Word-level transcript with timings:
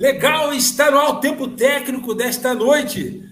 Legal, 0.00 0.54
está 0.54 0.90
no 0.90 1.20
tempo 1.20 1.46
técnico 1.46 2.14
desta 2.14 2.54
noite. 2.54 3.22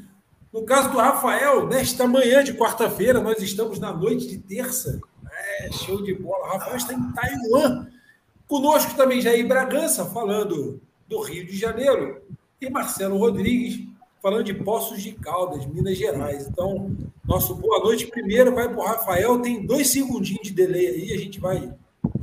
No 0.52 0.64
caso 0.64 0.90
do 0.90 0.98
Rafael, 0.98 1.66
nesta 1.66 2.06
manhã 2.06 2.44
de 2.44 2.52
quarta-feira, 2.52 3.22
nós 3.22 3.40
estamos 3.42 3.78
na 3.78 3.90
noite 3.90 4.28
de 4.28 4.36
terça. 4.36 5.00
É, 5.32 5.72
show 5.72 6.02
de 6.02 6.12
bola. 6.12 6.44
O 6.44 6.48
Rafael 6.50 6.76
está 6.76 6.92
em 6.92 7.12
Taiwan. 7.12 7.86
Conosco 8.46 8.94
também 8.98 9.22
Jair 9.22 9.48
Bragança, 9.48 10.04
falando 10.04 10.78
do 11.08 11.22
Rio 11.22 11.46
de 11.46 11.56
Janeiro. 11.56 12.20
E 12.60 12.68
Marcelo 12.68 13.16
Rodrigues, 13.16 13.88
falando 14.22 14.44
de 14.44 14.52
Poços 14.52 15.02
de 15.02 15.12
Caldas, 15.12 15.64
Minas 15.64 15.96
Gerais. 15.96 16.46
Então, 16.46 16.94
nosso 17.24 17.54
boa 17.54 17.78
noite 17.78 18.08
primeiro 18.08 18.54
vai 18.54 18.68
para 18.68 18.78
o 18.78 18.84
Rafael. 18.84 19.40
Tem 19.40 19.64
dois 19.64 19.88
segundinhos 19.88 20.48
de 20.48 20.52
delay 20.52 20.86
aí, 20.86 21.12
a 21.14 21.16
gente 21.16 21.40
vai 21.40 21.72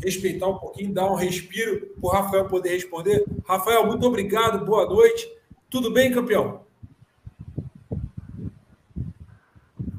respeitar 0.04 0.48
um 0.48 0.58
pouquinho, 0.58 0.94
dar 0.94 1.12
um 1.12 1.16
respiro 1.16 1.88
para 2.00 2.08
o 2.08 2.12
Rafael 2.12 2.46
poder 2.46 2.70
responder. 2.70 3.24
Rafael, 3.48 3.86
muito 3.86 4.06
obrigado, 4.06 4.66
boa 4.66 4.86
noite. 4.86 5.28
Tudo 5.70 5.92
bem, 5.92 6.12
campeão? 6.12 6.64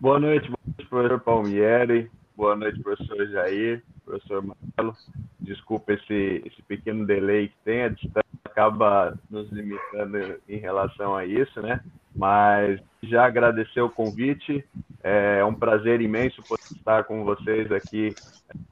Boa 0.01 0.21
noite, 0.21 0.51
professor 0.89 1.21
Palmieri. 1.21 2.11
Boa 2.37 2.55
noite, 2.55 2.81
professor 2.83 3.27
Jair, 3.29 3.83
professor 4.05 4.43
Marcelo. 4.43 4.97
Desculpa 5.41 5.93
esse, 5.93 6.43
esse 6.47 6.63
pequeno 6.63 7.07
delay 7.07 7.49
que 7.49 7.57
tem, 7.65 7.83
a 7.83 7.89
distância 7.89 8.25
acaba 8.45 9.19
nos 9.31 9.51
limitando 9.51 10.41
em 10.49 10.59
relação 10.59 11.15
a 11.15 11.27
isso, 11.27 11.61
né? 11.61 11.81
Mas 12.17 12.81
já 13.03 13.27
agradecer 13.27 13.81
o 13.81 13.91
convite, 13.91 14.65
é 15.03 15.45
um 15.45 15.55
prazer 15.55 16.01
imenso 16.01 16.43
poder 16.43 16.63
estar 16.73 17.05
com 17.05 17.25
vocês 17.25 17.71
aqui 17.71 18.15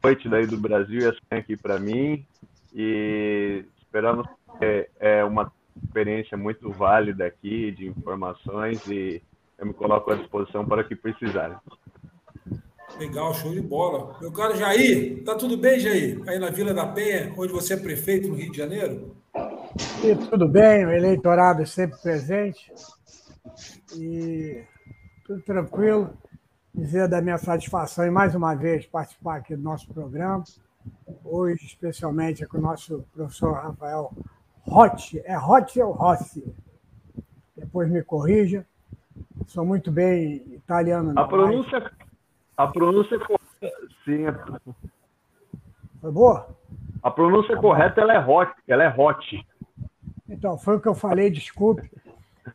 noite 0.02 0.28
daí 0.28 0.46
do 0.46 0.56
Brasil 0.56 1.00
e 1.00 1.06
assim 1.06 1.18
aqui 1.30 1.56
para 1.56 1.78
mim 1.78 2.24
e 2.74 3.64
esperamos 3.78 4.26
que 4.58 4.88
é 4.98 5.24
uma 5.24 5.52
experiência 5.82 6.36
muito 6.36 6.70
válida 6.70 7.26
aqui 7.26 7.70
de 7.72 7.86
informações 7.86 8.84
e 8.88 9.22
eu 9.58 9.66
me 9.66 9.74
coloco 9.74 10.10
à 10.10 10.16
disposição 10.16 10.66
para 10.66 10.82
o 10.82 10.84
que 10.84 10.96
precisarem. 10.96 11.56
Legal, 12.98 13.34
show 13.34 13.52
de 13.52 13.60
bola. 13.60 14.16
Meu 14.20 14.32
caro 14.32 14.56
Jair, 14.56 15.22
tá 15.24 15.34
tudo 15.34 15.56
bem, 15.56 15.80
Jair? 15.80 16.20
Aí 16.26 16.38
na 16.38 16.50
Vila 16.50 16.72
da 16.72 16.86
Penha, 16.86 17.32
onde 17.36 17.52
você 17.52 17.74
é 17.74 17.76
prefeito 17.76 18.28
no 18.28 18.34
Rio 18.34 18.52
de 18.52 18.58
Janeiro? 18.58 19.16
E 20.04 20.14
tudo 20.28 20.48
bem, 20.48 20.86
o 20.86 20.92
eleitorado 20.92 21.62
é 21.62 21.66
sempre 21.66 21.98
presente. 22.00 22.72
E 23.96 24.64
tudo 25.24 25.42
tranquilo 25.42 26.16
dizer 26.74 27.08
da 27.08 27.20
minha 27.20 27.38
satisfação 27.38 28.06
e 28.06 28.10
mais 28.10 28.34
uma 28.34 28.54
vez 28.54 28.86
participar 28.86 29.36
aqui 29.36 29.54
do 29.54 29.62
nosso 29.62 29.86
programa. 29.92 30.42
Hoje, 31.24 31.64
especialmente, 31.66 32.46
com 32.46 32.58
o 32.58 32.60
nosso 32.60 33.04
professor 33.14 33.52
Rafael 33.52 34.12
Rotti. 34.62 35.22
É 35.24 35.36
Rotti 35.36 35.80
ou 35.80 35.92
Rossi? 35.92 36.44
Depois 37.56 37.88
me 37.90 38.02
corrija. 38.02 38.66
Sou 39.46 39.64
muito 39.64 39.92
bem 39.92 40.36
italiano. 40.54 41.12
A 41.16 41.24
pronúncia, 41.24 41.92
a 42.56 42.66
pronúncia 42.66 43.18
correta, 43.18 43.78
sim. 44.04 44.24
Foi 46.00 46.10
boa? 46.10 46.48
A 47.02 47.10
pronúncia 47.10 47.56
correta 47.56 48.00
ela 48.00 48.14
é 48.14 48.18
hot, 48.18 48.52
ela 48.66 48.84
é 48.84 48.88
hot. 48.88 49.46
Então, 50.28 50.58
foi 50.58 50.76
o 50.76 50.80
que 50.80 50.88
eu 50.88 50.94
falei, 50.94 51.30
desculpe. 51.30 51.90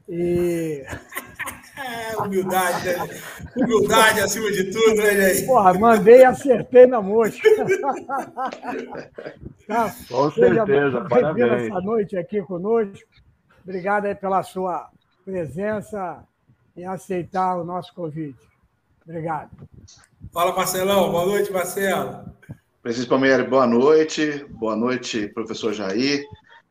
E 0.08 0.84
humildade, 2.20 2.86
né? 2.86 3.10
Humildade 3.56 4.20
acima 4.22 4.52
de 4.52 4.66
tudo, 4.72 4.96
né, 4.96 5.16
Jair? 5.16 5.46
Porra, 5.46 5.74
mandei 5.74 6.20
e 6.20 6.26
acertei 6.26 6.86
na 6.86 7.02
mosca. 7.02 7.42
tá, 9.68 9.96
Com 10.08 10.32
certeza, 10.32 11.06
parabéns. 11.10 11.64
essa 11.64 11.82
noite 11.82 12.18
aqui 12.18 12.42
conosco. 12.42 13.08
Obrigado 13.64 14.06
aí 14.06 14.16
pela 14.16 14.44
sua 14.44 14.90
presença 15.24 16.24
e 16.76 16.84
aceitar 16.84 17.58
o 17.58 17.64
nosso 17.64 17.94
convite. 17.94 18.40
Obrigado. 19.08 19.50
Fala, 20.32 20.56
Marcelão. 20.56 21.12
Boa 21.12 21.26
noite, 21.26 21.52
Marcelo. 21.52 22.26
Francisco 22.82 23.10
Palmeira, 23.10 23.44
boa 23.44 23.68
noite. 23.68 24.46
Boa 24.50 24.76
noite, 24.76 25.28
professor 25.28 25.74
Jair. 25.74 26.24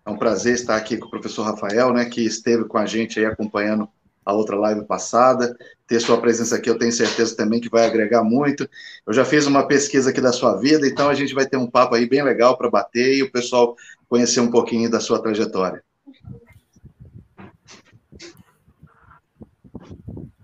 É 0.09 0.11
um 0.11 0.17
prazer 0.17 0.55
estar 0.55 0.75
aqui 0.75 0.97
com 0.97 1.07
o 1.07 1.11
professor 1.11 1.43
Rafael, 1.43 1.93
né, 1.93 2.07
que 2.07 2.25
esteve 2.25 2.65
com 2.65 2.79
a 2.79 2.87
gente 2.87 3.21
aí 3.21 3.27
acompanhando 3.27 3.87
a 4.25 4.33
outra 4.33 4.57
live 4.57 4.87
passada. 4.87 5.55
Ter 5.87 6.01
sua 6.01 6.19
presença 6.19 6.57
aqui, 6.57 6.71
eu 6.71 6.79
tenho 6.79 6.91
certeza 6.91 7.37
também 7.37 7.61
que 7.61 7.69
vai 7.69 7.85
agregar 7.85 8.25
muito. 8.25 8.67
Eu 9.07 9.13
já 9.13 9.23
fiz 9.23 9.47
uma 9.47 9.69
pesquisa 9.69 10.09
aqui 10.09 10.19
da 10.19 10.33
sua 10.33 10.57
vida, 10.57 10.89
então 10.89 11.11
a 11.11 11.15
gente 11.15 11.35
vai 11.35 11.45
ter 11.45 11.59
um 11.59 11.71
papo 11.71 11.95
aí 11.95 12.09
bem 12.09 12.23
legal 12.23 12.57
para 12.57 12.71
bater 12.71 13.19
e 13.19 13.23
o 13.23 13.31
pessoal 13.31 13.77
conhecer 14.09 14.41
um 14.41 14.51
pouquinho 14.51 14.91
da 14.91 14.99
sua 14.99 15.21
trajetória. 15.21 15.85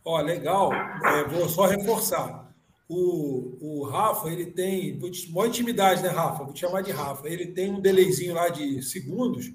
Ó, 0.05 0.21
legal. 0.21 0.75
É, 0.75 1.25
vou 1.27 1.49
só 1.49 1.65
reforçar. 1.65 2.44
O, 2.89 3.57
o 3.61 3.85
Rafa, 3.85 4.29
ele 4.29 4.47
tem. 4.47 4.99
Boa 5.31 5.49
intimidade, 5.49 6.03
né, 6.03 6.09
Rafa? 6.09 6.45
Vou 6.45 6.53
te 6.53 6.61
chamar 6.61 6.83
de 6.83 6.93
Rafa. 6.93 7.29
Ele 7.29 7.47
tem 7.47 7.71
um 7.71 7.81
delayzinho 7.81 8.35
lá 8.35 8.49
de 8.49 8.83
segundos. 8.83 9.53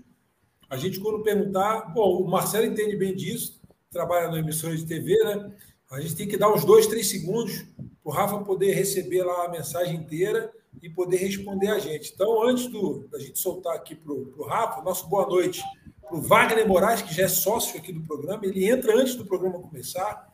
A 0.69 0.77
gente, 0.77 0.99
quando 0.99 1.23
perguntar. 1.23 1.93
Bom, 1.93 2.21
o 2.21 2.27
Marcelo 2.29 2.65
entende 2.65 2.95
bem 2.95 3.15
disso 3.15 3.59
trabalha 3.91 4.29
na 4.29 4.39
emissora 4.39 4.75
de 4.75 4.85
TV, 4.85 5.17
né? 5.23 5.51
A 5.91 5.99
gente 5.99 6.15
tem 6.15 6.27
que 6.27 6.37
dar 6.37 6.53
uns 6.53 6.63
dois, 6.63 6.85
três 6.85 7.09
segundos 7.09 7.65
para 7.75 7.85
o 8.03 8.11
Rafa 8.11 8.39
poder 8.39 8.73
receber 8.73 9.23
lá 9.23 9.45
a 9.45 9.49
mensagem 9.49 9.95
inteira 9.95 10.51
e 10.81 10.89
poder 10.89 11.17
responder 11.17 11.69
a 11.69 11.79
gente. 11.79 12.11
Então, 12.13 12.43
antes 12.43 12.67
do, 12.67 13.07
da 13.07 13.17
gente 13.19 13.39
soltar 13.39 13.75
aqui 13.75 13.95
para 13.95 14.13
o 14.13 14.45
Rafa, 14.47 14.83
nosso 14.83 15.09
boa 15.09 15.25
noite 15.25 15.63
para 15.99 16.15
o 16.15 16.21
Wagner 16.21 16.67
Moraes, 16.67 17.01
que 17.01 17.13
já 17.13 17.23
é 17.23 17.27
sócio 17.27 17.79
aqui 17.79 17.91
do 17.91 18.03
programa, 18.03 18.45
ele 18.45 18.69
entra 18.69 18.95
antes 18.95 19.15
do 19.15 19.25
programa 19.25 19.59
começar. 19.59 20.28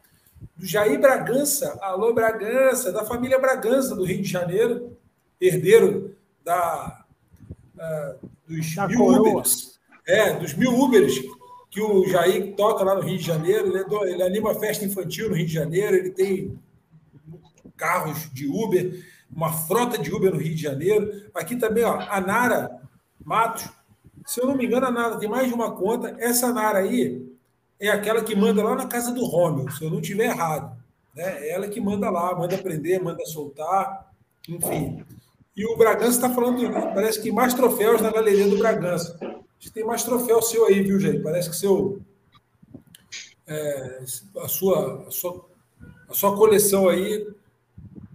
Do 0.55 0.65
Jair 0.65 0.99
Bragança, 0.99 1.77
alô 1.81 2.13
Bragança, 2.13 2.91
da 2.91 3.05
família 3.05 3.39
Bragança 3.39 3.95
do 3.95 4.03
Rio 4.03 4.21
de 4.21 4.29
Janeiro, 4.29 4.97
herdeiro 5.39 6.15
da, 6.43 7.05
uh, 7.75 8.29
dos 8.47 8.75
da 8.75 8.87
mil 8.87 8.99
coroa. 8.99 9.29
Ubers. 9.31 9.79
É, 10.07 10.33
dos 10.33 10.53
mil 10.53 10.73
Ubers 10.73 11.13
que 11.69 11.81
o 11.81 12.07
Jair 12.07 12.55
toca 12.55 12.85
lá 12.85 12.95
no 12.95 13.01
Rio 13.01 13.17
de 13.17 13.25
Janeiro, 13.25 13.67
ele, 13.67 13.79
é 13.79 14.13
ele 14.13 14.23
anima 14.23 14.55
festa 14.55 14.85
infantil 14.85 15.29
no 15.29 15.35
Rio 15.35 15.45
de 15.45 15.53
Janeiro, 15.53 15.97
ele 15.97 16.11
tem 16.11 16.57
carros 17.75 18.31
de 18.33 18.47
Uber, 18.47 19.03
uma 19.29 19.51
frota 19.51 19.97
de 19.97 20.13
Uber 20.13 20.31
no 20.31 20.39
Rio 20.39 20.55
de 20.55 20.61
Janeiro. 20.61 21.29
Aqui 21.33 21.57
também, 21.57 21.83
ó, 21.83 21.99
a 21.99 22.21
Nara 22.21 22.81
Matos, 23.23 23.67
se 24.25 24.39
eu 24.39 24.47
não 24.47 24.55
me 24.55 24.65
engano, 24.65 24.85
a 24.85 24.91
Nara 24.91 25.17
tem 25.17 25.27
mais 25.27 25.49
de 25.49 25.53
uma 25.53 25.71
conta. 25.71 26.15
Essa 26.17 26.53
Nara 26.53 26.79
aí 26.79 27.34
é 27.79 27.89
aquela 27.89 28.23
que 28.23 28.35
manda 28.35 28.63
lá 28.63 28.75
na 28.75 28.87
casa 28.87 29.11
do 29.11 29.25
Romeu, 29.25 29.69
se 29.71 29.83
eu 29.83 29.89
não 29.89 29.99
estiver 29.99 30.25
errado. 30.25 30.77
Né? 31.15 31.47
É 31.47 31.51
ela 31.51 31.67
que 31.67 31.79
manda 31.79 32.09
lá, 32.09 32.35
manda 32.35 32.57
prender, 32.57 33.01
manda 33.01 33.25
soltar, 33.25 34.11
enfim. 34.47 35.03
E 35.55 35.65
o 35.65 35.77
Bragança 35.77 36.17
está 36.17 36.29
falando, 36.29 36.69
parece 36.93 37.21
que 37.21 37.31
mais 37.31 37.53
troféus 37.53 38.01
na 38.01 38.11
galeria 38.11 38.47
do 38.47 38.57
Bragança 38.57 39.17
gente 39.65 39.73
tem 39.73 39.83
mais 39.83 40.03
troféu 40.03 40.41
seu 40.41 40.65
aí, 40.65 40.81
viu, 40.81 40.99
Jair? 40.99 41.23
Parece 41.23 41.49
que 41.49 41.55
seu, 41.55 41.99
é, 43.47 44.03
a, 44.37 44.47
sua, 44.47 45.07
a, 45.07 45.11
sua, 45.11 45.45
a 46.07 46.13
sua 46.13 46.35
coleção 46.35 46.87
aí 46.87 47.27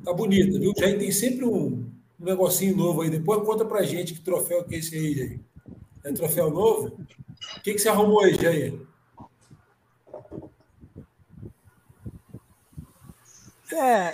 tá 0.05 0.13
bonita, 0.13 0.59
viu? 0.59 0.73
Jair 0.79 0.99
tem 0.99 1.11
sempre 1.11 1.45
um, 1.45 1.85
um 2.21 2.25
negocinho 2.25 2.77
novo 2.77 3.03
aí. 3.03 3.11
Depois 3.11 3.43
conta 3.43 3.65
pra 3.65 3.83
gente 3.83 4.15
que 4.15 4.21
troféu 4.21 4.65
que 4.65 4.77
é 4.77 4.79
esse 4.79 4.95
aí, 4.95 5.15
Jair. 5.15 5.41
É 6.05 6.13
troféu 6.13 6.51
novo? 6.51 6.99
O 7.57 7.61
que, 7.63 7.75
que 7.75 7.79
você 7.79 7.89
arrumou 7.89 8.21
aí, 8.21 8.35
Jair? 8.35 8.81
É. 13.75 14.13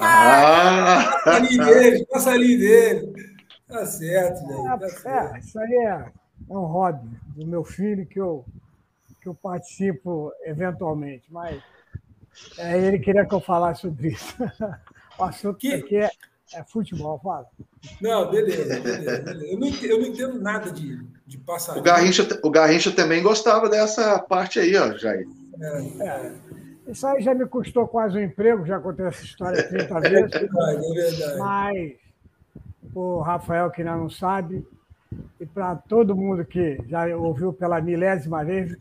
Ah. 0.00 1.20
passarinho 1.24 1.64
dele, 1.64 2.06
passarinho 2.06 2.58
dele. 2.58 3.36
Tá 3.68 3.86
certo, 3.86 4.46
Jair. 4.46 4.78
Tá 4.78 4.86
é, 4.86 4.88
certo. 4.88 5.34
É, 5.34 5.38
isso 5.38 5.58
aí 5.58 5.74
é 5.74 6.12
é 6.48 6.52
um 6.52 6.64
hobby 6.64 7.08
do 7.34 7.46
meu 7.46 7.64
filho 7.64 8.06
que 8.06 8.20
eu, 8.20 8.44
que 9.20 9.28
eu 9.28 9.34
participo 9.34 10.32
eventualmente, 10.44 11.24
mas 11.30 11.60
é, 12.58 12.78
ele 12.78 12.98
queria 12.98 13.26
que 13.26 13.34
eu 13.34 13.40
falasse 13.40 13.82
sobre 13.82 14.08
isso. 14.08 14.36
O 15.18 15.24
assunto 15.24 15.56
que... 15.56 15.72
aqui 15.72 15.96
é, 15.96 16.10
é 16.52 16.62
futebol, 16.62 17.18
fala. 17.24 17.46
Não, 18.02 18.30
beleza, 18.30 18.78
beleza, 18.82 19.22
beleza. 19.22 19.46
Eu, 19.46 19.58
não 19.58 19.66
entendo, 19.66 19.90
eu 19.92 19.98
não 19.98 20.06
entendo 20.08 20.38
nada 20.38 20.70
de, 20.70 21.02
de 21.26 21.38
passar. 21.38 21.78
O 21.78 21.80
Garrincha, 21.80 22.28
o 22.42 22.50
Garrincha 22.50 22.92
também 22.92 23.22
gostava 23.22 23.66
dessa 23.66 24.18
parte 24.18 24.58
aí, 24.58 24.76
ó, 24.76 24.92
Jair. 24.92 25.26
É, 25.58 26.06
é. 26.06 26.32
Isso 26.86 27.06
aí 27.06 27.20
já 27.20 27.34
me 27.34 27.46
custou 27.46 27.86
quase 27.88 28.16
um 28.16 28.22
emprego, 28.22 28.64
já 28.64 28.78
contei 28.78 29.06
essa 29.06 29.24
história 29.24 29.68
30 29.68 30.00
vezes. 30.00 30.34
É 30.34 30.38
verdade, 30.38 30.86
é 30.86 31.10
verdade. 31.10 31.38
Mas 31.38 31.92
o 32.94 33.20
Rafael, 33.20 33.70
que 33.70 33.82
ainda 33.82 33.96
não 33.96 34.08
sabe, 34.08 34.66
e 35.40 35.46
para 35.46 35.74
todo 35.74 36.16
mundo 36.16 36.44
que 36.44 36.78
já 36.86 37.06
ouviu 37.16 37.52
pela 37.52 37.80
milésima 37.80 38.44
vez, 38.44 38.76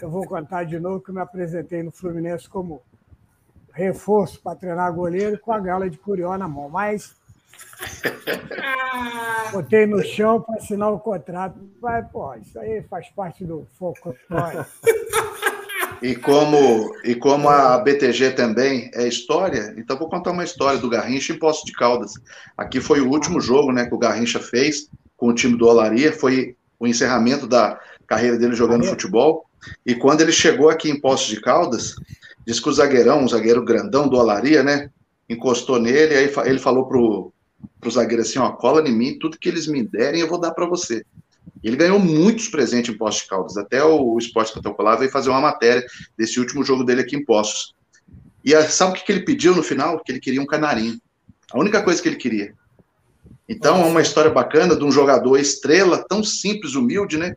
eu 0.00 0.10
vou 0.10 0.26
contar 0.26 0.64
de 0.64 0.80
novo 0.80 1.00
que 1.00 1.10
eu 1.10 1.14
me 1.14 1.20
apresentei 1.20 1.82
no 1.82 1.92
Fluminense 1.92 2.48
como 2.48 2.82
reforço 3.72 4.40
para 4.42 4.56
treinar 4.56 4.92
goleiro 4.92 5.38
com 5.38 5.52
a 5.52 5.60
gala 5.60 5.88
de 5.88 5.98
Curió 5.98 6.36
na 6.36 6.48
mão. 6.48 6.68
Mas 6.68 7.14
Botei 9.52 9.86
no 9.86 10.02
chão 10.02 10.40
para 10.40 10.56
assinar 10.56 10.92
o 10.92 10.98
contrato. 10.98 11.58
Vai, 11.80 12.02
pô, 12.02 12.34
isso 12.34 12.58
aí 12.58 12.82
faz 12.82 13.08
parte 13.10 13.44
do 13.44 13.66
foco. 13.78 14.14
E 16.02 16.16
como, 16.16 16.96
e 17.04 17.14
como 17.14 17.48
a 17.48 17.78
BTG 17.78 18.32
também 18.32 18.90
é 18.92 19.06
história, 19.06 19.72
então 19.78 19.96
vou 19.96 20.08
contar 20.08 20.32
uma 20.32 20.42
história 20.42 20.80
do 20.80 20.90
Garrincha 20.90 21.32
em 21.32 21.38
Poço 21.38 21.64
de 21.64 21.72
Caldas. 21.72 22.14
Aqui 22.56 22.80
foi 22.80 23.00
o 23.00 23.08
último 23.08 23.40
jogo 23.40 23.70
né, 23.70 23.86
que 23.86 23.94
o 23.94 23.98
Garrincha 23.98 24.40
fez 24.40 24.88
com 25.16 25.28
o 25.28 25.34
time 25.34 25.56
do 25.56 25.64
Olaria, 25.64 26.12
foi 26.12 26.56
o 26.80 26.88
encerramento 26.88 27.46
da 27.46 27.78
carreira 28.04 28.36
dele 28.36 28.56
jogando 28.56 28.84
futebol. 28.84 29.46
E 29.86 29.94
quando 29.94 30.22
ele 30.22 30.32
chegou 30.32 30.68
aqui 30.68 30.90
em 30.90 31.00
Poço 31.00 31.30
de 31.30 31.40
Caldas, 31.40 31.94
disse 32.44 32.60
que 32.60 32.68
o 32.68 32.72
zagueirão, 32.72 33.22
um 33.22 33.28
zagueiro 33.28 33.64
grandão 33.64 34.08
do 34.08 34.16
Olaria, 34.16 34.64
né, 34.64 34.90
encostou 35.28 35.78
nele, 35.78 36.16
aí 36.16 36.32
ele 36.46 36.58
falou 36.58 36.86
pro, 36.86 37.32
pro 37.80 37.90
zagueiro 37.92 38.22
assim, 38.22 38.40
ó, 38.40 38.50
cola 38.50 38.86
em 38.88 38.92
mim, 38.92 39.18
tudo 39.20 39.38
que 39.38 39.48
eles 39.48 39.68
me 39.68 39.84
derem 39.84 40.20
eu 40.20 40.28
vou 40.28 40.40
dar 40.40 40.50
para 40.50 40.66
você. 40.66 41.04
Ele 41.62 41.76
ganhou 41.76 41.98
muitos 41.98 42.48
presentes 42.48 42.92
em 42.92 42.98
Poços 42.98 43.22
de 43.22 43.28
Caldas. 43.28 43.56
Até 43.56 43.82
o 43.84 44.18
Esporte 44.18 44.52
Protocolar 44.52 44.98
veio 44.98 45.10
fazer 45.10 45.30
uma 45.30 45.40
matéria 45.40 45.84
desse 46.16 46.40
último 46.40 46.64
jogo 46.64 46.84
dele 46.84 47.02
aqui 47.02 47.16
em 47.16 47.24
Poços. 47.24 47.74
E 48.44 48.60
sabe 48.62 48.98
o 48.98 49.04
que 49.04 49.12
ele 49.12 49.24
pediu 49.24 49.54
no 49.54 49.62
final? 49.62 50.02
Que 50.02 50.12
ele 50.12 50.20
queria 50.20 50.42
um 50.42 50.46
canarinho. 50.46 51.00
A 51.52 51.58
única 51.58 51.82
coisa 51.82 52.02
que 52.02 52.08
ele 52.08 52.16
queria. 52.16 52.54
Então, 53.48 53.82
é 53.82 53.84
uma 53.84 54.02
história 54.02 54.30
bacana 54.30 54.74
de 54.74 54.84
um 54.84 54.90
jogador 54.90 55.36
estrela, 55.38 56.04
tão 56.08 56.24
simples, 56.24 56.74
humilde, 56.74 57.16
né? 57.16 57.36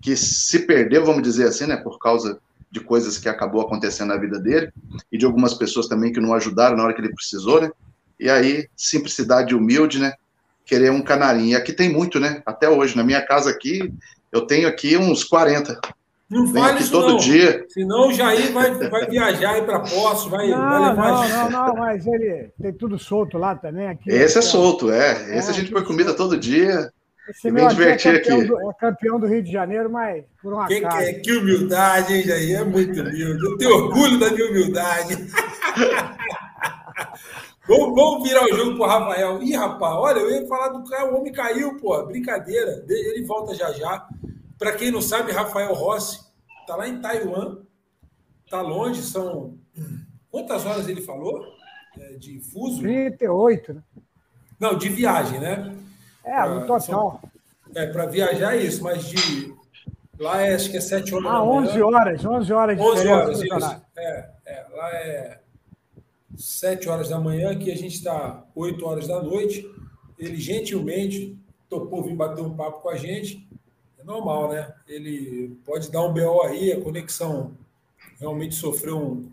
Que 0.00 0.16
se 0.16 0.60
perdeu, 0.60 1.04
vamos 1.04 1.22
dizer 1.22 1.48
assim, 1.48 1.66
né? 1.66 1.76
Por 1.76 1.98
causa 1.98 2.38
de 2.70 2.80
coisas 2.80 3.18
que 3.18 3.28
acabou 3.28 3.62
acontecendo 3.62 4.08
na 4.08 4.16
vida 4.16 4.38
dele 4.38 4.70
e 5.10 5.16
de 5.16 5.24
algumas 5.24 5.54
pessoas 5.54 5.86
também 5.86 6.12
que 6.12 6.20
não 6.20 6.34
ajudaram 6.34 6.76
na 6.76 6.84
hora 6.84 6.92
que 6.92 7.00
ele 7.00 7.14
precisou, 7.14 7.60
né? 7.60 7.70
E 8.18 8.28
aí, 8.28 8.68
simplicidade 8.76 9.54
humilde, 9.54 9.98
né? 9.98 10.12
Querer 10.64 10.90
um 10.90 11.02
canarinho. 11.02 11.50
E 11.50 11.54
aqui 11.54 11.72
tem 11.72 11.90
muito, 11.90 12.18
né? 12.18 12.42
Até 12.46 12.68
hoje. 12.68 12.96
Na 12.96 13.04
minha 13.04 13.22
casa 13.22 13.50
aqui, 13.50 13.92
eu 14.32 14.46
tenho 14.46 14.66
aqui 14.66 14.96
uns 14.96 15.22
40. 15.24 15.78
Não 16.28 16.46
Vem 16.46 16.62
fale 16.62 16.80
isso 16.80 16.90
todo 16.90 17.10
não. 17.10 17.16
dia. 17.18 17.64
Senão 17.68 18.08
o 18.08 18.12
Jair 18.12 18.52
vai, 18.52 18.72
vai 18.88 19.06
viajar 19.06 19.52
aí 19.52 19.62
para 19.62 19.80
Poços, 19.80 20.30
vai, 20.30 20.48
não, 20.48 20.58
vai 20.58 20.88
levar... 20.88 21.28
Não, 21.28 21.50
não, 21.50 21.66
não, 21.66 21.76
mas 21.76 22.06
ele 22.06 22.50
tem 22.60 22.72
tudo 22.72 22.98
solto 22.98 23.38
lá 23.38 23.54
também. 23.54 23.88
Aqui, 23.88 24.10
Esse 24.10 24.38
é 24.38 24.42
solto, 24.42 24.90
é. 24.90 25.36
Esse 25.36 25.48
é, 25.48 25.50
a 25.50 25.54
gente 25.54 25.70
põe 25.70 25.84
comida 25.84 26.14
todo 26.14 26.38
dia. 26.38 26.90
Esse 27.28 27.50
meu 27.50 27.68
divertir 27.68 28.14
é 28.14 28.16
aqui. 28.16 28.44
Do, 28.44 28.70
é 28.70 28.74
campeão 28.78 29.20
do 29.20 29.26
Rio 29.26 29.42
de 29.42 29.52
Janeiro, 29.52 29.90
mas 29.90 30.24
por 30.42 30.54
uma 30.54 30.66
que, 30.66 30.80
que, 30.80 31.12
que 31.20 31.32
humildade, 31.32 32.12
hein, 32.12 32.22
Jair? 32.22 32.58
É 32.58 32.64
muito 32.64 33.00
humilde. 33.00 33.44
Eu 33.44 33.56
tenho 33.56 33.74
orgulho 33.74 34.18
da 34.18 34.30
minha 34.30 34.50
humildade. 34.50 35.16
Vamos, 37.66 37.94
vamos 37.94 38.28
virar 38.28 38.44
o 38.44 38.54
jogo 38.54 38.76
pro 38.76 38.86
Rafael. 38.86 39.42
Ih, 39.42 39.56
rapaz, 39.56 39.94
olha, 39.94 40.18
eu 40.18 40.30
ia 40.30 40.46
falar 40.46 40.68
do 40.68 40.84
cara, 40.84 41.10
o 41.10 41.18
homem 41.18 41.32
caiu, 41.32 41.76
pô. 41.78 42.04
Brincadeira. 42.04 42.84
Ele 42.88 43.24
volta 43.24 43.54
já 43.54 43.72
já. 43.72 44.06
Para 44.58 44.72
quem 44.72 44.90
não 44.90 45.00
sabe, 45.00 45.32
Rafael 45.32 45.72
Rossi 45.72 46.20
tá 46.66 46.76
lá 46.76 46.86
em 46.86 47.00
Taiwan. 47.00 47.58
Tá 48.50 48.60
longe, 48.60 49.02
são. 49.02 49.58
Quantas 50.30 50.66
horas 50.66 50.88
ele 50.88 51.00
falou? 51.00 51.42
É, 51.98 52.12
de 52.14 52.40
fuso? 52.40 52.82
38, 52.82 53.74
né? 53.74 53.82
Não, 54.60 54.76
de 54.76 54.88
viagem, 54.88 55.40
né? 55.40 55.74
É, 56.24 56.46
no 56.46 56.60
total. 56.66 56.80
São... 56.80 57.20
É, 57.74 57.86
para 57.86 58.06
viajar 58.06 58.56
é 58.56 58.62
isso, 58.62 58.82
mas 58.82 59.04
de. 59.04 59.54
Lá 60.18 60.42
é, 60.42 60.54
acho 60.54 60.70
que 60.70 60.76
é 60.76 60.80
7 60.80 61.14
horas. 61.14 61.26
Ah, 61.26 61.42
11 61.42 61.82
horas, 61.82 62.24
11 62.24 62.52
horas 62.52 62.76
de 62.76 62.82
11 62.82 63.08
horas, 63.08 63.40
isso. 63.40 63.82
É, 63.96 64.30
é, 64.46 64.66
lá 64.70 64.90
é 64.90 65.43
7 66.36 66.88
horas 66.88 67.08
da 67.08 67.18
manhã, 67.18 67.50
aqui 67.50 67.70
a 67.70 67.76
gente 67.76 67.96
está 67.96 68.44
8 68.54 68.84
horas 68.84 69.08
da 69.08 69.22
noite. 69.22 69.68
Ele 70.18 70.36
gentilmente 70.36 71.38
topou 71.68 72.02
vir 72.02 72.14
bater 72.14 72.42
um 72.42 72.54
papo 72.54 72.80
com 72.80 72.88
a 72.88 72.96
gente. 72.96 73.48
É 73.98 74.04
normal, 74.04 74.52
né? 74.52 74.72
Ele 74.86 75.58
pode 75.64 75.90
dar 75.90 76.02
um 76.04 76.12
BO 76.12 76.42
aí, 76.42 76.72
a 76.72 76.80
conexão 76.80 77.52
realmente 78.18 78.54
sofreu 78.54 78.98
um, 78.98 79.32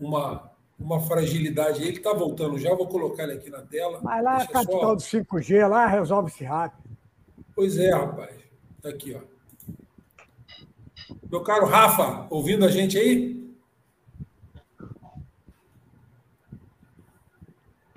uma, 0.00 0.50
uma 0.78 1.00
fragilidade. 1.00 1.82
Ele 1.82 1.96
está 1.96 2.12
voltando 2.12 2.58
já, 2.58 2.74
vou 2.74 2.86
colocar 2.86 3.24
ele 3.24 3.34
aqui 3.34 3.50
na 3.50 3.62
tela. 3.62 4.00
Mas 4.02 4.24
lá 4.24 4.36
a 4.38 4.46
capital 4.46 4.96
do 4.96 5.02
5G, 5.02 5.68
lá 5.68 5.86
resolve-se 5.86 6.44
rápido. 6.44 6.82
Pois 7.54 7.78
é, 7.78 7.90
rapaz. 7.90 8.34
Está 8.76 8.88
aqui, 8.88 9.14
ó. 9.14 9.32
Meu 11.30 11.42
caro 11.42 11.66
Rafa, 11.66 12.26
ouvindo 12.30 12.64
a 12.64 12.68
gente 12.68 12.98
aí? 12.98 13.51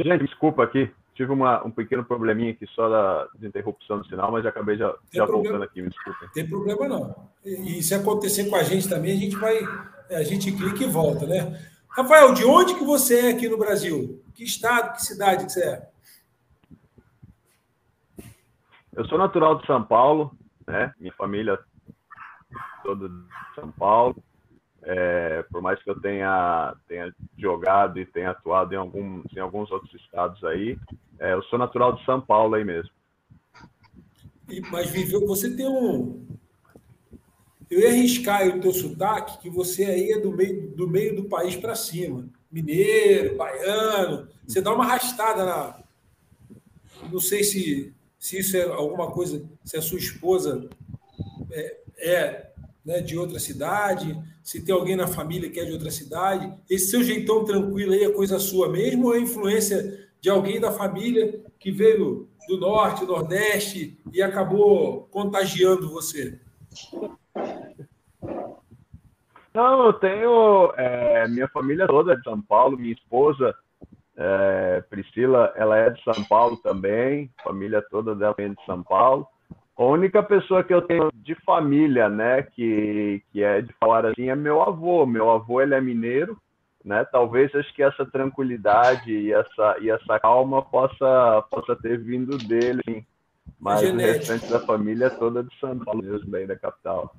Gente, 0.05 0.23
desculpa 0.23 0.63
aqui. 0.63 0.91
Tive 1.15 1.31
uma, 1.31 1.65
um 1.65 1.71
pequeno 1.71 2.05
probleminha 2.05 2.51
aqui 2.51 2.67
só 2.67 2.87
da, 2.87 3.27
de 3.39 3.47
interrupção 3.47 3.97
do 3.97 4.05
sinal, 4.05 4.31
mas 4.31 4.45
acabei 4.45 4.77
já, 4.77 4.93
já 5.11 5.25
voltando 5.25 5.63
aqui, 5.63 5.81
me 5.81 5.89
desculpe. 5.89 6.31
Tem 6.31 6.47
problema 6.47 6.87
não. 6.87 7.29
E, 7.43 7.79
e, 7.79 7.81
se 7.81 7.95
acontecer 7.95 8.47
com 8.47 8.55
a 8.55 8.61
gente 8.61 8.87
também, 8.87 9.13
a 9.13 9.19
gente 9.19 9.35
vai. 9.35 9.57
A 10.11 10.21
gente 10.21 10.51
clica 10.51 10.83
e 10.83 10.87
volta, 10.87 11.25
né? 11.25 11.59
Rafael, 11.89 12.35
de 12.35 12.45
onde 12.45 12.75
que 12.75 12.83
você 12.83 13.19
é 13.21 13.29
aqui 13.31 13.49
no 13.49 13.57
Brasil? 13.57 14.21
Que 14.35 14.43
estado, 14.43 14.93
que 14.93 15.01
cidade 15.01 15.45
que 15.45 15.51
você 15.51 15.63
é? 15.63 15.89
Eu 18.93 19.05
sou 19.05 19.17
natural 19.17 19.57
de 19.57 19.65
São 19.65 19.83
Paulo, 19.83 20.37
né? 20.67 20.93
Minha 20.99 21.13
família 21.13 21.57
toda 22.83 23.09
de 23.09 23.25
São 23.55 23.71
Paulo. 23.71 24.23
É, 24.87 25.43
por 25.51 25.63
mais 25.63 25.81
que 25.81 25.89
eu 25.89 25.99
tenha, 25.99 26.75
tenha 26.87 27.11
jogado 27.35 27.99
e 27.99 28.05
tenha 28.05 28.29
atuado 28.29 28.71
em, 28.73 28.77
algum, 28.77 29.23
em 29.35 29.39
alguns 29.39 29.71
outros 29.71 29.91
estados 29.95 30.43
aí, 30.43 30.77
é, 31.19 31.33
eu 31.33 31.41
sou 31.43 31.57
natural 31.57 31.93
de 31.93 32.05
São 32.05 32.21
Paulo 32.21 32.53
aí 32.53 32.63
mesmo. 32.63 32.91
Mas 34.71 34.91
viveu, 34.91 35.25
você 35.25 35.55
tem 35.55 35.67
um. 35.67 36.23
Eu 37.69 37.79
ia 37.79 37.89
arriscar 37.89 38.47
o 38.47 38.61
teu 38.61 38.71
sotaque, 38.71 39.39
que 39.39 39.49
você 39.49 39.85
aí 39.85 40.11
é 40.11 40.19
do 40.19 40.31
meio 40.31 40.69
do, 40.75 40.87
meio 40.87 41.15
do 41.15 41.23
país 41.23 41.55
para 41.55 41.73
cima. 41.73 42.29
Mineiro, 42.51 43.35
baiano. 43.35 44.27
Você 44.45 44.61
dá 44.61 44.71
uma 44.71 44.85
arrastada 44.85 45.43
na. 45.43 45.83
Não 47.11 47.19
sei 47.19 47.43
se, 47.43 47.91
se 48.19 48.39
isso 48.39 48.55
é 48.55 48.63
alguma 48.63 49.11
coisa, 49.11 49.43
se 49.63 49.77
a 49.77 49.81
sua 49.81 49.97
esposa 49.97 50.69
é, 51.51 51.77
é 51.97 52.51
né, 52.85 53.01
de 53.01 53.17
outra 53.17 53.39
cidade, 53.39 54.15
se 54.43 54.63
tem 54.63 54.75
alguém 54.75 54.95
na 54.95 55.07
família 55.07 55.49
que 55.49 55.59
é 55.59 55.65
de 55.65 55.71
outra 55.71 55.89
cidade. 55.89 56.53
Esse 56.69 56.91
seu 56.91 57.03
jeitão 57.03 57.43
tranquilo 57.43 57.93
aí 57.93 58.03
é 58.03 58.11
coisa 58.11 58.37
sua 58.37 58.69
mesmo 58.69 59.07
ou 59.07 59.15
é 59.15 59.19
influência 59.19 60.07
de 60.21 60.29
alguém 60.29 60.59
da 60.59 60.71
família 60.71 61.43
que 61.59 61.71
veio 61.71 62.29
do 62.47 62.57
norte, 62.57 63.05
nordeste 63.05 63.97
e 64.13 64.21
acabou 64.21 65.07
contagiando 65.11 65.89
você? 65.89 66.39
Não, 69.53 69.85
eu 69.85 69.93
tenho. 69.93 70.73
É, 70.75 71.27
minha 71.27 71.47
família 71.47 71.87
toda 71.87 72.13
é 72.13 72.15
de 72.15 72.23
São 72.23 72.41
Paulo, 72.41 72.77
minha 72.77 72.93
esposa, 72.93 73.55
é, 74.17 74.83
Priscila, 74.89 75.53
ela 75.55 75.77
é 75.77 75.89
de 75.89 76.03
São 76.03 76.23
Paulo 76.25 76.57
também, 76.57 77.31
família 77.43 77.81
toda 77.89 78.13
dela 78.13 78.35
é 78.37 78.49
de 78.49 78.65
São 78.65 78.83
Paulo. 78.83 79.27
A 79.77 79.83
única 79.83 80.23
pessoa 80.23 80.63
que 80.63 80.73
eu 80.73 80.81
tenho 80.81 81.11
de 81.13 81.35
família, 81.43 82.07
né, 82.07 82.43
que, 82.43 83.21
que 83.31 83.43
é 83.43 83.61
de 83.61 83.73
falar 83.73 84.05
assim, 84.05 84.29
é 84.29 84.35
meu 84.35 84.61
avô. 84.61 85.05
Meu 85.05 85.29
avô, 85.29 85.61
ele 85.61 85.75
é 85.75 85.81
mineiro, 85.81 86.37
né? 86.83 87.03
Talvez 87.11 87.53
acho 87.53 87.73
que 87.73 87.83
essa 87.83 88.05
tranquilidade 88.05 89.11
e 89.11 89.33
essa, 89.33 89.75
e 89.81 89.89
essa 89.89 90.19
calma 90.19 90.61
possa, 90.61 91.43
possa 91.51 91.75
ter 91.75 91.99
vindo 91.99 92.37
dele, 92.37 92.81
sim. 92.87 93.05
Mas 93.59 93.81
o 93.83 93.95
restante 93.95 94.47
da 94.47 94.59
família 94.59 95.05
é 95.05 95.09
toda 95.09 95.43
de 95.43 95.59
São 95.59 95.77
Paulo 95.79 96.01
mesmo, 96.01 96.29
daí 96.29 96.47
da 96.47 96.55
capital. 96.55 97.15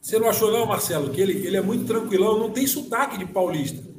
Você 0.00 0.18
não 0.18 0.28
achou 0.28 0.52
não, 0.52 0.66
Marcelo, 0.66 1.10
que 1.10 1.20
ele, 1.20 1.46
ele 1.46 1.56
é 1.56 1.62
muito 1.62 1.86
tranquilão, 1.86 2.38
não 2.38 2.50
tem 2.50 2.66
sotaque 2.66 3.16
de 3.16 3.24
paulista. 3.24 3.93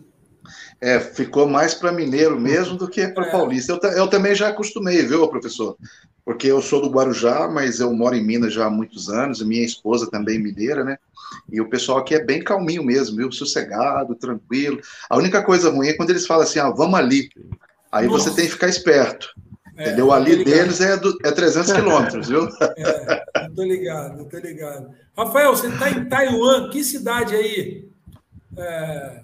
É, 0.82 1.00
ficou 1.00 1.48
mais 1.48 1.74
para 1.74 1.92
mineiro 1.92 2.40
mesmo 2.40 2.78
do 2.78 2.88
que 2.88 3.08
para 3.08 3.28
é. 3.28 3.32
paulista. 3.32 3.74
Eu, 3.74 3.92
eu, 3.92 4.08
também 4.08 4.36
já 4.36 4.50
acostumei, 4.50 5.04
viu, 5.04 5.28
professor? 5.28 5.78
Porque 6.24 6.48
eu 6.48 6.62
sou 6.62 6.82
do 6.82 6.90
Guarujá, 6.90 7.48
mas 7.48 7.80
eu 7.80 7.94
moro 7.94 8.16
em 8.16 8.24
Minas 8.24 8.54
já 8.54 8.66
há 8.66 8.70
muitos 8.70 9.10
anos, 9.10 9.42
minha 9.42 9.64
esposa 9.64 10.10
também 10.10 10.36
é 10.36 10.40
mineira, 10.40 10.84
né? 10.84 10.98
E 11.52 11.62
o 11.62 11.70
pessoal 11.70 12.00
aqui 12.00 12.16
é 12.16 12.24
bem 12.24 12.44
calminho 12.44 12.84
mesmo, 12.84 13.18
viu? 13.18 13.32
Sossegado, 13.32 14.16
tranquilo. 14.16 14.80
A 15.10 15.18
única 15.18 15.44
coisa 15.44 15.70
ruim 15.70 15.90
é 15.90 15.94
quando 15.94 16.10
eles 16.10 16.26
falam 16.26 16.44
assim, 16.44 16.60
ah, 16.60 16.70
vamos 16.70 17.00
ali. 17.00 17.30
Aí 17.92 18.08
Nossa. 18.08 18.30
você 18.30 18.36
tem 18.36 18.46
que 18.46 18.52
ficar 18.52 18.68
esperto. 18.68 19.34
É, 19.78 19.88
entendeu? 19.88 20.12
Ali 20.12 20.44
deles 20.44 20.80
é, 20.80 20.96
do, 20.98 21.18
é 21.24 21.32
300 21.32 21.72
quilômetros, 21.74 22.28
viu? 22.30 22.48
É, 22.78 23.50
tô 23.56 23.64
ligado, 23.64 24.26
tô 24.26 24.38
ligado. 24.38 24.90
Rafael, 25.18 25.56
você 25.56 25.68
está 25.68 25.90
em 25.90 26.06
Taiwan, 26.06 26.70
que 26.70 26.84
cidade 26.84 27.36
aí? 27.36 27.88
É, 28.58 29.22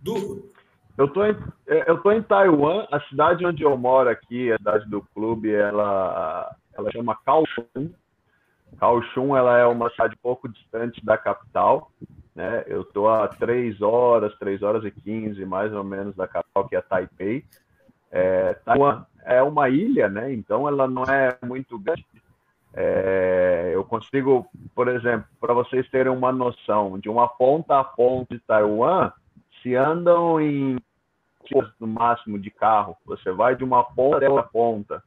do, 0.00 0.50
eu 0.96 1.08
tô, 1.08 1.24
em, 1.24 1.36
é, 1.66 1.90
eu 1.90 1.98
tô 2.02 2.10
em 2.10 2.22
Taiwan, 2.22 2.86
a 2.90 3.00
cidade 3.00 3.44
onde 3.44 3.62
eu 3.62 3.76
moro 3.76 4.08
aqui, 4.08 4.50
a 4.50 4.56
cidade 4.56 4.88
do 4.88 5.02
clube, 5.14 5.52
ela, 5.52 6.54
ela 6.76 6.90
chama 6.90 7.18
Kaohsiung. 7.24 7.92
Kaohsiung 8.78 9.36
ela 9.36 9.58
é 9.58 9.66
uma 9.66 9.90
cidade 9.90 10.16
pouco 10.16 10.48
distante 10.48 11.04
da 11.04 11.18
capital. 11.18 11.90
né? 12.34 12.64
Eu 12.66 12.82
estou 12.82 13.08
a 13.08 13.28
3 13.28 13.80
horas, 13.82 14.36
3 14.38 14.62
horas 14.62 14.84
e 14.84 14.90
15, 14.90 15.44
mais 15.44 15.72
ou 15.72 15.84
menos, 15.84 16.16
da 16.16 16.26
capital, 16.26 16.68
que 16.68 16.76
é 16.76 16.80
Taipei. 16.80 17.44
É, 18.10 18.54
Taiwan 18.64 19.04
é 19.24 19.42
uma 19.42 19.68
ilha, 19.68 20.08
né? 20.08 20.32
Então 20.32 20.66
ela 20.66 20.88
não 20.88 21.04
é 21.04 21.36
muito 21.44 21.78
grande. 21.78 22.06
É, 22.72 23.70
eu 23.74 23.84
consigo, 23.84 24.46
por 24.74 24.88
exemplo, 24.88 25.26
para 25.40 25.54
vocês 25.54 25.88
terem 25.88 26.12
uma 26.12 26.30
noção, 26.30 26.98
de 26.98 27.08
uma 27.08 27.26
ponta 27.26 27.80
a 27.80 27.84
ponta 27.84 28.34
de 28.34 28.40
Taiwan, 28.40 29.10
se 29.66 29.74
andam 29.74 30.40
em 30.40 30.78
no 31.78 31.86
máximo 31.86 32.38
de 32.38 32.50
carro, 32.50 32.96
você 33.04 33.30
vai 33.30 33.54
de 33.54 33.62
uma 33.62 33.84
ponta 33.84 34.16
até 34.16 34.28
outra 34.28 34.48
ponta 34.48 35.02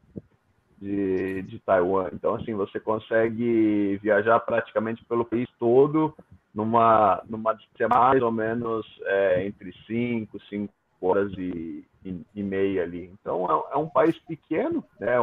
de, 0.77 1.41
de 1.43 1.59
Taiwan. 1.59 2.09
Então, 2.13 2.35
assim, 2.35 2.53
você 2.53 2.79
consegue 2.79 3.97
viajar 4.01 4.39
praticamente 4.39 5.03
pelo 5.05 5.25
país 5.25 5.49
todo 5.59 6.15
numa, 6.53 7.21
numa 7.27 7.57
mais 7.89 8.21
ou 8.21 8.31
menos 8.31 8.85
é, 9.03 9.45
entre 9.45 9.73
5, 9.85 10.39
5 10.49 10.73
horas 11.01 11.31
e, 11.37 11.85
e, 12.05 12.21
e, 12.35 12.43
meia 12.43 12.83
ali. 12.83 13.11
Então, 13.19 13.45
é, 13.45 13.73
é, 13.73 13.77
um 13.77 13.89
país 13.89 14.17
pequeno, 14.19 14.83
né? 14.97 15.15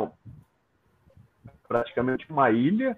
praticamente 1.67 2.31
uma 2.31 2.51
ilha, 2.51 2.97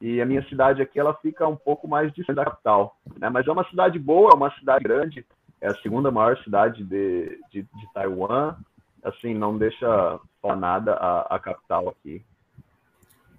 e 0.00 0.20
a 0.20 0.26
minha 0.26 0.42
cidade 0.48 0.80
aqui 0.80 0.98
ela 0.98 1.14
fica 1.14 1.46
um 1.48 1.56
pouco 1.56 1.88
mais 1.88 2.12
distante 2.12 2.36
da 2.36 2.44
capital, 2.44 2.96
né? 3.18 3.28
Mas 3.28 3.46
é 3.46 3.52
uma 3.52 3.68
cidade 3.68 3.98
boa, 3.98 4.30
é 4.32 4.36
uma 4.36 4.50
cidade 4.52 4.84
grande, 4.84 5.26
é 5.60 5.68
a 5.68 5.76
segunda 5.76 6.10
maior 6.10 6.36
cidade 6.42 6.82
de, 6.84 7.38
de, 7.50 7.62
de 7.62 7.92
Taiwan, 7.92 8.56
assim, 9.02 9.34
não 9.34 9.56
deixa 9.56 10.20
falar 10.40 10.56
nada 10.56 10.94
a, 10.94 11.36
a 11.36 11.38
capital 11.38 11.88
aqui. 11.88 12.24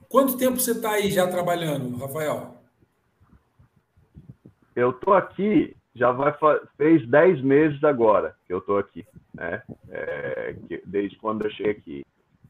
Quanto 0.08 0.38
tempo 0.38 0.60
você 0.60 0.72
está 0.72 0.92
aí 0.92 1.10
já 1.10 1.28
trabalhando, 1.28 1.98
Rafael? 1.98 2.58
Eu 4.76 4.94
tô 4.94 5.14
aqui, 5.14 5.76
já 5.96 6.12
vai 6.12 6.34
fez 6.78 7.08
10 7.08 7.42
meses 7.42 7.84
agora 7.84 8.36
que 8.46 8.54
eu 8.54 8.62
tô 8.62 8.78
aqui, 8.78 9.06
né? 9.34 9.64
É, 9.90 10.56
desde 10.86 11.18
quando 11.18 11.46
eu 11.46 11.52
cheguei 11.52 11.72
aqui. 11.72 12.06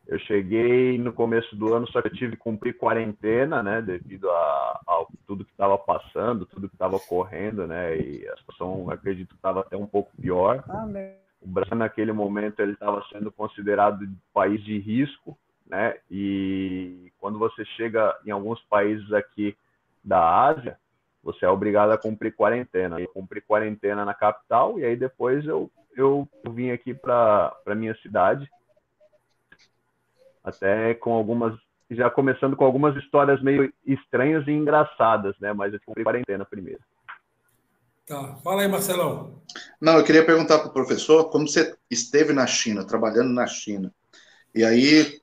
Eu 0.07 0.19
cheguei 0.19 0.97
no 0.97 1.13
começo 1.13 1.55
do 1.55 1.73
ano, 1.73 1.87
só 1.91 2.01
que 2.01 2.07
eu 2.09 2.13
tive 2.13 2.31
que 2.35 2.43
cumprir 2.43 2.77
quarentena, 2.77 3.63
né? 3.63 3.81
Devido 3.81 4.29
a, 4.29 4.81
a 4.87 5.05
tudo 5.25 5.45
que 5.45 5.51
estava 5.51 5.77
passando, 5.77 6.45
tudo 6.45 6.67
que 6.67 6.75
estava 6.75 6.95
ocorrendo, 6.95 7.65
né? 7.67 7.95
E 7.97 8.27
a 8.27 8.35
situação, 8.37 8.89
acredito, 8.89 9.35
estava 9.35 9.61
até 9.61 9.77
um 9.77 9.87
pouco 9.87 10.11
pior. 10.19 10.63
Amém. 10.67 11.13
O 11.41 11.47
Brasil, 11.47 11.75
naquele 11.75 12.11
momento, 12.11 12.59
ele 12.59 12.73
estava 12.73 13.03
sendo 13.11 13.31
considerado 13.31 14.07
país 14.33 14.63
de 14.63 14.77
risco, 14.79 15.37
né? 15.65 15.95
E 16.09 17.11
quando 17.19 17.39
você 17.39 17.63
chega 17.77 18.15
em 18.25 18.31
alguns 18.31 18.61
países 18.63 19.11
aqui 19.13 19.55
da 20.03 20.45
Ásia, 20.45 20.77
você 21.23 21.45
é 21.45 21.49
obrigado 21.49 21.91
a 21.91 21.97
cumprir 21.97 22.35
quarentena. 22.35 22.99
Eu 22.99 23.07
cumpri 23.07 23.41
quarentena 23.41 24.03
na 24.03 24.13
capital 24.13 24.79
e 24.79 24.85
aí 24.85 24.95
depois 24.95 25.45
eu, 25.45 25.71
eu 25.95 26.27
vim 26.49 26.71
aqui 26.71 26.93
para 26.93 27.55
a 27.65 27.75
minha 27.75 27.95
cidade, 27.97 28.49
até 30.43 30.93
com 30.95 31.13
algumas, 31.13 31.53
já 31.89 32.09
começando 32.09 32.55
com 32.55 32.65
algumas 32.65 32.95
histórias 32.97 33.41
meio 33.41 33.71
estranhas 33.85 34.47
e 34.47 34.51
engraçadas, 34.51 35.35
né? 35.39 35.53
Mas 35.53 35.73
eu 35.73 35.79
cumpri 35.85 36.03
quarentena 36.03 36.45
primeiro. 36.45 36.81
Tá, 38.07 38.35
fala 38.43 38.61
aí, 38.61 38.67
Marcelão. 38.67 39.41
Não, 39.79 39.97
eu 39.97 40.03
queria 40.03 40.25
perguntar 40.25 40.59
para 40.59 40.67
o 40.67 40.73
professor 40.73 41.29
como 41.29 41.47
você 41.47 41.75
esteve 41.89 42.33
na 42.33 42.45
China, 42.45 42.85
trabalhando 42.85 43.29
na 43.29 43.47
China. 43.47 43.93
E 44.53 44.65
aí 44.65 45.21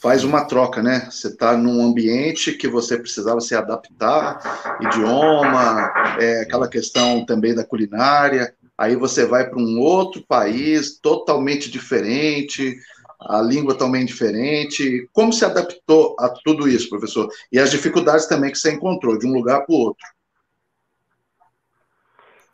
faz 0.00 0.24
uma 0.24 0.44
troca, 0.44 0.82
né? 0.82 1.08
Você 1.10 1.28
está 1.28 1.56
num 1.56 1.84
ambiente 1.84 2.52
que 2.52 2.66
você 2.66 2.98
precisava 2.98 3.40
se 3.40 3.54
adaptar, 3.54 4.78
idioma, 4.80 5.92
é, 6.18 6.42
aquela 6.42 6.68
questão 6.68 7.24
também 7.24 7.54
da 7.54 7.64
culinária. 7.64 8.54
Aí 8.76 8.96
você 8.96 9.26
vai 9.26 9.48
para 9.48 9.58
um 9.58 9.78
outro 9.78 10.22
país 10.26 10.98
totalmente 10.98 11.70
diferente, 11.70 12.78
a 13.20 13.40
língua 13.42 13.76
também 13.76 14.04
diferente. 14.04 15.08
Como 15.12 15.32
se 15.32 15.44
adaptou 15.44 16.16
a 16.18 16.28
tudo 16.28 16.68
isso, 16.68 16.88
professor? 16.88 17.28
E 17.52 17.58
as 17.58 17.70
dificuldades 17.70 18.26
também 18.26 18.50
que 18.50 18.58
você 18.58 18.72
encontrou 18.72 19.18
de 19.18 19.26
um 19.26 19.32
lugar 19.32 19.64
para 19.64 19.74
o 19.74 19.78
outro. 19.78 20.06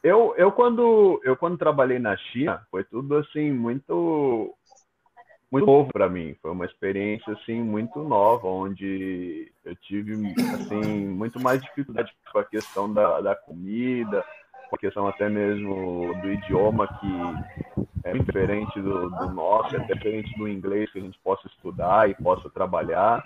Eu, 0.03 0.35
eu, 0.37 0.53
quando, 0.53 1.21
eu 1.25 1.37
quando 1.37 1.59
trabalhei 1.59 1.99
na 1.99 2.17
China, 2.17 2.65
foi 2.71 2.85
tudo 2.85 3.17
assim 3.17 3.51
muito 3.51 4.55
muito 5.51 5.67
novo 5.67 5.93
para 5.93 6.09
mim. 6.09 6.37
Foi 6.43 6.51
uma 6.51 6.65
experiência 6.65 7.33
assim 7.33 7.61
muito 7.63 8.01
nova, 8.01 8.47
onde 8.47 9.51
eu 9.65 9.75
tive 9.77 10.13
assim 10.55 11.07
muito 11.07 11.41
mais 11.41 11.61
dificuldade 11.63 12.13
com 12.33 12.39
a 12.39 12.45
questão 12.45 12.93
da, 12.93 13.21
da 13.21 13.35
comida, 13.35 14.23
com 14.23 14.46
a 14.73 14.79
questão 14.79 15.07
até 15.07 15.29
mesmo 15.29 16.15
do 16.21 16.33
idioma 16.33 16.89
que 17.01 17.87
é 18.05 18.13
diferente 18.13 18.81
do, 18.81 19.11
do 19.11 19.31
nosso, 19.31 19.77
é 19.77 19.79
diferente 19.81 20.37
do 20.39 20.49
inglês 20.49 20.91
que 20.93 20.99
a 20.99 21.03
gente 21.03 21.19
possa 21.21 21.47
estudar 21.49 22.09
e 22.09 22.15
possa 22.15 22.49
trabalhar. 22.51 23.25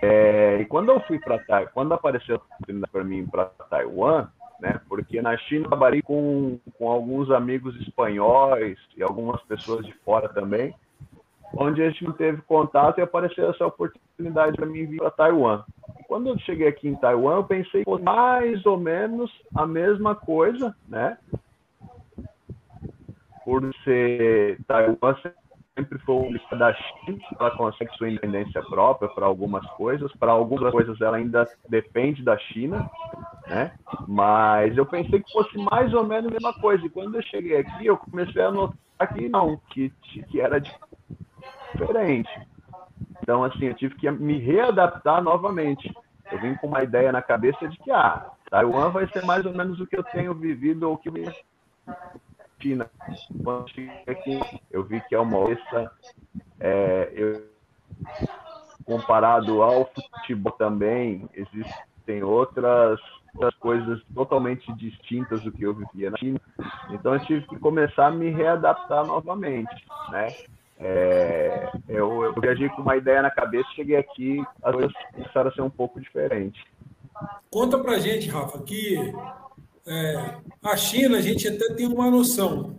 É, 0.00 0.58
e 0.60 0.64
quando 0.64 0.90
eu 0.90 1.00
fui 1.00 1.18
para 1.18 1.66
quando 1.66 1.94
apareceu 1.94 2.36
a 2.36 2.38
oportunidade 2.38 2.92
para 2.92 3.04
mim 3.04 3.26
para 3.26 3.44
Taiwan, 3.70 4.28
né? 4.60 4.80
Porque 4.88 5.20
na 5.20 5.36
China 5.36 5.64
eu 5.64 5.68
trabalhei 5.68 6.02
com, 6.02 6.58
com 6.78 6.90
alguns 6.90 7.30
amigos 7.30 7.74
espanhóis 7.80 8.78
e 8.96 9.02
algumas 9.02 9.40
pessoas 9.42 9.84
de 9.84 9.92
fora 10.04 10.28
também 10.28 10.74
onde 11.54 11.82
a 11.82 11.90
gente 11.90 12.04
não 12.04 12.12
teve 12.12 12.40
contato 12.42 12.98
e 12.98 13.02
apareceu 13.02 13.50
essa 13.50 13.66
oportunidade 13.66 14.56
para 14.56 14.66
mim 14.66 14.86
vir 14.86 14.98
para 14.98 15.10
Taiwan. 15.10 15.64
Quando 16.06 16.28
eu 16.28 16.38
cheguei 16.40 16.68
aqui 16.68 16.88
em 16.88 16.94
Taiwan, 16.94 17.36
eu 17.36 17.44
pensei 17.44 17.84
mais 18.02 18.64
ou 18.66 18.78
menos 18.78 19.30
a 19.54 19.66
mesma 19.66 20.14
coisa, 20.14 20.74
né? 20.88 21.18
Por 23.44 23.62
ser 23.84 24.60
Taiwan 24.66 25.16
sempre 25.74 25.98
foi 26.00 26.14
uma 26.14 26.58
da 26.58 26.74
China, 26.74 27.18
ela 27.38 27.50
consegue 27.52 27.96
sua 27.96 28.10
independência 28.10 28.62
própria 28.62 29.08
para 29.08 29.26
algumas 29.26 29.66
coisas, 29.70 30.12
para 30.16 30.32
algumas 30.32 30.70
coisas 30.70 31.00
ela 31.00 31.16
ainda 31.16 31.48
depende 31.68 32.22
da 32.22 32.36
China, 32.38 32.90
né? 33.48 33.72
Mas 34.06 34.76
eu 34.76 34.84
pensei 34.84 35.20
que 35.20 35.32
fosse 35.32 35.56
mais 35.58 35.92
ou 35.94 36.04
menos 36.04 36.30
a 36.30 36.34
mesma 36.34 36.52
coisa. 36.60 36.84
E 36.84 36.90
quando 36.90 37.16
eu 37.16 37.22
cheguei 37.22 37.56
aqui, 37.56 37.86
eu 37.86 37.96
comecei 37.96 38.42
a 38.42 38.50
notar 38.50 39.14
que 39.14 39.28
não, 39.28 39.56
que, 39.70 39.90
que 40.30 40.40
era 40.40 40.60
diferente. 41.72 42.30
Então, 43.22 43.44
assim, 43.44 43.66
eu 43.66 43.74
tive 43.74 43.94
que 43.94 44.10
me 44.10 44.38
readaptar 44.38 45.22
novamente. 45.22 45.92
Eu 46.30 46.40
vim 46.40 46.54
com 46.56 46.66
uma 46.66 46.82
ideia 46.82 47.12
na 47.12 47.22
cabeça 47.22 47.68
de 47.68 47.78
que, 47.78 47.90
ah, 47.90 48.30
Taiwan 48.50 48.90
vai 48.90 49.06
ser 49.08 49.24
mais 49.24 49.44
ou 49.46 49.52
menos 49.52 49.80
o 49.80 49.86
que 49.86 49.96
eu 49.96 50.02
tenho 50.04 50.34
vivido 50.34 50.88
ou 50.88 50.96
que 50.96 51.08
eu 51.08 51.14
China. 52.60 52.88
Quando 53.42 53.66
eu 54.70 54.84
vi 54.84 55.00
que 55.08 55.14
é 55.14 55.18
uma 55.18 55.36
outra, 55.36 55.92
é, 56.60 57.12
eu, 57.14 57.44
comparado 58.84 59.62
ao 59.62 59.90
futebol 59.92 60.52
também, 60.52 61.28
existem 61.34 62.22
outras, 62.22 63.00
outras 63.34 63.54
coisas 63.56 64.02
totalmente 64.14 64.72
distintas 64.74 65.42
do 65.42 65.52
que 65.52 65.64
eu 65.64 65.74
vivia 65.74 66.10
na 66.10 66.18
China. 66.18 66.40
Então, 66.90 67.14
eu 67.14 67.20
tive 67.20 67.46
que 67.46 67.58
começar 67.58 68.06
a 68.06 68.10
me 68.10 68.30
readaptar 68.30 69.04
novamente, 69.04 69.84
né? 70.10 70.28
É, 70.84 71.70
eu, 71.88 72.24
eu 72.24 72.34
viajei 72.40 72.68
com 72.70 72.82
uma 72.82 72.96
ideia 72.96 73.22
na 73.22 73.30
cabeça, 73.30 73.68
cheguei 73.76 73.96
aqui, 73.96 74.42
as 74.62 74.72
coisas 74.72 74.92
começaram 75.12 75.50
a 75.50 75.54
ser 75.54 75.62
um 75.62 75.70
pouco 75.70 76.00
diferentes. 76.00 76.60
Conta 77.48 77.78
pra 77.78 78.00
gente, 78.00 78.28
Rafa, 78.28 78.58
que 78.62 78.96
é, 79.86 80.36
a 80.62 80.76
China 80.76 81.18
a 81.18 81.20
gente 81.20 81.46
até 81.46 81.72
tem 81.74 81.86
uma 81.86 82.10
noção, 82.10 82.76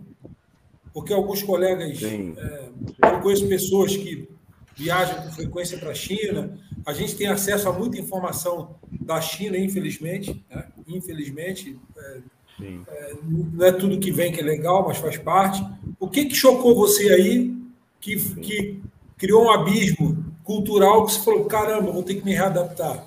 porque 0.92 1.14
alguns 1.14 1.42
colegas, 1.42 2.02
é, 2.02 2.68
eu 3.10 3.20
conheço 3.20 3.48
pessoas 3.48 3.96
que 3.96 4.28
viajam 4.76 5.22
com 5.22 5.30
frequência 5.30 5.78
para 5.78 5.90
a 5.90 5.94
China, 5.94 6.58
a 6.84 6.92
gente 6.92 7.16
tem 7.16 7.28
acesso 7.28 7.68
a 7.68 7.72
muita 7.72 7.98
informação 7.98 8.76
da 9.00 9.18
China, 9.20 9.56
infelizmente, 9.56 10.44
né? 10.50 10.66
infelizmente, 10.86 11.78
é, 11.96 12.20
é, 12.60 13.14
não 13.22 13.66
é 13.66 13.72
tudo 13.72 13.98
que 13.98 14.10
vem 14.10 14.30
que 14.30 14.40
é 14.40 14.44
legal, 14.44 14.86
mas 14.86 14.98
faz 14.98 15.16
parte. 15.16 15.64
O 15.98 16.08
que, 16.08 16.26
que 16.26 16.34
chocou 16.34 16.74
você 16.74 17.08
aí 17.08 17.63
que, 18.04 18.16
que 18.40 18.82
criou 19.16 19.46
um 19.46 19.50
abismo 19.50 20.22
cultural 20.44 21.06
que 21.06 21.12
você 21.12 21.24
falou, 21.24 21.46
caramba, 21.46 21.90
vou 21.90 22.02
ter 22.02 22.16
que 22.16 22.24
me 22.24 22.34
readaptar? 22.34 23.02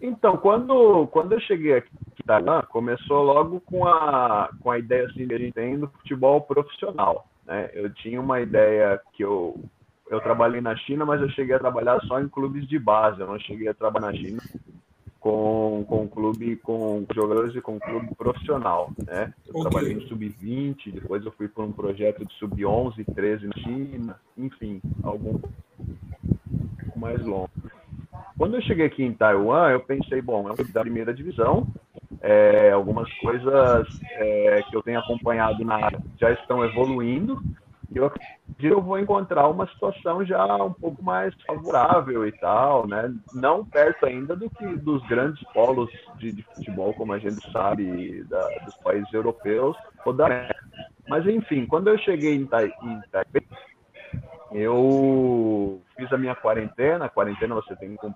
Então, 0.00 0.36
quando, 0.36 1.06
quando 1.08 1.32
eu 1.32 1.40
cheguei 1.40 1.74
aqui 1.74 1.88
Taiwan, 2.26 2.62
começou 2.68 3.22
logo 3.22 3.60
com 3.62 3.86
a, 3.86 4.50
com 4.60 4.70
a 4.70 4.78
ideia 4.78 5.06
assim, 5.06 5.26
que 5.26 5.34
a 5.34 5.38
gente 5.38 5.76
do 5.78 5.88
futebol 5.88 6.42
profissional. 6.42 7.26
Né? 7.46 7.70
Eu 7.72 7.88
tinha 7.94 8.20
uma 8.20 8.38
ideia 8.40 9.00
que 9.14 9.24
eu, 9.24 9.58
eu 10.10 10.20
trabalhei 10.20 10.60
na 10.60 10.76
China, 10.76 11.06
mas 11.06 11.22
eu 11.22 11.30
cheguei 11.30 11.54
a 11.54 11.58
trabalhar 11.58 11.98
só 12.02 12.20
em 12.20 12.28
clubes 12.28 12.68
de 12.68 12.78
base, 12.78 13.20
eu 13.20 13.26
não 13.26 13.38
cheguei 13.38 13.68
a 13.68 13.74
trabalhar 13.74 14.12
na 14.12 14.18
China 14.18 14.42
com, 15.20 15.84
com 15.88 16.08
clube, 16.08 16.56
com 16.56 17.04
jogadores 17.14 17.54
e 17.54 17.60
com 17.60 17.78
clube 17.78 18.14
profissional, 18.16 18.90
né? 19.06 19.32
Eu 19.46 19.60
okay. 19.60 19.62
trabalhei 19.62 19.94
no 19.94 20.02
sub-20, 20.02 20.92
depois 20.92 21.24
eu 21.24 21.32
fui 21.32 21.48
para 21.48 21.64
um 21.64 21.72
projeto 21.72 22.24
de 22.24 22.32
sub-11, 22.34 23.04
13 23.14 23.46
na 23.46 23.62
China, 23.62 24.20
enfim, 24.36 24.80
algum 25.02 25.38
mais 26.96 27.24
longo. 27.24 27.50
Quando 28.36 28.54
eu 28.54 28.62
cheguei 28.62 28.86
aqui 28.86 29.02
em 29.02 29.12
Taiwan, 29.12 29.70
eu 29.70 29.80
pensei, 29.80 30.22
bom, 30.22 30.48
é 30.48 30.52
um 30.52 30.56
clube 30.56 30.72
da 30.72 30.82
primeira 30.82 31.12
divisão, 31.12 31.66
é, 32.20 32.70
algumas 32.70 33.12
coisas 33.14 33.86
é, 34.12 34.62
que 34.68 34.76
eu 34.76 34.82
tenho 34.82 34.98
acompanhado 35.00 35.64
na 35.64 35.76
área 35.76 36.00
já 36.20 36.30
estão 36.32 36.64
evoluindo, 36.64 37.40
eu 37.94 38.12
eu 38.60 38.82
vou 38.82 38.98
encontrar 38.98 39.48
uma 39.48 39.68
situação 39.68 40.24
já 40.24 40.44
um 40.56 40.72
pouco 40.72 41.02
mais 41.02 41.32
favorável 41.42 42.26
e 42.26 42.32
tal, 42.32 42.88
né? 42.88 43.14
Não 43.32 43.64
perto 43.64 44.06
ainda 44.06 44.34
do 44.34 44.50
que 44.50 44.66
dos 44.78 45.06
grandes 45.06 45.42
polos 45.52 45.90
de, 46.18 46.32
de 46.32 46.42
futebol, 46.42 46.92
como 46.94 47.12
a 47.12 47.18
gente 47.18 47.40
sabe, 47.52 48.24
da, 48.24 48.48
dos 48.64 48.74
países 48.78 49.12
europeus 49.12 49.76
ou 50.04 50.12
da 50.12 50.26
América. 50.26 50.58
Mas 51.08 51.26
enfim, 51.26 51.66
quando 51.66 51.88
eu 51.88 51.98
cheguei 51.98 52.34
em, 52.34 52.46
Tai, 52.46 52.66
em 52.66 53.00
Taipei, 53.12 53.46
eu 54.50 55.80
fiz 55.96 56.12
a 56.12 56.18
minha 56.18 56.34
quarentena. 56.34 57.08
Quarentena 57.08 57.54
você 57.54 57.76
tem 57.76 57.96
que 57.96 58.06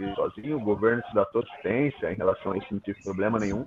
cumprir 0.00 0.14
sozinho, 0.14 0.56
o 0.56 0.60
governo 0.60 1.02
te 1.02 1.14
dá 1.14 1.24
toda 1.26 1.46
assistência 1.46 2.12
em 2.12 2.16
relação 2.16 2.52
a 2.52 2.56
isso, 2.56 2.66
não 2.70 2.80
tive 2.80 3.02
problema 3.02 3.38
nenhum. 3.38 3.66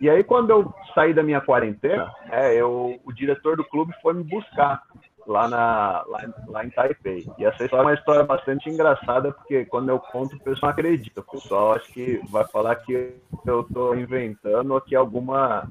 E 0.00 0.10
aí, 0.10 0.22
quando 0.22 0.50
eu 0.50 0.74
saí 0.94 1.14
da 1.14 1.22
minha 1.22 1.40
quarentena, 1.40 2.12
é, 2.30 2.54
eu, 2.54 3.00
o 3.04 3.12
diretor 3.12 3.56
do 3.56 3.64
clube 3.64 3.94
foi 4.02 4.12
me 4.12 4.22
buscar 4.22 4.82
lá, 5.26 5.48
na, 5.48 6.04
lá, 6.06 6.20
lá 6.46 6.64
em 6.64 6.70
Taipei. 6.70 7.26
E 7.38 7.44
essa 7.44 7.64
história 7.64 7.82
é 7.82 7.86
uma 7.86 7.94
história 7.94 8.24
bastante 8.24 8.68
engraçada, 8.68 9.32
porque 9.32 9.64
quando 9.64 9.88
eu 9.88 9.98
conto, 9.98 10.36
o 10.36 10.40
pessoal 10.40 10.60
não 10.62 10.70
acredita. 10.70 11.20
O 11.20 11.24
pessoal 11.24 11.72
acho 11.74 11.90
que 11.92 12.20
vai 12.28 12.46
falar 12.46 12.76
que 12.76 13.14
eu 13.46 13.60
estou 13.60 13.96
inventando 13.96 14.72
ou 14.72 14.80
que 14.80 14.94
alguma, 14.94 15.68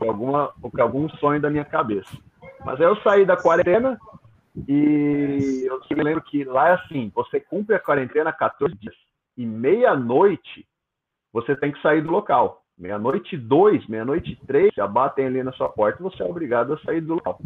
alguma, 0.00 0.52
algum 0.78 1.08
sonho 1.10 1.40
da 1.40 1.50
minha 1.50 1.64
cabeça. 1.64 2.16
Mas 2.64 2.80
aí 2.80 2.86
eu 2.86 2.96
saí 2.96 3.24
da 3.24 3.36
quarentena 3.36 3.98
e 4.68 5.64
eu 5.66 5.80
me 5.96 6.02
lembro 6.02 6.22
que 6.22 6.44
lá 6.44 6.70
é 6.70 6.72
assim: 6.74 7.10
você 7.14 7.40
cumpre 7.40 7.76
a 7.76 7.80
quarentena 7.80 8.32
14 8.32 8.74
dias 8.76 8.94
e 9.36 9.46
meia-noite 9.46 10.66
você 11.32 11.54
tem 11.56 11.72
que 11.72 11.80
sair 11.80 12.02
do 12.02 12.10
local. 12.10 12.62
Meia-noite 12.76 13.36
dois, 13.36 13.86
meia-noite 13.86 14.38
três, 14.46 14.72
já 14.74 14.86
batem 14.86 15.26
ali 15.26 15.42
na 15.42 15.52
sua 15.52 15.68
porta 15.68 16.00
e 16.00 16.02
você 16.02 16.22
é 16.22 16.26
obrigado 16.26 16.72
a 16.72 16.78
sair 16.78 17.00
do 17.00 17.14
local. 17.14 17.40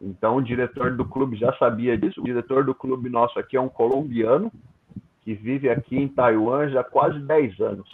Então, 0.00 0.36
o 0.36 0.42
diretor 0.42 0.96
do 0.96 1.04
clube 1.04 1.36
já 1.36 1.52
sabia 1.56 1.96
disso. 1.96 2.20
O 2.20 2.24
diretor 2.24 2.64
do 2.64 2.74
clube 2.74 3.08
nosso 3.08 3.38
aqui 3.38 3.56
é 3.56 3.60
um 3.60 3.68
colombiano 3.68 4.52
que 5.22 5.32
vive 5.34 5.70
aqui 5.70 5.96
em 5.96 6.08
Taiwan 6.08 6.68
já 6.68 6.80
há 6.80 6.84
quase 6.84 7.18
10 7.20 7.60
anos. 7.60 7.88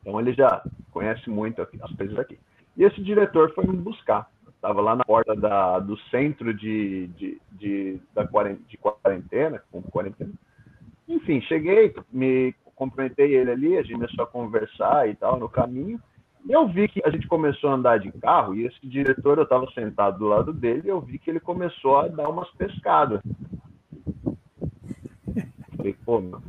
Então, 0.00 0.18
ele 0.20 0.32
já 0.32 0.62
conhece 0.90 1.28
muito 1.28 1.60
as 1.60 1.96
coisas 1.96 2.18
aqui. 2.18 2.38
E 2.76 2.84
esse 2.84 3.02
diretor 3.02 3.52
foi 3.54 3.66
me 3.66 3.76
buscar. 3.76 4.28
Estava 4.64 4.80
lá 4.80 4.96
na 4.96 5.04
porta 5.04 5.36
da, 5.36 5.78
do 5.78 5.94
centro 6.08 6.54
de, 6.54 7.08
de, 7.08 7.38
de, 7.52 8.00
da 8.14 8.26
quarentena, 8.26 8.64
de 8.66 8.78
quarentena, 8.78 9.62
com 9.70 9.82
quarentena. 9.82 10.32
Enfim, 11.06 11.42
cheguei, 11.42 11.94
me 12.10 12.54
cumprimentei 12.74 13.36
ele 13.36 13.50
ali, 13.50 13.76
a 13.76 13.82
gente 13.82 13.96
começou 13.96 14.24
a 14.24 14.26
conversar 14.26 15.06
e 15.06 15.14
tal 15.16 15.38
no 15.38 15.50
caminho. 15.50 16.00
E 16.48 16.52
eu 16.52 16.66
vi 16.66 16.88
que 16.88 17.02
a 17.04 17.10
gente 17.10 17.28
começou 17.28 17.68
a 17.68 17.74
andar 17.74 17.98
de 17.98 18.10
carro 18.12 18.54
e 18.54 18.64
esse 18.64 18.86
diretor, 18.86 19.36
eu 19.36 19.44
estava 19.44 19.70
sentado 19.72 20.18
do 20.18 20.28
lado 20.28 20.50
dele, 20.50 20.88
eu 20.88 20.98
vi 20.98 21.18
que 21.18 21.28
ele 21.28 21.40
começou 21.40 21.98
a 21.98 22.08
dar 22.08 22.30
umas 22.30 22.50
pescadas. 22.52 23.20
Falei, 25.76 25.94
pô, 26.06 26.22
meu, 26.22 26.40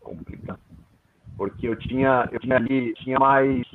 complicado. 0.00 0.60
Porque 1.34 1.66
eu 1.66 1.76
tinha, 1.76 2.28
eu 2.30 2.40
tinha 2.40 2.56
ali, 2.56 2.92
tinha 2.96 3.18
mais 3.18 3.66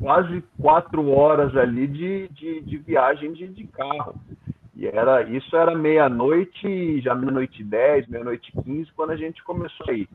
quase 0.00 0.42
quatro 0.60 1.10
horas 1.10 1.54
ali 1.56 1.86
de, 1.86 2.28
de, 2.28 2.60
de 2.62 2.78
viagem 2.78 3.32
de, 3.32 3.46
de 3.48 3.66
carro. 3.66 4.14
E 4.74 4.86
era, 4.86 5.22
isso 5.24 5.54
era 5.54 5.74
meia-noite, 5.74 7.00
já 7.02 7.14
meia-noite 7.14 7.62
dez, 7.62 8.08
meia-noite 8.08 8.50
quinze, 8.62 8.90
quando 8.92 9.10
a 9.10 9.16
gente 9.16 9.44
começou 9.44 9.86
a 9.90 9.92
ir. 9.92 10.08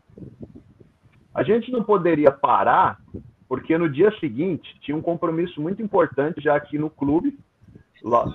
A 1.34 1.44
gente 1.44 1.72
não 1.72 1.84
poderia 1.84 2.32
parar, 2.32 3.00
porque 3.48 3.78
no 3.78 3.88
dia 3.88 4.12
seguinte 4.20 4.76
tinha 4.80 4.98
um 4.98 5.02
compromisso 5.02 5.62
muito 5.62 5.84
importante 5.84 6.42
já 6.42 6.56
aqui 6.56 6.80
no 6.80 6.90
clube, 6.90 7.38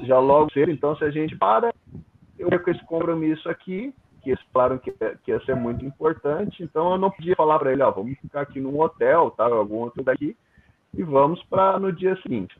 já 0.02 0.18
logo 0.20 0.52
cedo. 0.52 0.70
Então, 0.70 0.94
se 0.96 1.04
a 1.04 1.10
gente 1.10 1.36
para, 1.36 1.74
eu 2.38 2.48
com 2.60 2.70
esse 2.70 2.84
compromisso 2.84 3.48
aqui, 3.48 3.92
que 4.22 4.30
eles 4.30 4.42
falaram 4.52 4.78
que, 4.78 4.92
que 5.24 5.30
ia 5.32 5.40
ser 5.44 5.56
muito 5.56 5.84
importante. 5.84 6.62
Então, 6.62 6.92
eu 6.92 6.98
não 6.98 7.10
podia 7.10 7.34
falar 7.34 7.58
para 7.58 7.72
ele, 7.72 7.82
ó, 7.82 7.90
vamos 7.90 8.18
ficar 8.18 8.42
aqui 8.42 8.60
num 8.60 8.78
hotel, 8.80 9.30
tá, 9.30 9.46
algum 9.46 9.76
outro 9.76 10.04
daqui, 10.04 10.36
e 10.94 11.02
vamos 11.02 11.42
para 11.44 11.78
no 11.78 11.92
dia 11.92 12.16
seguinte. 12.22 12.56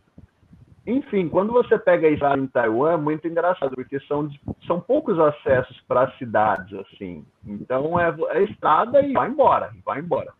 Enfim, 0.86 1.28
quando 1.28 1.52
você 1.52 1.78
pega 1.78 2.08
a 2.08 2.10
estrada 2.10 2.42
em 2.42 2.46
Taiwan, 2.46 2.92
é 2.92 2.96
muito 2.96 3.28
engraçado, 3.28 3.74
porque 3.74 4.00
são, 4.00 4.28
são 4.66 4.80
poucos 4.80 5.18
acessos 5.18 5.78
para 5.86 6.10
cidades, 6.12 6.72
assim. 6.74 7.24
Então, 7.46 8.00
é, 8.00 8.14
é 8.30 8.42
estrada 8.44 9.00
e 9.02 9.12
vai 9.12 9.28
embora, 9.28 9.70
vai 9.84 10.00
embora. 10.00 10.32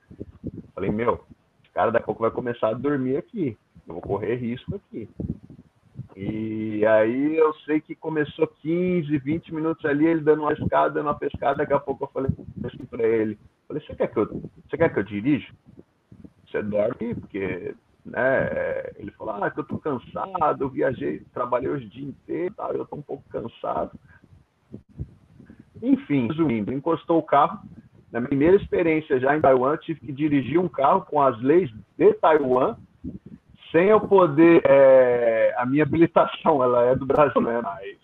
Falei, 0.75 0.91
meu, 0.91 1.25
esse 1.63 1.73
cara 1.73 1.93
daqui 1.93 2.05
a 2.05 2.07
pouco 2.07 2.23
vai 2.23 2.31
começar 2.31 2.69
a 2.69 2.75
dormir 2.75 3.17
aqui. 3.17 3.57
Eu 3.87 3.95
vou 3.95 4.03
correr 4.03 4.37
risco 4.37 4.77
aqui. 4.77 5.09
E 6.17 6.85
aí 6.87 7.37
eu 7.37 7.55
sei 7.65 7.81
que 7.81 7.95
começou 7.95 8.47
15, 8.47 9.17
20 9.19 9.55
minutos 9.55 9.85
ali, 9.85 10.07
ele 10.07 10.21
dando 10.21 10.43
uma 10.43 10.53
escada, 10.53 10.91
dando 10.91 11.07
uma 11.07 11.19
pescada, 11.19 11.59
daqui 11.59 11.73
a 11.73 11.79
pouco 11.79 12.05
eu 12.05 12.09
falei 12.09 12.31
assim 12.65 12.85
para 12.85 13.07
ele, 13.07 13.39
falei, 13.67 13.83
você 13.83 13.95
quer 13.95 14.09
que 14.09 14.19
eu, 14.19 14.27
você 14.69 14.77
quer 14.77 14.93
que 14.93 14.99
eu 14.99 15.03
dirijo? 15.03 15.55
Você 16.51 16.63
dorme, 16.63 17.15
porque 17.15 17.75
né? 18.05 18.91
Ele 18.97 19.11
falou, 19.13 19.43
ah, 19.43 19.51
que 19.51 19.61
eu 19.61 19.65
tô 19.65 19.79
cansado, 19.79 20.65
eu 20.65 20.69
viajei, 20.69 21.23
trabalhei 21.33 21.69
hoje 21.69 21.87
o 21.87 21.91
dia 21.91 22.09
inteiro, 22.09 22.55
tá? 22.55 22.71
eu 22.73 22.87
tô 22.87 22.97
um 22.97 23.03
pouco 23.03 23.23
cansado. 23.31 23.93
Enfim, 25.83 26.29
resumindo, 26.29 26.73
encostou 26.73 27.19
o 27.19 27.23
carro. 27.23 27.61
Na 28.13 28.21
primeira 28.21 28.57
experiência 28.57 29.21
já 29.21 29.37
em 29.37 29.41
Taiwan, 29.41 29.77
tive 29.77 30.01
que 30.01 30.13
dirigir 30.13 30.59
um 30.59 30.69
carro 30.69 31.03
com 31.03 31.23
as 31.23 31.41
leis 31.41 31.71
de 31.97 32.13
Taiwan, 32.15 32.77
sem 33.71 33.89
eu 33.89 34.01
poder. 34.01 34.63
É, 34.65 35.55
a 35.57 35.65
minha 35.65 35.85
habilitação, 35.85 36.63
ela 36.63 36.87
é 36.87 36.97
do 36.97 37.07
Brasil, 37.07 37.41
né? 37.41 37.61
Mas, 37.63 37.97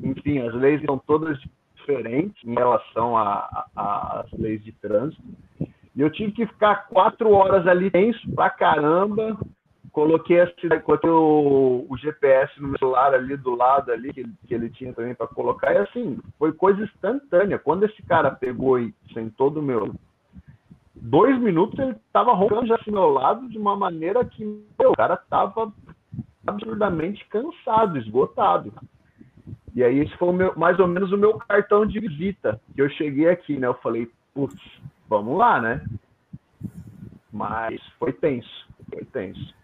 enfim, 0.00 0.38
as 0.46 0.54
leis 0.54 0.80
são 0.82 0.96
todas 0.98 1.38
diferentes 1.74 2.42
em 2.44 2.54
relação 2.54 3.16
às 3.16 4.30
leis 4.32 4.62
de 4.62 4.72
trânsito. 4.72 5.22
E 5.98 6.00
eu 6.00 6.08
tive 6.10 6.30
que 6.30 6.46
ficar 6.46 6.86
quatro 6.86 7.32
horas 7.32 7.66
ali 7.66 7.90
tenso 7.90 8.30
pra 8.32 8.48
caramba. 8.48 9.36
Coloquei, 9.90 10.46
cidade, 10.60 10.84
coloquei 10.84 11.10
o, 11.10 11.86
o, 11.88 11.96
GPS 11.96 12.52
no 12.62 12.78
celular 12.78 13.12
ali 13.12 13.36
do 13.36 13.56
lado 13.56 13.90
ali, 13.90 14.12
que, 14.12 14.24
que 14.46 14.54
ele 14.54 14.70
tinha 14.70 14.92
também 14.92 15.12
para 15.12 15.26
colocar. 15.26 15.74
E 15.74 15.78
assim, 15.78 16.20
foi 16.38 16.52
coisa 16.52 16.84
instantânea. 16.84 17.58
Quando 17.58 17.82
esse 17.82 18.00
cara 18.04 18.30
pegou 18.30 18.78
e 18.78 18.94
sentou 19.12 19.50
do 19.50 19.60
meu 19.60 19.92
dois 20.94 21.36
minutos 21.40 21.76
ele 21.80 21.96
estava 22.06 22.32
roncando 22.32 22.68
já 22.68 22.76
do 22.76 22.92
meu 22.92 23.08
lado 23.08 23.48
de 23.48 23.58
uma 23.58 23.74
maneira 23.74 24.24
que 24.24 24.44
meu, 24.78 24.92
o 24.92 24.96
cara 24.96 25.14
estava 25.14 25.72
absurdamente 26.46 27.26
cansado, 27.26 27.98
esgotado. 27.98 28.72
E 29.74 29.82
aí 29.82 29.98
esse 29.98 30.16
foi 30.16 30.32
meu, 30.32 30.56
mais 30.56 30.78
ou 30.78 30.86
menos 30.86 31.10
o 31.10 31.16
meu 31.16 31.38
cartão 31.38 31.84
de 31.84 31.98
visita. 31.98 32.60
Que 32.72 32.82
eu 32.82 32.90
cheguei 32.90 33.28
aqui, 33.28 33.58
né? 33.58 33.66
Eu 33.66 33.74
falei, 33.74 34.08
putz, 34.32 34.56
vamos 35.08 35.36
lá, 35.38 35.60
né? 35.60 35.84
Mas 37.32 37.80
foi 37.98 38.12
tenso, 38.12 38.66
foi 38.90 39.04
tenso. 39.04 39.54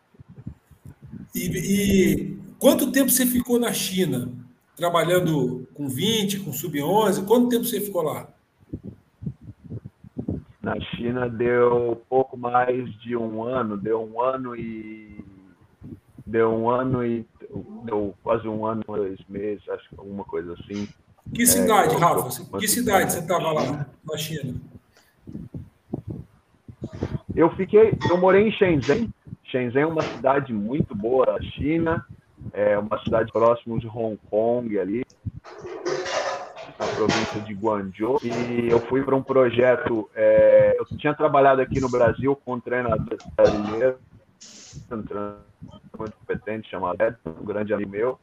E, 1.34 1.46
e, 1.48 2.38
quanto 2.58 2.92
tempo 2.92 3.10
você 3.10 3.26
ficou 3.26 3.58
na 3.58 3.72
China? 3.72 4.30
Trabalhando 4.76 5.66
com 5.74 5.88
20, 5.88 6.40
com 6.40 6.52
sub-11? 6.52 7.26
Quanto 7.26 7.48
tempo 7.48 7.64
você 7.64 7.80
ficou 7.80 8.02
lá? 8.02 8.28
Na 10.62 10.80
China 10.80 11.28
deu 11.28 12.02
pouco 12.08 12.36
mais 12.36 12.90
de 13.00 13.16
um 13.16 13.42
ano, 13.42 13.76
deu 13.76 14.02
um 14.02 14.20
ano 14.20 14.56
e. 14.56 15.22
Deu 16.26 16.50
um 16.52 16.70
ano 16.70 17.04
e. 17.04 17.26
Deu 17.84 18.14
quase 18.22 18.48
um 18.48 18.64
ano, 18.64 18.82
dois 18.86 19.20
meses, 19.28 19.68
acho 19.68 19.88
que 19.88 19.94
alguma 19.98 20.24
coisa 20.24 20.54
assim. 20.54 20.88
Que 21.34 21.46
cidade, 21.46 21.94
é, 21.94 21.98
Rafa? 21.98 22.58
Que 22.58 22.68
cidade 22.68 23.12
você 23.12 23.18
estava 23.18 23.52
lá 23.52 23.86
na 24.04 24.16
China? 24.16 24.54
Eu 27.34 27.50
fiquei, 27.56 27.92
eu 28.08 28.16
morei 28.16 28.46
em 28.46 28.52
Shenzhen. 28.52 29.12
Shenzhen 29.44 29.82
é 29.82 29.86
uma 29.86 30.02
cidade 30.02 30.52
muito 30.52 30.94
boa 30.94 31.26
da 31.26 31.40
China, 31.42 32.06
é 32.52 32.78
uma 32.78 33.02
cidade 33.02 33.32
próxima 33.32 33.78
de 33.78 33.88
Hong 33.88 34.16
Kong 34.30 34.78
ali, 34.78 35.04
na 36.78 36.86
província 36.94 37.40
de 37.40 37.52
Guangzhou. 37.54 38.20
E 38.22 38.68
eu 38.70 38.78
fui 38.80 39.02
para 39.02 39.16
um 39.16 39.22
projeto. 39.22 40.08
É, 40.14 40.76
eu 40.78 40.84
tinha 40.96 41.12
trabalhado 41.12 41.60
aqui 41.60 41.80
no 41.80 41.88
Brasil 41.88 42.36
com 42.44 42.54
um 42.54 42.60
treinador 42.60 43.18
brasileiro, 43.36 43.98
muito 45.98 46.16
competente 46.16 46.70
chamado 46.70 47.02
Ed, 47.02 47.16
um 47.26 47.44
grande 47.44 47.74
amigo 47.74 47.90
meu. 47.90 48.20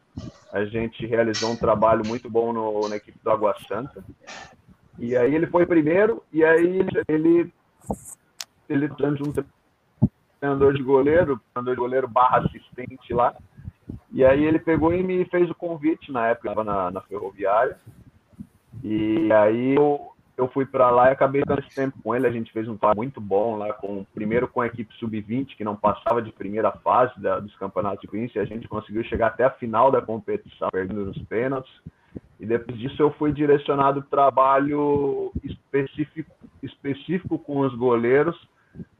A 0.54 0.64
gente 0.64 1.06
realizou 1.06 1.52
um 1.52 1.56
trabalho 1.58 2.06
muito 2.08 2.30
bom 2.30 2.54
no, 2.54 2.88
na 2.88 2.96
equipe 2.96 3.20
do 3.22 3.30
Água 3.30 3.56
Santa. 3.68 4.04
E 4.98 5.18
aí 5.18 5.36
ele 5.36 5.48
foi 5.48 5.66
primeiro, 5.66 6.24
e 6.32 6.44
aí 6.46 6.86
ele 7.08 7.52
ele 8.72 8.88
de 8.88 9.24
um 9.24 9.34
treinador 10.40 10.74
de 10.74 10.84
goleiro, 10.84 11.40
treinador 11.54 11.76
de 11.76 11.82
goleiro 11.82 12.08
barra 12.08 12.40
assistente 12.40 13.14
lá. 13.14 13.36
E 14.12 14.26
aí 14.26 14.44
ele 14.44 14.60
pegou 14.60 14.94
e 14.94 15.04
me 15.04 15.24
fez 15.26 15.50
o 15.50 15.56
convite 15.56 16.12
na 16.12 16.28
época, 16.28 16.50
estava 16.50 16.64
na, 16.64 16.92
na 16.92 17.02
ferroviária. 17.02 17.78
E 18.84 19.32
aí 19.32 19.76
eu, 19.76 20.12
eu 20.38 20.48
fui 20.50 20.66
para 20.66 20.90
lá 20.90 21.10
e 21.10 21.14
acabei 21.14 21.42
ficando 21.42 21.60
esse 21.60 21.76
tempo 21.76 21.98
com 22.04 22.16
ele. 22.16 22.28
A 22.28 22.32
gente 22.32 22.52
fez 22.52 22.68
um 22.68 22.76
trabalho 22.76 22.98
muito 22.98 23.22
bom 23.22 23.58
lá, 23.58 23.72
com 23.74 24.04
primeiro 24.14 24.48
com 24.48 24.62
a 24.62 24.68
equipe 24.68 24.94
sub-20, 24.96 25.56
que 25.56 25.64
não 25.64 25.76
passava 25.76 26.22
de 26.22 26.32
primeira 26.32 26.72
fase 26.72 27.20
da, 27.22 27.40
dos 27.40 27.56
campeonatos 27.56 28.02
de 28.02 28.08
Queens, 28.08 28.36
e 28.36 28.40
a 28.40 28.46
gente 28.46 28.68
conseguiu 28.68 29.04
chegar 29.04 29.28
até 29.28 29.44
a 29.46 29.52
final 29.52 29.92
da 29.92 30.02
competição, 30.02 30.70
perdendo 30.72 31.06
nos 31.06 31.22
pênaltis. 31.24 31.72
E 32.40 32.46
depois 32.46 32.78
disso 32.80 33.02
eu 33.02 33.12
fui 33.12 33.32
direcionado 33.32 34.02
trabalho 34.02 35.32
específico, 35.44 36.32
específico 36.64 37.38
com 37.38 37.60
os 37.60 37.76
goleiros, 37.76 38.36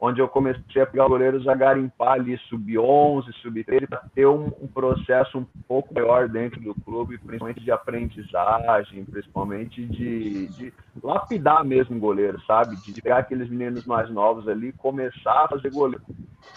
onde 0.00 0.20
eu 0.20 0.28
comecei 0.28 0.82
a 0.82 0.86
pegar 0.86 1.08
goleiros 1.08 1.46
a 1.46 1.54
garimpar 1.54 2.14
ali 2.14 2.36
sub-11, 2.48 3.32
sub-13, 3.40 3.88
para 3.88 4.02
ter 4.14 4.26
um, 4.26 4.46
um, 4.60 4.66
processo 4.66 5.38
um 5.38 5.46
pouco 5.68 5.94
maior 5.94 6.28
dentro 6.28 6.60
do 6.60 6.74
clube, 6.74 7.18
principalmente 7.18 7.60
de 7.60 7.70
aprendizagem, 7.70 9.04
principalmente 9.04 9.84
de, 9.86 10.48
de 10.48 10.72
lapidar 11.02 11.64
mesmo 11.64 11.98
goleiro, 11.98 12.40
sabe? 12.46 12.76
De 12.76 13.00
pegar 13.00 13.18
aqueles 13.18 13.48
meninos 13.48 13.86
mais 13.86 14.10
novos 14.10 14.48
ali 14.48 14.72
começar 14.72 15.44
a 15.44 15.48
fazer 15.48 15.70
goleiro. 15.70 16.02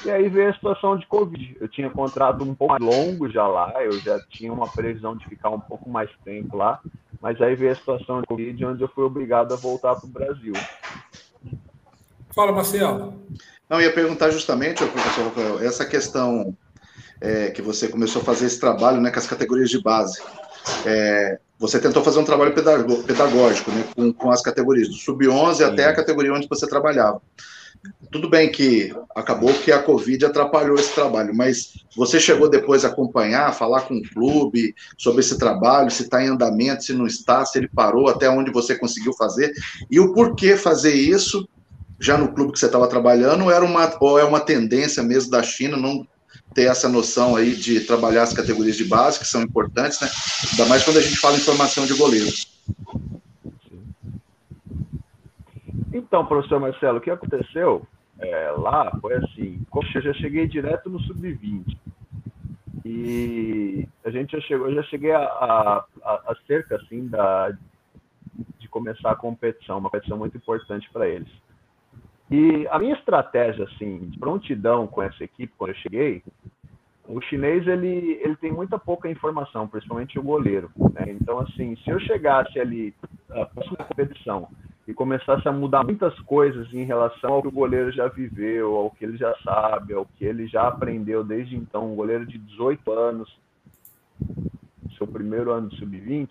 E 0.04 0.10
aí 0.10 0.30
veio 0.30 0.49
a 0.49 0.54
situação 0.54 0.97
de 0.97 1.08
Covid. 1.08 1.58
Eu 1.60 1.67
tinha 1.67 1.89
contrato 1.89 2.43
um 2.43 2.54
pouco 2.54 2.73
mais 2.80 2.84
longo 2.84 3.30
já 3.30 3.47
lá, 3.47 3.73
eu 3.84 3.99
já 3.99 4.19
tinha 4.30 4.51
uma 4.51 4.67
previsão 4.67 5.15
de 5.15 5.28
ficar 5.28 5.49
um 5.49 5.60
pouco 5.60 5.89
mais 5.89 6.10
tempo 6.23 6.58
lá, 6.58 6.80
mas 7.21 7.41
aí 7.41 7.56
veio 7.56 7.73
a 7.73 7.75
situação 7.75 8.21
de 8.21 8.28
Covid, 8.28 8.65
onde 8.65 8.82
eu 8.82 8.88
fui 8.89 9.04
obrigado 9.04 9.54
a 9.54 9.58
voltar 9.58 9.95
para 9.95 10.06
o 10.06 10.12
Brasil. 10.12 10.54
Fala, 12.35 12.51
Marcelo. 12.51 13.13
Não, 13.69 13.81
ia 13.81 13.93
perguntar 13.93 14.29
justamente, 14.29 14.85
professor 14.85 15.23
Rafael, 15.23 15.59
essa 15.61 15.85
questão 15.85 16.55
é, 17.21 17.49
que 17.49 17.61
você 17.61 17.87
começou 17.87 18.21
a 18.21 18.25
fazer 18.25 18.47
esse 18.47 18.59
trabalho 18.59 18.99
né, 18.99 19.09
com 19.09 19.17
as 19.17 19.25
categorias 19.25 19.69
de 19.69 19.81
base. 19.81 20.21
É, 20.85 21.39
você 21.57 21.79
tentou 21.79 22.03
fazer 22.03 22.19
um 22.19 22.25
trabalho 22.25 22.53
pedagógico 22.53 23.71
né, 23.71 23.85
com, 23.95 24.11
com 24.11 24.31
as 24.31 24.41
categorias, 24.41 24.89
do 24.89 24.95
sub-11 24.95 25.65
até 25.65 25.85
a 25.85 25.95
categoria 25.95 26.33
onde 26.33 26.49
você 26.49 26.67
trabalhava. 26.67 27.21
Tudo 28.11 28.29
bem 28.29 28.51
que 28.51 28.93
acabou 29.15 29.53
que 29.53 29.71
a 29.71 29.81
Covid 29.81 30.25
atrapalhou 30.25 30.75
esse 30.75 30.93
trabalho, 30.93 31.33
mas 31.33 31.73
você 31.95 32.19
chegou 32.19 32.49
depois 32.49 32.83
a 32.83 32.89
acompanhar, 32.89 33.53
falar 33.53 33.81
com 33.81 33.95
o 33.95 34.09
clube 34.09 34.73
sobre 34.97 35.21
esse 35.21 35.37
trabalho, 35.37 35.91
se 35.91 36.03
está 36.03 36.21
em 36.21 36.29
andamento, 36.29 36.83
se 36.83 36.93
não 36.93 37.05
está, 37.05 37.45
se 37.45 37.57
ele 37.57 37.69
parou, 37.69 38.09
até 38.09 38.29
onde 38.29 38.51
você 38.51 38.77
conseguiu 38.77 39.13
fazer, 39.13 39.53
e 39.89 39.99
o 39.99 40.13
porquê 40.13 40.57
fazer 40.57 40.93
isso 40.93 41.47
já 41.99 42.17
no 42.17 42.34
clube 42.34 42.51
que 42.51 42.60
você 42.60 42.65
estava 42.65 42.88
trabalhando, 42.88 43.43
ou, 43.43 43.51
era 43.51 43.63
uma, 43.63 43.91
ou 43.99 44.19
é 44.19 44.23
uma 44.23 44.39
tendência 44.39 45.01
mesmo 45.01 45.31
da 45.31 45.41
China 45.41 45.77
não 45.77 46.05
ter 46.53 46.63
essa 46.63 46.88
noção 46.88 47.36
aí 47.36 47.55
de 47.55 47.81
trabalhar 47.81 48.23
as 48.23 48.34
categorias 48.34 48.77
de 48.77 48.86
base, 48.86 49.19
que 49.19 49.27
são 49.27 49.41
importantes, 49.41 49.99
né? 49.99 50.08
Ainda 50.51 50.65
mais 50.67 50.84
quando 50.84 50.97
a 50.97 51.01
gente 51.01 51.17
fala 51.17 51.36
em 51.36 51.41
formação 51.41 51.86
de 51.86 51.93
goleiro. 51.93 52.31
Então, 55.93 56.25
professor 56.25 56.60
Marcelo, 56.60 56.97
o 56.97 57.01
que 57.01 57.12
aconteceu 57.12 57.86
é, 58.19 58.51
lá 58.51 58.91
foi 59.01 59.15
assim, 59.15 59.65
eu 59.95 60.01
já 60.01 60.13
cheguei 60.13 60.47
direto 60.47 60.89
no 60.89 60.99
sub-20 61.01 61.77
e 62.86 63.88
a 64.05 64.10
gente 64.10 64.34
já 64.34 64.41
chegou, 64.41 64.69
eu 64.69 64.75
já 64.75 64.84
cheguei 64.84 65.12
a, 65.12 65.23
a, 65.23 65.86
a, 66.03 66.36
cerca 66.45 66.75
assim 66.75 67.08
da 67.08 67.51
de 68.60 68.67
começar 68.67 69.12
a 69.12 69.15
competição, 69.15 69.77
uma 69.77 69.89
competição 69.89 70.17
muito 70.17 70.38
importante 70.38 70.89
para 70.91 71.08
eles. 71.08 71.29
E 72.29 72.67
a 72.69 72.79
minha 72.79 72.95
estratégia, 72.95 73.65
assim, 73.65 74.09
de 74.09 74.17
prontidão 74.17 74.88
com 74.88 75.01
essa 75.01 75.23
equipe, 75.23 75.53
quando 75.57 75.71
eu 75.71 75.77
cheguei, 75.77 76.23
o 77.07 77.21
chinês, 77.21 77.67
ele, 77.67 78.19
ele 78.23 78.35
tem 78.38 78.51
muita 78.51 78.79
pouca 78.79 79.09
informação, 79.09 79.67
principalmente 79.67 80.17
o 80.17 80.23
goleiro. 80.23 80.71
Né? 80.75 81.05
Então, 81.09 81.39
assim, 81.39 81.75
se 81.77 81.89
eu 81.89 81.99
chegasse 81.99 82.59
ali, 82.59 82.95
a 83.29 83.45
próxima 83.45 83.77
competição, 83.77 84.49
e 84.88 84.93
começasse 84.93 85.47
a 85.47 85.51
mudar 85.51 85.83
muitas 85.83 86.17
coisas 86.21 86.71
em 86.73 86.83
relação 86.83 87.33
ao 87.33 87.41
que 87.41 87.47
o 87.47 87.51
goleiro 87.51 87.91
já 87.91 88.07
viveu, 88.07 88.75
ao 88.75 88.91
que 88.91 89.03
ele 89.03 89.17
já 89.17 89.35
sabe, 89.43 89.93
ao 89.93 90.05
que 90.05 90.23
ele 90.23 90.47
já 90.47 90.67
aprendeu 90.67 91.23
desde 91.23 91.55
então, 91.55 91.91
um 91.91 91.95
goleiro 91.95 92.25
de 92.25 92.38
18 92.38 92.91
anos, 92.91 93.39
seu 94.95 95.07
primeiro 95.07 95.51
ano 95.51 95.69
de 95.69 95.77
sub-20, 95.77 96.29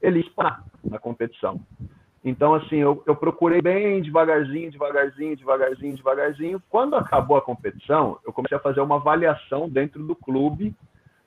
ele 0.00 0.20
está 0.20 0.62
na 0.82 0.98
competição. 0.98 1.60
Então, 2.22 2.54
assim, 2.54 2.76
eu, 2.76 3.02
eu 3.06 3.16
procurei 3.16 3.62
bem 3.62 4.02
devagarzinho, 4.02 4.70
devagarzinho, 4.70 5.36
devagarzinho, 5.36 5.96
devagarzinho. 5.96 6.62
Quando 6.68 6.94
acabou 6.94 7.36
a 7.36 7.42
competição, 7.42 8.18
eu 8.26 8.32
comecei 8.32 8.56
a 8.56 8.60
fazer 8.60 8.80
uma 8.80 8.96
avaliação 8.96 9.68
dentro 9.68 10.04
do 10.04 10.14
clube 10.14 10.74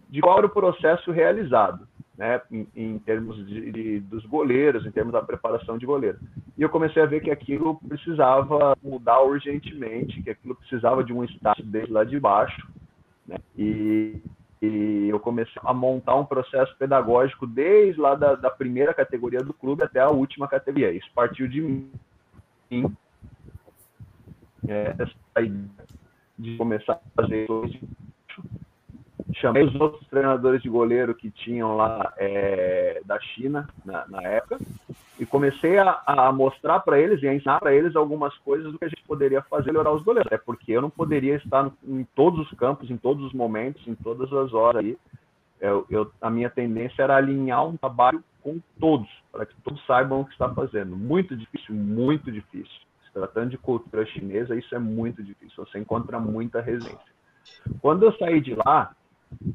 de 0.07 0.21
qual 0.21 0.37
era 0.37 0.45
o 0.45 0.49
processo 0.49 1.11
realizado, 1.11 1.87
né, 2.15 2.39
em, 2.51 2.67
em 2.75 2.99
termos 2.99 3.35
de, 3.47 3.71
de, 3.71 3.99
dos 4.01 4.23
goleiros, 4.27 4.85
em 4.85 4.91
termos 4.91 5.13
da 5.13 5.23
preparação 5.23 5.79
de 5.79 5.87
goleiro. 5.87 6.19
E 6.55 6.61
eu 6.61 6.69
comecei 6.69 7.01
a 7.01 7.07
ver 7.07 7.21
que 7.21 7.31
aquilo 7.31 7.79
precisava 7.87 8.77
mudar 8.83 9.23
urgentemente, 9.23 10.21
que 10.21 10.29
aquilo 10.29 10.53
precisava 10.53 11.03
de 11.03 11.11
um 11.11 11.23
estágio 11.23 11.65
desde 11.65 11.91
lá 11.91 12.03
de 12.03 12.19
baixo, 12.19 12.67
né, 13.27 13.37
e 13.57 14.21
e 14.65 15.09
eu 15.09 15.19
comecei 15.19 15.61
a 15.65 15.73
montar 15.73 16.15
um 16.15 16.25
processo 16.25 16.73
pedagógico 16.77 17.45
desde 17.45 17.99
lá 17.99 18.15
da, 18.15 18.33
da 18.35 18.49
primeira 18.49 18.93
categoria 18.93 19.41
do 19.41 19.53
clube 19.53 19.83
até 19.83 19.99
a 19.99 20.09
última 20.09 20.47
categoria. 20.47 20.89
Isso 20.93 21.09
partiu 21.13 21.49
de 21.49 21.59
mim. 21.59 22.95
É, 24.65 24.95
de 26.39 26.55
começar 26.55 26.93
a 26.93 27.21
fazer 27.21 27.45
chamei 29.35 29.63
os 29.63 29.75
outros 29.75 30.05
treinadores 30.07 30.61
de 30.61 30.69
goleiro 30.69 31.15
que 31.15 31.31
tinham 31.31 31.75
lá 31.75 32.13
é, 32.17 33.01
da 33.05 33.19
China 33.19 33.67
na, 33.85 34.07
na, 34.07 34.21
época 34.23 34.57
e 35.19 35.25
comecei 35.25 35.77
a, 35.77 36.01
a 36.05 36.31
mostrar 36.31 36.79
para 36.81 36.99
eles 36.99 37.21
e 37.21 37.27
a 37.27 37.33
ensinar 37.33 37.59
para 37.59 37.73
eles 37.73 37.95
algumas 37.95 38.35
coisas 38.39 38.71
do 38.71 38.77
que 38.77 38.85
a 38.85 38.89
gente 38.89 39.03
poderia 39.03 39.41
fazer 39.43 39.71
melhorar 39.71 39.91
os 39.91 40.03
goleiros. 40.03 40.31
É 40.31 40.37
porque 40.37 40.71
eu 40.71 40.81
não 40.81 40.89
poderia 40.89 41.35
estar 41.35 41.71
em 41.83 42.03
todos 42.15 42.39
os 42.39 42.57
campos, 42.57 42.89
em 42.89 42.97
todos 42.97 43.23
os 43.25 43.33
momentos, 43.33 43.87
em 43.87 43.95
todas 43.95 44.31
as 44.33 44.53
horas 44.53 44.83
aí. 44.83 44.97
Eu, 45.61 45.85
eu, 45.89 46.11
a 46.21 46.29
minha 46.29 46.49
tendência 46.49 47.03
era 47.03 47.15
alinhar 47.15 47.65
um 47.65 47.77
trabalho 47.77 48.21
com 48.41 48.59
todos, 48.79 49.07
para 49.31 49.45
que 49.45 49.55
todos 49.63 49.83
saibam 49.85 50.21
o 50.21 50.25
que 50.25 50.33
está 50.33 50.53
fazendo. 50.53 50.95
Muito 50.95 51.35
difícil, 51.37 51.73
muito 51.73 52.29
difícil. 52.29 52.73
Se 53.05 53.13
tratando 53.13 53.51
de 53.51 53.57
cultura 53.57 54.05
chinesa, 54.05 54.55
isso 54.55 54.75
é 54.75 54.79
muito 54.79 55.23
difícil. 55.23 55.65
Você 55.65 55.79
encontra 55.79 56.19
muita 56.19 56.59
resistência. 56.59 57.13
Quando 57.81 58.03
eu 58.03 58.11
saí 58.17 58.41
de 58.41 58.55
lá, 58.55 58.93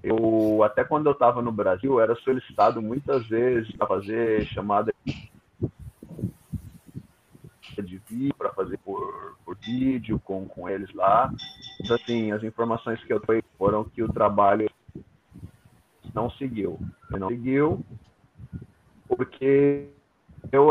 eu 0.03 0.63
até 0.63 0.85
quando 0.85 1.07
eu 1.07 1.13
estava 1.13 1.43
no 1.43 1.53
Brasil 1.53 2.01
era 2.01 2.15
solicitado 2.17 2.81
muitas 2.81 3.27
vezes 3.27 3.71
para 3.77 3.87
fazer 3.87 4.45
chamada 4.47 4.93
de 7.83 7.99
vídeo 8.09 8.35
para 8.37 8.53
fazer 8.53 8.77
por, 8.79 9.37
por 9.45 9.57
vídeo 9.57 10.19
com, 10.21 10.47
com 10.47 10.69
eles 10.69 10.93
lá. 10.95 11.33
Mas, 11.81 11.91
assim, 11.93 12.33
as 12.33 12.43
informações 12.43 13.03
que 13.05 13.13
eu 13.13 13.21
tenho 13.21 13.43
foram 13.57 13.85
que 13.85 14.03
o 14.03 14.13
trabalho 14.13 14.69
não 16.13 16.31
seguiu. 16.33 16.79
Ele 17.11 17.21
não 17.21 17.29
seguiu 17.29 17.85
porque 19.09 19.89
eu 20.53 20.71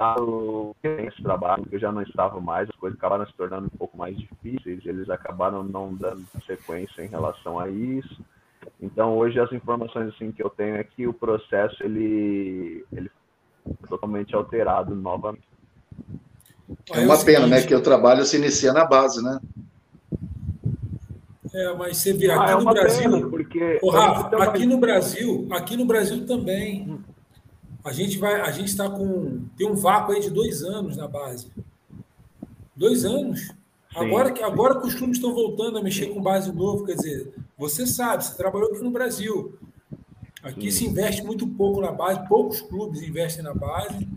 encaminhei 0.00 1.08
esse 1.08 1.22
trabalho, 1.22 1.66
eu 1.70 1.78
já 1.78 1.92
não 1.92 2.02
estava 2.02 2.40
mais, 2.40 2.68
as 2.68 2.76
coisas 2.76 2.98
acabaram 2.98 3.26
se 3.26 3.34
tornando 3.34 3.66
um 3.66 3.78
pouco 3.78 3.96
mais 3.96 4.16
difíceis, 4.16 4.84
eles 4.84 5.10
acabaram 5.10 5.62
não 5.62 5.94
dando 5.94 6.24
sequência 6.46 7.02
em 7.02 7.08
relação 7.08 7.58
a 7.58 7.68
isso. 7.68 8.20
Então, 8.80 9.16
hoje 9.16 9.38
as 9.38 9.52
informações 9.52 10.14
assim 10.14 10.32
que 10.32 10.42
eu 10.42 10.50
tenho 10.50 10.76
é 10.76 10.84
que 10.84 11.06
o 11.06 11.12
processo 11.12 11.82
ele 11.82 12.84
ele 12.92 13.10
foi 13.64 13.88
totalmente 13.88 14.34
alterado 14.34 14.94
novamente. 14.94 15.48
É 16.92 17.00
uma 17.00 17.22
pena, 17.22 17.46
né, 17.46 17.62
que 17.62 17.74
o 17.74 17.82
trabalho 17.82 18.24
se 18.24 18.36
inicia 18.36 18.72
na 18.72 18.84
base, 18.84 19.22
né? 19.22 19.40
É, 21.52 21.74
mas 21.74 21.96
você 21.96 22.12
vê 22.12 22.30
aqui 22.30 22.44
ah, 22.44 22.52
é 22.52 22.54
no 22.54 22.64
Brasil, 22.64 23.10
pena, 23.10 23.28
porque 23.28 23.80
Rafa, 23.92 24.44
aqui 24.44 24.66
no 24.66 24.78
Brasil, 24.78 25.48
aqui 25.50 25.76
no 25.76 25.84
Brasil 25.84 26.24
também 26.24 27.02
a 27.84 27.92
gente 27.92 28.18
vai, 28.18 28.40
a 28.40 28.50
gente 28.50 28.68
está 28.68 28.88
com 28.88 29.44
tem 29.56 29.68
um 29.68 29.74
vácuo 29.74 30.12
aí 30.12 30.20
de 30.20 30.30
dois 30.30 30.62
anos 30.62 30.96
na 30.96 31.08
base. 31.08 31.50
Dois 32.76 33.04
anos. 33.04 33.52
Agora 33.94 34.30
que 34.30 34.42
agora 34.42 34.80
que 34.80 34.86
os 34.86 34.94
clubes 34.94 35.16
estão 35.16 35.34
voltando 35.34 35.78
a 35.78 35.82
mexer 35.82 36.06
com 36.06 36.22
base 36.22 36.52
novo, 36.52 36.84
quer 36.84 36.94
dizer, 36.94 37.34
você 37.58 37.86
sabe, 37.86 38.24
você 38.24 38.36
trabalhou 38.36 38.70
aqui 38.70 38.82
no 38.82 38.90
Brasil. 38.90 39.58
Aqui 40.42 40.70
Sim. 40.70 40.78
se 40.78 40.90
investe 40.90 41.22
muito 41.22 41.46
pouco 41.46 41.80
na 41.80 41.92
base, 41.92 42.26
poucos 42.28 42.62
clubes 42.62 43.02
investem 43.02 43.42
na 43.42 43.52
base 43.52 44.08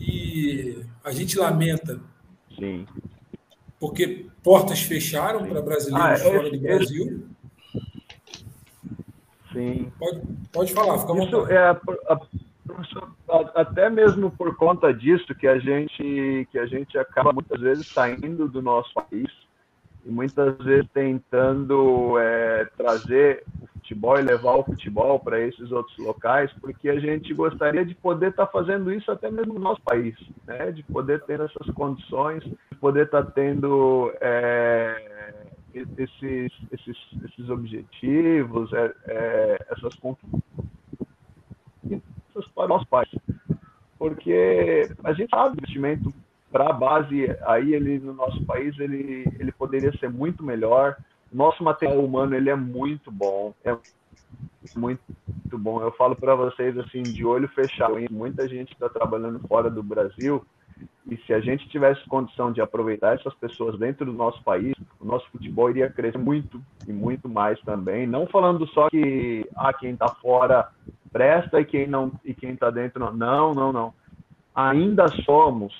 e 0.00 0.82
a 1.04 1.12
gente 1.12 1.38
lamenta. 1.38 2.00
Sim. 2.58 2.86
Porque 3.78 4.26
portas 4.42 4.80
fecharam 4.80 5.46
para 5.46 5.60
brasileiros 5.60 6.20
ah, 6.20 6.24
fora 6.24 6.50
do 6.50 6.60
Brasil. 6.60 7.26
Sim. 9.52 9.92
Pode, 9.98 10.22
pode 10.50 10.72
falar, 10.72 10.98
fica 10.98 11.12
à 11.12 11.16
vontade. 11.16 11.52
É 11.52 11.58
a, 11.58 11.80
a 12.08 12.20
até 13.54 13.88
mesmo 13.88 14.30
por 14.30 14.56
conta 14.56 14.92
disso 14.92 15.34
que 15.34 15.46
a 15.46 15.58
gente 15.58 16.48
que 16.50 16.58
a 16.58 16.66
gente 16.66 16.98
acaba 16.98 17.32
muitas 17.32 17.60
vezes 17.60 17.86
saindo 17.88 18.48
do 18.48 18.62
nosso 18.62 18.92
país 18.94 19.28
e 20.04 20.10
muitas 20.10 20.56
vezes 20.58 20.88
tentando 20.92 22.18
é, 22.18 22.64
trazer 22.76 23.44
o 23.62 23.66
futebol 23.78 24.18
e 24.18 24.22
levar 24.22 24.56
o 24.56 24.64
futebol 24.64 25.18
para 25.20 25.40
esses 25.40 25.70
outros 25.70 25.96
locais, 25.98 26.52
porque 26.60 26.88
a 26.88 26.98
gente 26.98 27.32
gostaria 27.32 27.84
de 27.84 27.94
poder 27.94 28.30
estar 28.30 28.46
tá 28.46 28.52
fazendo 28.52 28.92
isso 28.92 29.10
até 29.10 29.30
mesmo 29.30 29.54
no 29.54 29.60
nosso 29.60 29.80
país, 29.82 30.14
né? 30.46 30.72
de 30.72 30.82
poder 30.82 31.22
ter 31.22 31.40
essas 31.40 31.68
condições, 31.74 32.42
de 32.42 32.78
poder 32.80 33.06
estar 33.06 33.24
tá 33.24 33.30
tendo 33.30 34.12
é, 34.20 35.46
esses, 35.74 36.52
esses, 36.72 36.96
esses 37.24 37.48
objetivos, 37.48 38.72
é, 38.72 38.92
é, 39.06 39.66
essas 39.70 39.94
conquistas 39.94 40.42
para 42.54 42.64
o 42.64 42.68
nosso 42.68 42.86
país. 42.86 43.10
Porque 43.98 44.88
a 45.04 45.12
gente 45.12 45.30
sabe 45.30 45.50
que 45.50 45.56
o 45.56 45.60
investimento 45.60 46.12
para 46.50 46.70
a 46.70 46.72
base 46.72 47.34
aí 47.46 47.74
ele 47.74 47.98
no 47.98 48.12
nosso 48.12 48.44
país 48.44 48.78
ele, 48.78 49.24
ele 49.38 49.52
poderia 49.52 49.90
ser 49.98 50.10
muito 50.10 50.42
melhor 50.42 50.96
nosso 51.32 51.64
material 51.64 52.04
humano 52.04 52.34
ele 52.34 52.50
é 52.50 52.54
muito 52.54 53.10
bom, 53.10 53.54
é 53.64 53.72
muito, 54.76 55.02
muito 55.50 55.58
bom. 55.58 55.82
Eu 55.82 55.90
falo 55.92 56.14
para 56.14 56.34
vocês 56.34 56.76
assim 56.78 57.02
de 57.02 57.24
olho 57.24 57.48
fechado. 57.48 57.98
Hein? 57.98 58.08
Muita 58.10 58.46
gente 58.46 58.72
está 58.72 58.88
trabalhando 58.88 59.40
fora 59.48 59.70
do 59.70 59.82
Brasil 59.82 60.44
e 61.08 61.16
se 61.18 61.32
a 61.32 61.40
gente 61.40 61.68
tivesse 61.68 62.04
condição 62.06 62.52
de 62.52 62.60
aproveitar 62.60 63.14
essas 63.14 63.34
pessoas 63.34 63.78
dentro 63.78 64.04
do 64.04 64.12
nosso 64.12 64.42
país, 64.42 64.74
o 65.00 65.04
nosso 65.04 65.28
futebol 65.30 65.70
iria 65.70 65.90
crescer 65.90 66.18
muito 66.18 66.60
e 66.86 66.92
muito 66.92 67.28
mais 67.28 67.60
também. 67.62 68.06
Não 68.06 68.26
falando 68.26 68.66
só 68.68 68.88
que 68.90 69.48
ah, 69.56 69.72
quem 69.72 69.92
está 69.92 70.08
fora 70.08 70.68
presta 71.12 71.60
e 71.60 71.64
quem 71.64 71.86
não 71.86 72.12
e 72.24 72.34
quem 72.34 72.52
está 72.52 72.70
dentro 72.70 73.00
não. 73.00 73.12
Não, 73.12 73.54
não, 73.54 73.72
não. 73.72 73.94
Ainda 74.54 75.08
somos 75.08 75.72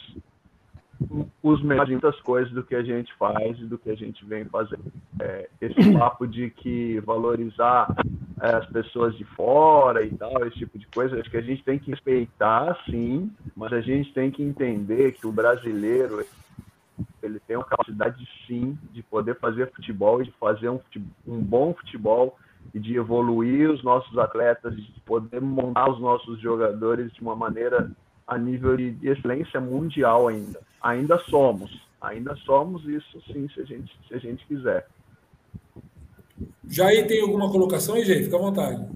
os 1.42 1.62
melhores 1.62 1.90
muitas 1.90 2.20
coisas 2.20 2.52
do 2.52 2.62
que 2.62 2.74
a 2.74 2.82
gente 2.82 3.12
faz 3.14 3.58
e 3.58 3.64
do 3.64 3.78
que 3.78 3.90
a 3.90 3.94
gente 3.94 4.24
vem 4.24 4.44
fazendo. 4.44 4.92
É, 5.20 5.48
esse 5.60 5.92
papo 5.98 6.26
de 6.26 6.50
que 6.50 7.00
valorizar 7.00 7.94
é, 8.40 8.54
as 8.54 8.66
pessoas 8.66 9.16
de 9.16 9.24
fora 9.24 10.04
e 10.04 10.10
tal, 10.10 10.46
esse 10.46 10.58
tipo 10.58 10.78
de 10.78 10.86
coisa, 10.88 11.18
acho 11.18 11.30
que 11.30 11.36
a 11.36 11.42
gente 11.42 11.62
tem 11.64 11.78
que 11.78 11.90
respeitar, 11.90 12.78
sim, 12.86 13.30
mas 13.56 13.72
a 13.72 13.80
gente 13.80 14.12
tem 14.12 14.30
que 14.30 14.42
entender 14.42 15.12
que 15.12 15.26
o 15.26 15.32
brasileiro 15.32 16.24
ele 17.22 17.40
tem 17.40 17.56
uma 17.56 17.64
capacidade, 17.64 18.28
sim, 18.46 18.76
de 18.92 19.02
poder 19.02 19.38
fazer 19.38 19.70
futebol 19.72 20.20
e 20.20 20.24
de 20.24 20.32
fazer 20.32 20.68
um, 20.68 20.80
um 21.26 21.40
bom 21.40 21.72
futebol 21.74 22.36
e 22.74 22.80
de 22.80 22.96
evoluir 22.96 23.70
os 23.70 23.82
nossos 23.82 24.16
atletas, 24.18 24.74
de 24.74 25.00
poder 25.04 25.40
montar 25.40 25.90
os 25.90 26.00
nossos 26.00 26.40
jogadores 26.40 27.12
de 27.12 27.20
uma 27.20 27.36
maneira 27.36 27.90
a 28.26 28.38
nível 28.38 28.76
de 28.76 28.96
excelência 29.02 29.60
mundial 29.60 30.28
ainda. 30.28 30.60
Ainda 30.80 31.18
somos, 31.18 31.86
ainda 32.00 32.34
somos 32.36 32.86
isso 32.86 33.22
sim, 33.26 33.48
se 33.48 33.60
a 33.60 33.64
gente, 33.64 33.92
se 34.08 34.14
a 34.14 34.18
gente 34.18 34.46
quiser. 34.46 34.86
Jair 36.66 37.06
tem 37.06 37.20
alguma 37.20 37.50
colocação 37.50 37.94
aí, 37.94 38.04
Jair? 38.04 38.24
Fica 38.24 38.36
à 38.36 38.40
vontade. 38.40 38.88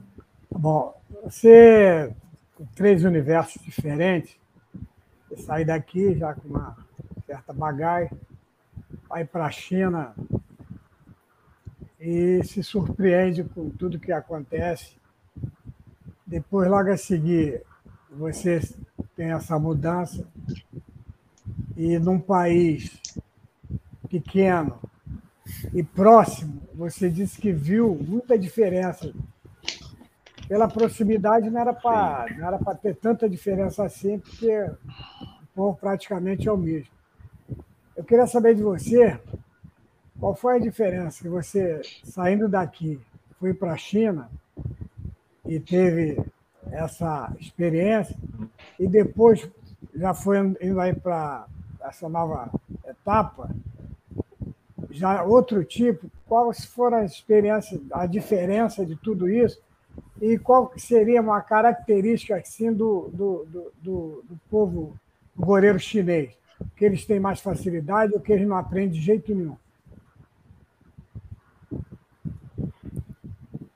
Bom, 0.51 0.95
você, 1.23 2.13
com 2.55 2.65
três 2.75 3.05
universos 3.05 3.63
diferentes, 3.63 4.37
você 5.29 5.37
sai 5.43 5.65
daqui 5.65 6.15
já 6.15 6.35
com 6.35 6.49
uma 6.49 6.77
certa 7.27 7.53
bagagem, 7.53 8.17
vai 9.09 9.25
para 9.25 9.47
a 9.47 9.51
China 9.51 10.15
e 11.99 12.43
se 12.45 12.63
surpreende 12.63 13.45
com 13.45 13.71
tudo 13.71 13.99
que 13.99 14.13
acontece. 14.13 14.97
Depois, 16.27 16.69
logo 16.69 16.91
a 16.91 16.97
seguir, 16.97 17.63
você 18.11 18.61
tem 19.15 19.33
essa 19.33 19.59
mudança. 19.59 20.27
E 21.77 21.99
num 21.99 22.19
país 22.19 23.01
pequeno 24.09 24.79
e 25.73 25.83
próximo, 25.83 26.63
você 26.75 27.09
disse 27.09 27.41
que 27.41 27.53
viu 27.53 27.95
muita 27.95 28.39
diferença. 28.39 29.13
Pela 30.49 30.69
proximidade 30.69 31.51
não 31.51 31.61
era 31.61 31.73
para 31.73 32.75
ter 32.81 32.95
tanta 32.97 33.29
diferença 33.29 33.85
assim, 33.85 34.19
porque 34.19 34.61
o 34.63 35.47
povo 35.55 35.77
praticamente 35.79 36.49
é 36.49 36.53
o 36.53 36.57
mesmo. 36.57 36.91
Eu 37.97 38.05
queria 38.05 38.27
saber 38.27 38.55
de 38.55 38.63
você 38.63 39.19
qual 40.19 40.35
foi 40.35 40.57
a 40.57 40.61
diferença 40.61 41.23
que 41.23 41.29
você, 41.29 41.81
saindo 42.05 42.49
daqui, 42.49 43.01
foi 43.39 43.53
para 43.53 43.73
a 43.73 43.77
China 43.77 44.31
e 45.45 45.61
teve 45.61 46.19
essa 46.71 47.33
experiência 47.39 48.17
e 48.79 48.89
depois 48.89 49.49
já 49.95 50.13
foi 50.15 50.39
indo 50.61 50.81
aí 50.81 50.95
para 50.95 51.47
essa 51.81 52.09
nova 52.09 52.51
etapa, 52.87 53.51
já 54.91 55.23
outro 55.23 55.63
tipo, 55.65 56.11
quais 56.27 56.65
foram 56.65 56.99
as 56.99 57.13
experiências, 57.13 57.81
a 57.93 58.07
diferença 58.07 58.85
de 58.85 58.97
tudo 58.97 59.29
isso 59.29 59.61
e 60.21 60.39
qual 60.39 60.73
seria 60.77 61.21
uma 61.21 61.41
característica 61.41 62.37
assim 62.37 62.73
do, 62.73 63.11
do, 63.13 63.45
do, 63.45 63.73
do, 63.83 64.25
do 64.29 64.41
povo 64.51 64.99
goreiro 65.37 65.79
chinês? 65.79 66.35
Que 66.75 66.87
eles 66.87 67.05
têm 67.05 67.21
mais 67.21 67.41
facilidade 67.41 68.15
ou 68.15 68.21
que 68.21 68.33
eles 68.33 68.49
não 68.49 68.57
aprendem 68.57 68.91
de 68.91 69.01
jeito 69.01 69.35
nenhum? 69.35 69.57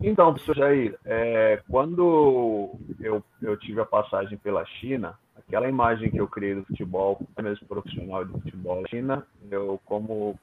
Então, 0.02 0.32
professor 0.32 0.56
Jair, 0.56 0.98
é, 1.04 1.62
quando 1.68 2.70
eu, 2.98 3.22
eu 3.42 3.56
tive 3.58 3.80
a 3.82 3.84
passagem 3.84 4.38
pela 4.38 4.64
China, 4.64 5.18
aquela 5.36 5.68
imagem 5.68 6.10
que 6.10 6.18
eu 6.18 6.26
criei 6.26 6.54
do 6.54 6.64
futebol, 6.64 7.20
mesmo 7.42 7.66
profissional 7.66 8.24
de 8.24 8.32
futebol 8.32 8.80
na 8.80 8.88
China, 8.88 9.26
eu, 9.50 9.78
como, 9.84 10.38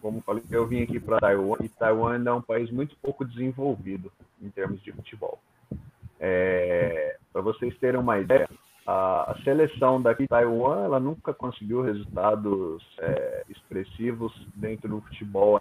como 0.00 0.22
falei, 0.22 0.42
eu 0.50 0.66
vim 0.66 0.82
aqui 0.82 0.98
para 0.98 1.18
Taiwan, 1.18 1.56
e 1.60 1.68
Taiwan 1.68 2.14
ainda 2.14 2.30
é 2.30 2.34
um 2.34 2.40
país 2.40 2.70
muito 2.70 2.96
pouco 3.02 3.22
desenvolvido 3.22 4.10
em 4.40 4.48
termos 4.48 4.82
de 4.82 4.92
futebol. 4.92 5.38
É, 6.18 7.18
para 7.32 7.42
vocês 7.42 7.76
terem 7.78 8.00
uma 8.00 8.18
ideia, 8.18 8.48
a, 8.86 9.32
a, 9.32 9.42
seleção 9.42 10.00
daqui 10.00 10.22
de 10.22 10.28
Taiwan, 10.28 10.84
ela 10.84 10.98
nunca 10.98 11.34
conseguiu 11.34 11.82
resultados 11.82 12.82
é, 12.98 13.44
expressivos 13.50 14.32
dentro 14.54 14.88
do 14.88 15.00
futebol 15.02 15.60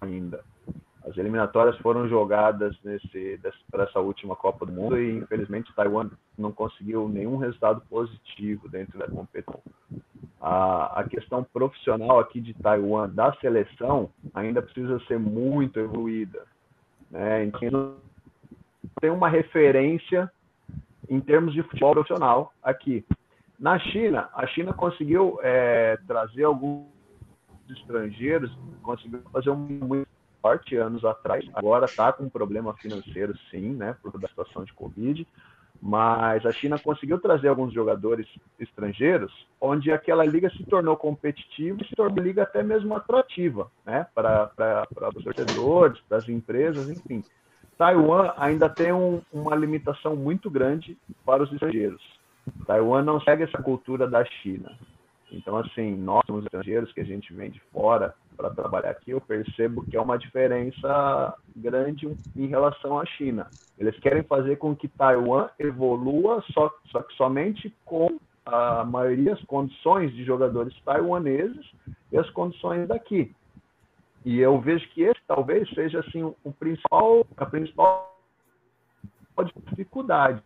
ainda. 0.00 0.42
As 1.04 1.16
eliminatórias 1.16 1.76
foram 1.78 2.08
jogadas 2.08 2.76
nesse 2.84 3.40
para 3.70 3.84
essa 3.84 3.98
última 3.98 4.36
Copa 4.36 4.64
do 4.64 4.72
Mundo 4.72 4.98
e 4.98 5.18
infelizmente 5.18 5.74
Taiwan 5.74 6.10
não 6.38 6.52
conseguiu 6.52 7.08
nenhum 7.08 7.36
resultado 7.36 7.82
positivo 7.90 8.68
dentro 8.68 8.98
da 8.98 9.08
competição. 9.08 9.60
A, 10.40 11.00
a 11.00 11.04
questão 11.04 11.42
profissional 11.44 12.20
aqui 12.20 12.40
de 12.40 12.54
Taiwan 12.54 13.08
da 13.08 13.32
seleção 13.34 14.10
ainda 14.32 14.62
precisa 14.62 15.00
ser 15.06 15.18
muito 15.18 15.78
evoluída, 15.80 16.44
né? 17.10 17.44
Então 17.44 17.96
tem 19.00 19.10
uma 19.10 19.28
referência 19.28 20.30
em 21.08 21.20
termos 21.20 21.52
de 21.52 21.62
futebol 21.64 21.92
profissional 21.94 22.52
aqui. 22.62 23.04
Na 23.58 23.78
China, 23.78 24.28
a 24.34 24.46
China 24.46 24.72
conseguiu 24.72 25.38
é, 25.42 25.96
trazer 26.06 26.44
alguns 26.44 26.86
estrangeiros, 27.70 28.52
conseguiu 28.82 29.22
fazer 29.32 29.50
um 29.50 29.56
muito 29.56 30.11
forte 30.42 30.76
anos 30.76 31.04
atrás. 31.04 31.48
Agora 31.54 31.86
está 31.86 32.12
com 32.12 32.24
um 32.24 32.28
problema 32.28 32.74
financeiro, 32.74 33.34
sim, 33.50 33.70
né, 33.70 33.96
por 34.02 34.18
da 34.18 34.28
situação 34.28 34.64
de 34.64 34.72
Covid. 34.72 35.26
Mas 35.80 36.46
a 36.46 36.52
China 36.52 36.78
conseguiu 36.78 37.18
trazer 37.18 37.48
alguns 37.48 37.72
jogadores 37.72 38.26
estrangeiros, 38.58 39.32
onde 39.60 39.90
aquela 39.90 40.24
liga 40.24 40.48
se 40.50 40.62
tornou 40.64 40.96
competitiva 40.96 41.82
e 41.82 41.86
se 41.86 41.96
tornou 41.96 42.22
liga 42.22 42.44
até 42.44 42.62
mesmo 42.62 42.94
atrativa, 42.94 43.68
né, 43.84 44.06
para, 44.14 44.50
os 45.16 45.24
torcedores, 45.24 46.00
para 46.08 46.18
as 46.18 46.28
empresas, 46.28 46.88
enfim. 46.88 47.24
Taiwan 47.76 48.32
ainda 48.36 48.68
tem 48.68 48.92
um, 48.92 49.20
uma 49.32 49.56
limitação 49.56 50.14
muito 50.14 50.48
grande 50.48 50.96
para 51.24 51.42
os 51.42 51.52
estrangeiros. 51.52 52.02
Taiwan 52.64 53.02
não 53.02 53.20
segue 53.20 53.42
essa 53.42 53.60
cultura 53.60 54.06
da 54.06 54.24
China. 54.24 54.78
Então, 55.32 55.56
assim, 55.56 55.96
nós 55.96 56.22
somos 56.26 56.44
estrangeiros 56.44 56.92
que 56.92 57.00
a 57.00 57.04
gente 57.04 57.32
vem 57.32 57.50
de 57.50 57.60
fora, 57.72 58.14
para 58.36 58.50
trabalhar 58.50 58.90
aqui, 58.90 59.10
eu 59.10 59.20
percebo 59.20 59.82
que 59.82 59.96
é 59.96 60.00
uma 60.00 60.18
diferença 60.18 61.34
grande 61.56 62.16
em 62.36 62.46
relação 62.46 62.98
à 62.98 63.04
China. 63.04 63.50
Eles 63.78 63.98
querem 64.00 64.22
fazer 64.22 64.56
com 64.56 64.76
que 64.76 64.88
Taiwan 64.88 65.48
evolua, 65.58 66.42
só, 66.52 66.70
só 66.90 67.02
que 67.02 67.14
somente 67.14 67.74
com 67.84 68.18
a 68.44 68.84
maioria 68.84 69.34
das 69.34 69.44
condições 69.44 70.12
de 70.12 70.24
jogadores 70.24 70.74
taiwaneses 70.84 71.70
e 72.10 72.18
as 72.18 72.28
condições 72.30 72.86
daqui. 72.88 73.34
E 74.24 74.38
eu 74.38 74.60
vejo 74.60 74.88
que 74.90 75.02
esse 75.02 75.20
talvez 75.26 75.68
seja 75.70 76.00
assim 76.00 76.22
o 76.22 76.52
principal, 76.52 77.26
a 77.36 77.46
principal 77.46 78.12
dificuldade 79.66 80.42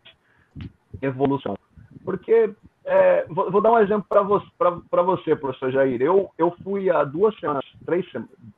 evolução. 1.03 1.59
Porque 2.05 2.55
é, 2.89 3.27
vou, 3.29 3.51
vou, 3.51 3.61
dar 3.61 3.73
um 3.73 3.79
exemplo 3.81 4.07
para 4.09 4.23
você, 4.23 4.47
você, 4.91 5.37
professor 5.37 5.73
Jair. 5.73 6.01
Eu, 6.01 6.31
eu 6.39 6.57
fui 6.63 6.89
há 6.89 7.03
duas 7.03 7.37
semanas, 7.41 7.65
três, 7.85 8.07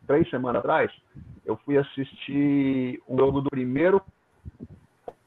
três 0.06 0.28
semanas 0.28 0.60
atrás, 0.60 0.92
eu 1.46 1.56
fui 1.64 1.78
assistir 1.78 3.02
um 3.08 3.16
jogo 3.16 3.40
do 3.40 3.48
primeiro 3.48 4.02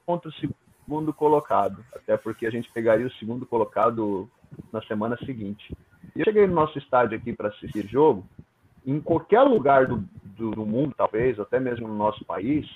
contra 0.05 0.29
o 0.29 0.33
segundo 0.33 1.11
colocado, 1.11 1.83
até 1.95 2.15
porque 2.15 2.45
a 2.45 2.51
gente 2.51 2.71
pegaria 2.71 3.07
o 3.07 3.13
segundo 3.13 3.43
colocado 3.43 4.29
na 4.71 4.83
semana 4.83 5.17
seguinte. 5.25 5.75
Eu 6.15 6.23
cheguei 6.23 6.45
no 6.45 6.53
nosso 6.53 6.77
estádio 6.77 7.17
aqui 7.17 7.33
para 7.33 7.47
assistir 7.47 7.87
jogo, 7.87 8.23
em 8.85 9.01
qualquer 9.01 9.41
lugar 9.41 9.87
do, 9.87 9.97
do, 10.37 10.51
do, 10.51 10.65
mundo, 10.65 10.93
talvez, 10.95 11.39
até 11.39 11.59
mesmo 11.59 11.87
no 11.87 11.95
nosso 11.95 12.23
país, 12.23 12.67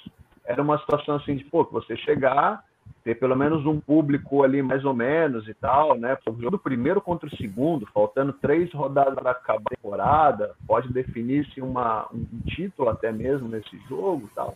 era 0.43 0.61
uma 0.61 0.79
situação 0.79 1.17
assim 1.17 1.35
de, 1.35 1.43
pô, 1.43 1.63
você 1.65 1.95
chegar, 1.97 2.63
ter 3.05 3.19
pelo 3.19 3.35
menos 3.35 3.63
um 3.67 3.79
público 3.79 4.43
ali 4.43 4.63
mais 4.63 4.83
ou 4.83 4.93
menos 4.93 5.47
e 5.47 5.53
tal, 5.53 5.95
né? 5.95 6.17
O 6.27 6.31
jogo 6.41 6.51
do 6.51 6.59
primeiro 6.59 6.99
contra 6.99 7.29
o 7.29 7.37
segundo, 7.37 7.85
faltando 7.93 8.33
três 8.33 8.73
rodadas 8.73 9.13
para 9.13 9.29
acabar 9.29 9.61
a 9.71 9.75
temporada, 9.75 10.55
pode 10.65 10.91
definir-se 10.91 11.61
uma, 11.61 12.07
um 12.11 12.25
título 12.47 12.89
até 12.89 13.11
mesmo 13.11 13.47
nesse 13.47 13.77
jogo 13.87 14.27
tal. 14.33 14.55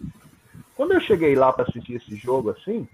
Quando 0.75 0.93
eu 0.93 0.99
cheguei 0.99 1.35
lá 1.35 1.53
para 1.53 1.65
assistir 1.69 1.93
esse 1.93 2.15
jogo 2.15 2.49
assim, 2.49 2.87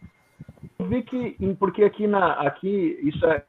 eu 0.78 0.88
vi 0.88 1.02
que, 1.02 1.38
porque 1.58 1.86
aqui, 1.86 2.06
na, 2.06 2.34
aqui 2.34 3.00
isso 3.02 3.26
é 3.26 3.41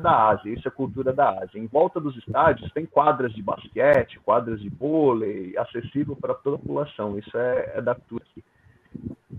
da 0.00 0.28
Ásia, 0.30 0.50
isso 0.50 0.66
é 0.66 0.70
cultura 0.70 1.12
da 1.12 1.28
Ásia. 1.28 1.58
Em 1.58 1.66
volta 1.66 2.00
dos 2.00 2.16
estádios 2.16 2.72
tem 2.72 2.86
quadras 2.86 3.34
de 3.34 3.42
basquete, 3.42 4.18
quadras 4.20 4.62
de 4.62 4.70
vôlei, 4.70 5.54
acessível 5.58 6.16
para 6.16 6.32
toda 6.32 6.56
a 6.56 6.58
população. 6.58 7.18
Isso 7.18 7.36
é, 7.36 7.72
é 7.74 7.82
da 7.82 7.94
cultura 7.94 8.24
aqui. 8.30 8.42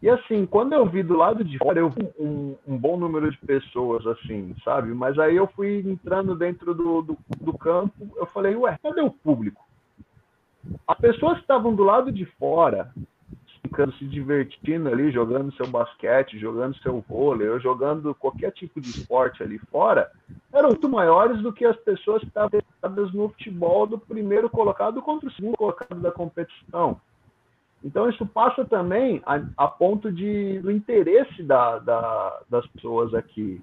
E 0.01 0.09
assim, 0.09 0.45
quando 0.45 0.73
eu 0.73 0.85
vi 0.85 1.01
do 1.01 1.15
lado 1.15 1.45
de 1.45 1.57
fora, 1.57 1.79
eu 1.79 1.89
vi 1.89 2.05
um, 2.19 2.55
um, 2.67 2.77
bom 2.77 2.97
número 2.97 3.31
de 3.31 3.37
pessoas, 3.37 4.05
assim, 4.05 4.53
sabe? 4.63 4.93
Mas 4.93 5.17
aí 5.17 5.35
eu 5.35 5.47
fui 5.47 5.81
entrando 5.85 6.35
dentro 6.35 6.73
do, 6.73 7.01
do, 7.01 7.17
do 7.39 7.57
campo, 7.57 7.93
eu 8.17 8.25
falei, 8.25 8.53
ué, 8.53 8.77
cadê 8.83 8.99
o 9.01 9.09
público? 9.09 9.63
As 10.85 10.97
pessoas 10.97 11.35
que 11.35 11.43
estavam 11.43 11.73
do 11.73 11.83
lado 11.83 12.11
de 12.11 12.25
fora, 12.37 12.91
ficando 13.61 13.93
se 13.93 14.05
divertindo 14.05 14.89
ali, 14.89 15.09
jogando 15.09 15.55
seu 15.55 15.67
basquete, 15.67 16.37
jogando 16.37 16.77
seu 16.79 16.99
vôlei, 17.07 17.47
ou 17.47 17.59
jogando 17.59 18.13
qualquer 18.13 18.51
tipo 18.51 18.81
de 18.81 18.89
esporte 18.89 19.41
ali 19.41 19.57
fora, 19.71 20.11
eram 20.51 20.69
muito 20.69 20.89
maiores 20.89 21.41
do 21.41 21.53
que 21.53 21.65
as 21.65 21.77
pessoas 21.77 22.21
que 22.21 22.27
estavam 22.27 22.61
no 23.13 23.29
futebol 23.29 23.87
do 23.87 23.97
primeiro 23.97 24.49
colocado 24.49 25.01
contra 25.01 25.29
o 25.29 25.31
segundo 25.31 25.55
colocado 25.55 25.99
da 26.01 26.11
competição. 26.11 26.99
Então 27.83 28.09
isso 28.09 28.25
passa 28.25 28.63
também 28.63 29.21
a, 29.25 29.41
a 29.57 29.67
ponto 29.67 30.11
de 30.11 30.59
do 30.59 30.71
interesse 30.71 31.43
da, 31.43 31.79
da, 31.79 32.41
das 32.49 32.65
pessoas 32.67 33.13
aqui. 33.13 33.61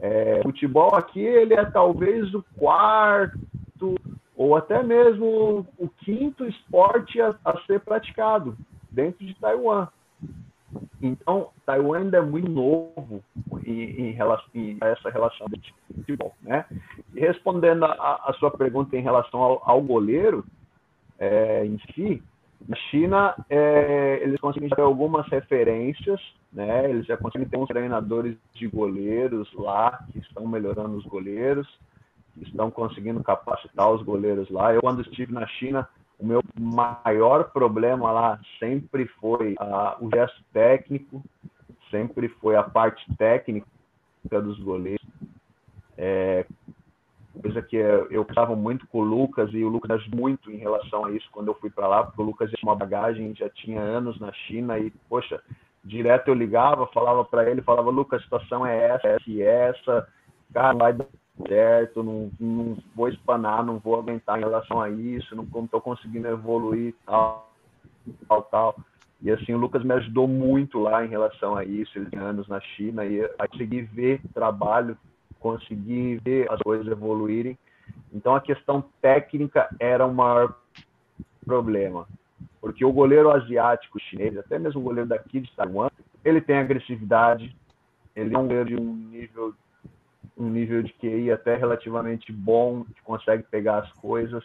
É, 0.00 0.40
futebol 0.42 0.94
aqui 0.94 1.20
ele 1.20 1.54
é 1.54 1.64
talvez 1.64 2.32
o 2.34 2.44
quarto 2.56 3.94
ou 4.36 4.56
até 4.56 4.82
mesmo 4.82 5.66
o 5.78 5.88
quinto 5.88 6.46
esporte 6.46 7.20
a, 7.20 7.34
a 7.44 7.58
ser 7.66 7.80
praticado 7.80 8.56
dentro 8.90 9.24
de 9.24 9.34
Taiwan. 9.34 9.88
Então, 11.00 11.48
Taiwan 11.66 11.98
ainda 11.98 12.18
é 12.18 12.22
muito 12.22 12.50
novo 12.50 13.22
em, 13.66 14.08
em 14.08 14.10
relação 14.12 14.48
a 14.80 14.86
essa 14.86 15.10
relação 15.10 15.46
de 15.48 15.74
futebol, 15.94 16.32
né? 16.40 16.64
E 17.14 17.20
respondendo 17.20 17.84
a, 17.84 18.22
a 18.26 18.34
sua 18.38 18.50
pergunta 18.50 18.96
em 18.96 19.02
relação 19.02 19.40
ao, 19.40 19.62
ao 19.68 19.82
goleiro 19.82 20.44
é, 21.18 21.66
em 21.66 21.78
si, 21.94 22.22
na 22.68 22.76
China, 22.90 23.34
é, 23.48 24.20
eles 24.22 24.40
conseguem 24.40 24.68
ter 24.68 24.82
algumas 24.82 25.26
referências, 25.28 26.20
né? 26.52 26.88
Eles 26.88 27.06
já 27.06 27.16
conseguem 27.16 27.48
ter 27.48 27.56
uns 27.56 27.68
treinadores 27.68 28.36
de 28.54 28.66
goleiros 28.66 29.52
lá 29.54 30.04
que 30.12 30.18
estão 30.18 30.46
melhorando 30.46 30.96
os 30.96 31.04
goleiros, 31.04 31.66
que 32.34 32.44
estão 32.44 32.70
conseguindo 32.70 33.22
capacitar 33.22 33.90
os 33.90 34.02
goleiros 34.02 34.48
lá. 34.50 34.72
Eu, 34.72 34.80
quando 34.80 35.02
estive 35.02 35.32
na 35.32 35.46
China, 35.46 35.88
o 36.18 36.26
meu 36.26 36.42
maior 36.58 37.50
problema 37.50 38.10
lá 38.12 38.40
sempre 38.58 39.06
foi 39.20 39.54
uh, 39.54 40.04
o 40.04 40.08
gesto 40.14 40.42
técnico, 40.52 41.22
sempre 41.90 42.28
foi 42.28 42.56
a 42.56 42.62
parte 42.62 43.04
técnica 43.16 43.66
dos 44.30 44.58
goleiros. 44.60 45.02
É, 45.98 46.46
coisa 47.42 47.60
que 47.60 47.76
eu 47.76 48.22
estava 48.22 48.54
muito 48.54 48.86
com 48.86 49.00
o 49.00 49.04
Lucas 49.04 49.50
e 49.52 49.64
o 49.64 49.68
Lucas 49.68 50.06
muito 50.08 50.50
em 50.50 50.56
relação 50.56 51.04
a 51.04 51.10
isso 51.10 51.28
quando 51.32 51.48
eu 51.48 51.54
fui 51.54 51.68
para 51.68 51.88
lá, 51.88 52.04
porque 52.04 52.22
o 52.22 52.24
Lucas 52.24 52.50
tinha 52.50 52.70
uma 52.70 52.78
bagagem, 52.78 53.34
já 53.34 53.48
tinha 53.50 53.80
anos 53.80 54.18
na 54.20 54.32
China 54.32 54.78
e, 54.78 54.90
poxa, 55.08 55.42
direto 55.84 56.28
eu 56.28 56.34
ligava, 56.34 56.86
falava 56.86 57.24
para 57.24 57.50
ele, 57.50 57.60
falava, 57.60 57.90
Lucas, 57.90 58.20
a 58.20 58.24
situação 58.24 58.64
é 58.64 58.90
essa, 58.90 59.08
essa 59.08 59.30
e 59.30 59.42
essa, 59.42 60.08
cara, 60.54 60.74
vai 60.74 60.92
dar 60.92 61.06
certo, 61.46 62.02
não, 62.02 62.30
não 62.38 62.76
vou 62.94 63.08
espanar, 63.08 63.64
não 63.64 63.78
vou 63.78 63.98
aguentar 63.98 64.38
em 64.38 64.42
relação 64.42 64.80
a 64.80 64.88
isso, 64.88 65.34
não 65.34 65.64
estou 65.64 65.80
conseguindo 65.80 66.28
evoluir, 66.28 66.94
tal, 67.04 67.50
tal, 68.28 68.42
tal. 68.42 68.76
E 69.20 69.30
assim, 69.30 69.52
o 69.52 69.58
Lucas 69.58 69.84
me 69.84 69.94
ajudou 69.94 70.26
muito 70.26 70.78
lá 70.78 71.04
em 71.04 71.08
relação 71.08 71.56
a 71.56 71.64
isso, 71.64 71.96
ele 71.96 72.10
tem 72.10 72.18
anos 72.18 72.48
na 72.48 72.60
China, 72.60 73.04
e 73.04 73.24
a 73.38 73.48
conseguir 73.48 73.82
ver 73.82 74.20
trabalho 74.34 74.96
conseguir 75.42 76.20
ver 76.24 76.50
as 76.50 76.60
coisas 76.60 76.86
evoluírem. 76.86 77.58
Então 78.12 78.34
a 78.34 78.40
questão 78.40 78.84
técnica 79.02 79.68
era 79.80 80.06
o 80.06 80.14
maior 80.14 80.54
problema, 81.44 82.06
porque 82.60 82.84
o 82.84 82.92
goleiro 82.92 83.30
asiático 83.30 83.98
chinês, 83.98 84.38
até 84.38 84.58
mesmo 84.58 84.80
o 84.80 84.84
goleiro 84.84 85.08
daqui 85.08 85.40
de 85.40 85.50
Taiwan, 85.56 85.90
ele 86.24 86.40
tem 86.40 86.56
agressividade, 86.56 87.54
ele 88.14 88.34
é 88.34 88.38
um 88.38 88.46
goleiro 88.46 88.68
de 88.68 88.76
um 88.76 88.94
nível 88.94 89.52
um 90.38 90.48
nível 90.48 90.82
de 90.82 90.92
QI 90.94 91.30
até 91.30 91.56
relativamente 91.56 92.32
bom, 92.32 92.84
que 92.84 93.02
consegue 93.02 93.42
pegar 93.44 93.78
as 93.78 93.92
coisas. 93.92 94.42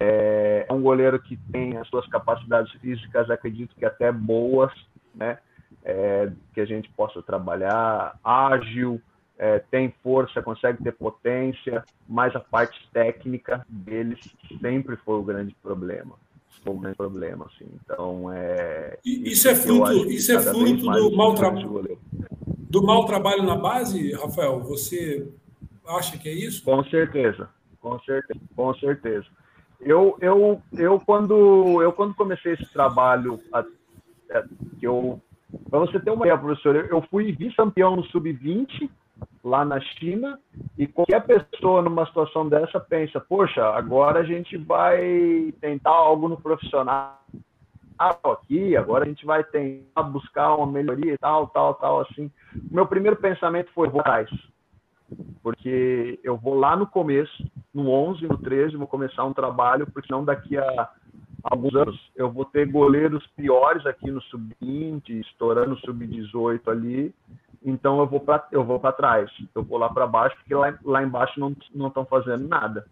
É, 0.00 0.66
é 0.68 0.72
um 0.72 0.80
goleiro 0.80 1.20
que 1.20 1.36
tem 1.52 1.76
as 1.76 1.86
suas 1.88 2.06
capacidades 2.08 2.72
físicas, 2.80 3.30
acredito 3.30 3.76
que 3.76 3.84
até 3.84 4.10
boas, 4.10 4.72
né? 5.14 5.38
É, 5.84 6.32
que 6.54 6.60
a 6.60 6.64
gente 6.64 6.88
possa 6.90 7.22
trabalhar, 7.22 8.18
ágil, 8.24 9.00
é, 9.38 9.58
tem 9.58 9.92
força, 10.02 10.42
consegue 10.42 10.82
ter 10.82 10.92
potência, 10.92 11.84
mas 12.08 12.34
a 12.36 12.40
parte 12.40 12.88
técnica 12.92 13.64
deles 13.68 14.20
sempre 14.60 14.96
foi 14.96 15.18
o 15.18 15.22
grande 15.22 15.54
problema. 15.62 16.14
Foi 16.62 16.72
o 16.72 16.78
grande 16.78 16.96
problema, 16.96 17.46
assim. 17.46 17.66
Então, 17.82 18.32
é. 18.32 18.98
Isso 19.04 19.48
é 19.48 19.54
fruto, 19.54 19.92
isso 20.10 20.32
é 20.32 20.40
fruto 20.40 20.90
do 20.90 21.16
mau 21.16 21.34
trabalho. 21.34 21.98
Do 22.70 22.82
mau 22.82 23.04
trabalho 23.06 23.42
na 23.42 23.56
base, 23.56 24.12
Rafael? 24.12 24.60
Você 24.60 25.28
acha 25.86 26.16
que 26.16 26.28
é 26.28 26.32
isso? 26.32 26.64
Com 26.64 26.82
certeza, 26.84 27.48
com 27.80 27.98
certeza, 28.00 28.40
com 28.56 28.74
certeza. 28.74 29.26
Eu, 29.80 30.16
eu, 30.20 30.62
eu 30.72 30.98
quando 31.00 31.82
eu 31.82 31.92
quando 31.92 32.14
comecei 32.14 32.54
esse 32.54 32.72
trabalho, 32.72 33.38
é, 34.30 34.42
que 34.78 34.86
eu 34.86 35.20
para 35.68 35.80
você 35.80 36.00
ter 36.00 36.10
uma 36.10 36.24
ideia, 36.24 36.38
professor, 36.38 36.74
eu 36.76 37.02
fui 37.10 37.32
vice-campeão 37.32 37.96
no 37.96 38.04
sub-20 38.06 38.90
lá 39.44 39.62
na 39.64 39.78
China 39.78 40.40
e 40.78 40.86
qualquer 40.86 41.20
pessoa 41.26 41.82
numa 41.82 42.06
situação 42.06 42.48
dessa 42.48 42.80
pensa, 42.80 43.20
poxa, 43.20 43.62
agora 43.62 44.20
a 44.20 44.24
gente 44.24 44.56
vai 44.56 45.52
tentar 45.60 45.90
algo 45.90 46.28
no 46.28 46.40
profissional 46.40 47.20
aqui, 47.98 48.76
agora 48.76 49.04
a 49.04 49.08
gente 49.08 49.24
vai 49.24 49.44
tentar 49.44 50.02
buscar 50.04 50.56
uma 50.56 50.66
melhoria 50.66 51.14
e 51.14 51.18
tal, 51.18 51.46
tal, 51.48 51.74
tal, 51.74 52.00
assim. 52.00 52.30
Meu 52.70 52.86
primeiro 52.86 53.16
pensamento 53.16 53.70
foi, 53.72 53.88
vou 53.88 54.00
atrás. 54.00 54.28
Porque 55.42 56.18
eu 56.24 56.36
vou 56.36 56.54
lá 56.54 56.74
no 56.74 56.86
começo, 56.86 57.44
no 57.72 57.90
11, 57.90 58.26
no 58.26 58.38
13, 58.38 58.76
vou 58.76 58.86
começar 58.86 59.24
um 59.24 59.34
trabalho, 59.34 59.86
porque 59.92 60.12
não 60.12 60.24
daqui 60.24 60.56
a 60.56 60.90
alguns 61.42 61.74
anos 61.74 62.10
eu 62.16 62.32
vou 62.32 62.46
ter 62.46 62.66
goleiros 62.66 63.24
piores 63.36 63.84
aqui 63.84 64.10
no 64.10 64.22
sub-20, 64.22 65.10
estourando 65.20 65.74
o 65.74 65.80
sub-18 65.80 66.60
ali, 66.68 67.14
então 67.64 67.98
eu 67.98 68.06
vou 68.06 68.20
para 68.20 68.46
eu 68.52 68.62
vou 68.62 68.78
para 68.78 68.92
trás, 68.92 69.30
eu 69.54 69.62
vou 69.62 69.78
lá 69.78 69.88
para 69.88 70.06
baixo 70.06 70.36
porque 70.36 70.54
lá, 70.54 70.78
lá 70.84 71.02
embaixo 71.02 71.40
não 71.40 71.56
não 71.74 71.88
estão 71.88 72.04
fazendo 72.04 72.46
nada. 72.46 72.86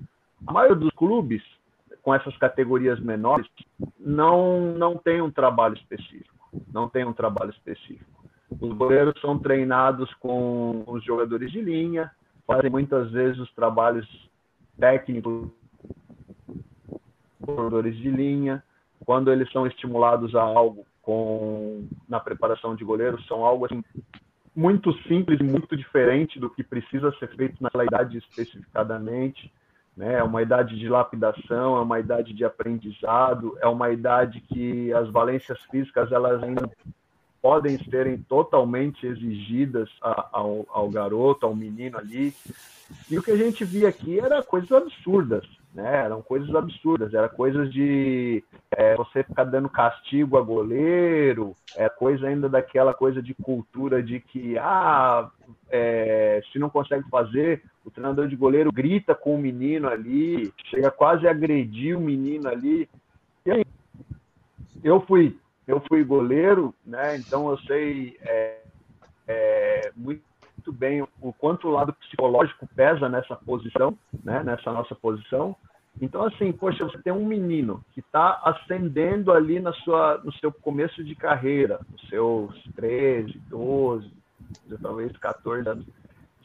A 0.47 0.53
maioria 0.53 0.77
dos 0.77 0.91
clubes 0.95 1.43
com 2.03 2.15
essas 2.15 2.37
categorias 2.39 2.99
menores 2.99 3.47
não 4.01 4.73
não 4.73 4.97
tem 4.97 5.21
um 5.21 5.31
trabalho 5.31 5.75
específico, 5.75 6.35
não 6.73 6.89
tem 6.89 7.05
um 7.05 7.13
trabalho 7.13 7.51
específico. 7.51 8.11
Os 8.61 8.73
goleiros 8.73 9.21
são 9.21 9.39
treinados 9.39 10.13
com 10.15 10.85
os 10.87 11.05
jogadores 11.05 11.51
de 11.53 11.61
linha, 11.61 12.11
fazem 12.47 12.71
muitas 12.71 13.11
vezes 13.11 13.39
os 13.39 13.53
trabalhos 13.55 14.07
técnicos 14.79 15.49
jogadores 17.47 17.97
de 17.97 18.11
linha. 18.11 18.63
Quando 19.05 19.33
eles 19.33 19.51
são 19.51 19.67
estimulados 19.67 20.35
a 20.35 20.43
algo 20.43 20.87
com 21.03 21.87
na 22.09 22.21
preparação 22.21 22.75
de 22.77 22.85
goleiros, 22.85 23.27
são 23.27 23.45
algo 23.45 23.67
assim 23.67 23.83
muito 24.55 24.93
simples 25.05 25.41
muito 25.41 25.77
diferente 25.77 26.39
do 26.39 26.51
que 26.51 26.63
precisa 26.63 27.13
ser 27.19 27.29
feito 27.35 27.57
naquela 27.61 27.85
idade 27.85 28.19
especificadamente. 28.19 29.53
Né? 29.97 30.15
É 30.15 30.23
uma 30.23 30.43
idade 30.43 30.79
de 30.79 30.89
lapidação, 30.89 31.77
é 31.77 31.81
uma 31.81 32.01
idade 32.01 32.33
de 32.33 32.45
aprendizado, 32.45 33.57
é 33.61 33.67
uma 33.67 33.91
idade 33.91 34.41
que 34.41 34.93
as 34.93 35.09
valências 35.11 35.61
físicas 35.71 36.11
elas 36.13 36.43
ainda 36.43 36.71
podem 37.41 37.77
serem 37.91 38.19
totalmente 38.19 39.07
exigidas 39.07 39.91
ao, 40.01 40.65
ao 40.71 40.89
garoto, 40.89 41.45
ao 41.45 41.57
menino 41.57 41.99
ali. 41.99 42.33
E 43.11 43.19
o 43.19 43.23
que 43.23 43.33
a 43.33 43.37
gente 43.37 43.65
via 43.65 43.89
aqui 43.89 44.21
era 44.21 44.43
coisas 44.43 44.71
absurdas 44.71 45.45
né? 45.75 46.05
Eram 46.05 46.23
coisas 46.23 46.55
absurdas, 46.55 47.15
era 47.15 47.29
coisas 47.29 47.73
de 47.73 48.43
é, 48.71 48.95
você 48.97 49.23
ficar 49.23 49.45
dando 49.45 49.69
castigo 49.69 50.37
a 50.37 50.43
goleiro, 50.43 51.55
é 51.77 51.89
coisa 51.89 52.27
ainda 52.27 52.49
daquela 52.49 52.93
coisa 52.93 53.23
de 53.23 53.35
cultura 53.35 54.03
de 54.03 54.21
que 54.21 54.59
ah, 54.59 55.31
é, 55.71 56.43
se 56.53 56.59
não 56.59 56.69
consegue 56.69 57.09
fazer, 57.11 57.63
o 57.85 57.91
treinador 57.91 58.29
de 58.29 58.37
goleiro 58.37 58.71
grita 58.71 59.15
com 59.15 59.35
o 59.35 59.39
menino 59.39 59.89
ali, 59.89 60.53
chega 60.67 60.91
quase 60.91 61.27
a 61.27 61.31
agredir 61.31 61.97
o 61.97 62.01
menino 62.01 62.49
ali. 62.49 62.89
E 63.45 63.51
aí, 63.51 63.65
eu 64.85 65.01
fui 65.01 65.37
eu 65.67 65.83
fui 65.89 66.05
goleiro, 66.05 66.75
né? 66.85 67.17
Então 67.17 67.49
eu 67.51 67.59
sei 67.61 68.17
é, 68.23 68.61
é, 69.27 69.93
muito 70.63 70.73
bem 70.73 71.03
o 71.21 71.33
quanto 71.33 71.67
o 71.67 71.73
lado 71.73 71.93
psicológico 71.93 72.69
pesa 72.77 73.09
nessa 73.09 73.35
posição, 73.35 73.99
né? 74.23 74.45
Nessa 74.45 74.73
nossa 74.73 74.95
posição. 74.95 75.57
Então, 76.01 76.25
assim, 76.25 76.53
poxa, 76.53 76.85
você 76.85 76.99
tem 76.99 77.13
um 77.13 77.27
menino 77.27 77.85
que 77.93 78.01
está 78.01 78.41
ascendendo 78.45 79.33
ali 79.33 79.59
na 79.59 79.73
sua, 79.73 80.19
no 80.25 80.33
seu 80.35 80.53
começo 80.53 81.03
de 81.03 81.15
carreira, 81.17 81.81
nos 81.91 82.09
seus 82.09 82.63
13, 82.77 83.39
12, 83.49 84.11
talvez 84.81 85.13
14 85.19 85.69
anos. 85.69 85.87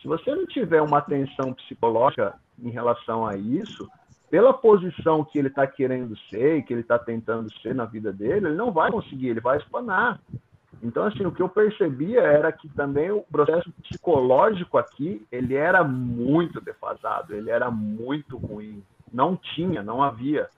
Se 0.01 0.07
você 0.07 0.33
não 0.35 0.47
tiver 0.47 0.81
uma 0.81 0.97
atenção 0.97 1.53
psicológica 1.53 2.35
em 2.59 2.69
relação 2.69 3.25
a 3.25 3.37
isso, 3.37 3.87
pela 4.29 4.51
posição 4.51 5.23
que 5.23 5.37
ele 5.37 5.47
está 5.47 5.65
querendo 5.65 6.17
ser 6.29 6.63
que 6.63 6.73
ele 6.73 6.81
está 6.81 6.99
tentando 6.99 7.51
ser 7.61 7.73
na 7.73 7.85
vida 7.85 8.11
dele, 8.11 8.47
ele 8.47 8.55
não 8.55 8.71
vai 8.71 8.91
conseguir, 8.91 9.29
ele 9.29 9.39
vai 9.39 9.57
espanar. 9.57 10.19
Então, 10.83 11.03
assim, 11.05 11.25
o 11.25 11.31
que 11.31 11.41
eu 11.41 11.49
percebia 11.49 12.21
era 12.21 12.51
que 12.51 12.69
também 12.69 13.11
o 13.11 13.21
processo 13.21 13.71
psicológico 13.81 14.77
aqui, 14.77 15.25
ele 15.31 15.55
era 15.55 15.83
muito 15.83 16.61
defasado, 16.61 17.35
ele 17.35 17.49
era 17.49 17.71
muito 17.71 18.37
ruim. 18.37 18.83
Não 19.11 19.35
tinha, 19.35 19.81
não 19.81 20.03
havia. 20.03 20.49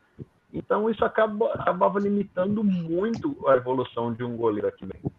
Então, 0.53 0.89
isso 0.89 1.05
acaba, 1.05 1.53
acabava 1.53 1.99
limitando 1.99 2.63
muito 2.63 3.37
a 3.47 3.55
evolução 3.55 4.13
de 4.13 4.23
um 4.23 4.35
goleiro 4.35 4.67
aqui 4.67 4.85
dentro. 4.85 5.11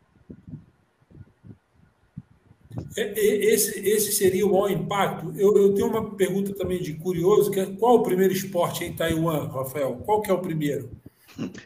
É, 2.97 3.19
esse, 3.53 3.81
esse 3.89 4.13
seria 4.13 4.47
o 4.47 4.53
maior 4.53 4.71
impacto. 4.71 5.33
Eu, 5.37 5.57
eu, 5.57 5.75
tenho 5.75 5.89
uma 5.89 6.11
pergunta 6.15 6.55
também 6.55 6.81
de 6.81 6.95
curioso, 6.95 7.51
que 7.51 7.61
é 7.61 7.67
qual 7.67 7.97
o 7.97 8.03
primeiro 8.03 8.33
esporte 8.33 8.85
em 8.85 8.93
Taiwan, 8.93 9.49
Rafael? 9.49 9.97
Qual 10.05 10.21
que 10.21 10.31
é 10.31 10.35
o 10.35 10.41
primeiro? 10.41 10.91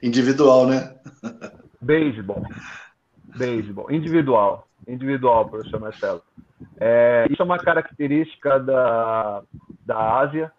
Individual, 0.03 0.66
né? 0.66 0.95
Beisebol. 1.80 2.43
Beisebol. 3.35 3.91
Individual. 3.91 4.66
Individual, 4.87 5.49
professor 5.49 5.80
Marcelo. 5.80 6.22
É, 6.78 7.26
isso 7.30 7.41
é 7.41 7.45
uma 7.45 7.59
característica 7.59 8.59
da, 8.61 9.43
da 9.85 10.18
Ásia. 10.18 10.53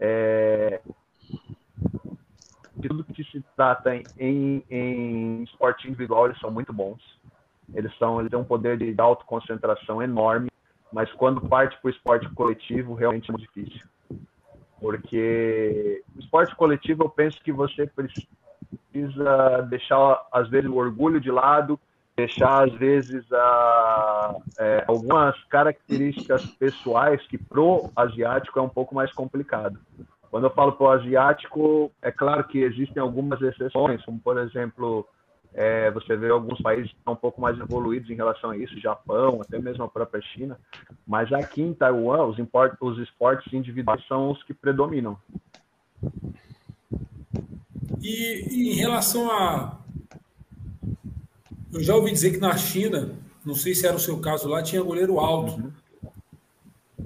É, 0.00 0.80
tudo 2.80 3.04
que 3.04 3.24
se 3.24 3.44
trata 3.56 3.94
em, 3.94 4.06
em, 4.18 4.64
em 4.70 5.42
esporte 5.42 5.88
individual, 5.88 6.26
eles 6.26 6.40
são 6.40 6.50
muito 6.50 6.72
bons 6.72 7.18
eles 7.74 7.96
são, 7.98 8.20
eles 8.20 8.30
têm 8.30 8.38
um 8.38 8.44
poder 8.44 8.76
de 8.76 8.94
autoconcentração 9.00 10.02
enorme, 10.02 10.50
mas 10.92 11.12
quando 11.12 11.40
parte 11.48 11.78
para 11.80 11.88
o 11.88 11.90
esporte 11.90 12.28
coletivo, 12.30 12.94
realmente 12.94 13.28
é 13.28 13.32
muito 13.32 13.46
difícil. 13.52 13.86
Porque 14.80 16.02
o 16.16 16.20
esporte 16.20 16.54
coletivo, 16.56 17.04
eu 17.04 17.10
penso 17.10 17.40
que 17.42 17.52
você 17.52 17.86
precisa 17.86 19.62
deixar, 19.68 20.26
às 20.32 20.48
vezes, 20.48 20.70
o 20.70 20.76
orgulho 20.76 21.20
de 21.20 21.30
lado, 21.30 21.78
deixar, 22.18 22.64
às 22.64 22.74
vezes, 22.74 23.24
a, 23.32 24.36
é, 24.58 24.84
algumas 24.88 25.40
características 25.44 26.44
pessoais 26.46 27.24
que 27.28 27.38
pro 27.38 27.90
asiático 27.94 28.58
é 28.58 28.62
um 28.62 28.68
pouco 28.68 28.92
mais 28.92 29.12
complicado. 29.12 29.78
Quando 30.28 30.44
eu 30.44 30.50
falo 30.50 30.72
pro 30.72 30.90
asiático, 30.90 31.92
é 32.02 32.10
claro 32.10 32.42
que 32.44 32.58
existem 32.58 33.00
algumas 33.00 33.40
exceções, 33.40 34.04
como, 34.04 34.18
por 34.18 34.36
exemplo, 34.36 35.06
é, 35.54 35.90
você 35.92 36.16
vê 36.16 36.28
alguns 36.28 36.60
países 36.60 36.90
que 36.90 36.98
estão 36.98 37.14
um 37.14 37.16
pouco 37.16 37.40
mais 37.40 37.58
evoluídos 37.58 38.10
em 38.10 38.14
relação 38.14 38.50
a 38.50 38.56
isso, 38.56 38.78
Japão, 38.80 39.40
até 39.40 39.58
mesmo 39.58 39.84
a 39.84 39.88
própria 39.88 40.20
China. 40.20 40.58
Mas 41.06 41.32
aqui 41.32 41.62
em 41.62 41.72
Taiwan, 41.72 42.24
os, 42.24 42.38
import, 42.38 42.74
os 42.80 42.98
esportes 42.98 43.52
individuais 43.52 44.04
são 44.08 44.32
os 44.32 44.42
que 44.42 44.52
predominam. 44.52 45.16
E, 48.02 48.72
em 48.72 48.74
relação 48.74 49.30
a. 49.30 49.78
Eu 51.72 51.82
já 51.82 51.94
ouvi 51.94 52.12
dizer 52.12 52.32
que 52.32 52.38
na 52.38 52.56
China, 52.56 53.16
não 53.44 53.54
sei 53.54 53.74
se 53.74 53.86
era 53.86 53.96
o 53.96 54.00
seu 54.00 54.18
caso 54.20 54.48
lá, 54.48 54.62
tinha 54.62 54.82
goleiro 54.82 55.18
alto. 55.18 55.60
Uhum. 55.60 55.72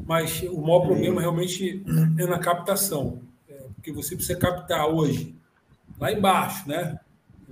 Mas 0.07 0.43
o 0.43 0.61
maior 0.61 0.81
problema 0.81 1.21
realmente 1.21 1.85
é 2.19 2.27
na 2.27 2.39
captação. 2.39 3.21
É, 3.49 3.55
porque 3.75 3.93
você 3.93 4.17
precisa 4.17 4.39
captar 4.39 4.89
hoje, 4.89 5.35
lá 5.99 6.13
embaixo, 6.13 6.69
né? 6.69 6.99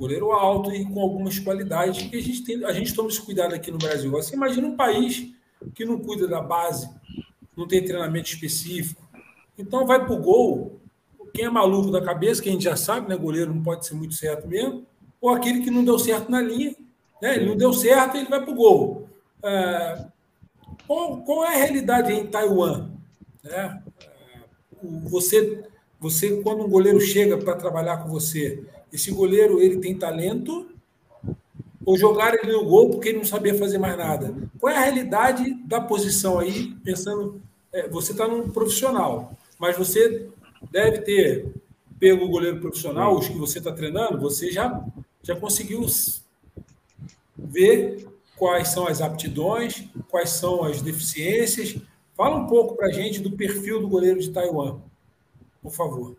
goleiro 0.00 0.32
alto 0.32 0.72
e 0.72 0.82
com 0.86 0.98
algumas 0.98 1.38
qualidades. 1.38 2.08
E 2.11 2.16
a 2.16 2.22
gente, 2.22 2.42
tem, 2.42 2.64
a 2.64 2.72
gente 2.72 2.94
toma 2.94 3.11
esse 3.11 3.20
cuidado 3.20 3.54
aqui 3.54 3.70
no 3.70 3.76
Brasil. 3.76 4.11
Você 4.11 4.34
imagina 4.34 4.66
um 4.66 4.74
país 4.74 5.30
que 5.74 5.84
não 5.84 5.98
cuida 5.98 6.26
da 6.26 6.40
base, 6.40 6.88
não 7.54 7.68
tem 7.68 7.84
treinamento 7.84 8.30
específico. 8.30 9.06
Então 9.58 9.86
vai 9.86 10.02
para 10.02 10.14
o 10.14 10.18
gol. 10.18 10.80
Quem 11.34 11.44
é 11.44 11.50
maluco 11.50 11.90
da 11.90 12.00
cabeça, 12.00 12.42
que 12.42 12.48
a 12.48 12.52
gente 12.52 12.64
já 12.64 12.76
sabe, 12.76 13.11
né? 13.11 13.16
Goleiro 13.16 13.54
não 13.54 13.62
pode 13.62 13.86
ser 13.86 13.94
muito 13.94 14.14
certo 14.14 14.48
mesmo. 14.48 14.86
Ou 15.20 15.28
aquele 15.28 15.61
que 15.61 15.70
não 15.70 15.84
deu 15.84 15.98
certo 15.98 16.30
na 16.30 16.40
linha. 16.40 16.74
Né? 17.20 17.36
Ele 17.36 17.46
não 17.46 17.56
deu 17.56 17.72
certo, 17.72 18.16
ele 18.16 18.28
vai 18.28 18.40
para 18.40 18.50
o 18.50 18.54
gol. 18.54 19.08
É, 19.42 20.06
qual, 20.86 21.18
qual, 21.22 21.44
é 21.44 21.48
a 21.48 21.58
realidade 21.58 22.12
em 22.12 22.26
Taiwan? 22.26 22.90
Né? 23.42 23.82
É, 24.00 24.38
você, 25.04 25.64
você, 25.98 26.42
quando 26.42 26.64
um 26.64 26.68
goleiro 26.70 27.00
chega 27.00 27.36
para 27.36 27.56
trabalhar 27.56 27.98
com 27.98 28.08
você, 28.08 28.62
esse 28.92 29.10
goleiro 29.10 29.60
ele 29.60 29.78
tem 29.78 29.96
talento 29.96 30.68
ou 31.84 31.96
jogar 31.96 32.34
ele 32.34 32.52
no 32.52 32.64
gol 32.64 32.90
porque 32.90 33.10
ele 33.10 33.18
não 33.18 33.24
sabia 33.24 33.54
fazer 33.54 33.78
mais 33.78 33.96
nada? 33.96 34.34
Qual 34.58 34.72
é 34.72 34.76
a 34.76 34.80
realidade 34.80 35.54
da 35.64 35.80
posição 35.80 36.38
aí, 36.38 36.74
pensando, 36.84 37.40
é, 37.72 37.88
você 37.88 38.12
está 38.12 38.26
num 38.26 38.50
profissional, 38.50 39.32
mas 39.58 39.76
você 39.76 40.28
deve 40.70 40.98
ter 40.98 41.54
pego 41.98 42.24
o 42.24 42.28
goleiro 42.28 42.58
profissional, 42.60 43.16
os 43.16 43.28
que 43.28 43.36
você 43.36 43.58
está 43.58 43.70
treinando, 43.70 44.18
você 44.18 44.50
já, 44.50 44.82
já 45.22 45.36
conseguiu 45.36 45.84
ver 47.45 48.07
quais 48.36 48.68
são 48.68 48.86
as 48.86 49.01
aptidões, 49.01 49.88
quais 50.09 50.30
são 50.30 50.64
as 50.64 50.80
deficiências. 50.80 51.80
Fala 52.16 52.36
um 52.36 52.47
pouco 52.47 52.76
para 52.76 52.88
a 52.88 52.93
gente 52.93 53.20
do 53.20 53.32
perfil 53.32 53.80
do 53.80 53.88
goleiro 53.88 54.20
de 54.20 54.30
Taiwan, 54.30 54.80
por 55.62 55.72
favor. 55.72 56.16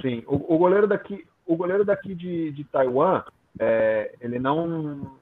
Sim, 0.00 0.22
o, 0.26 0.54
o, 0.54 0.58
goleiro 0.58 0.86
daqui, 0.86 1.24
o 1.46 1.54
goleiro 1.54 1.84
daqui 1.84 2.14
de, 2.14 2.50
de 2.50 2.64
Taiwan, 2.64 3.22
é, 3.58 4.14
ele 4.20 4.38
não 4.38 5.12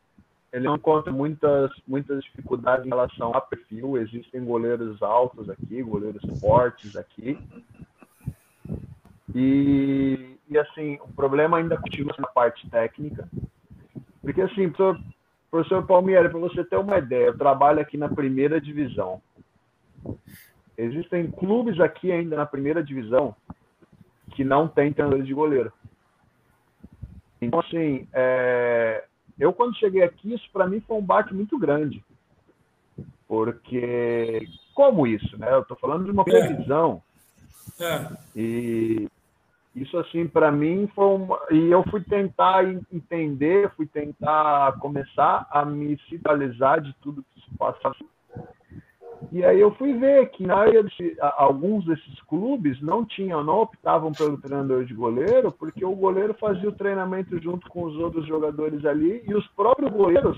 ele 0.52 0.64
não 0.64 0.74
encontra 0.74 1.12
muitas 1.12 1.70
muitas 1.86 2.24
dificuldades 2.24 2.84
em 2.86 2.88
relação 2.88 3.32
a 3.34 3.40
perfil. 3.40 3.98
Existem 3.98 4.44
goleiros 4.44 5.02
altos 5.02 5.48
aqui, 5.48 5.82
goleiros 5.82 6.22
fortes 6.40 6.96
aqui. 6.96 7.38
E, 9.34 10.36
e 10.50 10.58
assim, 10.58 10.98
o 11.00 11.08
problema 11.12 11.58
ainda 11.58 11.76
continua 11.76 12.14
na 12.18 12.26
parte 12.26 12.68
técnica. 12.68 13.28
Porque 14.20 14.42
assim, 14.42 14.68
professor, 14.68 15.00
professor 15.48 15.86
Palmieri, 15.86 16.28
para 16.28 16.40
você 16.40 16.64
ter 16.64 16.76
uma 16.76 16.98
ideia, 16.98 17.26
eu 17.26 17.38
trabalho 17.38 17.80
aqui 17.80 17.96
na 17.96 18.08
primeira 18.08 18.60
divisão. 18.60 19.22
Existem 20.76 21.30
clubes 21.30 21.78
aqui 21.78 22.10
ainda 22.10 22.36
na 22.36 22.44
primeira 22.44 22.82
divisão 22.82 23.34
que 24.32 24.42
não 24.42 24.66
tem 24.66 24.92
treinador 24.92 25.22
de 25.22 25.32
goleiro. 25.32 25.72
Então, 27.40 27.60
assim, 27.60 28.08
é... 28.12 29.04
eu 29.38 29.52
quando 29.52 29.78
cheguei 29.78 30.02
aqui, 30.02 30.34
isso 30.34 30.48
para 30.52 30.66
mim 30.66 30.80
foi 30.80 30.96
um 30.96 31.02
baque 31.02 31.32
muito 31.32 31.56
grande. 31.58 32.04
Porque, 33.28 34.48
como 34.74 35.06
isso, 35.06 35.38
né? 35.38 35.52
Eu 35.52 35.60
estou 35.60 35.76
falando 35.76 36.04
de 36.04 36.10
uma 36.10 36.22
é. 36.22 36.24
previsão. 36.24 37.00
É. 37.78 38.08
E 38.34 39.08
isso, 39.74 39.96
assim, 39.98 40.26
para 40.26 40.50
mim 40.50 40.88
foi 40.94 41.06
uma... 41.06 41.38
E 41.50 41.70
eu 41.70 41.82
fui 41.90 42.02
tentar 42.02 42.64
entender, 42.92 43.70
fui 43.76 43.86
tentar 43.86 44.78
começar 44.80 45.46
a 45.50 45.64
me 45.64 45.98
citalizar 46.08 46.80
de 46.80 46.92
tudo 47.00 47.24
que 47.32 47.40
se 47.40 47.56
passa 47.56 47.94
e 49.32 49.44
aí 49.44 49.60
eu 49.60 49.72
fui 49.74 49.92
ver 49.92 50.30
que 50.30 50.44
na 50.44 50.56
área 50.56 50.82
de, 50.82 51.16
alguns 51.20 51.84
desses 51.84 52.20
clubes 52.22 52.80
não 52.80 53.04
tinham, 53.04 53.44
não 53.44 53.60
optavam 53.60 54.12
pelo 54.12 54.38
treinador 54.38 54.84
de 54.84 54.94
goleiro, 54.94 55.52
porque 55.52 55.84
o 55.84 55.94
goleiro 55.94 56.34
fazia 56.34 56.68
o 56.68 56.74
treinamento 56.74 57.40
junto 57.40 57.68
com 57.68 57.84
os 57.84 57.96
outros 57.96 58.26
jogadores 58.26 58.84
ali 58.84 59.22
e 59.26 59.34
os 59.34 59.46
próprios 59.48 59.92
goleiros 59.92 60.36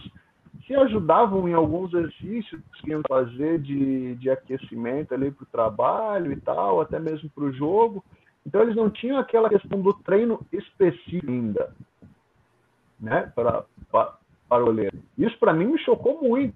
se 0.66 0.74
ajudavam 0.74 1.48
em 1.48 1.54
alguns 1.54 1.92
exercícios 1.94 2.60
que 2.80 2.90
iam 2.90 3.02
fazer 3.08 3.60
de, 3.60 4.14
de 4.16 4.28
aquecimento 4.28 5.14
ali 5.14 5.30
para 5.30 5.44
o 5.44 5.50
trabalho 5.50 6.32
e 6.32 6.36
tal, 6.36 6.80
até 6.80 6.98
mesmo 6.98 7.30
para 7.30 7.44
o 7.44 7.52
jogo. 7.52 8.04
Então 8.46 8.62
eles 8.62 8.76
não 8.76 8.90
tinham 8.90 9.18
aquela 9.18 9.48
questão 9.48 9.80
do 9.80 9.94
treino 9.94 10.44
específico 10.52 11.30
ainda, 11.30 11.74
né, 12.98 13.32
para, 13.34 13.64
para, 13.90 14.62
o 14.62 14.66
goleiro. 14.66 14.98
Isso 15.16 15.38
para 15.38 15.52
mim 15.52 15.66
me 15.66 15.78
chocou 15.78 16.20
muito 16.22 16.54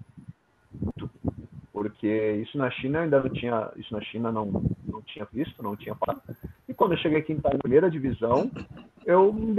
porque 1.77 2.07
isso 2.41 2.57
na 2.57 2.71
China 2.71 3.01
ainda 3.01 3.21
não 3.21 3.29
tinha, 3.29 3.69
isso 3.75 3.93
na 3.93 4.01
China 4.01 4.31
não, 4.31 4.45
não 4.87 4.99
tinha 5.03 5.27
visto, 5.31 5.61
não 5.61 5.75
tinha 5.75 5.93
parado. 5.93 6.23
E 6.67 6.73
quando 6.73 6.93
eu 6.93 6.97
cheguei 6.97 7.19
aqui 7.19 7.33
em 7.33 7.59
primeira 7.59 7.87
divisão, 7.87 8.49
eu 9.05 9.31
me 9.31 9.53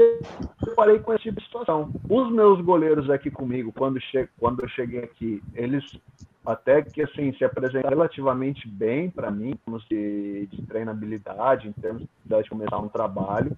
deparei 0.66 0.98
com 0.98 1.12
essa 1.12 1.22
tipo 1.22 1.38
de 1.38 1.46
situação. 1.46 1.92
Os 2.10 2.32
meus 2.32 2.60
goleiros 2.60 3.08
aqui 3.08 3.30
comigo, 3.30 3.72
quando, 3.72 4.00
che 4.00 4.28
quando 4.36 4.64
eu 4.64 4.68
cheguei 4.70 5.04
aqui, 5.04 5.40
eles 5.54 5.84
até 6.44 6.82
que 6.82 7.02
assim 7.02 7.32
se 7.34 7.44
apresenta 7.44 7.88
relativamente 7.88 8.66
bem 8.66 9.08
para 9.08 9.30
mim, 9.30 9.50
em 9.50 9.56
termos 9.56 9.86
de, 9.88 10.46
de, 10.46 10.62
treinabilidade, 10.62 11.68
em 11.68 11.72
termos 11.72 12.02
de 12.02 12.50
começar 12.50 12.78
um 12.78 12.88
trabalho. 12.88 13.56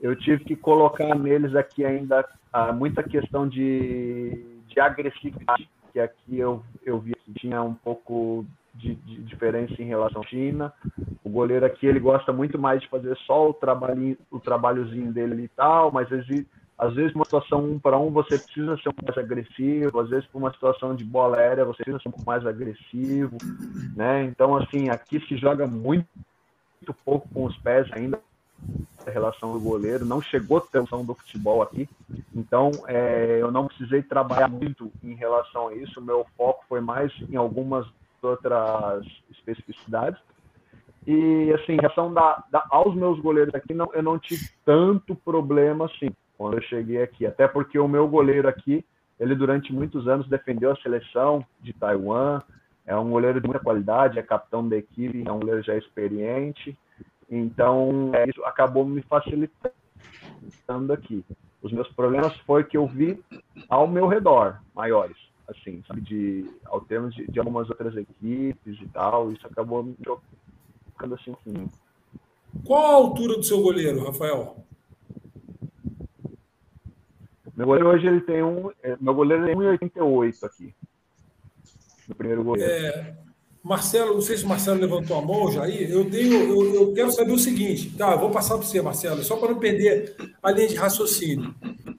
Eu 0.00 0.14
tive 0.14 0.44
que 0.44 0.54
colocar 0.54 1.12
neles 1.16 1.56
aqui 1.56 1.84
ainda 1.84 2.24
ah, 2.52 2.72
muita 2.72 3.02
questão 3.02 3.48
de, 3.48 4.60
de 4.68 4.78
agressividade, 4.78 5.68
que 5.92 6.00
aqui 6.00 6.38
eu, 6.38 6.62
eu 6.84 6.98
vi 6.98 7.14
que 7.14 7.32
tinha 7.34 7.62
um 7.62 7.74
pouco 7.74 8.44
de, 8.74 8.94
de, 8.94 9.22
diferença 9.22 9.74
em 9.80 9.86
relação 9.86 10.22
à 10.22 10.26
China. 10.26 10.72
O 11.24 11.30
goleiro 11.30 11.66
aqui 11.66 11.86
ele 11.86 12.00
gosta 12.00 12.32
muito 12.32 12.58
mais 12.58 12.80
de 12.80 12.88
fazer 12.88 13.16
só 13.26 13.50
o 13.50 13.54
trabalhinho, 13.54 14.16
o 14.30 14.38
trabalhozinho 14.38 15.12
dele 15.12 15.44
e 15.44 15.48
tal, 15.48 15.90
mas 15.92 16.10
existe 16.10 16.46
às 16.80 16.94
vezes, 16.94 17.14
uma 17.14 17.26
situação 17.26 17.62
um 17.62 17.78
para 17.78 17.98
um, 17.98 18.10
você 18.10 18.38
precisa 18.38 18.74
ser 18.78 18.88
um 18.88 18.92
pouco 18.92 19.04
mais 19.04 19.18
agressivo. 19.18 20.00
Às 20.00 20.08
vezes, 20.08 20.24
para 20.26 20.38
uma 20.38 20.50
situação 20.50 20.96
de 20.96 21.04
bola 21.04 21.36
aérea, 21.36 21.62
você 21.62 21.82
precisa 21.82 22.02
ser 22.02 22.08
um 22.08 22.12
pouco 22.12 22.26
mais 22.26 22.46
agressivo. 22.46 23.36
Né? 23.94 24.24
Então, 24.24 24.56
assim, 24.56 24.88
aqui 24.88 25.20
se 25.26 25.36
joga 25.36 25.66
muito, 25.66 26.08
muito 26.80 26.94
pouco 27.04 27.28
com 27.28 27.44
os 27.44 27.56
pés 27.58 27.86
ainda 27.92 28.18
a 29.06 29.10
relação 29.10 29.52
do 29.52 29.60
goleiro. 29.60 30.04
Não 30.04 30.20
chegou 30.20 30.58
a 30.58 30.60
ter 30.60 30.82
do 30.82 31.14
futebol 31.14 31.62
aqui. 31.62 31.88
Então, 32.34 32.70
é, 32.86 33.38
eu 33.40 33.50
não 33.50 33.66
precisei 33.66 34.02
trabalhar 34.02 34.48
muito 34.48 34.90
em 35.02 35.14
relação 35.14 35.68
a 35.68 35.74
isso. 35.74 36.00
O 36.00 36.04
meu 36.04 36.26
foco 36.36 36.64
foi 36.68 36.80
mais 36.80 37.12
em 37.28 37.36
algumas 37.36 37.86
outras 38.22 39.06
especificidades. 39.30 40.20
E, 41.06 41.52
assim, 41.54 41.72
em 41.72 41.80
relação 41.80 42.12
da, 42.12 42.44
da, 42.50 42.64
aos 42.70 42.94
meus 42.94 43.18
goleiros 43.20 43.54
aqui, 43.54 43.72
não, 43.72 43.90
eu 43.94 44.02
não 44.02 44.18
tive 44.18 44.48
tanto 44.64 45.14
problema 45.14 45.86
assim 45.86 46.10
quando 46.36 46.54
eu 46.54 46.62
cheguei 46.62 47.02
aqui. 47.02 47.26
Até 47.26 47.48
porque 47.48 47.78
o 47.78 47.88
meu 47.88 48.06
goleiro 48.06 48.48
aqui, 48.48 48.84
ele 49.18 49.34
durante 49.34 49.72
muitos 49.72 50.06
anos 50.06 50.28
defendeu 50.28 50.70
a 50.70 50.76
seleção 50.76 51.44
de 51.60 51.72
Taiwan, 51.72 52.42
é 52.86 52.96
um 52.96 53.10
goleiro 53.10 53.40
de 53.40 53.46
muita 53.46 53.62
qualidade, 53.62 54.18
é 54.18 54.22
capitão 54.22 54.68
da 54.68 54.76
equipe, 54.76 55.24
é 55.26 55.32
um 55.32 55.38
goleiro 55.38 55.62
já 55.62 55.76
experiente. 55.76 56.76
Então, 57.30 58.10
é, 58.12 58.28
isso 58.28 58.44
acabou 58.44 58.84
me 58.84 59.02
facilitando 59.02 59.72
aqui. 60.92 61.24
Os 61.62 61.72
meus 61.72 61.88
problemas 61.92 62.36
foi 62.38 62.64
que 62.64 62.76
eu 62.76 62.86
vi 62.86 63.22
ao 63.68 63.86
meu 63.86 64.08
redor, 64.08 64.60
maiores, 64.74 65.16
assim, 65.46 65.82
sabe, 65.86 66.00
de, 66.00 66.50
ao 66.64 66.80
termos 66.80 67.14
de, 67.14 67.26
de 67.30 67.38
algumas 67.38 67.68
outras 67.68 67.94
equipes 67.96 68.80
e 68.80 68.88
tal, 68.88 69.30
isso 69.30 69.46
acabou 69.46 69.82
me 69.82 69.96
ficando 70.86 71.14
assim. 71.14 71.36
Qual 72.64 72.84
a 72.84 72.94
altura 72.94 73.36
do 73.36 73.42
seu 73.42 73.62
goleiro, 73.62 74.04
Rafael? 74.04 74.56
Meu 77.54 77.66
goleiro 77.66 77.90
hoje 77.90 78.06
ele 78.06 78.22
tem 78.22 78.42
um. 78.42 78.70
É, 78.82 78.96
meu 79.00 79.14
goleiro 79.14 79.44
tem 79.44 79.54
1,88 79.54 80.44
aqui. 80.44 80.74
No 82.08 82.14
primeiro 82.14 82.42
goleiro. 82.42 82.72
É, 82.72 83.16
Marcelo, 83.62 84.14
não 84.14 84.22
sei 84.22 84.38
se 84.38 84.44
o 84.44 84.48
Marcelo 84.48 84.80
levantou 84.80 85.18
a 85.18 85.22
mão 85.22 85.48
aí. 85.60 85.90
Eu 85.90 86.08
tenho, 86.10 86.34
eu, 86.34 86.74
eu 86.74 86.92
quero 86.94 87.12
saber 87.12 87.32
o 87.32 87.38
seguinte, 87.38 87.90
tá? 87.96 88.16
vou 88.16 88.30
passar 88.30 88.56
para 88.56 88.66
você, 88.66 88.80
Marcelo, 88.80 89.22
só 89.22 89.36
para 89.36 89.50
não 89.50 89.58
perder 89.58 90.14
a 90.42 90.50
linha 90.50 90.68
de 90.68 90.76
raciocínio. 90.76 91.54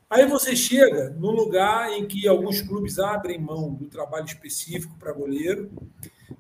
Aí 0.09 0.25
você 0.27 0.55
chega 0.55 1.11
num 1.17 1.31
lugar 1.31 1.91
em 1.91 2.05
que 2.05 2.27
alguns 2.27 2.61
clubes 2.61 2.99
abrem 2.99 3.39
mão 3.39 3.73
do 3.73 3.85
trabalho 3.85 4.25
específico 4.25 4.95
para 4.99 5.13
goleiro 5.13 5.71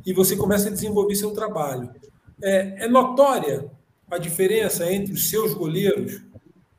e 0.05 0.11
você 0.11 0.35
começa 0.35 0.67
a 0.67 0.71
desenvolver 0.71 1.15
seu 1.15 1.31
trabalho. 1.31 1.89
É, 2.43 2.85
é 2.85 2.87
notória 2.87 3.69
a 4.09 4.17
diferença 4.17 4.91
entre 4.91 5.13
os 5.13 5.29
seus 5.29 5.53
goleiros 5.53 6.21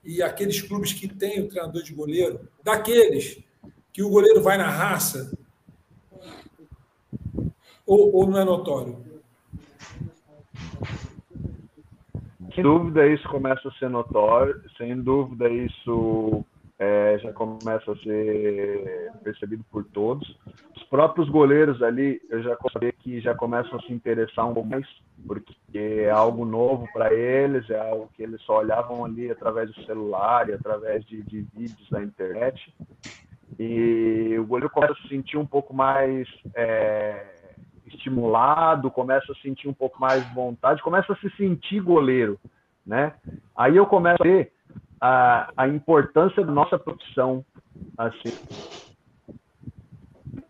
e 0.05 0.23
aqueles 0.23 0.61
clubes 0.61 0.93
que 0.93 1.09
têm 1.09 1.41
o 1.41 1.49
treinador 1.49 1.83
de 1.83 1.95
goleiro, 1.95 2.49
daqueles 2.63 3.39
que 3.93 4.03
o 4.03 4.11
goleiro 4.11 4.43
vai 4.43 4.59
na 4.59 4.69
raça, 4.69 5.33
ou, 7.87 8.15
ou 8.15 8.27
não 8.29 8.41
é 8.41 8.45
notório? 8.45 8.97
Sem 12.55 12.63
dúvida 12.63 13.07
isso 13.07 13.27
começa 13.29 13.69
a 13.69 13.73
ser 13.73 13.89
notório, 13.89 14.63
sem 14.77 15.01
dúvida 15.01 15.49
isso 15.49 16.45
é, 16.79 17.19
já 17.19 17.33
começa 17.33 17.93
a 17.93 17.97
ser 17.97 19.11
percebido 19.23 19.65
por 19.71 19.85
todos. 19.85 20.37
Os 20.77 20.83
próprios 20.85 21.29
goleiros 21.31 21.83
ali, 21.83 22.21
eu 22.29 22.43
já 22.43 22.55
consegui 22.57 22.93
que 22.93 23.21
já 23.21 23.35
começam 23.35 23.79
a 23.79 23.83
se 23.83 23.93
interessar 23.93 24.47
um 24.47 24.53
pouco 24.53 24.69
mais, 24.69 24.87
porque 25.27 25.49
é 25.79 26.11
algo 26.11 26.45
novo 26.45 26.87
para 26.93 27.15
eles, 27.15 27.71
é 27.71 27.79
algo 27.79 28.11
que 28.15 28.23
eles 28.23 28.43
só 28.43 28.59
olhavam 28.59 29.05
ali 29.05 29.31
através 29.31 29.71
do 29.71 29.85
celular 29.85 30.49
e 30.49 30.53
através 30.53 31.05
de, 31.07 31.23
de 31.23 31.47
vídeos 31.55 31.89
da 31.89 32.03
internet. 32.03 32.75
E 33.59 34.37
o 34.39 34.45
goleiro 34.45 34.71
começa 34.71 34.93
a 34.93 34.97
se 34.97 35.09
sentir 35.09 35.39
um 35.39 35.47
pouco 35.47 35.73
mais 35.73 36.29
é, 36.55 37.32
estimulado, 37.97 38.91
começa 38.91 39.33
a 39.33 39.37
sentir 39.37 39.69
um 39.69 39.75
pouco 39.75 40.01
mais 40.01 40.29
vontade, 40.33 40.83
começa 40.83 41.13
a 41.13 41.17
se 41.17 41.31
sentir 41.37 41.81
goleiro, 41.81 42.39
né? 42.87 43.15
Aí 43.57 43.77
eu 43.77 43.87
começo 43.87 44.23
a 44.23 44.25
ver 44.25 44.53
a, 45.01 45.53
a 45.57 45.69
importância 45.69 46.45
da 46.45 46.53
nossa 46.53 46.79
profissão, 46.79 47.45
assim. 47.99 48.33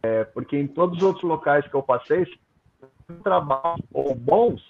É, 0.03 0.25
porque 0.25 0.57
em 0.59 0.67
todos 0.67 0.97
os 0.99 1.03
outros 1.03 1.25
locais 1.25 1.67
que 1.67 1.75
eu 1.75 1.83
passei, 1.83 2.27
trabalhos 3.23 3.85
ou 3.93 4.15
bons, 4.15 4.63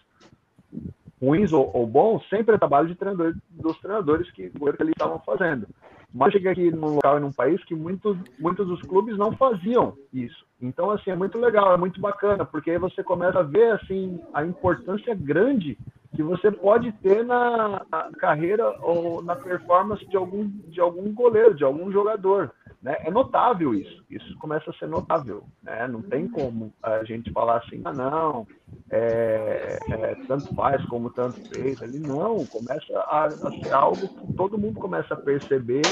ruins 1.20 1.52
ou, 1.52 1.70
ou, 1.74 1.86
bons, 1.86 2.26
sempre 2.28 2.54
é 2.54 2.58
trabalho 2.58 2.88
de 2.88 2.94
treinador, 2.94 3.34
dos 3.50 3.78
treinadores 3.78 4.30
que, 4.32 4.50
que 4.50 4.64
eles 4.64 4.90
estavam 4.90 5.20
fazendo. 5.20 5.66
Mas 6.14 6.32
cheguei 6.32 6.52
aqui 6.52 6.70
num 6.70 6.96
local 6.96 7.16
e 7.16 7.20
num 7.20 7.32
país 7.32 7.62
que 7.64 7.74
muitos, 7.74 8.16
muitos 8.38 8.66
dos 8.66 8.82
clubes 8.82 9.16
não 9.16 9.32
faziam 9.32 9.94
isso. 10.12 10.44
Então, 10.60 10.90
assim, 10.90 11.10
é 11.10 11.16
muito 11.16 11.38
legal, 11.38 11.72
é 11.72 11.76
muito 11.76 12.00
bacana, 12.00 12.44
porque 12.44 12.70
aí 12.70 12.78
você 12.78 13.02
começa 13.02 13.40
a 13.40 13.42
ver, 13.42 13.72
assim, 13.72 14.20
a 14.32 14.44
importância 14.44 15.14
grande 15.14 15.76
que 16.14 16.22
você 16.22 16.50
pode 16.50 16.92
ter 16.92 17.24
na, 17.24 17.84
na, 17.90 18.10
carreira 18.18 18.76
ou 18.82 19.22
na 19.22 19.34
performance 19.34 20.06
de 20.06 20.16
algum, 20.16 20.46
de 20.68 20.80
algum 20.80 21.12
goleiro, 21.12 21.54
de 21.54 21.64
algum 21.64 21.90
jogador. 21.90 22.52
Né? 22.83 22.97
É 23.01 23.11
notável 23.11 23.72
isso, 23.74 24.05
isso 24.11 24.37
começa 24.39 24.70
a 24.70 24.74
ser 24.74 24.89
notável. 24.89 25.45
Né? 25.62 25.87
Não 25.87 26.03
tem 26.03 26.26
como 26.28 26.74
a 26.83 27.05
gente 27.05 27.30
falar 27.30 27.59
assim, 27.59 27.80
ah, 27.85 27.93
não, 27.93 28.47
é, 28.91 29.78
é, 29.89 30.14
tanto 30.26 30.53
faz 30.55 30.85
como 30.87 31.11
tanto 31.11 31.41
fez. 31.55 31.80
Ali 31.80 32.01
não, 32.01 32.45
começa 32.47 32.99
a, 32.99 33.26
a, 33.26 33.53
ser 33.62 33.72
algo 33.72 34.09
que 34.09 34.33
todo 34.35 34.59
mundo 34.59 34.80
começa 34.80 35.14
a 35.14 35.16
perceber, 35.16 35.83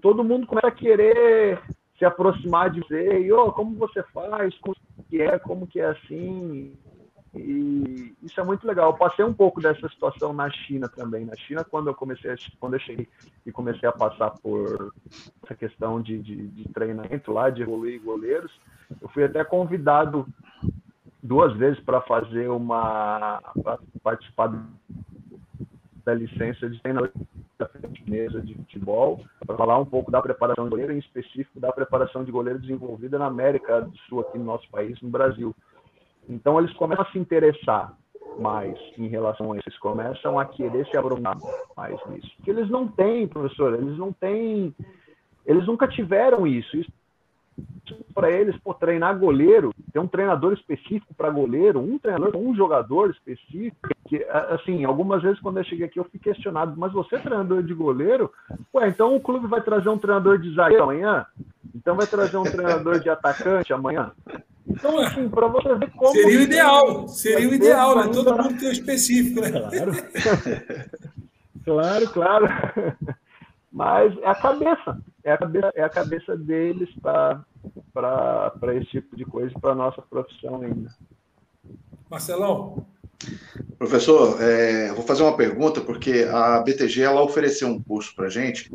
todo 0.00 0.22
mundo 0.22 0.46
começa 0.46 0.68
a 0.68 0.72
querer 0.72 1.60
se 1.98 2.04
aproximar 2.04 2.70
de 2.70 2.80
você, 2.80 3.20
e 3.20 3.32
oh, 3.32 3.52
como 3.52 3.76
você 3.76 4.02
faz, 4.04 4.56
como 4.58 4.76
que 5.08 5.20
é, 5.20 5.38
como 5.38 5.66
que 5.66 5.80
é 5.80 5.86
assim, 5.86 6.72
e 7.34 8.14
isso 8.22 8.40
é 8.40 8.44
muito 8.44 8.66
legal. 8.66 8.90
Eu 8.90 8.96
passei 8.96 9.24
um 9.24 9.32
pouco 9.32 9.60
dessa 9.60 9.88
situação 9.88 10.32
na 10.32 10.50
China 10.50 10.88
também. 10.88 11.24
Na 11.24 11.36
China, 11.36 11.64
quando 11.64 11.86
eu 11.88 11.94
comecei, 11.94 12.32
a, 12.32 12.36
quando 12.58 12.74
eu 12.74 12.80
cheguei 12.80 13.08
e 13.46 13.52
comecei 13.52 13.88
a 13.88 13.92
passar 13.92 14.30
por 14.42 14.92
essa 15.44 15.54
questão 15.54 16.00
de, 16.00 16.18
de, 16.18 16.48
de 16.48 16.68
treinamento 16.72 17.32
lá, 17.32 17.50
de 17.50 17.62
evoluir 17.62 18.02
goleiros, 18.02 18.52
eu 19.00 19.08
fui 19.08 19.24
até 19.24 19.44
convidado 19.44 20.26
duas 21.22 21.56
vezes 21.56 21.78
para 21.80 22.00
fazer 22.00 22.48
uma, 22.48 23.40
participar 24.02 24.52
da 26.04 26.14
licença 26.14 26.68
de 26.68 26.80
treinador 26.80 27.10
de 27.90 28.10
mesa 28.10 28.40
de 28.40 28.54
futebol, 28.54 29.22
para 29.46 29.56
falar 29.56 29.78
um 29.78 29.84
pouco 29.84 30.10
da 30.10 30.22
preparação 30.22 30.64
de 30.64 30.70
goleiro, 30.70 30.92
em 30.94 30.98
específico 30.98 31.60
da 31.60 31.70
preparação 31.70 32.24
de 32.24 32.32
goleiro 32.32 32.58
desenvolvida 32.58 33.18
na 33.18 33.26
América 33.26 33.82
do 33.82 33.96
Sul, 34.08 34.20
aqui 34.20 34.38
no 34.38 34.44
nosso 34.44 34.68
país, 34.70 35.00
no 35.02 35.10
Brasil. 35.10 35.54
Então, 36.28 36.58
eles 36.58 36.72
começam 36.74 37.04
a 37.04 37.10
se 37.10 37.18
interessar 37.18 37.94
mais 38.38 38.78
em 38.96 39.08
relação 39.08 39.52
a 39.52 39.56
isso, 39.56 39.68
eles 39.68 39.78
começam 39.78 40.38
a 40.38 40.44
querer 40.44 40.86
se 40.86 40.96
aprofundar 40.96 41.36
mais 41.76 41.98
nisso. 42.06 42.30
Porque 42.36 42.50
eles 42.50 42.70
não 42.70 42.86
têm, 42.86 43.26
professor, 43.26 43.74
eles 43.74 43.98
não 43.98 44.12
têm, 44.12 44.74
eles 45.44 45.66
nunca 45.66 45.86
tiveram 45.88 46.46
isso. 46.46 46.76
Isso 46.76 46.90
para 48.14 48.30
eles, 48.30 48.56
pô, 48.58 48.72
treinar 48.74 49.18
goleiro, 49.18 49.72
ter 49.92 49.98
um 49.98 50.06
treinador 50.06 50.52
específico 50.52 51.12
para 51.14 51.30
goleiro, 51.30 51.80
um 51.80 51.98
treinador, 51.98 52.36
um 52.36 52.54
jogador 52.54 53.10
específico, 53.10 53.88
que, 54.08 54.24
assim, 54.24 54.84
algumas 54.84 55.22
vezes 55.22 55.40
quando 55.40 55.58
eu 55.58 55.64
cheguei 55.64 55.86
aqui 55.86 55.98
eu 55.98 56.04
fui 56.04 56.18
questionado, 56.18 56.74
mas 56.76 56.92
você 56.92 57.16
é 57.16 57.18
treinador 57.18 57.62
de 57.62 57.74
goleiro? 57.74 58.32
Ué, 58.74 58.88
então 58.88 59.14
o 59.14 59.20
clube 59.20 59.46
vai 59.46 59.60
trazer 59.60 59.88
um 59.88 59.98
treinador 59.98 60.38
de 60.38 60.54
zagueiro 60.54 60.84
amanhã? 60.84 61.26
Então 61.74 61.94
vai 61.94 62.06
trazer 62.06 62.36
um 62.36 62.44
treinador 62.44 63.00
de 63.00 63.08
atacante 63.08 63.72
amanhã? 63.72 64.12
Então, 64.70 64.98
assim, 65.00 65.28
para 65.28 65.48
você 65.48 65.74
ver 65.74 65.90
como. 65.90 66.12
Seria 66.12 66.38
o 66.38 66.42
ideal, 66.42 67.08
seria 67.08 67.48
o 67.48 67.54
ideal, 67.54 67.96
né? 67.96 68.08
Todo 68.12 68.36
mundo 68.36 68.58
tem 68.58 68.68
o 68.68 68.72
específico, 68.72 69.40
né? 69.40 69.50
Claro. 69.50 69.92
claro, 71.64 72.10
claro. 72.10 72.46
Mas 73.72 74.16
é 74.18 74.28
a 74.28 74.34
cabeça. 74.34 74.98
É 75.22 75.32
a 75.32 75.38
cabeça, 75.38 75.72
é 75.74 75.82
a 75.82 75.88
cabeça 75.88 76.36
deles 76.36 76.88
para 77.02 77.44
esse 78.74 78.86
tipo 78.86 79.16
de 79.16 79.24
coisa, 79.24 79.52
para 79.60 79.72
a 79.72 79.74
nossa 79.74 80.00
profissão 80.02 80.62
ainda. 80.62 80.90
Marcelão. 82.08 82.86
Professor, 83.78 84.40
é, 84.40 84.92
vou 84.92 85.04
fazer 85.04 85.22
uma 85.22 85.36
pergunta, 85.36 85.80
porque 85.80 86.26
a 86.30 86.60
BTG 86.60 87.02
ela 87.02 87.22
ofereceu 87.22 87.68
um 87.68 87.82
curso 87.82 88.14
para 88.14 88.30
gente 88.30 88.70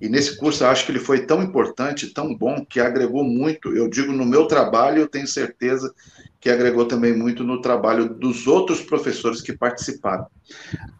E 0.00 0.08
nesse 0.08 0.36
curso 0.36 0.64
eu 0.64 0.68
acho 0.68 0.86
que 0.86 0.92
ele 0.92 0.98
foi 0.98 1.26
tão 1.26 1.42
importante, 1.42 2.12
tão 2.14 2.34
bom, 2.34 2.64
que 2.64 2.80
agregou 2.80 3.22
muito. 3.22 3.76
Eu 3.76 3.88
digo 3.88 4.12
no 4.12 4.24
meu 4.24 4.46
trabalho, 4.46 5.00
eu 5.00 5.06
tenho 5.06 5.26
certeza 5.26 5.92
que 6.40 6.48
agregou 6.48 6.86
também 6.86 7.14
muito 7.14 7.44
no 7.44 7.60
trabalho 7.60 8.08
dos 8.08 8.46
outros 8.46 8.80
professores 8.80 9.42
que 9.42 9.52
participaram. 9.52 10.26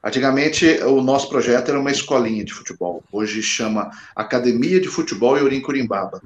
Antigamente, 0.05 0.67
o 0.83 1.01
nosso 1.01 1.31
projeto 1.31 1.71
era 1.71 1.81
uma 1.81 1.91
escolinha 1.91 2.45
de 2.45 2.53
futebol. 2.53 3.03
Hoje 3.11 3.43
chama 3.43 3.91
Academia 4.15 4.79
de 4.79 4.89
Futebol 4.89 5.39
Eurim 5.39 5.63
Curimbaba. 5.63 6.21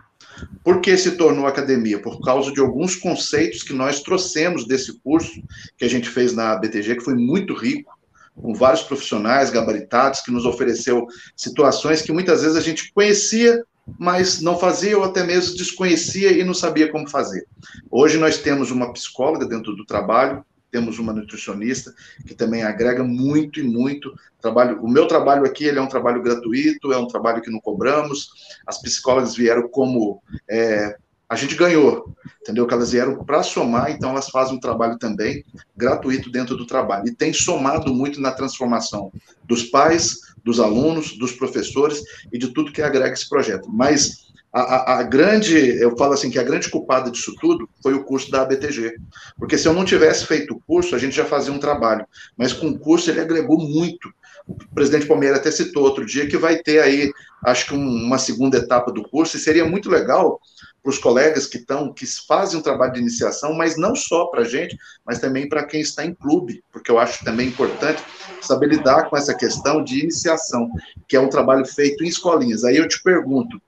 Por 0.65 0.81
que 0.81 0.97
se 0.97 1.13
tornou 1.13 1.47
academia? 1.47 2.01
Por 2.01 2.21
causa 2.21 2.51
de 2.53 2.59
alguns 2.59 2.97
conceitos 2.97 3.63
que 3.63 3.73
nós 3.73 4.03
trouxemos 4.03 4.67
desse 4.67 4.99
curso 4.99 5.41
que 5.77 5.85
a 5.85 5.89
gente 5.89 6.09
fez 6.09 6.35
na 6.35 6.57
BTG, 6.57 6.97
que 6.97 7.05
foi 7.05 7.15
muito 7.15 7.55
rico, 7.55 7.94
com 8.41 8.55
vários 8.55 8.83
profissionais 8.83 9.51
gabaritados, 9.51 10.21
que 10.21 10.31
nos 10.31 10.45
ofereceu 10.45 11.07
situações 11.37 12.03
que 12.03 12.13
muitas 12.13 12.43
vezes 12.43 12.57
a 12.57 12.61
gente 12.61 12.93
conhecia, 12.93 13.65
mas 13.99 14.41
não 14.41 14.59
fazia 14.59 14.97
ou 14.97 15.05
até 15.05 15.23
mesmo 15.25 15.57
desconhecia 15.57 16.33
e 16.33 16.43
não 16.43 16.55
sabia 16.55 16.91
como 16.91 17.09
fazer. 17.09 17.47
Hoje 17.91 18.19
nós 18.19 18.39
temos 18.39 18.71
uma 18.71 18.93
psicóloga 18.93 19.47
dentro 19.47 19.75
do 19.77 19.85
trabalho, 19.85 20.45
temos 20.71 20.99
uma 20.99 21.13
nutricionista 21.13 21.95
que 22.27 22.35
também 22.35 22.65
agrega 22.65 23.05
muito 23.05 23.61
e 23.61 23.63
muito 23.63 24.13
trabalho. 24.41 24.83
O 24.83 24.89
meu 24.89 25.07
trabalho 25.07 25.45
aqui 25.45 25.65
ele 25.65 25.79
é 25.79 25.83
um 25.83 25.89
trabalho 25.89 26.21
gratuito, 26.21 26.93
é 26.93 26.99
um 26.99 27.07
trabalho 27.07 27.41
que 27.41 27.51
não 27.51 27.61
cobramos. 27.61 28.59
As 28.67 28.83
psicólogas 28.83 29.37
vieram 29.37 29.69
como 29.69 30.21
é, 30.51 30.97
a 31.29 31.37
gente 31.37 31.55
ganhou, 31.55 32.15
entendeu? 32.43 32.67
Que 32.67 32.75
elas 32.75 32.93
vieram 32.93 33.25
para 33.25 33.43
somar, 33.43 33.91
então 33.91 34.11
elas 34.11 34.29
fazem 34.29 34.57
um 34.57 34.61
trabalho 34.61 34.99
também 34.99 35.45
gratuito 35.77 36.31
dentro 36.31 36.57
do 36.57 36.67
trabalho 36.67 37.09
e 37.09 37.15
tem 37.15 37.33
somado 37.33 37.93
muito 37.93 38.21
na 38.21 38.33
transformação 38.33 39.11
dos 39.45 39.65
pais, 39.65 40.19
dos 40.45 40.61
alunos, 40.61 41.17
dos 41.17 41.33
professores 41.33 42.03
e 42.33 42.39
de 42.39 42.49
tudo 42.49 42.73
que 42.73 42.83
agrega 42.83 43.15
esse 43.15 43.29
projeto. 43.29 43.69
Mas 43.73 44.25
a, 44.53 44.61
a, 44.61 44.99
a, 45.01 45.03
grande, 45.03 45.57
eu 45.57 45.97
falo 45.97 46.13
assim, 46.13 46.31
que 46.31 46.39
a 46.39 46.45
grande 46.45 46.71
culpada 46.71 47.11
disso 47.11 47.35
tudo 47.41 47.69
foi 47.83 47.95
o 47.95 48.05
curso 48.05 48.31
da 48.31 48.43
ABTG. 48.43 48.95
Porque 49.37 49.59
se 49.59 49.67
eu 49.67 49.73
não 49.73 49.85
tivesse 49.85 50.27
feito 50.27 50.55
o 50.55 50.61
curso, 50.61 50.95
a 50.95 50.99
gente 50.99 51.17
já 51.17 51.25
fazia 51.25 51.53
um 51.53 51.59
trabalho. 51.59 52.07
Mas 52.37 52.53
com 52.53 52.69
o 52.69 52.79
curso 52.79 53.11
ele 53.11 53.21
agregou 53.21 53.59
muito. 53.59 54.09
O 54.47 54.55
presidente 54.75 55.07
Palmeiras 55.07 55.41
até 55.41 55.51
citou 55.51 55.83
outro 55.83 56.07
dia 56.07 56.29
que 56.29 56.37
vai 56.37 56.59
ter 56.59 56.79
aí, 56.81 57.11
acho 57.43 57.67
que 57.67 57.75
um, 57.75 57.85
uma 57.85 58.19
segunda 58.19 58.59
etapa 58.59 58.93
do 58.93 59.03
curso, 59.03 59.37
e 59.37 59.41
seria 59.41 59.65
muito 59.65 59.91
legal 59.91 60.39
para 60.85 60.91
os 60.91 60.99
colegas 60.99 61.47
que 61.47 61.57
estão, 61.57 61.91
que 61.91 62.05
fazem 62.29 62.61
um 62.61 62.63
trabalho 62.63 62.93
de 62.93 63.01
iniciação, 63.01 63.55
mas 63.55 63.79
não 63.79 63.97
só 63.97 64.27
para 64.27 64.43
a 64.43 64.45
gente, 64.45 64.77
mas 65.03 65.19
também 65.19 65.49
para 65.49 65.65
quem 65.65 65.81
está 65.81 66.05
em 66.05 66.13
clube, 66.13 66.63
porque 66.71 66.91
eu 66.91 66.99
acho 66.99 67.25
também 67.25 67.49
importante 67.49 68.03
saber 68.43 68.69
lidar 68.69 69.09
com 69.09 69.17
essa 69.17 69.35
questão 69.35 69.83
de 69.83 70.01
iniciação, 70.01 70.71
que 71.09 71.17
é 71.17 71.21
um 71.21 71.31
trabalho 71.31 71.65
feito 71.65 72.05
em 72.05 72.09
escolinhas. 72.09 72.65
Aí 72.65 72.77
eu 72.77 72.87
te 72.87 73.03
pergunto, 73.03 73.59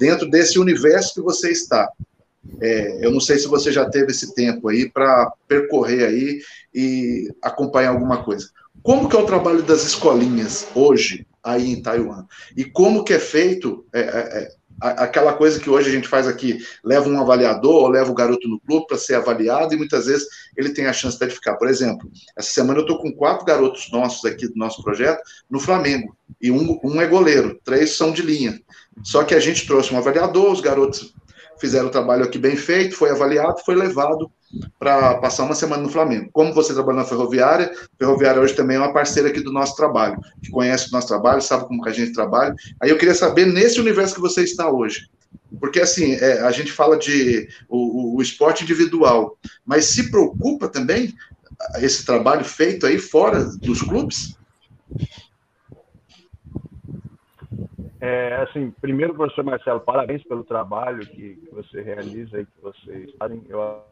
dentro 0.00 0.28
desse 0.28 0.58
universo 0.58 1.14
que 1.14 1.20
você 1.20 1.52
está. 1.52 1.88
É, 2.60 3.06
eu 3.06 3.12
não 3.12 3.20
sei 3.20 3.38
se 3.38 3.46
você 3.46 3.70
já 3.70 3.88
teve 3.88 4.10
esse 4.10 4.34
tempo 4.34 4.68
aí 4.68 4.90
para 4.90 5.32
percorrer 5.46 6.04
aí 6.04 6.40
e 6.74 7.32
acompanhar 7.40 7.90
alguma 7.90 8.24
coisa. 8.24 8.50
Como 8.82 9.08
que 9.08 9.14
é 9.14 9.18
o 9.18 9.26
trabalho 9.26 9.62
das 9.62 9.84
escolinhas 9.84 10.66
hoje 10.74 11.24
aí 11.40 11.70
em 11.70 11.80
Taiwan? 11.80 12.26
E 12.56 12.64
como 12.64 13.04
que 13.04 13.12
é 13.12 13.20
feito 13.20 13.86
é, 13.92 14.00
é, 14.00 14.04
é 14.04 14.63
aquela 14.80 15.32
coisa 15.32 15.60
que 15.60 15.70
hoje 15.70 15.88
a 15.88 15.92
gente 15.92 16.08
faz 16.08 16.26
aqui, 16.26 16.58
leva 16.82 17.08
um 17.08 17.20
avaliador 17.20 17.82
ou 17.82 17.88
leva 17.88 18.10
o 18.10 18.14
garoto 18.14 18.48
no 18.48 18.60
clube 18.60 18.86
para 18.86 18.98
ser 18.98 19.14
avaliado 19.14 19.74
e 19.74 19.76
muitas 19.76 20.06
vezes 20.06 20.26
ele 20.56 20.70
tem 20.70 20.86
a 20.86 20.92
chance 20.92 21.18
de 21.18 21.30
ficar. 21.30 21.56
Por 21.56 21.68
exemplo, 21.68 22.10
essa 22.36 22.50
semana 22.50 22.78
eu 22.78 22.82
estou 22.82 22.98
com 22.98 23.12
quatro 23.12 23.44
garotos 23.44 23.90
nossos 23.90 24.24
aqui 24.24 24.46
do 24.48 24.56
nosso 24.56 24.82
projeto 24.82 25.22
no 25.48 25.60
Flamengo 25.60 26.16
e 26.40 26.50
um, 26.50 26.78
um 26.82 27.00
é 27.00 27.06
goleiro, 27.06 27.58
três 27.64 27.96
são 27.96 28.12
de 28.12 28.22
linha. 28.22 28.60
Só 29.02 29.24
que 29.24 29.34
a 29.34 29.40
gente 29.40 29.66
trouxe 29.66 29.92
um 29.92 29.98
avaliador, 29.98 30.52
os 30.52 30.60
garotos 30.60 31.14
fizeram 31.58 31.88
o 31.88 31.90
trabalho 31.90 32.24
aqui 32.24 32.38
bem 32.38 32.56
feito, 32.56 32.96
foi 32.96 33.10
avaliado, 33.10 33.60
foi 33.64 33.74
levado 33.74 34.30
para 34.78 35.14
passar 35.18 35.44
uma 35.44 35.54
semana 35.54 35.82
no 35.82 35.88
Flamengo. 35.88 36.30
Como 36.32 36.52
você 36.52 36.72
trabalha 36.72 36.98
na 36.98 37.04
Ferroviária, 37.04 37.72
a 37.72 37.98
Ferroviária 37.98 38.40
hoje 38.40 38.54
também 38.54 38.76
é 38.76 38.80
uma 38.80 38.92
parceira 38.92 39.28
aqui 39.28 39.40
do 39.40 39.52
nosso 39.52 39.74
trabalho, 39.76 40.20
que 40.42 40.50
conhece 40.50 40.88
o 40.88 40.92
nosso 40.92 41.08
trabalho, 41.08 41.42
sabe 41.42 41.66
como 41.66 41.82
que 41.82 41.88
a 41.88 41.92
gente 41.92 42.12
trabalha. 42.12 42.54
Aí 42.80 42.90
eu 42.90 42.98
queria 42.98 43.14
saber, 43.14 43.46
nesse 43.46 43.80
universo 43.80 44.14
que 44.14 44.20
você 44.20 44.42
está 44.42 44.70
hoje, 44.70 45.08
porque 45.60 45.80
assim, 45.80 46.14
é, 46.14 46.40
a 46.40 46.50
gente 46.50 46.72
fala 46.72 46.96
de 46.96 47.48
o, 47.68 48.16
o, 48.16 48.22
esporte 48.22 48.64
individual, 48.64 49.36
mas 49.64 49.86
se 49.86 50.10
preocupa 50.10 50.68
também 50.68 51.14
esse 51.76 52.04
trabalho 52.04 52.44
feito 52.44 52.86
aí 52.86 52.98
fora 52.98 53.44
dos 53.44 53.80
clubes? 53.82 54.36
É, 58.04 58.34
assim, 58.42 58.70
primeiro, 58.82 59.14
professor 59.14 59.42
Marcelo, 59.42 59.80
parabéns 59.80 60.22
pelo 60.24 60.44
trabalho 60.44 61.06
que, 61.06 61.36
que 61.36 61.54
você 61.54 61.80
realiza 61.80 62.38
e 62.38 62.44
que 62.44 62.60
vocês 62.60 63.10
fazem. 63.18 63.42
Eu 63.48 63.82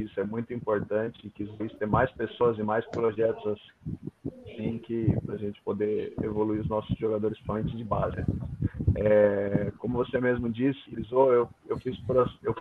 isso 0.00 0.18
é 0.18 0.24
muito 0.24 0.52
importante 0.52 1.28
que 1.28 1.42
existem 1.42 1.86
mais 1.86 2.10
pessoas 2.12 2.58
e 2.58 2.62
mais 2.62 2.84
projetos 2.86 3.60
assim 4.46 4.78
que 4.78 5.14
para 5.26 5.34
a 5.34 5.38
gente 5.38 5.60
poder 5.62 6.14
evoluir 6.22 6.62
os 6.62 6.68
nossos 6.68 6.96
jogadores 6.98 7.36
principalmente 7.36 7.76
de 7.76 7.84
base. 7.84 8.24
É, 8.96 9.70
como 9.78 9.98
você 9.98 10.18
mesmo 10.18 10.48
disse, 10.48 10.80
eu, 11.10 11.48
eu 11.68 11.78
fiz 11.80 11.96
eu 12.42 12.56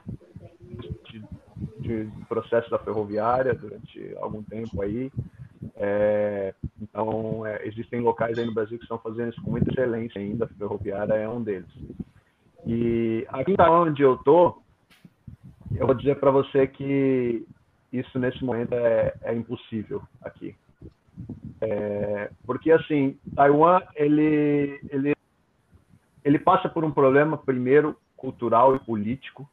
de, 1.10 1.24
de 1.80 2.26
processo 2.28 2.70
da 2.70 2.78
ferroviária 2.78 3.56
durante 3.56 4.16
algum 4.18 4.44
tempo 4.44 4.82
aí 4.82 5.10
é, 5.76 6.54
então, 6.82 7.46
é, 7.46 7.68
existem 7.68 8.02
locais 8.02 8.38
aí 8.38 8.46
no 8.46 8.54
Brasil 8.54 8.78
que 8.78 8.84
estão 8.84 8.98
fazendo 8.98 9.32
isso 9.32 9.42
com 9.42 9.52
muita 9.52 9.72
excelência 9.72 10.20
ainda, 10.20 10.46
a 10.46 10.48
Ferroviária 10.50 11.14
é 11.14 11.30
um 11.30 11.42
deles. 11.42 11.70
E 12.66 13.26
aqui 13.30 13.56
onde 13.60 14.02
eu 14.02 14.18
tô, 14.18 14.62
eu 15.76 15.86
vou 15.86 15.96
dizer 15.96 16.20
para 16.20 16.32
você 16.32 16.68
que 16.68 17.46
isso 17.92 18.18
nesse 18.18 18.44
momento 18.44 18.74
é, 18.74 19.14
é 19.22 19.34
impossível 19.34 20.02
aqui. 20.22 20.56
É, 21.62 22.32
porque 22.46 22.72
assim, 22.72 23.18
Taiwan 23.36 23.82
ele, 23.96 24.80
ele, 24.90 25.14
ele 26.24 26.40
passa 26.40 26.68
por 26.68 26.84
um 26.84 26.92
problema 26.92 27.38
primeiro 27.38 27.96
cultural 28.18 28.76
e 28.76 28.80
político, 28.80 29.48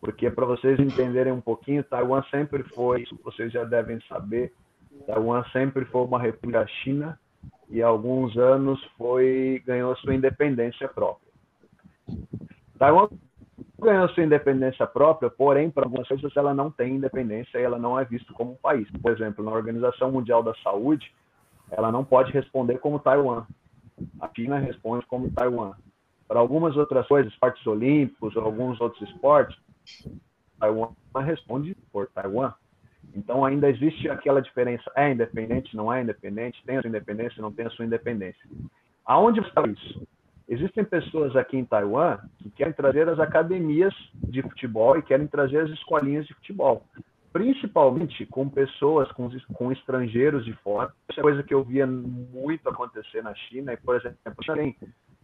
porque 0.00 0.30
para 0.30 0.46
vocês 0.46 0.78
entenderem 0.78 1.32
um 1.32 1.40
pouquinho, 1.40 1.84
Taiwan 1.84 2.22
sempre 2.30 2.62
foi, 2.62 3.04
vocês 3.22 3.52
já 3.52 3.64
devem 3.64 4.00
saber, 4.08 4.52
Taiwan 5.06 5.44
sempre 5.52 5.84
foi 5.86 6.02
uma 6.02 6.20
república 6.20 6.66
China 6.82 7.18
e 7.68 7.82
há 7.82 7.86
alguns 7.86 8.36
anos 8.36 8.82
foi 8.96 9.62
ganhou 9.66 9.96
sua 9.96 10.14
independência 10.14 10.88
própria. 10.88 11.28
Taiwan 12.78 13.08
ganhou 13.78 14.08
sua 14.10 14.24
independência 14.24 14.86
própria, 14.86 15.30
porém, 15.30 15.70
para 15.70 15.84
algumas 15.84 16.08
coisas 16.08 16.34
ela 16.36 16.54
não 16.54 16.70
tem 16.70 16.96
independência 16.96 17.58
e 17.58 17.62
ela 17.62 17.78
não 17.78 17.98
é 17.98 18.04
vista 18.04 18.32
como 18.32 18.52
um 18.52 18.56
país. 18.56 18.88
Por 19.02 19.12
exemplo, 19.12 19.44
na 19.44 19.52
Organização 19.52 20.10
Mundial 20.10 20.42
da 20.42 20.54
Saúde, 20.62 21.12
ela 21.70 21.92
não 21.92 22.04
pode 22.04 22.32
responder 22.32 22.78
como 22.78 22.98
Taiwan. 22.98 23.46
A 24.20 24.28
China 24.34 24.58
responde 24.58 25.04
como 25.06 25.30
Taiwan. 25.30 25.72
Para 26.26 26.40
algumas 26.40 26.76
outras 26.76 27.06
coisas, 27.06 27.32
esportes 27.32 27.66
olímpicos 27.66 28.36
alguns 28.36 28.80
outros 28.80 29.08
esportes, 29.08 29.56
Taiwan 30.58 30.90
responde 31.24 31.74
por 31.92 32.06
Taiwan. 32.08 32.52
Então 33.14 33.44
ainda 33.44 33.68
existe 33.68 34.08
aquela 34.08 34.40
diferença, 34.40 34.90
é 34.94 35.10
independente, 35.10 35.76
não 35.76 35.92
é 35.92 36.02
independente, 36.02 36.62
tem 36.64 36.76
a 36.76 36.80
sua 36.82 36.88
independência, 36.88 37.42
não 37.42 37.52
tem 37.52 37.66
a 37.66 37.70
sua 37.70 37.84
independência. 37.84 38.42
Aonde 39.04 39.40
está 39.40 39.62
isso? 39.62 40.06
Existem 40.48 40.84
pessoas 40.84 41.36
aqui 41.36 41.58
em 41.58 41.64
Taiwan 41.64 42.18
que 42.38 42.50
querem 42.50 42.72
trazer 42.72 43.08
as 43.08 43.18
academias 43.18 43.94
de 44.14 44.40
futebol 44.42 44.96
e 44.96 45.02
querem 45.02 45.26
trazer 45.26 45.58
as 45.58 45.70
escolinhas 45.70 46.26
de 46.26 46.34
futebol, 46.34 46.82
principalmente 47.32 48.24
com 48.24 48.48
pessoas, 48.48 49.10
com, 49.12 49.28
com 49.52 49.70
estrangeiros 49.70 50.46
de 50.46 50.54
fora. 50.54 50.90
Isso 51.10 51.20
é 51.20 51.22
coisa 51.22 51.42
que 51.42 51.52
eu 51.52 51.62
via 51.62 51.86
muito 51.86 52.66
acontecer 52.66 53.22
na 53.22 53.34
China. 53.34 53.74
E, 53.74 53.76
por 53.76 53.96
exemplo, 53.96 54.18
tem 54.54 54.74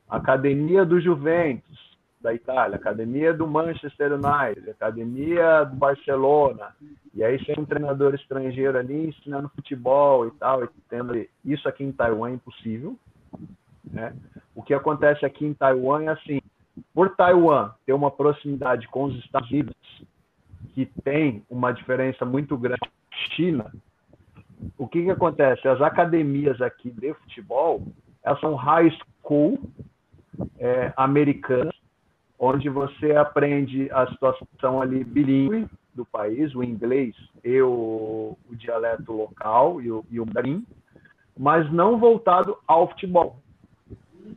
a 0.09 0.17
academia 0.17 0.85
do 0.85 1.01
Juventus, 1.01 1.94
da 2.25 2.33
Itália, 2.33 2.77
academia 2.77 3.35
do 3.35 3.47
Manchester 3.47 4.13
United, 4.15 4.71
academia 4.71 5.65
do 5.65 5.77
Barcelona, 5.77 6.75
e 7.15 7.23
aí 7.23 7.39
tem 7.45 7.55
um 7.59 7.67
treinador 7.67 8.15
estrangeiro 8.15 8.79
ali 8.79 9.09
ensinando 9.09 9.51
futebol 9.51 10.27
e 10.27 10.31
tal, 10.31 10.65
e 10.65 10.69
tendo 10.89 11.15
isso 11.45 11.69
aqui 11.69 11.85
em 11.85 11.93
Taiwan 11.93 12.31
é 12.31 12.33
impossível, 12.33 12.97
né? 13.85 14.15
O 14.55 14.63
que 14.63 14.73
acontece 14.73 15.27
aqui 15.27 15.45
em 15.45 15.53
Taiwan 15.53 16.05
é 16.05 16.09
assim, 16.09 16.41
por 16.95 17.15
Taiwan 17.15 17.73
ter 17.85 17.93
uma 17.93 18.11
proximidade 18.11 18.89
com 18.89 19.05
os 19.05 19.17
Estados 19.19 19.51
Unidos, 19.51 19.75
que 20.73 20.87
tem 21.05 21.45
uma 21.51 21.73
diferença 21.73 22.25
muito 22.25 22.57
grande 22.57 22.81
com 22.81 22.87
a 22.87 23.35
China, 23.37 23.71
o 24.79 24.89
que 24.89 25.03
que 25.03 25.11
acontece? 25.11 25.69
As 25.69 25.83
academias 25.83 26.59
aqui 26.63 26.91
de 26.91 27.13
futebol, 27.13 27.87
elas 28.23 28.41
são 28.41 28.55
high 28.55 28.91
school 29.23 29.61
é, 30.59 30.91
americanas, 30.97 31.84
onde 32.45 32.69
você 32.69 33.13
aprende 33.13 33.91
a 33.91 34.07
situação 34.09 34.83
ali 34.83 35.03
bilíngue 35.03 35.67
do 35.95 36.05
país, 36.05 36.55
o 36.55 36.63
inglês 36.63 37.17
e 37.43 37.63
o, 37.63 38.37
o 38.51 38.57
dialeto 38.57 39.13
local 39.13 39.81
e 39.81 39.91
o, 39.91 40.05
e 40.11 40.21
o 40.21 40.27
mandarim, 40.27 40.67
mas 41.39 41.73
não 41.73 41.99
voltado 41.99 42.59
ao 42.67 42.89
futebol. 42.91 43.39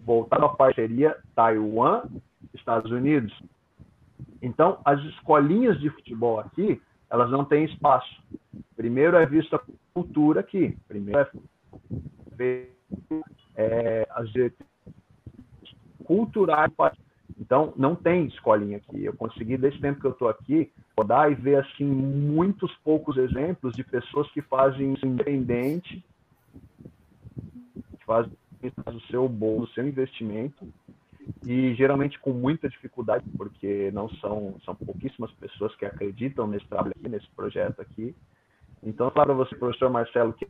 voltado 0.05 0.45
à 0.45 0.49
parceria 0.49 1.17
Taiwan, 1.35 2.03
Estados 2.53 2.91
Unidos. 2.91 3.37
Então, 4.41 4.79
as 4.85 5.01
escolinhas 5.01 5.77
de 5.81 5.89
futebol 5.89 6.39
aqui, 6.39 6.81
elas 7.09 7.29
não 7.29 7.43
têm 7.43 7.65
espaço. 7.65 8.23
Primeiro 8.77 9.17
é 9.17 9.25
vista 9.25 9.59
cultura 9.93 10.39
aqui. 10.39 10.77
Primeiro 10.87 11.19
é 11.19 11.29
ver 12.37 12.73
é, 13.57 14.07
as 14.11 14.31
culturais. 16.05 16.71
Então, 17.39 17.73
não 17.75 17.95
tem 17.95 18.25
escolinha 18.25 18.77
aqui. 18.77 19.03
Eu 19.03 19.13
consegui, 19.13 19.57
desde 19.57 19.79
o 19.79 19.81
tempo 19.81 19.99
que 19.99 20.07
eu 20.07 20.11
estou 20.11 20.29
aqui, 20.29 20.71
rodar 20.97 21.31
e 21.31 21.35
ver 21.35 21.57
assim 21.57 21.85
muitos 21.85 22.73
poucos 22.83 23.17
exemplos 23.17 23.75
de 23.75 23.83
pessoas 23.83 24.29
que 24.31 24.41
fazem 24.41 24.93
isso 24.93 25.05
independente, 25.05 26.03
que 27.97 28.05
fazem 28.05 28.31
o 28.85 28.99
seu 29.11 29.27
bolo, 29.27 29.63
o 29.63 29.67
seu 29.67 29.87
investimento, 29.87 30.67
e 31.45 31.73
geralmente 31.75 32.17
com 32.19 32.31
muita 32.31 32.69
dificuldade, 32.69 33.25
porque 33.37 33.91
não 33.91 34.09
são, 34.15 34.55
são 34.63 34.73
pouquíssimas 34.73 35.31
pessoas 35.33 35.75
que 35.75 35.85
acreditam 35.85 36.47
nesse 36.47 36.65
trabalho 36.67 36.93
aqui, 36.97 37.09
nesse 37.09 37.29
projeto 37.31 37.81
aqui. 37.81 38.15
Então, 38.81 39.11
para 39.11 39.33
você, 39.33 39.55
professor 39.55 39.89
Marcelo, 39.89 40.33
que, 40.33 40.47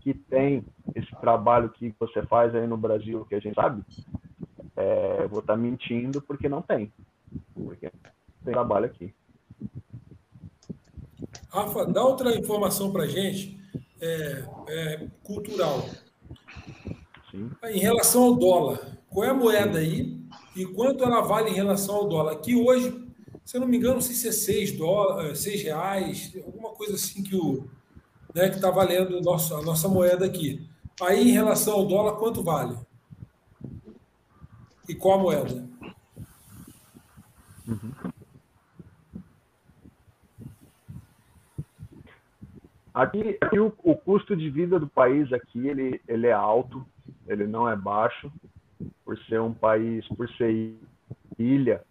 que 0.00 0.14
tem 0.14 0.64
esse 0.94 1.10
trabalho 1.20 1.70
que 1.70 1.94
você 1.98 2.22
faz 2.22 2.54
aí 2.54 2.66
no 2.66 2.76
Brasil, 2.76 3.24
que 3.26 3.34
a 3.34 3.40
gente 3.40 3.54
sabe, 3.54 3.82
é, 4.78 5.26
vou 5.26 5.40
estar 5.40 5.54
tá 5.54 5.58
mentindo 5.58 6.22
porque 6.22 6.48
não 6.48 6.62
tem. 6.62 6.92
Porque 7.52 7.90
tem 8.44 8.52
trabalho 8.52 8.86
aqui. 8.86 9.12
Rafa, 11.48 11.84
dá 11.84 12.04
outra 12.04 12.36
informação 12.36 12.92
para 12.92 13.02
a 13.02 13.08
gente, 13.08 13.58
é, 14.00 14.44
é, 14.68 15.06
cultural. 15.24 15.84
Sim. 17.30 17.50
Em 17.64 17.80
relação 17.80 18.22
ao 18.22 18.36
dólar, 18.36 18.98
qual 19.10 19.24
é 19.24 19.30
a 19.30 19.34
moeda 19.34 19.80
aí 19.80 20.16
e 20.54 20.64
quanto 20.64 21.02
ela 21.02 21.22
vale 21.22 21.50
em 21.50 21.54
relação 21.54 21.96
ao 21.96 22.08
dólar? 22.08 22.32
Aqui 22.32 22.54
hoje, 22.54 23.04
se 23.44 23.56
eu 23.56 23.60
não 23.60 23.66
me 23.66 23.76
engano, 23.76 23.94
não 23.94 24.00
sei 24.00 24.14
se 24.14 24.28
é 24.28 24.32
6 24.32 24.78
dólares, 24.78 25.40
6 25.40 25.62
reais, 25.64 26.32
alguma 26.46 26.70
coisa 26.70 26.94
assim 26.94 27.22
que 27.22 27.34
o 27.34 27.68
né, 28.32 28.48
que 28.48 28.56
está 28.56 28.70
valendo 28.70 29.20
nosso, 29.20 29.56
a 29.56 29.62
nossa 29.62 29.88
moeda 29.88 30.24
aqui. 30.24 30.64
Aí, 31.00 31.30
em 31.30 31.32
relação 31.32 31.74
ao 31.74 31.86
dólar, 31.86 32.12
quanto 32.12 32.42
vale? 32.42 32.76
E 34.88 34.94
qual 34.94 35.18
a 35.18 35.22
moeda? 35.22 35.68
Uhum. 37.66 37.92
Aqui, 42.94 43.38
aqui 43.40 43.60
o, 43.60 43.72
o, 43.84 43.94
custo 43.94 44.34
de 44.34 44.50
vida 44.50 44.80
do 44.80 44.88
país 44.88 45.32
aqui 45.32 45.68
ele, 45.68 46.00
ele 46.08 46.26
é 46.26 46.32
alto, 46.32 46.84
ele 47.28 47.46
não 47.46 47.68
é 47.68 47.76
baixo, 47.76 48.32
por 49.04 49.16
ser 49.24 49.40
um 49.40 49.52
país, 49.52 50.06
por 50.08 50.28
ser 50.30 50.74
ilha, 51.38 51.84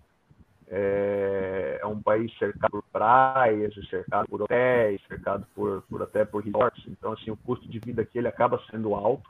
é, 0.68 1.80
é 1.82 1.86
um 1.86 2.02
país 2.02 2.36
cercado 2.38 2.72
por 2.72 2.84
praias, 2.92 3.74
cercado 3.90 4.28
por 4.28 4.42
hotéis, 4.42 5.02
cercado 5.08 5.48
por, 5.56 5.82
por 5.84 6.02
até 6.02 6.26
por 6.26 6.44
resorts. 6.44 6.84
Então, 6.88 7.14
assim, 7.14 7.32
o 7.32 7.38
custo 7.38 7.70
de 7.70 7.80
vida 7.80 8.02
aqui 8.02 8.18
ele 8.18 8.28
acaba 8.28 8.62
sendo 8.70 8.94
alto, 8.94 9.30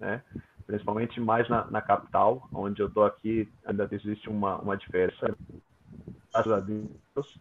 né? 0.00 0.22
Principalmente 0.66 1.20
mais 1.20 1.48
na, 1.48 1.66
na 1.70 1.82
capital, 1.82 2.48
onde 2.52 2.80
eu 2.80 2.88
estou 2.88 3.04
aqui, 3.04 3.48
ainda 3.66 3.88
existe 3.90 4.28
uma, 4.28 4.56
uma 4.56 4.76
diferença. 4.76 5.36
Graças 6.32 6.52
a 6.52 6.60
Deus. 6.60 7.38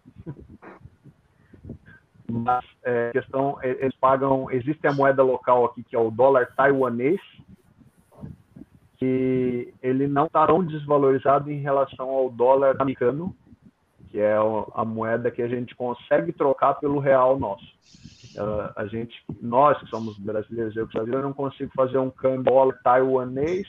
Mas 2.30 2.66
é, 2.84 3.12
questão, 3.12 3.58
eles 3.62 3.96
pagam, 3.96 4.50
existe 4.50 4.86
a 4.88 4.94
moeda 4.94 5.24
local 5.24 5.66
aqui 5.66 5.84
que 5.84 5.96
é 5.96 6.00
o 6.00 6.10
dólar 6.10 6.54
taiwanês, 6.56 7.22
que 8.98 9.74
ele 9.82 10.08
não 10.08 10.26
está 10.26 10.48
tão 10.48 10.64
desvalorizado 10.64 11.52
em 11.52 11.60
relação 11.60 12.10
ao 12.10 12.30
dólar 12.30 12.76
americano, 12.80 13.36
que 14.10 14.20
é 14.20 14.36
a 14.74 14.86
moeda 14.86 15.32
que 15.32 15.42
a 15.42 15.48
gente 15.48 15.76
consegue 15.76 16.32
trocar 16.32 16.76
pelo 16.76 17.00
real 17.00 17.38
nosso. 17.38 17.66
A 18.76 18.86
gente, 18.88 19.14
nós 19.42 19.78
que 19.80 19.88
somos 19.88 20.18
brasileiros, 20.18 20.76
eu 20.76 20.88
que 20.88 20.98
eu 20.98 21.22
não 21.22 21.34
consigo 21.34 21.72
fazer 21.76 21.98
um 21.98 22.10
câmbio 22.10 22.74
taiwanês 22.84 23.68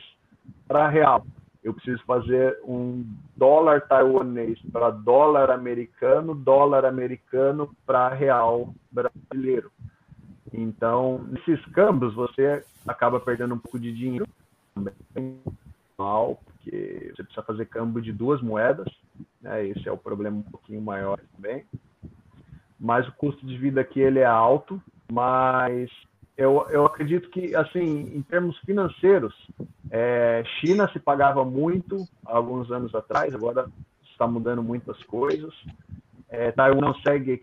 para 0.66 0.88
real 0.88 1.24
eu 1.64 1.72
preciso 1.72 2.04
fazer 2.04 2.60
um 2.62 3.06
dólar 3.34 3.88
taiwanês 3.88 4.60
para 4.70 4.90
dólar 4.90 5.50
americano, 5.50 6.34
dólar 6.34 6.84
americano 6.84 7.74
para 7.86 8.10
real 8.10 8.74
brasileiro. 8.92 9.72
Então, 10.52 11.24
nesses 11.24 11.64
câmbios, 11.72 12.14
você 12.14 12.62
acaba 12.86 13.18
perdendo 13.18 13.54
um 13.54 13.58
pouco 13.58 13.78
de 13.78 13.92
dinheiro 13.94 14.28
também, 14.74 14.94
porque 15.96 17.12
você 17.16 17.22
precisa 17.22 17.42
fazer 17.46 17.64
câmbio 17.64 18.02
de 18.02 18.12
duas 18.12 18.42
moedas, 18.42 18.86
né? 19.40 19.66
esse 19.66 19.88
é 19.88 19.92
o 19.92 19.96
problema 19.96 20.36
um 20.36 20.42
pouquinho 20.42 20.82
maior 20.82 21.18
também. 21.34 21.64
Mas 22.84 23.08
o 23.08 23.12
custo 23.12 23.46
de 23.46 23.56
vida 23.56 23.80
aqui 23.80 23.98
ele 23.98 24.18
é 24.18 24.26
alto, 24.26 24.78
mas 25.10 25.90
eu, 26.36 26.66
eu 26.68 26.84
acredito 26.84 27.30
que, 27.30 27.56
assim, 27.56 28.14
em 28.14 28.20
termos 28.20 28.58
financeiros, 28.58 29.34
é, 29.90 30.44
China 30.60 30.86
se 30.92 30.98
pagava 30.98 31.46
muito 31.46 32.06
alguns 32.26 32.70
anos 32.70 32.94
atrás, 32.94 33.34
agora 33.34 33.70
está 34.02 34.26
mudando 34.26 34.62
muitas 34.62 35.02
coisas. 35.04 35.54
É, 36.28 36.52
Taiwan 36.52 36.82
não 36.82 36.94
segue 36.96 37.42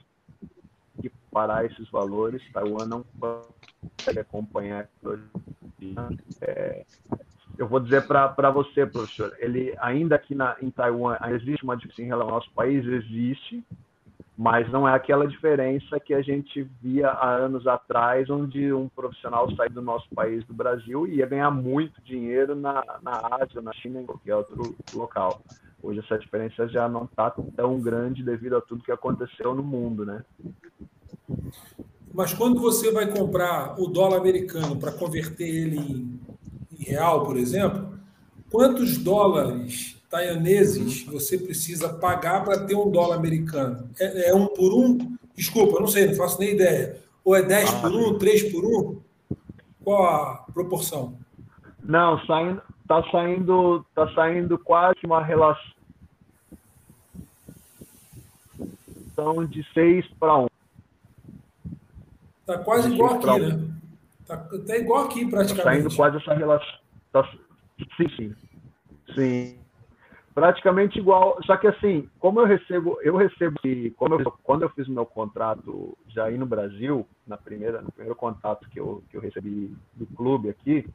equiparar 1.00 1.66
esses 1.66 1.90
valores, 1.90 2.44
Taiwan 2.54 2.86
não 2.86 3.04
consegue 3.20 4.20
acompanhar. 4.20 4.88
É, 6.40 6.86
eu 7.58 7.68
vou 7.68 7.80
dizer 7.80 8.06
para 8.06 8.52
você, 8.52 8.86
professor, 8.86 9.36
ele 9.40 9.74
ainda 9.80 10.14
aqui 10.16 10.36
na, 10.36 10.56
em 10.62 10.70
Taiwan 10.70 11.18
existe 11.32 11.64
uma 11.64 11.76
diferença 11.76 12.04
em 12.04 12.06
relação 12.06 12.30
ao 12.30 12.36
nosso 12.36 12.52
país, 12.52 12.86
existe, 12.86 13.64
mas 14.38 14.70
não 14.72 14.88
é 14.88 14.94
aquela 14.94 15.28
diferença 15.28 16.00
que 16.00 16.14
a 16.14 16.22
gente 16.22 16.64
via 16.82 17.10
há 17.10 17.36
anos 17.36 17.68
atrás, 17.68 18.30
onde 18.30 18.74
um 18.74 18.88
profissional 18.90 19.54
saía 19.56 19.70
do 19.70 19.82
nosso 19.82 20.08
país, 20.16 20.44
do 20.46 20.54
Brasil, 20.54 21.06
e 21.06 21.16
ia 21.16 21.26
ganhar 21.26 21.52
muito 21.52 22.02
dinheiro 22.02 22.56
na, 22.56 22.84
na 23.04 23.22
Ásia, 23.42 23.62
na 23.62 23.74
China, 23.74 24.02
em 24.02 24.06
qualquer 24.06 24.36
outro 24.36 24.76
local. 24.94 25.42
Hoje 25.84 26.00
essa 26.00 26.18
diferença 26.18 26.68
já 26.68 26.88
não 26.88 27.06
está 27.06 27.30
tão 27.56 27.80
grande 27.80 28.24
devido 28.24 28.56
a 28.56 28.62
tudo 28.62 28.84
que 28.84 28.92
aconteceu 28.92 29.54
no 29.54 29.64
mundo, 29.64 30.06
né? 30.06 30.24
Mas 32.14 32.34
quando 32.34 32.60
você 32.60 32.92
vai 32.92 33.08
comprar 33.08 33.80
o 33.80 33.88
dólar 33.88 34.18
americano 34.18 34.78
para 34.78 34.92
converter 34.92 35.48
ele 35.48 35.78
em, 35.78 36.20
em 36.72 36.84
real, 36.84 37.26
por 37.26 37.38
exemplo, 37.38 37.94
quantos 38.50 38.98
dólares 38.98 40.01
taianeses 40.12 41.04
você 41.06 41.38
precisa 41.38 41.94
pagar 41.94 42.44
para 42.44 42.60
ter 42.66 42.76
um 42.76 42.92
dólar 42.92 43.16
americano? 43.16 43.90
É, 43.98 44.30
é, 44.30 44.36
um 44.36 44.46
por 44.48 44.74
um? 44.74 45.18
Desculpa, 45.34 45.80
não 45.80 45.88
sei, 45.88 46.08
não 46.08 46.16
faço 46.16 46.38
nem 46.40 46.52
ideia. 46.52 47.02
Ou 47.24 47.34
é 47.36 47.42
10 47.42 47.70
ah, 47.70 47.82
por 47.82 47.92
um, 47.92 48.20
3 48.20 48.52
por 48.52 48.66
um? 48.66 49.02
Qual 49.84 50.06
a 50.06 50.46
proporção? 50.54 51.18
Não, 51.82 52.20
saindo, 52.26 52.62
tá 52.88 53.02
saindo, 53.10 53.86
tá 53.96 54.14
saindo 54.14 54.60
quase 54.60 55.00
uma 55.06 55.24
relação 55.24 55.72
de 59.50 59.66
6 59.74 60.06
para 60.20 60.38
1. 60.38 60.48
Tá 62.46 62.58
quase 62.60 62.94
igual 62.94 63.16
aqui, 63.16 63.40
né? 63.40 63.68
Tá, 64.28 64.38
tá, 64.38 64.78
igual 64.78 65.06
aqui 65.06 65.26
praticamente. 65.26 65.56
Tá 65.56 65.64
saindo 65.64 65.96
quase 65.96 66.18
essa 66.18 66.34
relação. 66.34 66.80
Tá, 67.14 67.30
sim, 67.98 68.10
sim. 68.18 68.36
Sim 69.16 69.61
praticamente 70.34 71.00
igual. 71.00 71.38
Só 71.46 71.58
que 71.58 71.68
assim, 71.68 72.10
como 72.20 72.40
eu 72.40 72.46
recebo, 72.46 72.98
eu 73.02 73.16
recebo 73.16 73.60
como 73.96 74.16
eu, 74.16 74.34
quando 74.44 74.64
eu 74.64 74.70
fiz 74.70 74.88
o 74.88 74.92
meu 74.92 75.06
contrato 75.06 75.98
já 76.08 76.26
aí 76.26 76.38
no 76.38 76.46
Brasil, 76.46 77.08
na 77.28 77.38
primeira, 77.38 77.82
no 77.82 77.92
primeiro 77.92 78.16
contato 78.16 78.68
que 78.70 78.80
eu, 78.80 79.04
que 79.10 79.18
eu 79.18 79.22
recebi 79.22 79.74
do 79.96 80.06
clube 80.16 80.50
aqui, 80.50 80.88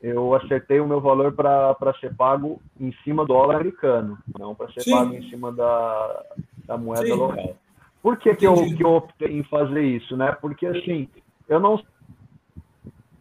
eu 0.00 0.34
acertei 0.34 0.80
o 0.80 0.86
meu 0.86 1.00
valor 1.00 1.32
para 1.32 1.94
ser 2.00 2.14
pago 2.14 2.60
em 2.78 2.92
cima 3.04 3.24
do 3.24 3.28
dólar 3.28 3.56
americano, 3.56 4.18
não 4.38 4.54
para 4.54 4.70
ser 4.72 4.84
Sim. 4.84 4.92
pago 4.92 5.14
em 5.14 5.28
cima 5.28 5.52
da, 5.52 6.24
da 6.66 6.76
moeda 6.76 7.08
Sim. 7.08 7.14
local. 7.14 7.56
Por 8.00 8.16
que, 8.16 8.34
que, 8.36 8.46
eu, 8.46 8.54
que 8.76 8.84
eu 8.84 8.94
optei 8.94 9.36
em 9.36 9.42
fazer 9.44 9.82
isso, 9.82 10.16
né? 10.16 10.32
Porque 10.40 10.66
assim, 10.66 11.08
eu 11.48 11.58
não 11.58 11.82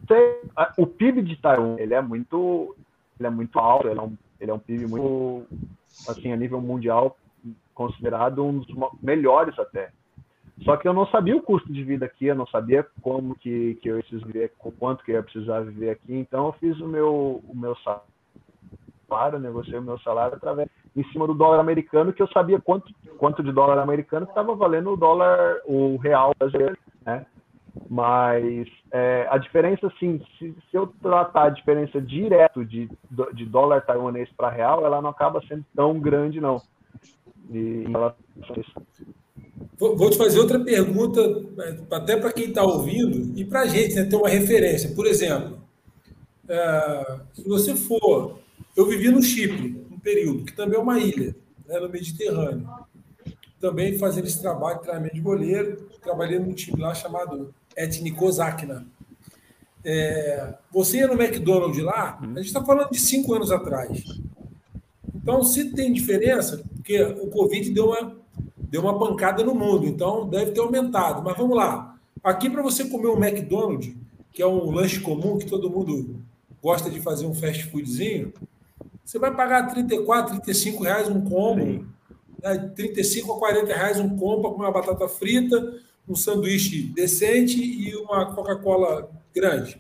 sei, 0.08 0.42
o 0.78 0.86
PIB 0.86 1.24
de 1.24 1.36
Taiwan, 1.38 1.78
ele 1.80 1.96
é 1.96 2.02
muito, 2.02 2.76
ele 3.20 3.28
é 3.28 3.30
muito 3.32 3.58
alto, 3.58 3.88
ele 3.88 4.00
é 4.00 4.04
um 4.04 4.16
ele 4.40 4.52
é 4.52 4.54
um 4.54 4.60
PIB 4.60 4.88
muito, 4.88 5.46
assim, 6.08 6.32
a 6.32 6.36
nível 6.36 6.62
mundial, 6.62 7.18
considerado 7.74 8.44
um 8.44 8.60
dos 8.60 8.76
melhores 9.02 9.58
até. 9.60 9.92
Só 10.64 10.76
que 10.76 10.88
eu 10.88 10.94
não 10.94 11.06
sabia 11.08 11.36
o 11.36 11.42
custo 11.42 11.72
de 11.72 11.84
vida 11.84 12.06
aqui, 12.06 12.26
eu 12.26 12.36
não 12.36 12.48
sabia 12.48 12.86
como 13.02 13.36
que, 13.36 13.76
que 13.76 13.90
eu 13.90 13.98
ia 13.98 14.04
viver, 14.12 14.54
quanto 14.80 15.04
que 15.04 15.12
eu 15.12 15.16
ia 15.16 15.24
precisar 15.24 15.62
viver 15.62 15.92
aqui. 15.92 16.16
Então 16.16 16.48
eu 16.48 16.54
fiz 16.54 16.80
o 16.80 16.88
meu, 16.88 17.44
o 17.48 17.56
meu 17.56 17.76
salário, 19.08 19.40
negociei 19.40 19.78
o 19.78 19.84
meu 19.84 20.00
salário 20.00 20.36
através 20.36 20.68
em 20.96 21.04
cima 21.12 21.28
do 21.28 21.36
dólar 21.36 21.60
americano, 21.60 22.12
que 22.12 22.22
eu 22.22 22.28
sabia 22.30 22.60
quanto, 22.60 22.92
quanto 23.20 23.44
de 23.44 23.52
dólar 23.52 23.78
americano 23.78 24.26
estava 24.26 24.56
valendo 24.56 24.92
o 24.92 24.98
dólar, 24.98 25.62
o 25.66 25.98
real 25.98 26.34
brasileiro, 26.40 26.78
né? 27.06 27.26
Mas 27.90 28.68
é, 28.92 29.28
a 29.30 29.38
diferença, 29.38 29.88
assim, 29.88 30.22
se, 30.38 30.52
se, 30.70 30.78
eu 30.78 30.88
tratar 31.02 31.44
a 31.46 31.50
diferença 31.50 32.02
direto 32.02 32.66
de, 32.66 32.90
de 33.34 33.46
dólar 33.46 33.82
taiwanês 33.82 34.30
para 34.36 34.50
real, 34.50 34.86
ela 34.86 35.02
não 35.02 35.10
acaba 35.10 35.42
sendo 35.48 35.66
tão 35.76 36.00
grande, 36.00 36.42
não. 36.42 36.62
E, 37.52 37.86
vou, 39.78 39.96
vou 39.96 40.10
te 40.10 40.18
fazer 40.18 40.40
outra 40.40 40.60
pergunta, 40.60 41.22
até 41.92 42.18
para 42.18 42.34
quem 42.34 42.50
está 42.50 42.64
ouvindo 42.64 43.38
e 43.38 43.46
para 43.46 43.62
a 43.62 43.68
gente 43.68 43.96
né, 43.96 44.06
ter 44.06 44.16
uma 44.16 44.30
referência. 44.30 44.94
Por 44.96 45.06
exemplo, 45.06 45.60
é, 46.48 47.20
se 47.34 47.44
você 47.44 47.76
for. 47.76 48.40
Eu 48.76 48.86
vivi 48.86 49.10
no 49.10 49.24
Chipre, 49.24 49.84
um 49.92 50.00
período, 50.00 50.46
que 50.46 50.54
também 50.54 50.78
é 50.78 50.82
uma 50.82 51.00
ilha, 51.00 51.36
né, 51.68 51.80
no 51.80 51.90
Mediterrâneo. 51.90 52.70
Também 53.60 53.98
fazendo 53.98 54.26
esse 54.26 54.40
trabalho 54.40 54.78
de 54.78 54.84
treinamento 54.84 55.16
de 55.16 55.22
goleiro, 55.22 55.90
trabalhei 56.02 56.38
num 56.38 56.54
time 56.54 56.80
lá 56.80 56.94
chamado 56.94 57.54
Etnikosakna. 57.78 58.86
É, 59.86 60.56
você 60.72 60.98
ia 60.98 61.08
no 61.08 61.14
McDonald's 61.14 61.82
lá, 61.82 62.20
a 62.22 62.26
gente 62.26 62.48
está 62.48 62.64
falando 62.64 62.90
de 62.90 63.00
cinco 63.00 63.34
anos 63.34 63.52
atrás. 63.52 64.04
Então, 65.16 65.44
se 65.44 65.72
tem 65.74 65.94
diferença, 65.94 66.64
porque 66.74 67.02
o 67.02 67.28
Covid 67.28 67.70
deu 67.72 67.92
uma, 67.92 68.18
deu 68.58 68.82
uma 68.82 68.98
pancada 68.98 69.44
no 69.44 69.54
mundo, 69.54 69.86
então 69.86 70.28
deve 70.28 70.52
ter 70.52 70.60
aumentado. 70.60 71.24
Mas 71.24 71.38
vamos 71.38 71.56
lá. 71.56 71.98
Aqui, 72.24 72.50
para 72.50 72.62
você 72.62 72.86
comer 72.86 73.08
um 73.08 73.24
McDonald's, 73.24 73.94
que 74.34 74.42
é 74.42 74.48
um 74.48 74.72
lanche 74.72 75.00
comum 75.00 75.38
que 75.38 75.46
todo 75.46 75.70
mundo 75.70 76.22
gosta 76.62 76.90
de 76.90 77.00
fazer 77.00 77.26
um 77.26 77.34
fast 77.34 77.64
foodzinho, 77.66 78.34
você 79.04 79.18
vai 79.18 79.34
pagar 79.34 79.68
34, 79.68 80.42
35 80.42 80.84
reais 80.84 81.08
um 81.08 81.22
combo, 81.22 81.86
né? 82.44 82.58
35 82.76 83.34
a 83.34 83.40
40 83.40 83.74
reais 83.74 84.00
um 84.00 84.18
combo 84.18 84.52
com 84.52 84.62
uma 84.62 84.72
batata 84.72 85.08
frita, 85.08 85.82
um 86.08 86.16
sanduíche 86.16 86.84
decente 86.84 87.62
e 87.62 87.96
uma 87.96 88.34
Coca-Cola 88.34 89.10
grande. 89.34 89.80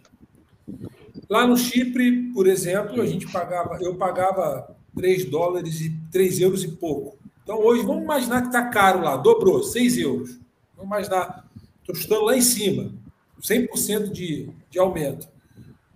Lá 1.30 1.48
no 1.48 1.58
Chipre, 1.58 2.32
por 2.34 2.48
exemplo, 2.48 3.02
a 3.02 3.06
gente 3.06 3.32
pagava, 3.32 3.78
eu 3.82 3.96
pagava 3.96 4.76
3 4.96 5.26
dólares 5.26 5.82
e 5.82 5.90
3 6.12 6.42
euros 6.42 6.64
e 6.64 6.70
pouco. 6.70 7.18
Então 7.44 7.60
hoje 7.60 7.86
vamos 7.86 8.04
imaginar 8.04 8.42
que 8.42 8.48
está 8.48 8.66
caro 8.70 9.02
lá, 9.02 9.16
dobrou, 9.16 9.64
6 9.64 9.98
euros. 9.98 10.40
Vamos 10.76 10.90
imaginar, 10.90 11.50
estou 11.80 11.96
chutando 11.96 12.26
lá 12.26 12.38
em 12.38 12.42
cima, 12.42 12.94
100% 13.42 14.12
de, 14.12 14.50
de 14.70 14.80
aumento. 14.80 15.28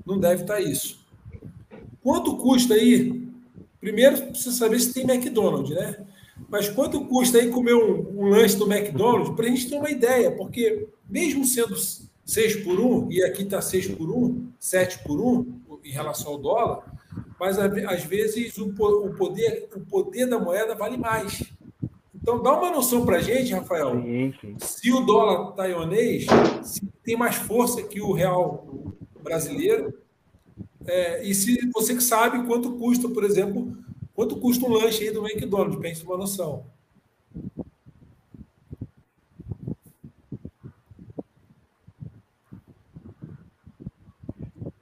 Não 0.06 0.20
deve 0.20 0.44
estar 0.44 0.56
tá 0.56 0.62
isso. 0.62 1.06
Quanto 2.02 2.38
custa 2.38 2.74
aí? 2.74 3.30
Primeiro, 3.80 4.28
precisa 4.28 4.56
saber 4.56 4.80
se 4.80 4.94
tem 4.94 5.04
McDonald's, 5.04 5.76
né? 5.76 6.06
Mas 6.52 6.68
quanto 6.68 7.06
custa 7.06 7.38
aí 7.38 7.50
comer 7.50 7.74
um, 7.74 8.20
um 8.20 8.26
lanche 8.26 8.58
do 8.58 8.70
McDonald's? 8.70 9.34
Para 9.34 9.46
a 9.46 9.50
gente 9.50 9.70
ter 9.70 9.78
uma 9.78 9.90
ideia, 9.90 10.30
porque 10.32 10.86
mesmo 11.10 11.46
sendo 11.46 11.78
6 12.26 12.58
por 12.58 12.78
1, 12.78 13.10
e 13.10 13.24
aqui 13.24 13.44
está 13.44 13.62
6 13.62 13.96
por 13.96 14.12
1, 14.12 14.50
7 14.60 15.00
por 15.06 15.22
1 15.22 15.80
em 15.86 15.92
relação 15.92 16.34
ao 16.34 16.38
dólar, 16.38 16.94
mas 17.40 17.58
às 17.58 18.04
vezes 18.04 18.58
o 18.58 18.74
poder, 19.18 19.70
o 19.74 19.80
poder 19.80 20.28
da 20.28 20.38
moeda 20.38 20.76
vale 20.76 20.98
mais. 20.98 21.42
Então 22.14 22.44
dá 22.44 22.52
uma 22.52 22.70
noção 22.70 23.06
para 23.06 23.18
a 23.18 23.22
gente, 23.22 23.54
Rafael, 23.54 24.02
sim, 24.02 24.34
sim. 24.42 24.56
se 24.60 24.92
o 24.92 25.00
dólar 25.00 25.54
taiwanês 25.54 26.26
tem 27.02 27.16
mais 27.16 27.36
força 27.36 27.82
que 27.82 28.02
o 28.02 28.12
real 28.12 28.94
brasileiro, 29.24 29.94
é, 30.86 31.24
e 31.24 31.34
se 31.34 31.58
você 31.74 31.96
que 31.96 32.04
sabe 32.04 32.46
quanto 32.46 32.74
custa, 32.74 33.08
por 33.08 33.24
exemplo, 33.24 33.76
Quanto 34.22 34.40
custa 34.40 34.68
um 34.68 34.74
lanche 34.74 35.04
aí 35.04 35.12
do 35.12 35.26
McDonald's? 35.26 35.80
Pense 35.80 36.06
uma 36.06 36.16
noção. 36.16 36.64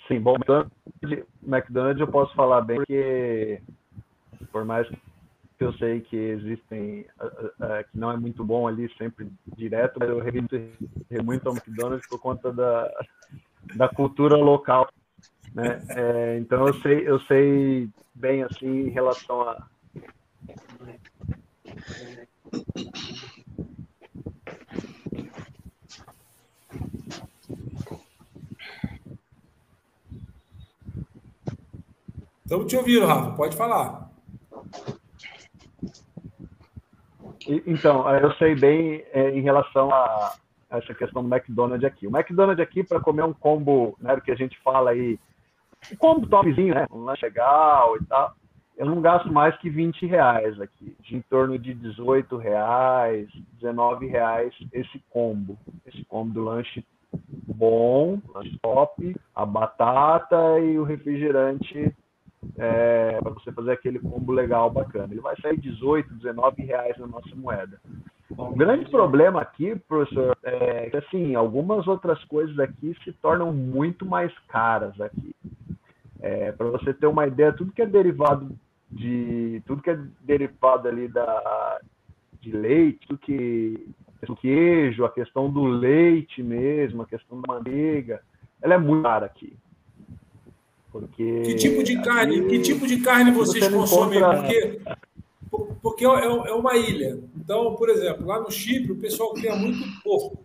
Sim, 0.09 0.19
bom, 0.19 0.35
McDonald's 1.41 2.01
eu 2.01 2.07
posso 2.09 2.35
falar 2.35 2.59
bem 2.59 2.79
porque 2.79 3.61
por 4.51 4.65
mais 4.65 4.85
que 4.89 5.63
eu 5.63 5.71
sei 5.75 6.01
que 6.01 6.17
existem 6.17 7.05
que 7.91 7.97
não 7.97 8.11
é 8.11 8.17
muito 8.17 8.43
bom 8.43 8.67
ali 8.67 8.93
sempre 8.97 9.31
direto, 9.55 10.01
mas 10.01 10.09
eu 10.09 10.19
revisto 10.19 10.59
muito 11.23 11.47
ao 11.47 11.55
McDonald's 11.55 12.09
por 12.09 12.19
conta 12.19 12.51
da, 12.51 12.91
da 13.73 13.87
cultura 13.87 14.35
local 14.35 14.89
né? 15.53 15.81
É, 15.89 16.37
então 16.39 16.67
eu 16.67 16.73
sei, 16.81 17.07
eu 17.07 17.19
sei 17.21 17.89
bem 18.13 18.43
assim 18.43 18.87
em 18.87 18.89
relação 18.89 19.41
a. 19.41 19.67
Estamos 32.43 32.65
te 32.65 32.75
ouvindo, 32.75 33.05
Rafa. 33.05 33.31
Pode 33.35 33.55
falar. 33.55 34.09
Então, 37.65 38.07
eu 38.15 38.31
sei 38.33 38.55
bem 38.55 39.03
é, 39.11 39.29
em 39.31 39.41
relação 39.41 39.91
a 39.93 40.35
essa 40.69 40.93
questão 40.93 41.27
do 41.27 41.35
McDonald's 41.35 41.83
aqui. 41.83 42.05
O 42.05 42.15
McDonald's 42.15 42.61
aqui, 42.61 42.83
para 42.83 42.99
comer 42.99 43.23
um 43.23 43.33
combo, 43.33 43.95
né, 43.99 44.19
que 44.23 44.31
a 44.31 44.35
gente 44.35 44.57
fala 44.59 44.91
aí, 44.91 45.19
combo 45.97 46.27
topzinho, 46.27 46.73
né? 46.73 46.85
Um 46.91 47.03
lanche 47.03 47.25
legal 47.25 47.97
e 47.97 48.05
tal. 48.05 48.33
Eu 48.77 48.85
não 48.85 49.01
gasto 49.01 49.31
mais 49.31 49.57
que 49.57 49.69
20 49.69 50.05
reais 50.05 50.59
aqui, 50.61 50.95
de 51.01 51.17
em 51.17 51.21
torno 51.21 51.59
de 51.59 51.73
18 51.73 52.37
reais, 52.37 53.27
19 53.59 54.07
reais 54.07 54.53
esse 54.71 55.03
combo. 55.09 55.57
Esse 55.85 56.05
combo 56.05 56.33
do 56.33 56.43
lanche 56.43 56.85
bom, 57.45 58.21
lanche 58.33 58.57
top, 58.61 59.15
a 59.35 59.45
batata 59.45 60.59
e 60.59 60.79
o 60.79 60.83
refrigerante 60.83 61.93
é, 62.57 63.19
para 63.21 63.31
você 63.31 63.51
fazer 63.51 63.73
aquele 63.73 63.99
combo 63.99 64.31
legal, 64.31 64.69
bacana. 64.69 65.13
Ele 65.13 65.21
vai 65.21 65.35
sair 65.41 65.57
18, 65.57 66.13
19 66.13 66.63
reais 66.63 66.97
na 66.97 67.07
nossa 67.07 67.35
moeda. 67.35 67.79
O 68.31 68.55
grande 68.55 68.89
problema 68.89 69.41
aqui, 69.41 69.75
professor, 69.87 70.37
é 70.43 70.89
que 70.89 70.97
assim, 70.97 71.35
algumas 71.35 71.87
outras 71.87 72.23
coisas 72.25 72.57
aqui 72.59 72.95
se 73.03 73.11
tornam 73.13 73.51
muito 73.51 74.05
mais 74.05 74.31
caras 74.47 74.99
aqui. 75.01 75.35
É, 76.21 76.51
Para 76.51 76.67
você 76.69 76.93
ter 76.93 77.07
uma 77.07 77.25
ideia, 77.25 77.53
tudo 77.53 77.71
que 77.71 77.81
é 77.81 77.87
derivado 77.87 78.51
de 78.91 79.61
tudo 79.65 79.81
que 79.81 79.89
é 79.89 79.99
derivado 80.21 80.87
ali 80.87 81.07
da 81.07 81.79
de 82.41 82.51
leite, 82.51 83.07
tudo 83.07 83.19
que 83.19 83.87
o 84.27 84.35
queijo, 84.35 85.05
a 85.05 85.11
questão 85.11 85.49
do 85.51 85.63
leite 85.63 86.41
mesmo, 86.41 87.01
a 87.01 87.05
questão 87.05 87.41
da 87.41 87.53
manteiga, 87.53 88.21
ela 88.61 88.75
é 88.75 88.77
muito 88.77 89.03
cara 89.03 89.25
aqui. 89.25 89.53
Porque 90.91 91.41
que 91.43 91.55
tipo 91.55 91.83
de 91.83 92.01
carne, 92.01 92.47
que 92.47 92.59
tipo 92.59 92.87
de 92.87 92.99
carne 93.01 93.31
vocês 93.31 93.63
você 93.63 93.75
consomem? 93.75 94.19
Encontra... 94.19 94.41
Porque 94.41 94.81
porque 95.81 96.05
é, 96.05 96.07
é 96.07 96.53
uma 96.53 96.75
ilha. 96.77 97.19
Então, 97.35 97.75
por 97.75 97.89
exemplo, 97.89 98.25
lá 98.25 98.39
no 98.39 98.51
Chipre 98.51 98.91
o 98.91 98.97
pessoal 98.99 99.33
cria 99.33 99.55
muito 99.55 99.83
porco. 100.03 100.43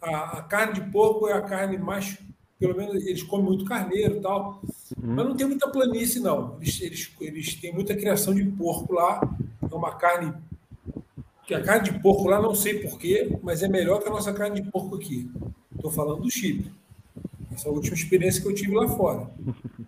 A, 0.00 0.38
a 0.38 0.42
carne 0.42 0.74
de 0.74 0.90
porco 0.90 1.28
é 1.28 1.32
a 1.32 1.42
carne 1.42 1.76
mais 1.76 2.18
pelo 2.58 2.76
menos 2.76 3.06
eles 3.06 3.22
comem 3.22 3.46
muito 3.46 3.64
carneiro 3.64 4.16
e 4.16 4.20
tal, 4.20 4.60
uhum. 5.00 5.14
mas 5.14 5.26
não 5.26 5.36
tem 5.36 5.46
muita 5.46 5.70
planície, 5.70 6.20
não. 6.20 6.56
Eles, 6.60 6.80
eles, 6.80 7.12
eles 7.20 7.54
têm 7.54 7.72
muita 7.72 7.94
criação 7.94 8.34
de 8.34 8.44
porco 8.44 8.92
lá, 8.92 9.20
é 9.62 9.74
uma 9.74 9.94
carne 9.94 10.34
que 11.46 11.54
a 11.54 11.62
carne 11.62 11.90
de 11.90 11.98
porco 12.00 12.28
lá 12.28 12.42
não 12.42 12.54
sei 12.54 12.80
porquê, 12.80 13.38
mas 13.42 13.62
é 13.62 13.68
melhor 13.68 14.02
que 14.02 14.08
a 14.08 14.10
nossa 14.10 14.32
carne 14.32 14.60
de 14.60 14.70
porco 14.70 14.96
aqui. 14.96 15.30
Estou 15.74 15.90
falando 15.90 16.22
do 16.22 16.30
Chipre. 16.30 16.70
Essa 17.58 17.66
é 17.66 17.70
a 17.72 17.74
última 17.74 17.96
experiência 17.96 18.40
que 18.40 18.46
eu 18.46 18.54
tive 18.54 18.72
lá 18.72 18.86
fora. 18.86 19.28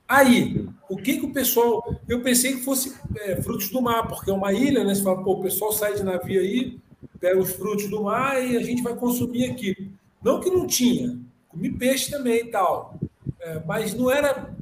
Aí, 0.09 0.67
o 0.89 0.97
que, 0.97 1.19
que 1.19 1.27
o 1.27 1.33
pessoal. 1.33 1.95
Eu 2.09 2.21
pensei 2.21 2.55
que 2.55 2.65
fosse 2.65 2.93
é, 3.17 3.41
frutos 3.41 3.69
do 3.69 3.81
mar, 3.81 4.09
porque 4.09 4.29
é 4.29 4.35
uma 4.35 4.53
ilha, 4.53 4.83
né? 4.83 4.93
Você 4.93 5.05
fala, 5.05 5.23
pô, 5.23 5.35
o 5.35 5.41
pessoal 5.41 5.73
sai 5.73 5.95
de 5.95 6.03
navio 6.03 6.41
aí, 6.41 6.81
pega 7.21 7.39
os 7.39 7.53
frutos 7.53 7.89
do 7.89 8.03
mar 8.03 8.45
e 8.45 8.57
a 8.57 8.61
gente 8.61 8.83
vai 8.83 8.97
consumir 8.97 9.49
aqui. 9.49 9.89
Não 10.21 10.41
que 10.41 10.51
não 10.51 10.67
tinha, 10.67 11.17
comi 11.49 11.71
peixe 11.71 12.11
também 12.11 12.41
e 12.41 12.45
tal. 12.47 12.99
É, 13.39 13.63
mas 13.65 13.95
não 13.95 14.11
era. 14.11 14.53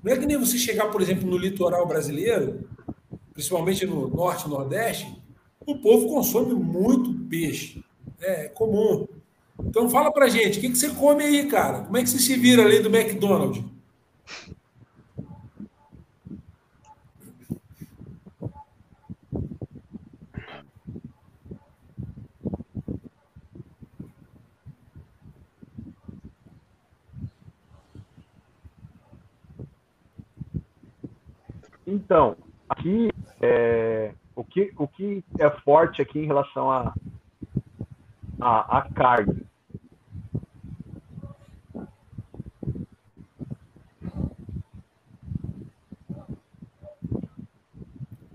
Não 0.00 0.12
é 0.12 0.16
que 0.16 0.24
nem 0.24 0.38
você 0.38 0.56
chegar, 0.56 0.92
por 0.92 1.02
exemplo, 1.02 1.28
no 1.28 1.36
litoral 1.36 1.88
brasileiro, 1.88 2.68
principalmente 3.32 3.84
no 3.84 4.06
norte 4.06 4.46
e 4.46 4.48
nordeste, 4.48 5.12
o 5.66 5.76
povo 5.78 6.06
consome 6.06 6.54
muito 6.54 7.12
peixe. 7.28 7.82
É 8.20 8.44
comum. 8.44 9.08
Então 9.60 9.88
fala 9.90 10.12
pra 10.12 10.28
gente, 10.28 10.58
o 10.58 10.60
que, 10.60 10.70
que 10.70 10.78
você 10.78 10.90
come 10.90 11.24
aí, 11.24 11.46
cara? 11.46 11.80
Como 11.80 11.96
é 11.96 12.02
que 12.02 12.08
você 12.08 12.18
se 12.18 12.36
vira 12.36 12.62
além 12.62 12.82
do 12.82 12.88
McDonald's? 12.88 13.64
Então, 31.90 32.36
aqui, 32.68 33.08
é, 33.40 34.12
o, 34.36 34.44
que, 34.44 34.72
o 34.76 34.86
que 34.86 35.24
é 35.38 35.50
forte 35.50 36.02
aqui 36.02 36.18
em 36.18 36.26
relação 36.26 36.70
a, 36.70 36.94
a, 38.38 38.78
a 38.78 38.82
carne? 38.92 39.46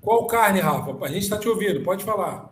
Qual 0.01 0.22
carne, 0.33 0.59
Rafa? 0.59 1.05
A 1.05 1.07
gente 1.09 1.21
está 1.23 1.37
te 1.37 1.47
ouvindo, 1.47 1.83
pode 1.83 2.03
falar. 2.03 2.49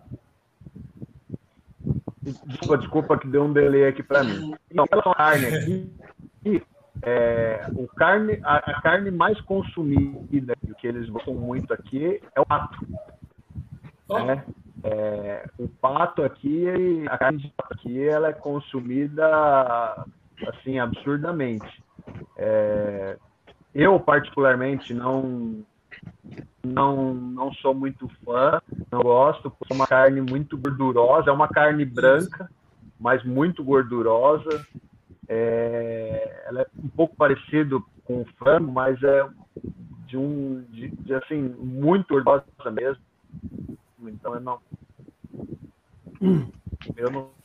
Desculpa, 2.21 2.77
desculpa 2.77 3.17
que 3.17 3.27
deu 3.27 3.43
um 3.43 3.51
delay 3.51 3.87
aqui 3.87 4.03
para 4.03 4.23
mim. 4.23 4.53
Então, 4.69 4.85
a 4.91 5.15
carne 5.15 5.45
aqui, 5.47 6.63
é, 7.01 7.65
o 7.73 7.87
carne, 7.87 8.39
a, 8.43 8.57
a, 8.57 8.81
carne 8.81 9.09
mais 9.09 9.41
consumida, 9.41 10.53
que 10.77 10.87
eles 10.87 11.09
gostam 11.09 11.33
muito 11.33 11.73
aqui, 11.73 12.21
é 12.35 12.39
o 12.39 12.45
pato. 12.45 12.77
Oh. 14.07 14.19
Né? 14.19 14.45
É, 14.83 15.49
o 15.57 15.67
pato 15.67 16.23
aqui, 16.23 16.67
a 17.09 17.17
carne 17.17 17.39
de 17.39 17.49
pato 17.49 17.73
aqui, 17.73 18.07
ela 18.07 18.29
é 18.29 18.33
consumida 18.33 20.05
assim 20.47 20.77
absurdamente. 20.77 21.83
É, 22.37 23.17
eu 23.73 23.99
particularmente 23.99 24.93
não 24.93 25.65
não 26.63 27.13
não 27.13 27.53
sou 27.55 27.73
muito 27.73 28.07
fã, 28.23 28.61
não 28.91 29.01
gosto, 29.01 29.49
porque 29.51 29.73
é 29.73 29.75
uma 29.75 29.87
carne 29.87 30.21
muito 30.21 30.57
gordurosa, 30.57 31.29
é 31.29 31.33
uma 31.33 31.47
carne 31.47 31.85
branca, 31.85 32.49
mas 32.99 33.23
muito 33.23 33.63
gordurosa. 33.63 34.65
É, 35.27 36.43
ela 36.47 36.61
é 36.61 36.67
um 36.77 36.89
pouco 36.89 37.15
parecido 37.15 37.85
com 38.03 38.21
o 38.21 38.25
frango, 38.37 38.71
mas 38.71 39.01
é 39.01 39.27
de 40.07 40.17
um 40.17 40.63
de, 40.69 40.89
de 40.89 41.13
assim 41.13 41.41
muito 41.41 42.13
gordurosa 42.13 42.71
mesmo. 42.71 43.01
Então 44.03 44.35
eu 44.35 44.41
não 44.41 44.59
eu 46.95 47.09
não 47.11 47.40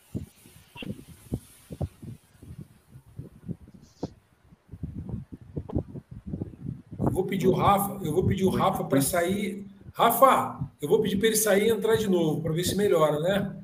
vou 7.16 7.24
pedir 7.24 7.48
o 7.48 7.52
Rafa, 7.52 7.98
eu 8.04 8.12
vou 8.12 8.24
pedir 8.24 8.44
o 8.44 8.50
Rafa 8.50 8.84
para 8.84 9.00
sair. 9.00 9.66
Rafa, 9.94 10.60
eu 10.80 10.88
vou 10.88 11.00
pedir 11.00 11.16
para 11.16 11.28
ele 11.28 11.36
sair 11.36 11.68
e 11.68 11.70
entrar 11.70 11.96
de 11.96 12.08
novo, 12.08 12.42
para 12.42 12.52
ver 12.52 12.64
se 12.64 12.76
melhora, 12.76 13.18
né? 13.18 13.56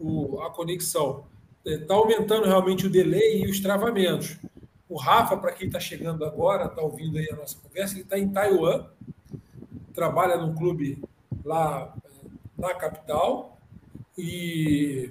O, 0.00 0.40
a 0.40 0.50
conexão. 0.50 1.24
Está 1.64 1.94
é, 1.94 1.96
aumentando 1.96 2.46
realmente 2.46 2.86
o 2.86 2.90
delay 2.90 3.42
e 3.42 3.50
os 3.50 3.60
travamentos. 3.60 4.38
O 4.88 4.96
Rafa, 4.96 5.36
para 5.36 5.52
quem 5.52 5.66
está 5.66 5.78
chegando 5.78 6.24
agora, 6.24 6.64
está 6.64 6.80
ouvindo 6.80 7.18
aí 7.18 7.28
a 7.30 7.36
nossa 7.36 7.56
conversa, 7.58 7.94
ele 7.94 8.02
está 8.02 8.18
em 8.18 8.28
Taiwan, 8.28 8.86
trabalha 9.92 10.36
num 10.36 10.54
clube 10.54 11.02
lá 11.44 11.94
é, 12.04 12.08
na 12.56 12.74
capital 12.74 13.58
e 14.16 15.10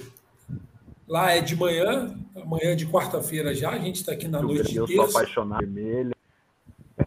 lá 1.07 1.31
é 1.31 1.41
de 1.41 1.55
manhã, 1.55 2.17
amanhã 2.35 2.71
é 2.71 2.75
de 2.75 2.87
quarta-feira 2.87 3.53
já, 3.53 3.71
a 3.71 3.79
gente 3.79 3.97
está 3.97 4.13
aqui 4.13 4.27
na 4.27 4.41
noite 4.41 4.63
de 4.63 4.79
terça. 4.79 4.93
Eu 4.93 4.95
sou 4.95 5.05
apaixonado 5.05 5.59
vermelho. 5.59 6.13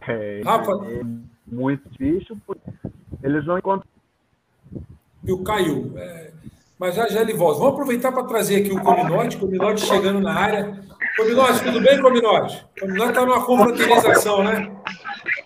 É, 0.07 0.41
Rafa, 0.43 0.71
é 0.85 1.01
muito 1.45 1.89
difícil, 1.89 2.37
eles 3.23 3.45
não 3.45 3.57
encontram. 3.57 3.87
o 5.27 5.43
caiu. 5.43 5.93
É, 5.97 6.31
mas 6.77 6.95
já 6.95 7.07
já 7.07 7.21
ele 7.21 7.33
volta. 7.33 7.59
Vamos 7.59 7.73
aproveitar 7.73 8.11
para 8.11 8.23
trazer 8.23 8.57
aqui 8.57 8.71
o 8.71 8.81
Cominote, 8.81 9.37
Cominote 9.37 9.81
chegando 9.81 10.19
na 10.19 10.33
área. 10.33 10.79
Cominote, 11.17 11.63
tudo 11.63 11.81
bem, 11.81 12.01
Cominote? 12.01 12.65
Cominote 12.79 13.09
está 13.09 13.25
numa 13.25 13.43
confraternização, 13.43 14.43
né? 14.43 14.71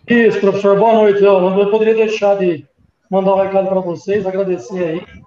Isso, 0.08 0.40
professor. 0.42 0.78
Boa 0.78 0.94
noite. 0.94 1.24
Eu 1.24 1.40
não 1.40 1.72
poderia 1.72 1.96
deixar 1.96 2.38
de 2.38 2.66
mandar 3.10 3.36
um 3.36 3.42
recado 3.42 3.70
para 3.70 3.80
vocês, 3.80 4.26
agradecer 4.26 4.84
aí 4.84 5.22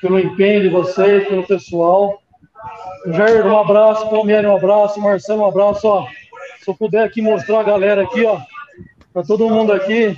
pelo 0.00 0.18
empenho 0.18 0.62
de 0.62 0.68
vocês, 0.68 1.28
pelo 1.28 1.46
pessoal. 1.46 2.20
Jair, 3.06 3.46
um 3.46 3.58
abraço, 3.58 4.08
Palmeiras, 4.08 4.50
um 4.50 4.56
abraço, 4.56 5.00
Marcelo, 5.00 5.42
um 5.42 5.46
abraço. 5.46 5.86
Ó. 5.86 6.06
Se 6.62 6.70
eu 6.70 6.74
puder 6.74 7.04
aqui 7.04 7.20
mostrar 7.20 7.60
a 7.60 7.64
galera 7.64 8.02
aqui, 8.02 8.24
ó, 8.24 8.38
para 9.12 9.22
todo 9.22 9.48
mundo 9.48 9.72
aqui 9.72 10.14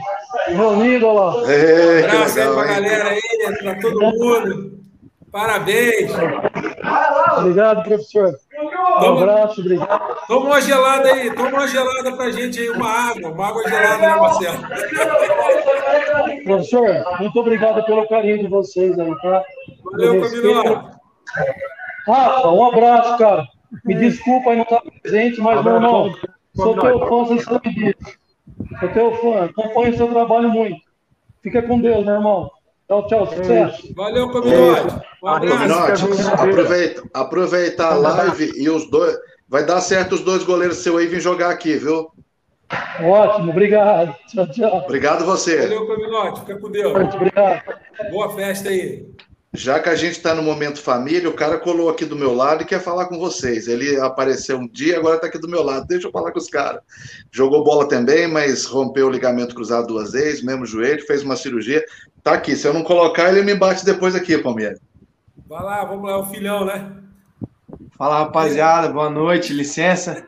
reunido, 0.49 1.07
olha 1.07 1.21
lá. 1.21 1.53
É, 1.53 2.03
um 2.03 2.05
abraço 2.07 2.39
legal, 2.39 2.51
aí 2.51 2.55
para 2.55 2.63
a 2.63 2.67
galera 2.67 3.09
aí, 3.11 3.21
para 3.63 3.81
todo 3.81 4.01
mundo. 4.01 4.85
Parabéns. 5.33 6.13
Obrigado, 7.39 7.83
professor. 7.83 8.39
Um 9.03 9.19
abraço, 9.19 9.61
obrigado. 9.61 10.17
Toma 10.29 10.47
uma 10.47 10.61
gelada 10.61 11.09
aí, 11.09 11.35
toma 11.35 11.49
uma 11.49 11.67
gelada 11.67 12.13
pra 12.13 12.31
gente 12.31 12.61
aí, 12.61 12.71
uma 12.71 12.89
água, 12.89 13.31
uma 13.31 13.49
água 13.49 13.69
gelada, 13.69 13.99
né, 13.99 14.17
Marcelo? 14.17 14.59
Professor, 16.45 17.19
muito 17.19 17.41
obrigado 17.41 17.85
pelo 17.85 18.07
carinho 18.07 18.39
de 18.39 18.47
vocês 18.47 18.97
aí, 18.97 19.17
tá? 19.23 19.45
Valeu, 19.85 20.21
Camilo. 20.21 20.91
Rafa, 22.07 22.49
um 22.49 22.65
abraço, 22.67 23.19
cara. 23.19 23.45
Me 23.85 23.95
desculpa 23.95 24.51
aí 24.51 24.57
não 24.57 24.63
estar 24.63 24.83
presente, 25.03 25.41
mas, 25.41 25.65
meu 25.65 25.75
irmão, 25.75 26.15
sou 26.55 26.79
teu 26.79 27.09
fã, 27.09 27.25
você 27.25 27.43
sabe 27.43 27.71
disso. 27.71 28.24
Sou 28.81 28.89
teu 28.91 29.17
fã, 29.17 29.45
acompanho 29.45 29.95
o 29.95 29.97
seu 29.97 30.09
trabalho 30.09 30.51
muito. 30.51 30.81
Fica 31.43 31.63
com 31.63 31.81
Deus, 31.81 32.05
meu 32.05 32.15
irmão. 32.15 32.51
Tchau, 32.89 33.07
tchau, 33.07 33.27
sucesso. 33.27 33.95
Valeu, 33.95 34.31
Caminote. 34.31 34.95
Um 35.23 35.29
abraço. 35.29 36.33
aproveita, 36.33 37.03
aproveita 37.15 37.87
a 37.87 37.95
live 37.95 38.53
e 38.57 38.69
os 38.69 38.91
dois. 38.91 39.17
Vai 39.49 39.65
dar 39.65 39.81
certo 39.81 40.15
os 40.15 40.21
dois 40.23 40.43
goleiros 40.43 40.79
seu 40.79 40.97
aí 40.97 41.07
vir 41.07 41.21
jogar 41.21 41.51
aqui, 41.51 41.77
viu? 41.77 42.11
Ótimo, 43.01 43.51
obrigado. 43.51 44.15
Tchau, 44.29 44.47
tchau. 44.51 44.83
Obrigado 44.85 45.25
você. 45.25 45.63
Valeu, 45.63 45.87
Caminote. 45.87 46.41
Fica 46.41 46.59
com 46.59 46.71
Deus. 46.71 47.15
Obrigado. 47.15 47.63
Boa 48.11 48.35
festa 48.35 48.69
aí. 48.69 49.07
Já 49.55 49.79
que 49.79 49.89
a 49.89 49.95
gente 49.95 50.17
está 50.17 50.35
no 50.35 50.43
momento 50.43 50.83
família, 50.83 51.29
o 51.29 51.35
cara 51.35 51.59
colou 51.59 51.89
aqui 51.89 52.05
do 52.05 52.17
meu 52.17 52.35
lado 52.35 52.63
e 52.63 52.67
quer 52.67 52.81
falar 52.81 53.07
com 53.07 53.21
vocês. 53.21 53.69
Ele 53.69 54.01
apareceu 54.01 54.59
um 54.59 54.67
dia, 54.67 54.99
agora 54.99 55.15
está 55.15 55.29
aqui 55.29 55.39
do 55.39 55.49
meu 55.49 55.63
lado. 55.63 55.87
Deixa 55.87 56.09
eu 56.09 56.11
falar 56.11 56.33
com 56.33 56.41
os 56.41 56.49
caras. 56.49 56.83
Jogou 57.31 57.63
bola 57.63 57.89
também, 57.89 58.27
mas 58.27 58.65
rompeu 58.65 59.07
o 59.07 59.11
ligamento 59.11 59.55
cruzado 59.55 59.87
duas 59.87 60.11
vezes, 60.11 60.43
mesmo 60.43 60.67
joelho, 60.67 61.07
fez 61.07 61.23
uma 61.23 61.37
cirurgia. 61.37 61.85
Tá 62.21 62.33
aqui. 62.33 62.57
Se 62.57 62.67
eu 62.67 62.75
não 62.75 62.83
colocar, 62.83 63.29
ele 63.29 63.43
me 63.43 63.55
bate 63.55 63.85
depois 63.85 64.17
aqui, 64.17 64.37
Palmeiras. 64.37 64.81
Vai 65.47 65.63
lá, 65.63 65.85
vamos 65.85 66.11
lá, 66.11 66.19
o 66.19 66.27
filhão, 66.27 66.65
né? 66.65 66.91
Fala, 67.97 68.25
rapaziada. 68.25 68.89
Boa 68.89 69.09
noite, 69.09 69.53
licença. 69.53 70.27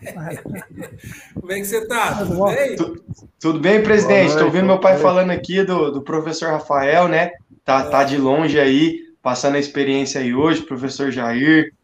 Como 1.38 1.52
é 1.52 1.56
que 1.56 1.64
você 1.66 1.86
tá? 1.86 2.14
Tudo 2.14 2.44
bem? 2.46 2.76
tudo 3.38 3.60
bem, 3.60 3.82
presidente? 3.82 4.30
Estou 4.30 4.46
ouvindo 4.46 4.64
meu 4.64 4.80
pai 4.80 4.96
falando 4.96 5.30
aqui 5.30 5.62
do, 5.64 5.90
do 5.90 6.00
professor 6.00 6.50
Rafael, 6.50 7.08
né? 7.08 7.30
Tá, 7.68 7.82
tá 7.82 8.02
de 8.02 8.16
longe 8.16 8.58
aí, 8.58 9.00
passando 9.22 9.56
a 9.56 9.58
experiência 9.58 10.22
aí 10.22 10.34
hoje, 10.34 10.62
professor 10.62 11.12
Jair, 11.12 11.74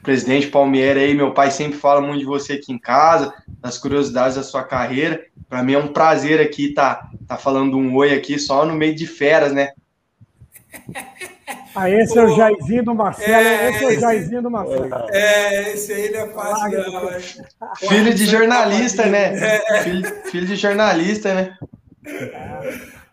presidente 0.00 0.46
Palmieri 0.46 1.00
aí, 1.00 1.14
meu 1.14 1.34
pai 1.34 1.50
sempre 1.50 1.76
fala 1.76 2.00
muito 2.00 2.20
de 2.20 2.24
você 2.24 2.52
aqui 2.52 2.72
em 2.72 2.78
casa, 2.78 3.34
das 3.60 3.76
curiosidades 3.76 4.36
da 4.36 4.44
sua 4.44 4.62
carreira. 4.62 5.20
Para 5.48 5.64
mim 5.64 5.72
é 5.72 5.78
um 5.78 5.88
prazer 5.88 6.40
aqui 6.40 6.72
tá, 6.72 7.10
tá 7.26 7.36
falando 7.36 7.76
um 7.76 7.92
oi 7.96 8.14
aqui 8.14 8.38
só 8.38 8.64
no 8.64 8.76
meio 8.76 8.94
de 8.94 9.04
feras, 9.04 9.52
né? 9.52 9.70
Ah, 11.74 11.90
esse 11.90 12.16
é 12.16 12.22
o 12.22 12.36
Jairzinho 12.36 12.84
do 12.84 12.94
Marcelo. 12.94 13.34
É, 13.34 13.70
esse 13.70 13.84
é 13.84 13.88
o 13.88 14.00
Jairzinho 14.00 14.42
do 14.42 14.50
Marcelo. 14.50 15.10
É, 15.10 15.72
esse 15.72 15.92
aí 15.92 16.12
não 16.12 16.20
é 16.20 16.28
fácil, 16.28 16.92
não. 16.92 17.10
Filho 17.88 18.14
de 18.14 18.26
jornalista, 18.26 19.06
né? 19.06 19.58
É. 19.60 19.82
Filho, 19.82 20.14
filho 20.30 20.46
de 20.46 20.54
jornalista, 20.54 21.34
né? 21.34 21.58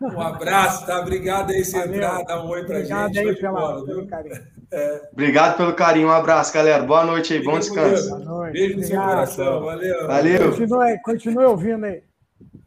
Um 0.00 0.20
abraço, 0.20 0.86
tá? 0.86 1.00
Obrigado 1.00 1.50
aí, 1.50 1.64
você 1.64 1.78
entrar, 1.78 2.22
dá 2.24 2.42
um 2.42 2.48
oi 2.48 2.64
pra 2.64 2.76
Obrigado 2.76 3.14
gente. 3.14 3.28
Aí 3.28 3.36
pela, 3.36 3.60
bola, 3.60 3.86
pelo 3.86 4.06
carinho. 4.06 4.42
É. 4.72 5.08
Obrigado 5.12 5.56
pelo 5.56 5.74
carinho, 5.74 6.08
um 6.08 6.12
abraço, 6.12 6.52
galera. 6.52 6.82
Boa 6.82 7.04
noite 7.04 7.34
aí, 7.34 7.42
bom 7.42 7.58
descanso. 7.58 8.10
Boa 8.10 8.20
noite. 8.20 8.52
Beijo 8.52 8.76
no 8.76 8.82
seu 8.82 9.00
coração, 9.00 9.62
valeu. 9.62 10.06
Valeu. 10.06 10.50
Continue, 10.50 10.98
continue 11.02 11.44
ouvindo 11.44 11.86
aí. 11.86 12.02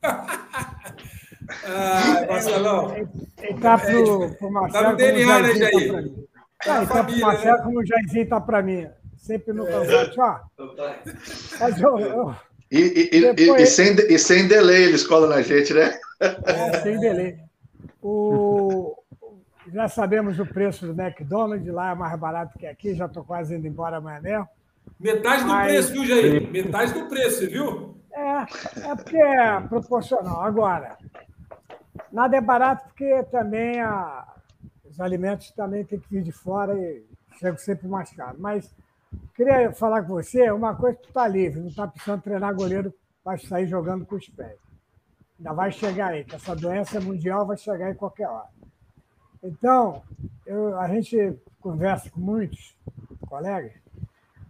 ah, 0.03 2.25
Marcelão. 2.29 2.95
Ele 2.95 3.59
tá 3.61 3.77
pro, 3.77 4.29
pro 4.35 4.51
Marcelo. 4.51 4.83
Tá 4.83 4.91
no 4.91 4.97
DNA, 4.97 5.39
né, 5.39 5.55
Jair? 5.55 6.13
Tá 6.63 6.79
ah, 6.79 6.83
então 6.83 7.05
pro 7.05 7.19
Marcelo 7.19 7.57
né? 7.57 7.63
como 7.63 7.79
o 7.79 7.85
Jairzinho 7.85 8.29
tá 8.29 8.41
para 8.41 8.61
mim. 8.61 8.87
Sempre 9.17 9.53
no 9.53 9.65
cansaço. 9.65 10.19
Ó. 10.19 10.39
Mas 11.59 11.81
eu, 11.81 11.99
eu... 11.99 12.35
E, 12.71 13.09
e, 13.11 13.33
Depois... 13.33 13.61
e, 13.61 13.63
e, 13.63 13.65
sem, 13.65 13.95
e 13.95 14.19
sem 14.19 14.47
delay 14.47 14.83
eles 14.83 15.05
colam 15.05 15.29
na 15.29 15.41
gente, 15.41 15.73
né? 15.73 15.97
É, 16.19 16.79
sem 16.81 16.99
delay. 16.99 17.37
O, 18.01 18.95
já 19.71 19.87
sabemos 19.87 20.39
o 20.39 20.45
preço 20.45 20.91
do 20.91 20.99
McDonald's, 20.99 21.73
lá 21.73 21.91
é 21.91 21.95
mais 21.95 22.19
barato 22.19 22.57
que 22.57 22.65
aqui, 22.65 22.95
já 22.95 23.05
estou 23.05 23.23
quase 23.23 23.55
indo 23.55 23.67
embora 23.67 23.97
amanhã 23.97 24.19
mesmo. 24.21 24.47
Metade 24.99 25.43
do 25.43 25.49
Mas... 25.49 25.67
preço, 25.67 25.91
viu, 25.93 26.05
Jair? 26.05 26.51
Metade 26.51 26.93
do 26.93 27.07
preço, 27.07 27.47
viu? 27.47 27.97
É, 28.11 28.89
é 28.89 28.95
porque 28.95 29.17
é 29.17 29.59
proporcional. 29.61 30.41
Agora, 30.41 30.97
nada 32.11 32.37
é 32.37 32.41
barato 32.41 32.85
porque 32.85 33.23
também 33.23 33.79
a, 33.79 34.25
os 34.89 34.99
alimentos 34.99 35.51
também 35.51 35.83
têm 35.83 35.99
que 35.99 36.09
vir 36.09 36.23
de 36.23 36.31
fora 36.31 36.73
e 36.73 37.05
chegam 37.39 37.57
sempre 37.57 37.87
mais 37.87 38.11
caro. 38.13 38.37
Mas 38.39 38.73
queria 39.35 39.71
falar 39.71 40.01
com 40.01 40.13
você 40.13 40.49
uma 40.49 40.75
coisa, 40.75 40.97
tu 40.97 41.09
está 41.09 41.27
livre, 41.27 41.59
não 41.59 41.67
está 41.67 41.87
precisando 41.87 42.21
treinar 42.21 42.55
goleiro 42.55 42.93
para 43.23 43.37
sair 43.37 43.67
jogando 43.67 44.05
com 44.05 44.15
os 44.15 44.27
pés. 44.29 44.66
Ainda 45.37 45.53
vai 45.53 45.71
chegar 45.71 46.07
aí, 46.07 46.23
que 46.23 46.35
essa 46.35 46.55
doença 46.55 46.99
mundial 46.99 47.45
vai 47.45 47.57
chegar 47.57 47.91
em 47.91 47.95
qualquer 47.95 48.27
hora. 48.27 48.49
Então, 49.43 50.01
eu, 50.45 50.79
a 50.79 50.87
gente 50.87 51.37
conversa 51.59 52.09
com 52.09 52.19
muitos 52.19 52.75
colegas, 53.27 53.73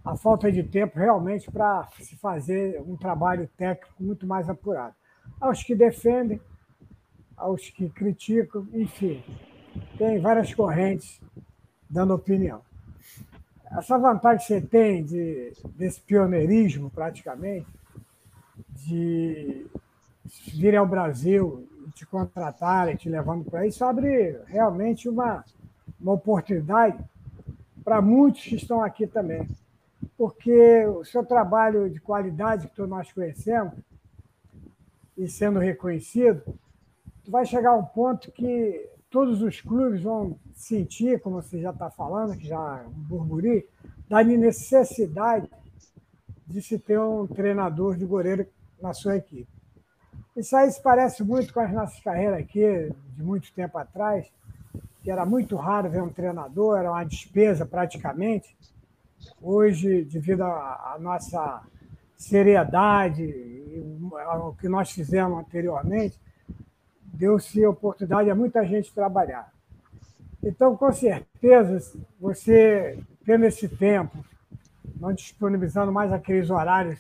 a 0.04 0.16
falta 0.16 0.50
de 0.52 0.64
tempo 0.64 0.98
realmente 0.98 1.52
para 1.52 1.88
se 2.00 2.16
fazer 2.16 2.82
um 2.82 2.96
trabalho 2.96 3.50
técnico 3.58 3.92
muito 4.00 4.26
mais 4.26 4.50
apurado. 4.50 4.96
Aos 5.40 5.62
que 5.62 5.76
defendem, 5.76 6.40
aos 7.36 7.70
que 7.70 7.90
criticam, 7.90 8.66
enfim, 8.74 9.22
tem 9.98 10.20
várias 10.20 10.54
correntes 10.54 11.20
dando 11.90 12.14
opinião. 12.14 12.62
Essa 13.70 13.98
vantagem 13.98 14.40
que 14.40 14.46
você 14.46 14.62
tem 14.62 15.04
de, 15.04 15.54
desse 15.76 16.00
pioneirismo, 16.00 16.90
praticamente, 16.90 17.68
de 18.70 19.68
vir 20.54 20.76
ao 20.76 20.86
Brasil 20.86 21.68
e 21.88 21.92
te 21.92 22.06
contratarem, 22.06 22.96
te 22.96 23.10
levando 23.10 23.50
para 23.50 23.66
isso, 23.66 23.84
abre 23.84 24.40
realmente 24.46 25.08
uma, 25.08 25.44
uma 26.00 26.14
oportunidade 26.14 26.98
para 27.84 28.02
muitos 28.02 28.44
que 28.44 28.56
estão 28.56 28.84
aqui 28.84 29.08
também. 29.08 29.48
Porque 30.18 30.86
o 30.86 31.06
seu 31.06 31.26
trabalho 31.26 31.90
de 31.90 32.00
qualidade 32.00 32.68
que 32.68 32.76
todos 32.76 32.90
nós 32.90 33.12
conhecemos, 33.12 33.74
e 35.18 35.28
sendo 35.28 35.60
reconhecido, 35.60 36.42
vai 37.28 37.46
chegar 37.46 37.72
a 37.72 37.76
um 37.76 37.86
ponto 37.86 38.32
que 38.32 38.90
todos 39.10 39.42
os 39.42 39.62
clubes 39.62 40.02
vão 40.04 40.38
sentir, 40.54 41.20
como 41.22 41.42
você 41.42 41.60
já 41.60 41.72
está 41.72 41.90
falando, 41.90 42.38
que 42.38 42.48
já 42.48 42.84
burburi, 42.88 43.68
da 44.08 44.24
necessidade 44.24 45.50
de 46.46 46.62
se 46.62 46.80
ter 46.80 47.00
um 47.00 47.28
treinador 47.28 47.96
de 47.96 48.06
goleiro 48.06 48.46
na 48.82 48.94
sua 48.94 49.18
equipe. 49.18 49.57
Isso 50.38 50.56
aí 50.56 50.70
se 50.70 50.80
parece 50.80 51.24
muito 51.24 51.52
com 51.52 51.60
as 51.60 51.74
nossas 51.74 52.00
carreiras 52.00 52.40
aqui, 52.40 52.94
de 53.16 53.24
muito 53.24 53.52
tempo 53.54 53.76
atrás, 53.76 54.32
que 55.02 55.10
era 55.10 55.26
muito 55.26 55.56
raro 55.56 55.90
ver 55.90 56.04
um 56.04 56.10
treinador, 56.10 56.78
era 56.78 56.92
uma 56.92 57.04
despesa 57.04 57.66
praticamente. 57.66 58.56
Hoje, 59.42 60.04
devido 60.04 60.44
à 60.44 60.96
nossa 61.00 61.64
seriedade 62.16 63.24
e 63.24 64.00
ao 64.28 64.54
que 64.54 64.70
nós 64.70 64.92
fizemos 64.92 65.40
anteriormente, 65.40 66.22
deu-se 67.02 67.66
oportunidade 67.66 68.30
a 68.30 68.36
muita 68.36 68.64
gente 68.64 68.94
trabalhar. 68.94 69.52
Então, 70.44 70.78
com 70.78 70.94
certeza, 70.94 72.00
você 72.20 73.04
tendo 73.26 73.44
esse 73.44 73.68
tempo, 73.68 74.24
não 75.00 75.12
disponibilizando 75.12 75.92
mais 75.92 76.14
aqueles 76.14 76.52
horários 76.52 77.00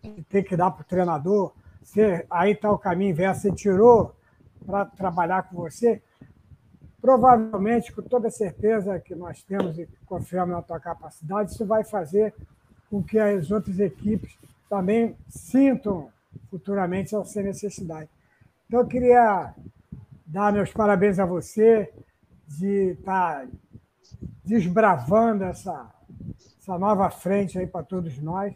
que 0.00 0.22
tem 0.22 0.44
que 0.44 0.56
dar 0.56 0.70
para 0.70 0.82
o 0.82 0.84
treinador, 0.84 1.52
você, 1.86 2.26
aí 2.28 2.52
está 2.52 2.70
o 2.70 2.78
caminho 2.78 3.10
inverso, 3.10 3.42
você 3.42 3.52
tirou 3.52 4.14
para 4.66 4.84
trabalhar 4.84 5.44
com 5.44 5.56
você, 5.56 6.02
provavelmente, 7.00 7.92
com 7.92 8.02
toda 8.02 8.28
certeza 8.28 8.98
que 8.98 9.14
nós 9.14 9.42
temos 9.44 9.78
e 9.78 9.88
confiamos 10.04 10.54
na 10.54 10.62
tua 10.62 10.80
capacidade, 10.80 11.52
isso 11.52 11.64
vai 11.64 11.84
fazer 11.84 12.34
com 12.90 13.02
que 13.02 13.18
as 13.18 13.50
outras 13.52 13.78
equipes 13.78 14.36
também 14.68 15.16
sintam 15.28 16.10
futuramente 16.50 17.14
essa 17.14 17.40
necessidade. 17.40 18.10
Então, 18.66 18.80
eu 18.80 18.86
queria 18.86 19.54
dar 20.26 20.52
meus 20.52 20.72
parabéns 20.72 21.20
a 21.20 21.24
você 21.24 21.92
de 22.48 22.96
estar 22.98 23.46
desbravando 24.44 25.44
essa, 25.44 25.88
essa 26.60 26.76
nova 26.76 27.08
frente 27.10 27.58
aí 27.58 27.66
para 27.66 27.84
todos 27.84 28.18
nós. 28.18 28.52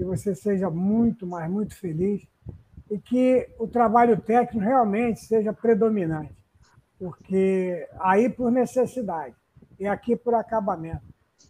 Que 0.00 0.04
você 0.06 0.34
seja 0.34 0.70
muito, 0.70 1.26
mas 1.26 1.50
muito 1.50 1.76
feliz 1.76 2.26
e 2.90 2.98
que 2.98 3.46
o 3.58 3.68
trabalho 3.68 4.18
técnico 4.18 4.64
realmente 4.64 5.20
seja 5.20 5.52
predominante, 5.52 6.34
porque 6.98 7.86
aí 7.98 8.30
por 8.30 8.50
necessidade 8.50 9.36
e 9.78 9.86
aqui 9.86 10.16
por 10.16 10.34
acabamento, 10.34 11.02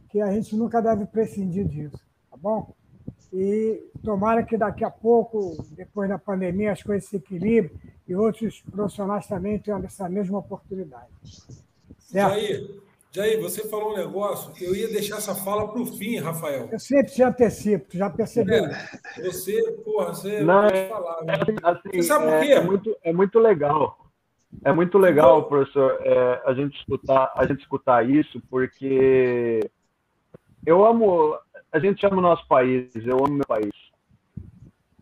que 0.09 0.21
a 0.21 0.33
gente 0.33 0.57
nunca 0.57 0.83
deve 0.83 1.07
prescindir 1.07 1.65
disso, 1.69 2.05
tá 2.29 2.37
bom? 2.37 2.75
E 3.33 3.89
tomara 4.03 4.43
que 4.43 4.59
daqui 4.59 4.83
a 4.83 4.91
pouco, 4.91 5.57
depois 5.71 6.09
da 6.09 6.19
pandemia, 6.19 6.73
as 6.73 6.83
coisas 6.83 7.09
se 7.09 7.19
equilibrem 7.19 7.71
e 8.09 8.17
outros 8.17 8.63
profissionais 8.63 9.29
também 9.29 9.61
tenham 9.61 9.79
essa 9.85 10.09
mesma 10.09 10.39
oportunidade. 10.39 11.13
Certo? 12.01 12.35
Jair, 12.35 12.81
Jair, 13.13 13.41
você 13.41 13.69
falou 13.69 13.93
um 13.93 13.97
negócio, 13.97 14.53
eu 14.65 14.75
ia 14.75 14.89
deixar 14.89 15.17
essa 15.17 15.35
fala 15.35 15.67
para 15.69 15.81
o 15.81 15.87
fim, 15.87 16.19
Rafael. 16.19 16.69
Eu 16.71 16.79
sempre 16.79 17.13
te 17.13 17.23
antecipo, 17.23 17.97
já 17.97 18.09
percebeu. 18.09 18.67
É, 18.67 19.23
você, 19.23 19.73
porra, 19.85 20.15
você 20.15 20.41
Não, 20.43 20.63
pode 20.63 20.89
falar. 20.89 21.25
Né? 21.25 21.35
Assim, 21.63 21.91
você 21.93 22.03
sabe 22.03 22.27
por 22.27 22.35
é, 22.35 22.41
quê? 22.47 22.53
É 22.53 22.61
muito, 22.61 22.97
é 23.03 23.13
muito 23.13 23.39
legal. 23.39 23.99
É 24.65 24.73
muito 24.73 24.99
legal, 24.99 25.45
professor, 25.45 25.99
é, 26.03 26.43
a 26.45 26.55
gente 26.55 26.77
escutar, 26.79 27.33
a 27.37 27.47
gente 27.47 27.61
escutar 27.61 28.09
isso, 28.09 28.41
porque 28.49 29.61
eu 30.67 30.85
amo 30.85 31.39
a 31.73 31.79
gente 31.79 32.05
ama 32.05 32.19
o 32.19 32.21
nosso 32.21 32.47
país, 32.49 32.91
eu 32.95 33.19
amo 33.19 33.35
meu 33.35 33.47
país. 33.47 33.73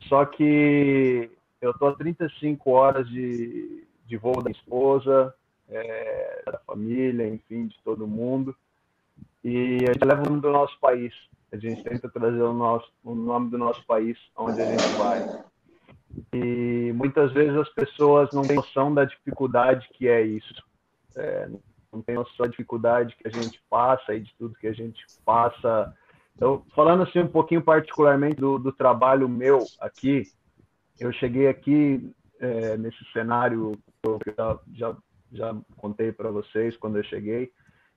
Só 0.03 0.25
que 0.25 1.31
eu 1.61 1.73
tô 1.75 1.87
a 1.87 1.97
35 1.97 2.71
horas 2.71 3.09
de, 3.09 3.87
de 4.07 4.17
voo 4.17 4.43
da 4.43 4.51
esposa, 4.51 5.35
é, 5.69 6.43
da 6.47 6.59
família, 6.59 7.29
enfim, 7.29 7.67
de 7.67 7.77
todo 7.85 8.07
mundo. 8.07 8.55
E 9.45 9.85
a 9.89 9.93
gente 9.93 10.05
leva 10.05 10.23
o 10.23 10.25
nome 10.25 10.41
do 10.41 10.51
nosso 10.51 10.79
país. 10.81 11.15
A 11.53 11.57
gente 11.57 11.83
tenta 11.83 12.09
trazer 12.09 12.43
o, 12.43 12.53
nosso, 12.53 12.91
o 13.03 13.15
nome 13.15 13.51
do 13.51 13.59
nosso 13.59 13.85
país 13.87 14.19
onde 14.37 14.61
a 14.61 14.67
gente 14.67 14.89
vai. 14.99 15.45
E 16.35 16.93
muitas 16.95 17.33
vezes 17.33 17.57
as 17.57 17.69
pessoas 17.71 18.31
não 18.33 18.43
têm 18.43 18.57
noção 18.57 18.93
da 18.93 19.05
dificuldade 19.05 19.89
que 19.95 20.09
é 20.09 20.23
isso. 20.23 20.63
É, 21.17 21.49
não 21.93 22.03
tem 22.03 22.17
noção 22.17 22.45
da 22.45 22.47
dificuldade 22.47 23.17
que 23.17 23.27
a 23.27 23.31
gente 23.31 23.63
passa 23.71 24.15
e 24.15 24.21
de 24.21 24.35
tudo 24.39 24.59
que 24.59 24.67
a 24.67 24.73
gente 24.73 25.05
passa 25.25 25.95
então, 26.39 26.65
falando 26.73 27.03
assim 27.03 27.19
um 27.19 27.29
pouquinho 27.29 27.61
particularmente 27.61 28.37
do, 28.37 28.61
do 28.61 28.73
trabalho 28.73 29.29
meu 29.29 29.59
aqui, 29.81 30.23
eu 31.01 31.13
cheguei 31.13 31.49
aqui 31.49 32.13
é, 32.39 32.77
nesse 32.77 33.05
cenário 33.13 33.73
que 34.01 34.09
eu 34.09 34.21
já, 34.37 34.59
já, 34.73 34.97
já 35.33 35.55
contei 35.77 36.13
para 36.13 36.31
vocês 36.31 36.77
quando 36.77 36.97
eu 36.97 37.05
cheguei. 37.05 37.51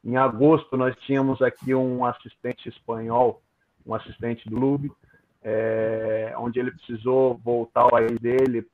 Em 0.03 0.17
agosto, 0.17 0.75
nós 0.75 0.95
tínhamos 1.01 1.41
aqui 1.41 1.75
um 1.75 2.03
assistente 2.03 2.67
espanhol, 2.67 3.41
um 3.85 3.93
assistente 3.93 4.49
do 4.49 4.55
clube, 4.55 4.91
é, 5.43 6.33
onde 6.37 6.59
ele 6.59 6.71
precisou 6.71 7.37
voltar 7.37 7.81
ao 7.81 7.89
país 7.89 8.19
dele 8.19 8.67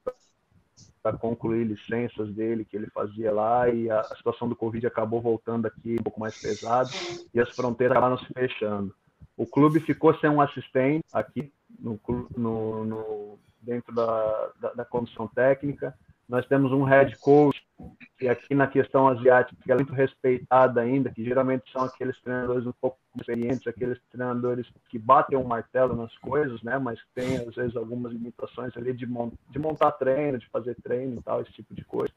para 1.01 1.17
concluir 1.17 1.65
licenças 1.65 2.33
dele 2.33 2.65
que 2.65 2.75
ele 2.75 2.87
fazia 2.87 3.31
lá 3.31 3.69
e 3.69 3.89
a, 3.89 4.01
a 4.01 4.15
situação 4.15 4.49
do 4.49 4.55
Covid 4.55 4.85
acabou 4.87 5.21
voltando 5.21 5.65
aqui 5.65 5.95
um 5.99 6.03
pouco 6.03 6.19
mais 6.19 6.37
pesado 6.41 6.89
e 7.33 7.39
as 7.39 7.49
fronteiras 7.55 7.95
acabaram 7.95 8.17
se 8.17 8.25
fechando. 8.33 8.93
O 9.37 9.45
clube 9.45 9.79
ficou 9.79 10.13
sem 10.15 10.29
um 10.29 10.41
assistente 10.41 11.05
aqui 11.13 11.51
no, 11.79 11.99
no, 12.35 12.85
no 12.85 13.39
dentro 13.61 13.93
da, 13.93 14.49
da, 14.59 14.73
da, 14.73 14.85
comissão 14.85 15.27
técnica. 15.27 15.93
Nós 16.27 16.45
temos 16.47 16.71
um 16.71 16.83
head 16.83 17.17
coach 17.19 17.56
que 18.17 18.27
aqui 18.27 18.55
na 18.55 18.67
questão 18.67 19.07
asiática 19.07 19.55
é 19.71 19.75
muito 19.75 19.93
respeitada 19.93 20.81
ainda, 20.81 21.11
que 21.11 21.23
geralmente 21.23 21.71
são 21.71 21.83
aqueles 21.83 22.19
treinadores 22.21 22.65
um 22.65 22.73
pouco 22.81 22.97
experientes, 23.15 23.67
aqueles 23.67 23.99
treinadores 24.11 24.67
que 24.89 24.97
batem 24.97 25.37
um 25.37 25.43
martelo 25.43 25.95
nas 25.95 26.15
coisas, 26.17 26.61
né? 26.63 26.79
Mas 26.79 26.99
tem 27.13 27.37
às 27.37 27.55
vezes 27.55 27.75
algumas 27.75 28.11
limitações 28.11 28.75
ali 28.75 28.93
de, 28.93 29.05
de 29.05 29.59
montar 29.59 29.91
treino, 29.91 30.39
de 30.39 30.49
fazer 30.49 30.75
treino 30.83 31.19
e 31.19 31.21
tal, 31.21 31.41
esse 31.41 31.51
tipo 31.51 31.75
de 31.75 31.83
coisa. 31.85 32.13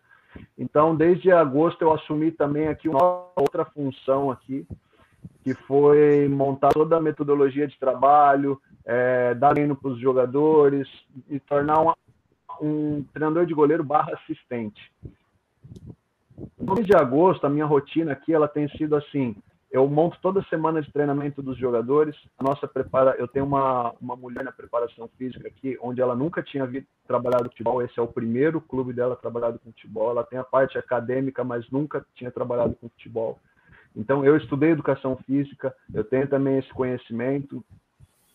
Então, 0.57 0.95
desde 0.95 1.31
agosto 1.31 1.83
eu 1.83 1.93
assumi 1.93 2.31
também 2.31 2.69
aqui 2.69 2.89
uma 2.89 3.29
outra 3.37 3.65
função 3.65 4.31
aqui, 4.31 4.67
que 5.43 5.55
foi 5.55 6.29
montar 6.29 6.71
toda 6.71 6.97
a 6.97 7.03
metodologia 7.03 7.67
de 7.67 7.79
trabalho, 7.79 8.61
é, 8.85 9.35
dar 9.35 9.53
treino 9.55 9.77
para 9.77 9.91
os 9.91 10.01
jogadores 10.01 10.89
e 11.29 11.39
tornar 11.41 11.81
uma, 11.81 11.97
um 12.61 13.03
treinador 13.13 13.45
de 13.45 13.53
goleiro 13.53 13.85
barra 13.85 14.15
assistente. 14.15 14.81
No 16.59 16.75
mês 16.75 16.87
de 16.87 16.95
agosto, 16.95 17.47
a 17.47 17.51
minha 17.51 17.67
rotina 17.67 18.13
aqui 18.13 18.33
ela 18.33 18.49
tem 18.49 18.69
sido 18.71 18.97
assim: 18.97 19.37
eu 19.71 19.89
monto 19.89 20.19
toda 20.21 20.43
semana 20.45 20.83
de 20.83 20.93
treinamento 20.93 21.41
dos 21.41 21.57
jogadores. 21.57 22.17
A 22.37 22.43
nossa 22.43 22.67
prepara, 22.67 23.15
eu 23.19 23.29
tenho 23.29 23.45
uma, 23.45 23.95
uma 24.01 24.17
mulher 24.17 24.43
na 24.43 24.51
preparação 24.51 25.09
física 25.17 25.47
aqui, 25.47 25.79
onde 25.81 26.01
ela 26.01 26.17
nunca 26.17 26.43
tinha 26.43 26.67
visto 26.67 26.89
trabalhado 27.07 27.49
futebol. 27.51 27.81
Esse 27.81 27.99
é 27.99 28.03
o 28.03 28.09
primeiro 28.09 28.61
clube 28.61 28.93
dela 28.93 29.15
trabalhado 29.15 29.61
com 29.61 29.71
futebol. 29.71 30.11
Ela 30.11 30.25
tem 30.25 30.39
a 30.41 30.45
parte 30.45 30.77
acadêmica, 30.77 31.45
mas 31.45 31.71
nunca 31.71 32.05
tinha 32.17 32.33
trabalhado 32.33 32.75
com 32.75 32.89
futebol. 32.89 33.39
Então, 33.95 34.25
eu 34.25 34.37
estudei 34.37 34.71
educação 34.71 35.17
física, 35.25 35.75
eu 35.95 36.03
tenho 36.05 36.27
também 36.29 36.59
esse 36.59 36.71
conhecimento, 36.71 37.65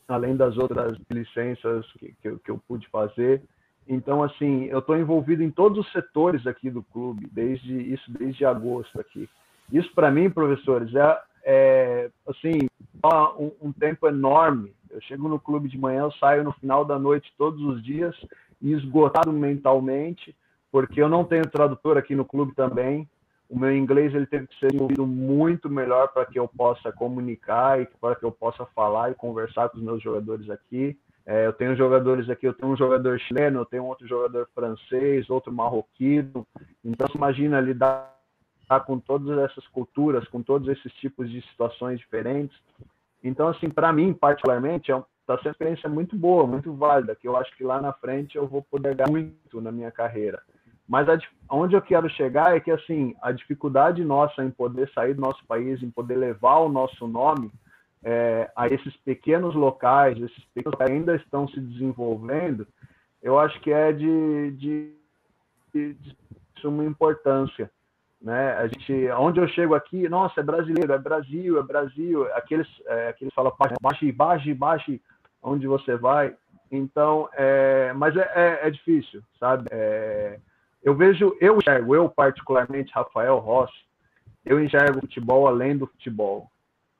além 0.07 0.35
das 0.37 0.57
outras 0.57 0.97
licenças 1.09 1.85
que, 1.93 2.13
que, 2.21 2.37
que 2.37 2.51
eu 2.51 2.61
pude 2.65 2.87
fazer. 2.89 3.41
Então, 3.87 4.23
assim, 4.23 4.65
eu 4.65 4.79
estou 4.79 4.97
envolvido 4.97 5.43
em 5.43 5.51
todos 5.51 5.77
os 5.77 5.91
setores 5.91 6.47
aqui 6.47 6.69
do 6.69 6.81
clube, 6.81 7.27
desde 7.31 7.73
isso 7.93 8.11
desde 8.11 8.45
agosto 8.45 8.99
aqui. 8.99 9.29
Isso, 9.71 9.91
para 9.93 10.11
mim, 10.11 10.29
professores, 10.29 10.93
é, 10.95 11.21
é 11.43 12.09
assim, 12.27 12.67
um, 13.39 13.51
um, 13.67 13.71
tempo 13.71 14.07
enorme. 14.07 14.73
Eu 14.89 15.01
chego 15.01 15.27
no 15.27 15.39
clube 15.39 15.69
de 15.69 15.77
manhã, 15.77 16.01
eu 16.01 16.11
saio 16.13 16.43
no 16.43 16.53
final 16.53 16.83
da 16.83 16.97
noite 16.97 17.33
todos 17.37 17.61
os 17.61 17.83
dias, 17.83 18.15
esgotado 18.61 19.31
mentalmente, 19.31 20.35
porque 20.71 21.01
eu 21.01 21.09
não 21.09 21.23
tenho 21.23 21.47
tradutor 21.47 21.97
aqui 21.97 22.15
no 22.15 22.25
clube 22.25 22.53
também 22.55 23.07
o 23.49 23.57
meu 23.57 23.75
inglês 23.75 24.13
ele 24.13 24.25
teve 24.25 24.47
que 24.47 24.59
ser 24.59 24.67
desenvolvido 24.67 25.05
muito 25.05 25.69
melhor 25.69 26.07
para 26.09 26.25
que 26.25 26.39
eu 26.39 26.47
possa 26.47 26.91
comunicar 26.91 27.81
e 27.81 27.85
para 27.85 28.15
que 28.15 28.23
eu 28.23 28.31
possa 28.31 28.65
falar 28.67 29.11
e 29.11 29.15
conversar 29.15 29.69
com 29.69 29.77
os 29.77 29.83
meus 29.83 30.01
jogadores 30.01 30.49
aqui. 30.49 30.97
É, 31.25 31.47
eu 31.47 31.53
tenho 31.53 31.75
jogadores 31.75 32.29
aqui, 32.29 32.45
eu 32.45 32.53
tenho 32.53 32.71
um 32.71 32.77
jogador 32.77 33.19
chileno, 33.19 33.61
eu 33.61 33.65
tenho 33.65 33.85
outro 33.85 34.07
jogador 34.07 34.47
francês, 34.53 35.29
outro 35.29 35.51
marroquino. 35.51 36.45
Então, 36.83 37.07
imagina 37.15 37.59
lidar 37.59 38.13
com 38.85 38.99
todas 38.99 39.37
essas 39.39 39.67
culturas, 39.67 40.27
com 40.27 40.41
todos 40.43 40.67
esses 40.67 40.91
tipos 40.93 41.29
de 41.29 41.41
situações 41.49 41.99
diferentes. 41.99 42.55
Então, 43.23 43.47
assim, 43.47 43.69
para 43.69 43.91
mim, 43.91 44.13
particularmente, 44.13 44.91
é 44.91 45.03
está 45.25 45.35
sendo 45.37 45.47
uma 45.47 45.51
experiência 45.51 45.89
muito 45.89 46.15
boa, 46.15 46.45
muito 46.45 46.71
válida, 46.73 47.15
que 47.15 47.27
eu 47.27 47.35
acho 47.35 47.55
que 47.57 47.63
lá 47.63 47.81
na 47.81 47.91
frente 47.91 48.37
eu 48.37 48.47
vou 48.47 48.61
poder 48.61 48.93
ganhar 48.93 49.09
muito 49.09 49.59
na 49.59 49.71
minha 49.71 49.91
carreira. 49.91 50.39
Mas 50.87 51.09
a, 51.09 51.17
onde 51.49 51.75
eu 51.75 51.81
quero 51.81 52.07
chegar 52.07 52.55
é 52.55 52.59
que, 52.59 52.69
assim, 52.69 53.15
a 53.23 53.31
dificuldade 53.31 54.05
nossa 54.05 54.43
em 54.43 54.51
poder 54.51 54.87
sair 54.93 55.15
do 55.15 55.21
nosso 55.21 55.43
país, 55.47 55.81
em 55.81 55.89
poder 55.89 56.15
levar 56.15 56.59
o 56.59 56.69
nosso 56.69 57.07
nome 57.07 57.51
é, 58.05 58.51
a 58.55 58.67
esses 58.67 58.95
pequenos 58.97 59.55
locais, 59.55 60.15
esses 60.21 60.45
pequenos 60.53 60.77
que 60.77 60.83
ainda 60.83 61.15
estão 61.15 61.47
se 61.47 61.59
desenvolvendo, 61.59 62.67
eu 63.21 63.39
acho 63.39 63.59
que 63.61 63.71
é 63.71 63.91
de, 63.91 64.51
de, 64.51 64.93
de, 65.73 65.93
de 65.95 66.17
suma 66.61 66.85
importância. 66.85 67.71
Né? 68.21 68.53
A 68.53 68.67
gente, 68.67 69.09
onde 69.17 69.39
eu 69.39 69.47
chego 69.47 69.73
aqui, 69.73 70.07
nossa, 70.07 70.39
é 70.39 70.43
brasileiro, 70.43 70.93
é 70.93 70.99
Brasil, 70.99 71.59
é 71.59 71.63
Brasil. 71.63 72.31
Aqueles, 72.35 72.67
é, 72.85 73.07
aqueles 73.09 73.33
falam 73.33 73.51
baixe, 73.81 74.11
baixe, 74.11 74.53
baixe, 74.53 75.01
onde 75.41 75.65
você 75.65 75.97
vai. 75.97 76.35
Então, 76.71 77.27
é, 77.33 77.91
mas 77.93 78.15
é, 78.15 78.31
é, 78.35 78.67
é 78.67 78.69
difícil, 78.69 79.23
sabe? 79.39 79.67
É, 79.71 80.39
eu 80.83 80.93
vejo, 80.93 81.35
eu 81.41 81.57
enxergo, 81.57 81.95
eu 81.95 82.07
particularmente, 82.07 82.93
Rafael 82.93 83.39
Rossi, 83.39 83.73
eu 84.45 84.63
enxergo 84.63 85.01
futebol 85.01 85.47
além 85.47 85.75
do 85.75 85.87
futebol. 85.87 86.51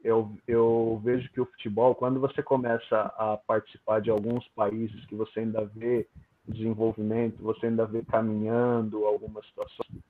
Eu, 0.05 0.31
eu 0.47 1.01
vejo 1.03 1.27
que 1.31 1.41
o 1.41 1.47
futebol, 1.47 1.95
quando 1.95 2.19
você 2.19 2.43
começa 2.43 2.95
a 3.17 3.39
participar 3.47 3.99
de 4.01 4.11
alguns 4.11 4.47
países 4.49 5.03
que 5.07 5.15
você 5.15 5.39
ainda 5.39 5.65
vê 5.65 6.07
desenvolvimento, 6.47 7.41
você 7.41 7.65
ainda 7.65 7.87
vê 7.87 8.03
caminhando 8.03 9.03
algumas 9.03 9.43
situações, 9.47 10.03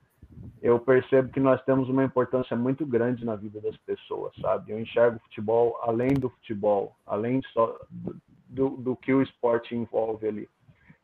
eu 0.60 0.78
percebo 0.78 1.30
que 1.30 1.40
nós 1.40 1.64
temos 1.64 1.88
uma 1.88 2.04
importância 2.04 2.54
muito 2.54 2.84
grande 2.84 3.24
na 3.24 3.36
vida 3.36 3.58
das 3.58 3.74
pessoas, 3.78 4.34
sabe? 4.38 4.72
Eu 4.72 4.78
enxergo 4.78 5.16
o 5.16 5.20
futebol 5.20 5.78
além 5.80 6.12
do 6.12 6.28
futebol, 6.28 6.94
além 7.06 7.40
só 7.54 7.78
do, 7.90 8.76
do 8.76 8.94
que 8.96 9.14
o 9.14 9.22
esporte 9.22 9.74
envolve 9.74 10.28
ali. 10.28 10.46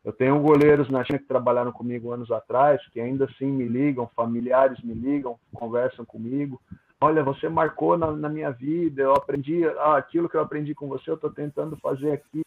Eu 0.04 0.12
tenho 0.12 0.38
goleiros 0.38 0.90
na 0.90 1.02
China 1.02 1.18
que 1.18 1.24
trabalharam 1.24 1.72
comigo 1.72 2.10
anos 2.10 2.30
atrás, 2.30 2.86
que 2.90 3.00
ainda 3.00 3.24
assim 3.24 3.46
me 3.46 3.66
ligam, 3.66 4.06
familiares 4.14 4.82
me 4.82 4.92
ligam, 4.92 5.38
conversam 5.54 6.04
comigo. 6.04 6.60
Olha, 7.02 7.22
você 7.22 7.48
marcou 7.48 7.98
na, 7.98 8.12
na 8.12 8.28
minha 8.28 8.50
vida, 8.50 9.02
eu 9.02 9.12
aprendi 9.12 9.64
ah, 9.66 9.96
aquilo 9.96 10.28
que 10.28 10.36
eu 10.36 10.40
aprendi 10.40 10.74
com 10.74 10.88
você, 10.88 11.10
eu 11.10 11.16
estou 11.16 11.30
tentando 11.30 11.76
fazer 11.76 12.12
aqui. 12.12 12.42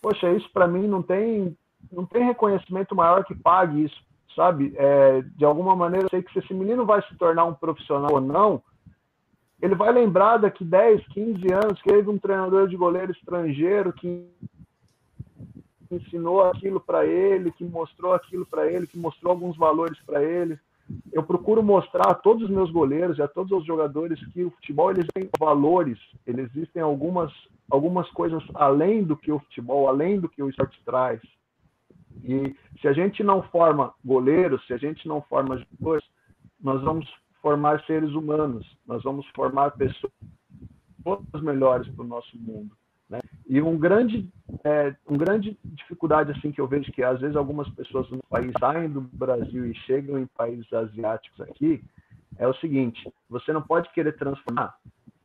Poxa, 0.00 0.30
isso 0.32 0.48
para 0.52 0.68
mim 0.68 0.86
não 0.86 1.02
tem, 1.02 1.56
não 1.90 2.06
tem 2.06 2.24
reconhecimento 2.24 2.94
maior 2.94 3.24
que 3.24 3.34
pague 3.34 3.84
isso 3.84 4.06
sabe? 4.36 4.74
É, 4.76 5.22
de 5.22 5.44
alguma 5.46 5.74
maneira, 5.74 6.04
eu 6.04 6.10
sei 6.10 6.22
que 6.22 6.30
se 6.30 6.40
esse 6.40 6.52
menino 6.52 6.84
vai 6.84 7.00
se 7.08 7.16
tornar 7.16 7.46
um 7.46 7.54
profissional 7.54 8.12
ou 8.12 8.20
não, 8.20 8.62
ele 9.60 9.74
vai 9.74 9.90
lembrar 9.90 10.36
daqui 10.36 10.62
10, 10.62 11.08
15 11.08 11.52
anos 11.52 11.80
que 11.80 11.88
teve 11.88 12.10
um 12.10 12.18
treinador 12.18 12.68
de 12.68 12.76
goleiro 12.76 13.10
estrangeiro 13.10 13.92
que 13.94 14.28
ensinou 15.90 16.44
aquilo 16.44 16.78
para 16.78 17.06
ele, 17.06 17.50
que 17.50 17.64
mostrou 17.64 18.12
aquilo 18.12 18.44
para 18.44 18.70
ele, 18.70 18.86
que 18.86 18.98
mostrou 18.98 19.32
alguns 19.32 19.56
valores 19.56 19.98
para 20.04 20.22
ele. 20.22 20.58
Eu 21.12 21.22
procuro 21.22 21.62
mostrar 21.62 22.10
a 22.10 22.14
todos 22.14 22.44
os 22.44 22.50
meus 22.50 22.70
goleiros 22.70 23.18
e 23.18 23.22
a 23.22 23.28
todos 23.28 23.50
os 23.52 23.66
jogadores 23.66 24.24
que 24.32 24.44
o 24.44 24.50
futebol 24.50 24.90
eles 24.90 25.06
tem 25.12 25.28
valores, 25.38 25.98
eles 26.26 26.48
existem 26.54 26.82
algumas 26.82 27.32
algumas 27.68 28.08
coisas 28.10 28.42
além 28.54 29.02
do 29.02 29.16
que 29.16 29.32
o 29.32 29.40
futebol, 29.40 29.88
além 29.88 30.20
do 30.20 30.28
que 30.28 30.42
o 30.42 30.48
esporte 30.48 30.80
traz. 30.84 31.20
E 32.22 32.54
se 32.80 32.88
a 32.88 32.92
gente 32.92 33.22
não 33.22 33.42
forma 33.42 33.92
goleiros, 34.04 34.64
se 34.66 34.72
a 34.72 34.76
gente 34.76 35.06
não 35.08 35.20
forma 35.22 35.58
jogadores, 35.58 36.04
nós 36.60 36.82
vamos 36.82 37.12
formar 37.42 37.84
seres 37.84 38.12
humanos, 38.12 38.66
nós 38.86 39.02
vamos 39.02 39.26
formar 39.34 39.72
pessoas 39.72 40.12
melhores 41.42 41.88
para 41.88 42.04
o 42.04 42.08
nosso 42.08 42.36
mundo. 42.38 42.70
Né? 43.08 43.20
E 43.46 43.62
um 43.62 43.78
grande, 43.78 44.28
é, 44.64 44.94
um 45.08 45.16
grande 45.16 45.56
dificuldade 45.64 46.32
assim 46.32 46.50
que 46.50 46.60
eu 46.60 46.66
vejo 46.66 46.90
que 46.92 47.02
às 47.02 47.20
vezes 47.20 47.36
algumas 47.36 47.68
pessoas 47.70 48.10
no 48.10 48.18
país 48.28 48.52
saem 48.58 48.88
do 48.88 49.00
Brasil 49.00 49.66
e 49.66 49.74
chegam 49.74 50.18
em 50.18 50.26
países 50.26 50.70
asiáticos 50.72 51.40
aqui 51.40 51.82
é 52.38 52.46
o 52.46 52.54
seguinte: 52.54 53.08
você 53.28 53.52
não 53.52 53.62
pode 53.62 53.90
querer 53.92 54.16
transformar 54.16 54.76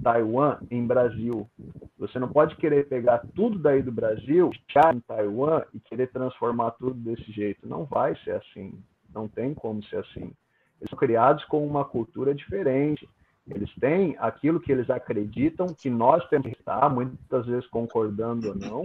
Taiwan 0.03 0.57
em 0.69 0.85
Brasil. 0.85 1.49
Você 1.97 2.17
não 2.19 2.27
pode 2.27 2.55
querer 2.55 2.87
pegar 2.87 3.19
tudo 3.35 3.59
daí 3.59 3.81
do 3.81 3.91
Brasil, 3.91 4.51
achar 4.69 4.95
em 4.95 4.99
Taiwan 5.01 5.63
e 5.73 5.79
querer 5.79 6.07
transformar 6.07 6.71
tudo 6.71 6.93
desse 6.95 7.31
jeito. 7.31 7.67
Não 7.67 7.85
vai 7.85 8.15
ser 8.23 8.31
assim. 8.31 8.81
Não 9.13 9.27
tem 9.27 9.53
como 9.53 9.83
ser 9.83 9.97
assim. 9.97 10.33
Eles 10.79 10.89
são 10.89 10.97
criados 10.97 11.43
com 11.45 11.65
uma 11.65 11.85
cultura 11.85 12.33
diferente. 12.33 13.07
Eles 13.47 13.73
têm 13.75 14.15
aquilo 14.19 14.59
que 14.59 14.71
eles 14.71 14.89
acreditam 14.89 15.67
que 15.67 15.89
nós 15.89 16.27
temos 16.29 16.47
que 16.47 16.59
estar, 16.59 16.89
muitas 16.89 17.45
vezes 17.45 17.67
concordando 17.67 18.49
ou 18.49 18.55
não, 18.55 18.83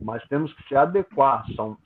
mas 0.00 0.22
temos 0.28 0.52
que 0.54 0.68
se 0.68 0.76
adequar. 0.76 1.44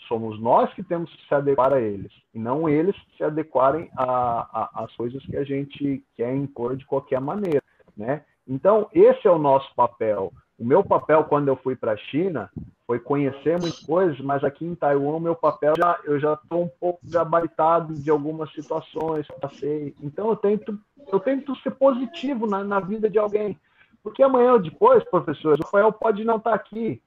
somos 0.08 0.40
nós 0.40 0.72
que 0.74 0.82
temos 0.82 1.12
que 1.14 1.26
se 1.26 1.34
adequar 1.34 1.72
a 1.72 1.80
eles, 1.80 2.12
e 2.34 2.38
não 2.38 2.68
eles 2.68 2.96
se 3.16 3.24
adequarem 3.24 3.88
às 3.96 4.94
coisas 4.96 5.24
que 5.26 5.36
a 5.36 5.44
gente 5.44 6.04
quer 6.16 6.34
impor 6.34 6.76
de 6.76 6.84
qualquer 6.86 7.20
maneira. 7.20 7.62
Né? 7.96 8.24
Então, 8.46 8.88
esse 8.92 9.26
é 9.26 9.30
o 9.30 9.38
nosso 9.38 9.72
papel. 9.74 10.32
O 10.58 10.64
meu 10.64 10.82
papel 10.82 11.24
quando 11.24 11.48
eu 11.48 11.56
fui 11.56 11.76
para 11.76 11.92
a 11.92 11.96
China 11.96 12.50
foi 12.88 12.98
conhecer 12.98 13.60
muitas 13.60 13.80
coisas, 13.80 14.18
mas 14.18 14.42
aqui 14.42 14.64
em 14.64 14.74
Taiwan 14.74 15.20
meu 15.20 15.36
papel 15.36 15.74
já 15.76 16.00
eu 16.04 16.18
já 16.18 16.32
estou 16.32 16.62
um 16.62 16.70
pouco 16.80 16.98
gabaritado 17.04 17.92
de 17.92 18.08
algumas 18.08 18.50
situações 18.54 19.26
passei. 19.42 19.94
Então 20.02 20.30
eu 20.30 20.36
tento 20.36 20.78
eu 21.12 21.20
tento 21.20 21.54
ser 21.56 21.72
positivo 21.72 22.46
na, 22.46 22.64
na 22.64 22.80
vida 22.80 23.10
de 23.10 23.18
alguém, 23.18 23.58
porque 24.02 24.22
amanhã 24.22 24.54
ou 24.54 24.58
depois, 24.58 25.04
professor, 25.04 25.58
o 25.58 25.62
Rafael 25.62 25.92
pode 25.92 26.24
não 26.24 26.36
estar 26.36 26.52
tá 26.52 26.56
aqui. 26.56 26.98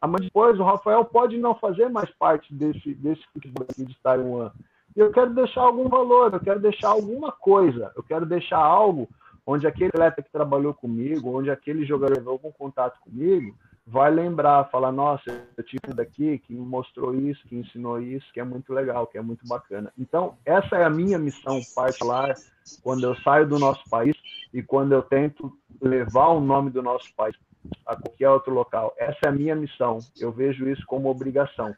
Amanhã 0.00 0.26
depois 0.26 0.60
o 0.60 0.64
Rafael 0.64 1.04
pode 1.04 1.36
não 1.38 1.56
fazer 1.56 1.88
mais 1.88 2.08
parte 2.10 2.54
desse 2.54 2.94
desse 2.94 3.22
aqui 3.36 3.84
de 3.84 3.96
Taiwan. 4.00 4.52
Eu 4.94 5.10
quero 5.10 5.34
deixar 5.34 5.62
algum 5.62 5.88
valor, 5.88 6.34
eu 6.34 6.40
quero 6.40 6.60
deixar 6.60 6.90
alguma 6.90 7.32
coisa, 7.32 7.90
eu 7.96 8.02
quero 8.04 8.24
deixar 8.24 8.58
algo 8.58 9.08
onde 9.44 9.66
aquele 9.66 9.88
atleta 9.88 10.22
que 10.22 10.30
trabalhou 10.30 10.72
comigo, 10.72 11.36
onde 11.36 11.50
aquele 11.50 11.84
jogador 11.84 12.16
levou 12.16 12.34
algum 12.34 12.52
contato 12.52 13.00
comigo, 13.00 13.56
vai 13.86 14.10
lembrar, 14.10 14.68
falar, 14.70 14.90
nossa, 14.90 15.24
eu 15.56 15.62
tive 15.62 15.94
daqui 15.94 16.38
que 16.38 16.52
me 16.52 16.60
mostrou 16.60 17.14
isso, 17.14 17.46
que 17.46 17.56
ensinou 17.56 18.00
isso, 18.00 18.26
que 18.32 18.40
é 18.40 18.44
muito 18.44 18.72
legal, 18.72 19.06
que 19.06 19.16
é 19.16 19.22
muito 19.22 19.46
bacana. 19.46 19.92
Então, 19.96 20.36
essa 20.44 20.76
é 20.76 20.84
a 20.84 20.90
minha 20.90 21.18
missão 21.18 21.60
particular 21.74 22.34
quando 22.82 23.04
eu 23.04 23.14
saio 23.22 23.46
do 23.46 23.58
nosso 23.58 23.88
país 23.88 24.16
e 24.52 24.62
quando 24.62 24.92
eu 24.92 25.02
tento 25.02 25.56
levar 25.80 26.28
o 26.28 26.40
nome 26.40 26.70
do 26.70 26.82
nosso 26.82 27.14
país 27.14 27.36
a 27.84 27.94
qualquer 27.94 28.30
outro 28.30 28.52
local. 28.52 28.92
Essa 28.98 29.18
é 29.26 29.28
a 29.28 29.32
minha 29.32 29.54
missão. 29.54 29.98
Eu 30.18 30.32
vejo 30.32 30.68
isso 30.68 30.84
como 30.86 31.08
obrigação. 31.08 31.74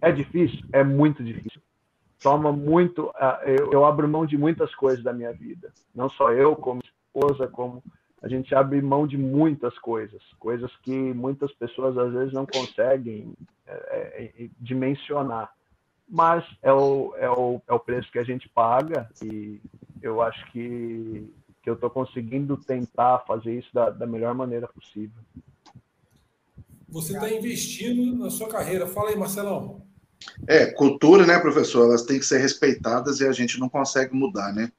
É 0.00 0.10
difícil? 0.10 0.60
É 0.72 0.82
muito 0.82 1.22
difícil 1.22 1.60
toma 2.26 2.50
muito. 2.50 3.12
Eu, 3.44 3.72
eu 3.72 3.84
abro 3.84 4.08
mão 4.08 4.26
de 4.26 4.36
muitas 4.36 4.74
coisas 4.74 5.04
da 5.04 5.12
minha 5.12 5.32
vida. 5.32 5.72
Não 5.94 6.08
só 6.10 6.32
eu, 6.32 6.56
como 6.56 6.80
esposa, 6.82 7.46
como 7.46 7.82
a 8.22 8.28
gente 8.28 8.54
abre 8.54 8.80
mão 8.80 9.06
de 9.06 9.18
muitas 9.18 9.78
coisas, 9.78 10.22
coisas 10.38 10.70
que 10.82 10.92
muitas 10.92 11.52
pessoas 11.52 11.96
às 11.98 12.12
vezes 12.12 12.32
não 12.32 12.46
conseguem 12.46 13.34
é, 13.66 13.72
é, 13.72 14.44
é, 14.44 14.48
dimensionar. 14.60 15.52
Mas 16.08 16.44
é 16.62 16.72
o, 16.72 17.14
é, 17.16 17.28
o, 17.28 17.60
é 17.66 17.72
o 17.72 17.80
preço 17.80 18.10
que 18.10 18.18
a 18.18 18.24
gente 18.24 18.48
paga 18.48 19.08
e 19.22 19.60
eu 20.00 20.22
acho 20.22 20.50
que, 20.52 21.28
que 21.62 21.68
eu 21.68 21.74
estou 21.74 21.90
conseguindo 21.90 22.56
tentar 22.56 23.24
fazer 23.26 23.58
isso 23.58 23.68
da, 23.74 23.90
da 23.90 24.06
melhor 24.06 24.34
maneira 24.34 24.68
possível. 24.68 25.20
Você 26.88 27.12
está 27.12 27.30
investindo 27.30 28.16
na 28.16 28.30
sua 28.30 28.48
carreira. 28.48 28.86
Fala 28.86 29.10
aí, 29.10 29.16
Marcelão. 29.16 29.82
É, 30.46 30.66
cultura, 30.66 31.26
né, 31.26 31.38
professor? 31.38 31.84
Elas 31.84 32.02
têm 32.02 32.18
que 32.18 32.24
ser 32.24 32.38
respeitadas 32.38 33.20
e 33.20 33.26
a 33.26 33.32
gente 33.32 33.58
não 33.58 33.68
consegue 33.68 34.14
mudar, 34.14 34.52
né? 34.52 34.70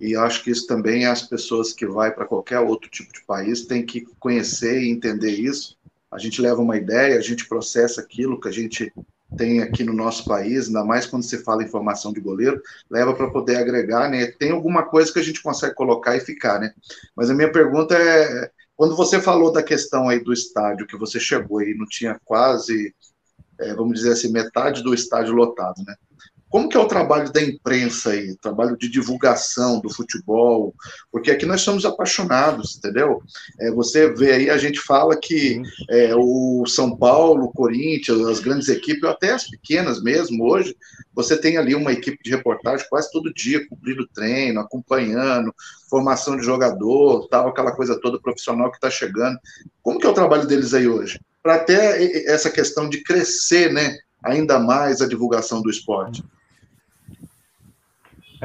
E 0.00 0.16
acho 0.16 0.42
que 0.42 0.50
isso 0.50 0.66
também 0.66 1.06
as 1.06 1.22
pessoas 1.22 1.72
que 1.72 1.86
vai 1.86 2.12
para 2.12 2.26
qualquer 2.26 2.60
outro 2.60 2.90
tipo 2.90 3.12
de 3.12 3.24
país 3.24 3.66
têm 3.66 3.84
que 3.84 4.04
conhecer 4.18 4.82
e 4.82 4.90
entender 4.90 5.30
isso. 5.30 5.76
A 6.10 6.18
gente 6.18 6.40
leva 6.40 6.60
uma 6.60 6.76
ideia, 6.76 7.18
a 7.18 7.22
gente 7.22 7.48
processa 7.48 8.00
aquilo 8.00 8.40
que 8.40 8.48
a 8.48 8.52
gente 8.52 8.92
tem 9.36 9.60
aqui 9.60 9.82
no 9.82 9.92
nosso 9.92 10.24
país, 10.26 10.66
ainda 10.66 10.84
mais 10.84 11.06
quando 11.06 11.24
se 11.24 11.38
fala 11.38 11.64
em 11.64 11.68
formação 11.68 12.12
de 12.12 12.20
goleiro, 12.20 12.60
leva 12.88 13.14
para 13.14 13.30
poder 13.30 13.56
agregar, 13.56 14.08
né? 14.08 14.26
Tem 14.38 14.50
alguma 14.50 14.84
coisa 14.84 15.12
que 15.12 15.18
a 15.18 15.22
gente 15.22 15.42
consegue 15.42 15.74
colocar 15.74 16.16
e 16.16 16.20
ficar, 16.20 16.60
né? 16.60 16.72
Mas 17.16 17.30
a 17.30 17.34
minha 17.34 17.50
pergunta 17.50 17.96
é, 17.96 18.50
quando 18.76 18.94
você 18.94 19.20
falou 19.20 19.52
da 19.52 19.62
questão 19.62 20.08
aí 20.08 20.22
do 20.22 20.32
estádio, 20.32 20.86
que 20.86 20.96
você 20.96 21.18
chegou 21.18 21.62
e 21.62 21.74
não 21.74 21.86
tinha 21.86 22.20
quase 22.24 22.94
é, 23.58 23.74
vamos 23.74 23.94
dizer 23.94 24.12
assim, 24.12 24.32
metade 24.32 24.82
do 24.82 24.94
estádio 24.94 25.34
lotado, 25.34 25.82
né? 25.86 25.94
Como 26.54 26.68
que 26.68 26.76
é 26.76 26.80
o 26.80 26.86
trabalho 26.86 27.32
da 27.32 27.42
imprensa 27.42 28.10
aí, 28.10 28.36
trabalho 28.36 28.76
de 28.78 28.88
divulgação 28.88 29.80
do 29.80 29.92
futebol? 29.92 30.72
Porque 31.10 31.32
aqui 31.32 31.44
nós 31.44 31.62
somos 31.62 31.84
apaixonados, 31.84 32.76
entendeu? 32.76 33.20
É, 33.58 33.72
você 33.72 34.14
vê 34.14 34.30
aí, 34.30 34.48
a 34.48 34.56
gente 34.56 34.78
fala 34.78 35.16
que 35.16 35.60
é, 35.90 36.14
o 36.14 36.64
São 36.64 36.96
Paulo, 36.96 37.46
o 37.46 37.52
Corinthians, 37.52 38.24
as 38.28 38.38
grandes 38.38 38.68
equipes, 38.68 39.02
até 39.02 39.32
as 39.32 39.50
pequenas 39.50 40.00
mesmo, 40.00 40.44
hoje, 40.44 40.76
você 41.12 41.36
tem 41.36 41.56
ali 41.56 41.74
uma 41.74 41.90
equipe 41.90 42.22
de 42.22 42.30
reportagem 42.30 42.86
quase 42.88 43.10
todo 43.10 43.34
dia, 43.34 43.68
cumprindo 43.68 44.06
treino, 44.14 44.60
acompanhando, 44.60 45.52
formação 45.90 46.36
de 46.36 46.44
jogador, 46.44 47.26
tal, 47.26 47.48
aquela 47.48 47.72
coisa 47.72 48.00
toda 48.00 48.20
profissional 48.20 48.70
que 48.70 48.76
está 48.76 48.88
chegando. 48.88 49.36
Como 49.82 49.98
que 49.98 50.06
é 50.06 50.10
o 50.10 50.14
trabalho 50.14 50.46
deles 50.46 50.72
aí 50.72 50.86
hoje? 50.86 51.20
Para 51.42 51.56
até 51.56 52.30
essa 52.32 52.48
questão 52.48 52.88
de 52.88 53.02
crescer, 53.02 53.72
né, 53.72 53.98
ainda 54.22 54.60
mais 54.60 55.00
a 55.00 55.08
divulgação 55.08 55.60
do 55.60 55.68
esporte. 55.68 56.22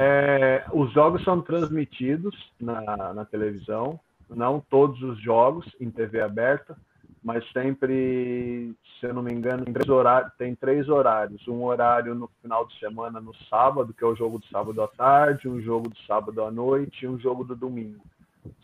É, 0.01 0.63
os 0.71 0.93
jogos 0.93 1.21
são 1.26 1.41
transmitidos 1.41 2.34
na, 2.57 3.13
na 3.13 3.26
televisão, 3.26 3.99
não 4.30 4.61
todos 4.69 5.01
os 5.03 5.21
jogos 5.21 5.65
em 5.77 5.91
TV 5.91 6.21
aberta, 6.21 6.77
mas 7.21 7.43
sempre, 7.51 8.73
se 8.97 9.07
eu 9.07 9.13
não 9.13 9.21
me 9.21 9.34
engano, 9.34 9.65
três, 9.65 9.89
horários, 9.89 10.31
tem 10.38 10.55
três 10.55 10.88
horários. 10.88 11.45
Um 11.49 11.65
horário 11.65 12.15
no 12.15 12.30
final 12.41 12.65
de 12.65 12.80
semana, 12.80 13.19
no 13.19 13.35
sábado, 13.49 13.93
que 13.93 14.01
é 14.01 14.07
o 14.07 14.15
jogo 14.15 14.39
do 14.39 14.45
sábado 14.45 14.81
à 14.81 14.88
tarde, 14.88 15.49
um 15.49 15.59
jogo 15.59 15.89
do 15.89 15.97
sábado 16.07 16.45
à 16.45 16.49
noite 16.49 17.03
e 17.03 17.07
um 17.07 17.19
jogo 17.19 17.43
do 17.43 17.53
domingo. 17.53 18.01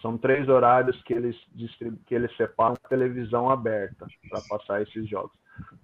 São 0.01 0.17
três 0.17 0.47
horários 0.47 1.03
que 1.03 1.13
eles, 1.13 1.35
que 2.05 2.15
eles 2.15 2.33
separam 2.37 2.75
televisão 2.87 3.49
aberta 3.49 4.07
para 4.29 4.39
passar 4.47 4.81
esses 4.81 5.05
jogos. 5.09 5.33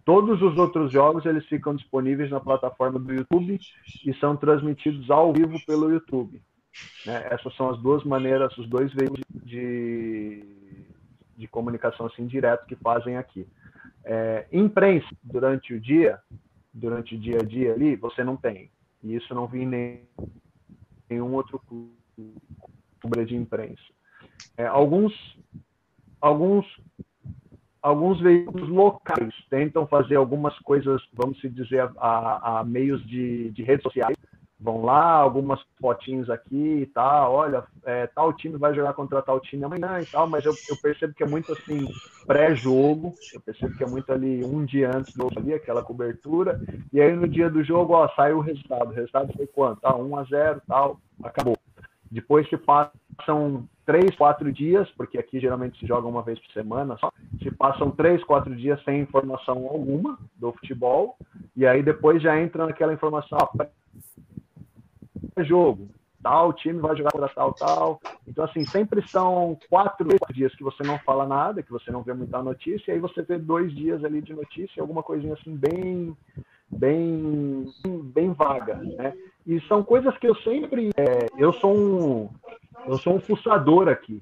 Todos 0.03 0.41
os 0.41 0.57
outros 0.57 0.91
jogos 0.91 1.25
eles 1.25 1.45
ficam 1.45 1.75
disponíveis 1.75 2.31
na 2.31 2.39
plataforma 2.39 2.99
do 2.99 3.13
YouTube 3.13 3.59
e 4.05 4.13
são 4.15 4.35
transmitidos 4.35 5.09
ao 5.11 5.31
vivo 5.31 5.57
pelo 5.65 5.91
YouTube. 5.91 6.41
Né? 7.05 7.27
Essas 7.29 7.55
são 7.55 7.69
as 7.69 7.79
duas 7.79 8.03
maneiras, 8.03 8.57
os 8.57 8.67
dois 8.67 8.91
veículos 8.93 9.23
de, 9.43 10.43
de 11.37 11.47
comunicação 11.47 12.07
assim 12.07 12.25
direto 12.25 12.65
que 12.65 12.75
fazem 12.75 13.17
aqui. 13.17 13.47
É, 14.03 14.47
imprensa 14.51 15.07
durante 15.23 15.73
o 15.73 15.79
dia, 15.79 16.19
durante 16.73 17.15
o 17.15 17.19
dia 17.19 17.37
a 17.39 17.43
dia 17.43 17.73
ali, 17.73 17.95
você 17.95 18.23
não 18.23 18.35
tem. 18.35 18.71
E 19.03 19.15
isso 19.15 19.33
não 19.35 19.47
vi 19.47 19.61
em 19.61 20.07
nenhum 21.09 21.33
outro 21.33 21.61
clube 21.67 23.25
de 23.25 23.35
imprensa. 23.35 23.81
É, 24.57 24.65
alguns, 24.65 25.13
alguns 26.19 26.65
alguns 27.81 28.19
veículos 28.21 28.69
locais 28.69 29.33
tentam 29.49 29.87
fazer 29.87 30.15
algumas 30.15 30.57
coisas, 30.59 31.01
vamos 31.13 31.39
dizer, 31.41 31.89
a, 31.97 32.59
a 32.59 32.63
meios 32.63 33.05
de, 33.07 33.49
de, 33.51 33.63
redes 33.63 33.83
sociais. 33.83 34.15
Vão 34.63 34.85
lá, 34.85 35.13
algumas 35.13 35.59
fotinhos 35.81 36.29
aqui 36.29 36.81
e 36.83 36.85
tal, 36.85 37.33
olha, 37.33 37.63
é, 37.83 38.05
tal 38.05 38.31
time 38.31 38.59
vai 38.59 38.75
jogar 38.75 38.93
contra 38.93 39.19
tal 39.19 39.39
time 39.39 39.63
amanhã 39.63 39.99
e 39.99 40.05
tal, 40.05 40.27
mas 40.27 40.45
eu, 40.45 40.53
eu 40.69 40.77
percebo 40.79 41.15
que 41.15 41.23
é 41.23 41.27
muito 41.27 41.51
assim, 41.51 41.87
pré-jogo, 42.27 43.11
eu 43.33 43.41
percebo 43.41 43.75
que 43.75 43.83
é 43.83 43.87
muito 43.87 44.13
ali 44.13 44.45
um 44.45 44.63
dia 44.63 44.95
antes 44.95 45.15
do 45.15 45.31
ali, 45.35 45.55
aquela 45.55 45.81
cobertura, 45.81 46.61
e 46.93 47.01
aí 47.01 47.11
no 47.15 47.27
dia 47.27 47.49
do 47.49 47.63
jogo, 47.63 47.93
ó, 47.93 48.07
sai 48.09 48.33
o 48.33 48.39
resultado. 48.39 48.91
O 48.91 48.93
resultado 48.93 49.33
foi 49.35 49.47
quanto? 49.47 49.79
Ah, 49.83 49.95
1 49.95 50.15
a 50.15 50.23
0 50.25 50.61
tal, 50.67 50.99
acabou. 51.23 51.57
Depois 52.11 52.47
se 52.47 52.57
passam 53.17 53.67
três, 53.85 54.15
quatro 54.15 54.51
dias, 54.51 54.89
porque 54.91 55.17
aqui 55.17 55.39
geralmente 55.39 55.79
se 55.79 55.85
joga 55.85 56.07
uma 56.07 56.21
vez 56.21 56.39
por 56.39 56.51
semana 56.51 56.97
só, 56.97 57.11
se 57.41 57.51
passam 57.51 57.91
três, 57.91 58.23
quatro 58.23 58.55
dias 58.55 58.81
sem 58.83 59.01
informação 59.01 59.67
alguma 59.67 60.17
do 60.35 60.51
futebol, 60.53 61.17
e 61.55 61.65
aí 61.65 61.83
depois 61.83 62.21
já 62.21 62.39
entra 62.39 62.65
naquela 62.65 62.93
informação, 62.93 63.37
ó, 63.41 63.49
jogo, 65.43 65.89
tal 66.21 66.53
time 66.53 66.79
vai 66.79 66.95
jogar 66.95 67.11
contra 67.11 67.29
tal, 67.29 67.53
tal. 67.53 67.99
Então, 68.27 68.45
assim, 68.45 68.63
sempre 68.65 69.05
são 69.07 69.57
quatro, 69.69 70.07
quatro 70.17 70.33
dias 70.33 70.55
que 70.55 70.63
você 70.63 70.83
não 70.83 70.99
fala 70.99 71.27
nada, 71.27 71.63
que 71.63 71.71
você 71.71 71.91
não 71.91 72.03
vê 72.03 72.13
muita 72.13 72.41
notícia, 72.41 72.91
e 72.91 72.93
aí 72.93 72.99
você 72.99 73.21
vê 73.23 73.37
dois 73.37 73.73
dias 73.73 74.03
ali 74.03 74.21
de 74.21 74.33
notícia, 74.33 74.81
alguma 74.81 75.03
coisinha 75.03 75.33
assim 75.33 75.55
bem, 75.55 76.15
bem, 76.69 77.65
bem 77.85 78.31
vaga, 78.33 78.75
né? 78.75 79.13
E 79.45 79.59
são 79.61 79.83
coisas 79.83 80.15
que 80.17 80.27
eu 80.27 80.35
sempre. 80.37 80.89
É, 80.97 81.27
eu 81.37 81.53
sou 81.53 81.75
um. 81.75 82.29
Eu 82.87 82.97
sou 82.99 83.15
um 83.15 83.19
fuçador 83.19 83.87
aqui. 83.87 84.21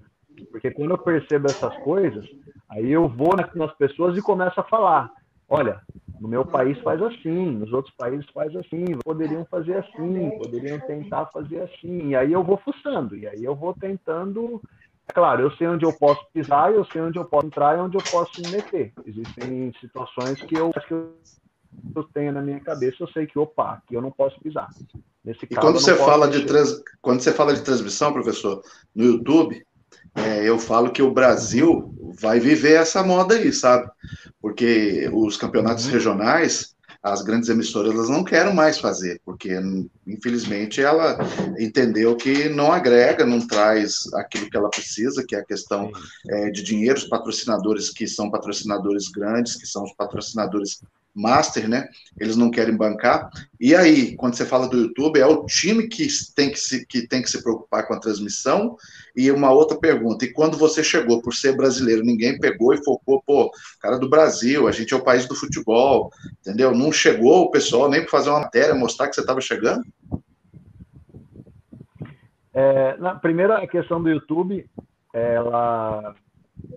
Porque 0.52 0.72
quando 0.72 0.92
eu 0.92 0.98
percebo 0.98 1.50
essas 1.50 1.76
coisas, 1.84 2.26
aí 2.70 2.90
eu 2.90 3.08
vou 3.08 3.36
nas 3.56 3.74
pessoas 3.74 4.18
e 4.18 4.22
começo 4.22 4.60
a 4.60 4.64
falar. 4.64 5.12
Olha, 5.50 5.82
no 6.20 6.28
meu 6.28 6.46
país 6.46 6.80
faz 6.82 7.02
assim, 7.02 7.52
nos 7.52 7.74
outros 7.74 7.94
países 7.96 8.26
faz 8.32 8.56
assim, 8.56 8.86
poderiam 9.04 9.46
fazer 9.46 9.78
assim, 9.78 10.30
poderiam 10.38 10.80
tentar 10.82 11.26
fazer 11.28 11.62
assim. 11.62 12.10
E 12.10 12.16
aí 12.16 12.32
eu 12.32 12.44
vou 12.44 12.58
fuçando, 12.58 13.18
e 13.18 13.28
aí 13.28 13.44
eu 13.44 13.56
vou 13.56 13.74
tentando. 13.74 14.62
É 15.08 15.14
claro, 15.14 15.42
eu 15.42 15.52
sei 15.52 15.68
onde 15.68 15.84
eu 15.84 15.92
posso 15.92 16.24
pisar, 16.32 16.72
eu 16.72 16.86
sei 16.86 17.02
onde 17.02 17.18
eu 17.18 17.26
posso 17.26 17.48
entrar 17.48 17.78
e 17.78 17.82
onde 17.82 17.98
eu 17.98 18.04
posso 18.12 18.40
me 18.40 18.50
meter. 18.50 18.94
Existem 19.06 19.74
situações 19.82 20.40
que 20.44 20.56
eu, 20.56 20.72
que 20.88 20.94
eu 20.94 21.14
eu 21.96 22.04
tenho 22.04 22.32
na 22.32 22.42
minha 22.42 22.60
cabeça, 22.60 22.98
eu 23.00 23.08
sei 23.10 23.26
que, 23.26 23.38
opa, 23.38 23.74
aqui 23.74 23.96
eu 23.96 24.02
não 24.02 24.12
posso 24.12 24.40
pisar. 24.40 24.70
Nesse 25.24 25.46
e 25.50 25.56
quando 25.56 25.80
você 25.80 25.96
fala 25.96 26.28
de 26.28 26.46
trans... 26.46 26.82
quando 27.02 27.22
você 27.22 27.32
fala 27.32 27.54
de 27.54 27.62
transmissão, 27.62 28.14
professor, 28.14 28.64
no 28.96 29.04
YouTube, 29.04 29.66
é, 30.16 30.48
eu 30.48 30.58
falo 30.58 30.92
que 30.92 31.02
o 31.02 31.12
Brasil 31.12 31.94
vai 32.20 32.40
viver 32.40 32.74
essa 32.74 33.04
moda 33.04 33.36
aí, 33.36 33.52
sabe? 33.54 33.90
Porque 34.42 35.10
os 35.14 35.38
campeonatos 35.38 35.86
uhum. 35.86 35.92
regionais, 35.92 36.76
as 37.02 37.22
grandes 37.22 37.48
emissoras 37.48 37.94
elas 37.94 38.10
não 38.10 38.24
querem 38.24 38.54
mais 38.54 38.78
fazer, 38.78 39.22
porque 39.24 39.52
infelizmente 40.06 40.82
ela 40.82 41.18
entendeu 41.58 42.16
que 42.16 42.50
não 42.50 42.74
agrega, 42.74 43.26
não 43.26 43.46
traz 43.46 44.12
aquilo 44.14 44.50
que 44.50 44.58
ela 44.58 44.70
precisa, 44.70 45.24
que 45.26 45.36
é 45.36 45.40
a 45.40 45.46
questão 45.46 45.92
é, 46.30 46.50
de 46.50 46.62
dinheiro, 46.62 46.98
os 46.98 47.06
patrocinadores 47.06 47.90
que 47.90 48.06
são 48.08 48.30
patrocinadores 48.30 49.08
grandes, 49.08 49.56
que 49.56 49.66
são 49.66 49.84
os 49.84 49.94
patrocinadores 49.94 50.82
master, 51.16 51.68
né? 51.68 51.88
Eles 52.20 52.36
não 52.36 52.52
querem 52.52 52.76
bancar. 52.76 53.30
E 53.60 53.76
aí, 53.76 54.16
quando 54.16 54.36
você 54.36 54.46
fala 54.46 54.68
do 54.68 54.78
YouTube, 54.78 55.20
é 55.20 55.26
o 55.26 55.46
time 55.46 55.88
que 55.88 56.08
tem 56.36 56.50
que 56.50 56.60
se, 56.60 56.86
que 56.86 57.08
tem 57.08 57.22
que 57.22 57.30
se 57.30 57.42
preocupar 57.42 57.88
com 57.88 57.94
a 57.94 58.00
transmissão. 58.00 58.76
E 59.16 59.30
uma 59.32 59.52
outra 59.52 59.78
pergunta: 59.78 60.26
e 60.26 60.34
quando 60.34 60.58
você 60.58 60.84
chegou 60.84 61.22
por 61.22 61.34
ser 61.34 61.56
brasileiro, 61.56 62.04
ninguém 62.04 62.40
pegou 62.40 62.74
e 62.74 62.84
focou, 62.84 63.22
pô, 63.26 63.52
cara 63.82 63.98
do 63.98 64.10
Brasil, 64.10 64.68
a 64.68 64.72
gente 64.72 64.94
é 64.94 64.98
o 64.98 65.04
país 65.04 65.28
do 65.28 65.36
futebol, 65.36 66.12
entendeu? 66.40 66.74
Não 66.74 66.92
chegou 66.92 67.44
o 67.44 67.52
pessoal 67.52 67.90
nem 67.90 68.02
para 68.02 68.12
fazer 68.12 68.30
uma 68.30 68.42
matéria, 68.42 68.76
mostrar 68.76 69.08
que 69.08 69.16
você 69.16 69.22
estava 69.22 69.42
chegando? 69.42 69.84
É, 72.54 72.98
na 72.98 73.16
primeira 73.16 73.66
questão 73.68 74.02
do 74.02 74.10
YouTube, 74.10 74.70
ela 75.14 76.16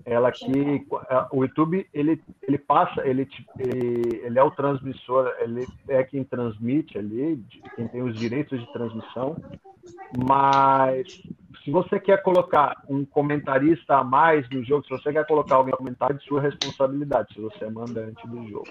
ela 0.04 0.30
que 0.32 0.86
o 1.30 1.44
YouTube 1.44 1.86
ele 1.92 2.20
ele 2.46 2.58
passa 2.58 3.06
ele, 3.06 3.28
ele 3.58 4.38
é 4.38 4.42
o 4.42 4.50
transmissor 4.50 5.32
ele 5.40 5.66
é 5.88 6.02
quem 6.02 6.24
transmite 6.24 6.98
ali 6.98 7.42
quem 7.76 7.86
tem 7.88 8.02
os 8.02 8.18
direitos 8.18 8.58
de 8.58 8.72
transmissão 8.72 9.36
mas 10.16 11.06
se 11.64 11.70
você 11.70 12.00
quer 12.00 12.22
colocar 12.22 12.82
um 12.88 13.04
comentarista 13.04 13.96
a 13.96 14.04
mais 14.04 14.48
no 14.50 14.64
jogo 14.64 14.84
se 14.84 14.90
você 14.90 15.12
quer 15.12 15.26
colocar 15.26 15.56
alguém 15.56 15.74
comentar 15.74 16.10
é 16.10 16.14
de 16.14 16.24
sua 16.24 16.40
responsabilidade 16.40 17.32
se 17.34 17.40
você 17.40 17.64
é 17.64 17.70
mandante 17.70 18.26
do 18.26 18.48
jogo 18.48 18.68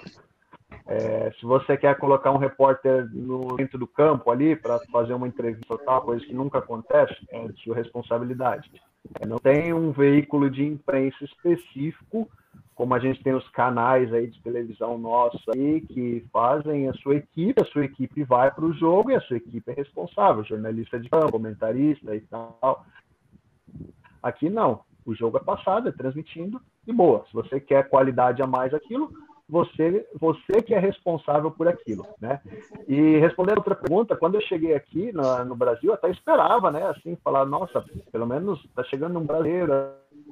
é, 0.88 1.32
se 1.40 1.46
você 1.46 1.78
quer 1.78 1.98
colocar 1.98 2.32
um 2.32 2.38
repórter 2.38 3.08
no 3.14 3.56
dentro 3.56 3.78
do 3.78 3.88
campo 3.88 4.32
ali 4.32 4.56
para 4.56 4.80
fazer 4.92 5.14
uma 5.14 5.28
entrevista 5.28 5.74
ou 5.74 5.78
tal, 5.78 6.02
coisa 6.02 6.26
que 6.26 6.34
nunca 6.34 6.58
acontece, 6.60 7.16
é 7.30 7.48
de 7.48 7.62
sua 7.62 7.76
responsabilidade. 7.76 8.70
É, 9.20 9.26
não 9.26 9.38
tem 9.38 9.74
um 9.74 9.92
veículo 9.92 10.50
de 10.50 10.64
imprensa 10.64 11.24
específico, 11.24 12.30
como 12.76 12.94
a 12.94 13.00
gente 13.00 13.22
tem 13.24 13.34
os 13.34 13.48
canais 13.50 14.12
aí 14.14 14.28
de 14.28 14.42
televisão 14.42 14.98
nossos 14.98 15.44
aí, 15.50 15.82
que 15.82 16.26
fazem 16.32 16.88
a 16.88 16.94
sua 16.94 17.16
equipe, 17.16 17.62
a 17.62 17.66
sua 17.66 17.86
equipe 17.86 18.24
vai 18.24 18.50
para 18.52 18.66
o 18.66 18.74
jogo 18.74 19.12
e 19.12 19.16
a 19.16 19.22
sua 19.22 19.38
equipe 19.38 19.72
é 19.72 19.74
responsável, 19.74 20.44
jornalista 20.44 21.00
de 21.00 21.10
campo, 21.10 21.32
comentarista 21.32 22.16
e 22.16 22.22
tal. 22.22 22.86
Aqui 24.22 24.50
não. 24.50 24.82
O 25.06 25.16
jogo 25.16 25.38
é 25.38 25.44
passado, 25.44 25.90
é 25.90 25.92
transmitindo 25.92 26.62
e 26.88 26.94
boa. 26.94 27.26
Se 27.28 27.34
você 27.34 27.60
quer 27.60 27.90
qualidade 27.90 28.42
a 28.42 28.48
mais 28.48 28.74
aquilo, 28.74 29.12
você, 29.52 30.08
você 30.18 30.62
que 30.62 30.74
é 30.74 30.80
responsável 30.80 31.52
por 31.52 31.68
aquilo, 31.68 32.08
né? 32.22 32.40
E 32.88 33.18
respondendo 33.18 33.58
outra 33.58 33.76
pergunta, 33.76 34.16
quando 34.16 34.36
eu 34.36 34.42
cheguei 34.42 34.74
aqui 34.74 35.12
no, 35.12 35.44
no 35.44 35.58
Brasil, 35.58 35.92
até 35.92 36.10
esperava, 36.10 36.72
né? 36.72 36.88
Assim, 36.88 37.18
falar, 37.18 37.46
nossa, 37.46 37.84
pelo 38.14 38.26
menos 38.26 38.66
tá 38.74 38.82
chegando 38.86 39.20
um 39.20 39.26
brasileiro 39.26 39.74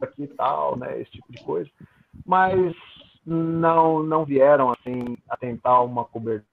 aqui 0.01 0.23
e 0.23 0.27
tal, 0.27 0.77
né? 0.77 1.01
Esse 1.01 1.11
tipo 1.11 1.29
de 1.29 1.43
coisa. 1.43 1.69
Mas 2.25 2.73
não, 3.25 4.01
não 4.01 4.23
vieram, 4.23 4.71
assim, 4.71 5.17
a 5.29 5.35
tentar 5.35 5.81
uma 5.81 6.05
cobertura 6.05 6.47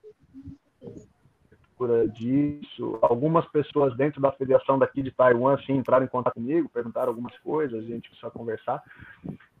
disso. 2.09 2.99
Algumas 3.01 3.45
pessoas 3.45 3.95
dentro 3.95 4.19
da 4.19 4.33
federação 4.33 4.77
daqui 4.77 5.01
de 5.01 5.11
Taiwan, 5.11 5.53
assim, 5.53 5.77
entraram 5.77 6.03
em 6.03 6.09
contato 6.09 6.33
comigo, 6.33 6.67
perguntaram 6.67 7.07
algumas 7.07 7.37
coisas, 7.39 7.79
a 7.79 7.87
gente 7.87 8.09
precisou 8.09 8.31
conversar. 8.31 8.83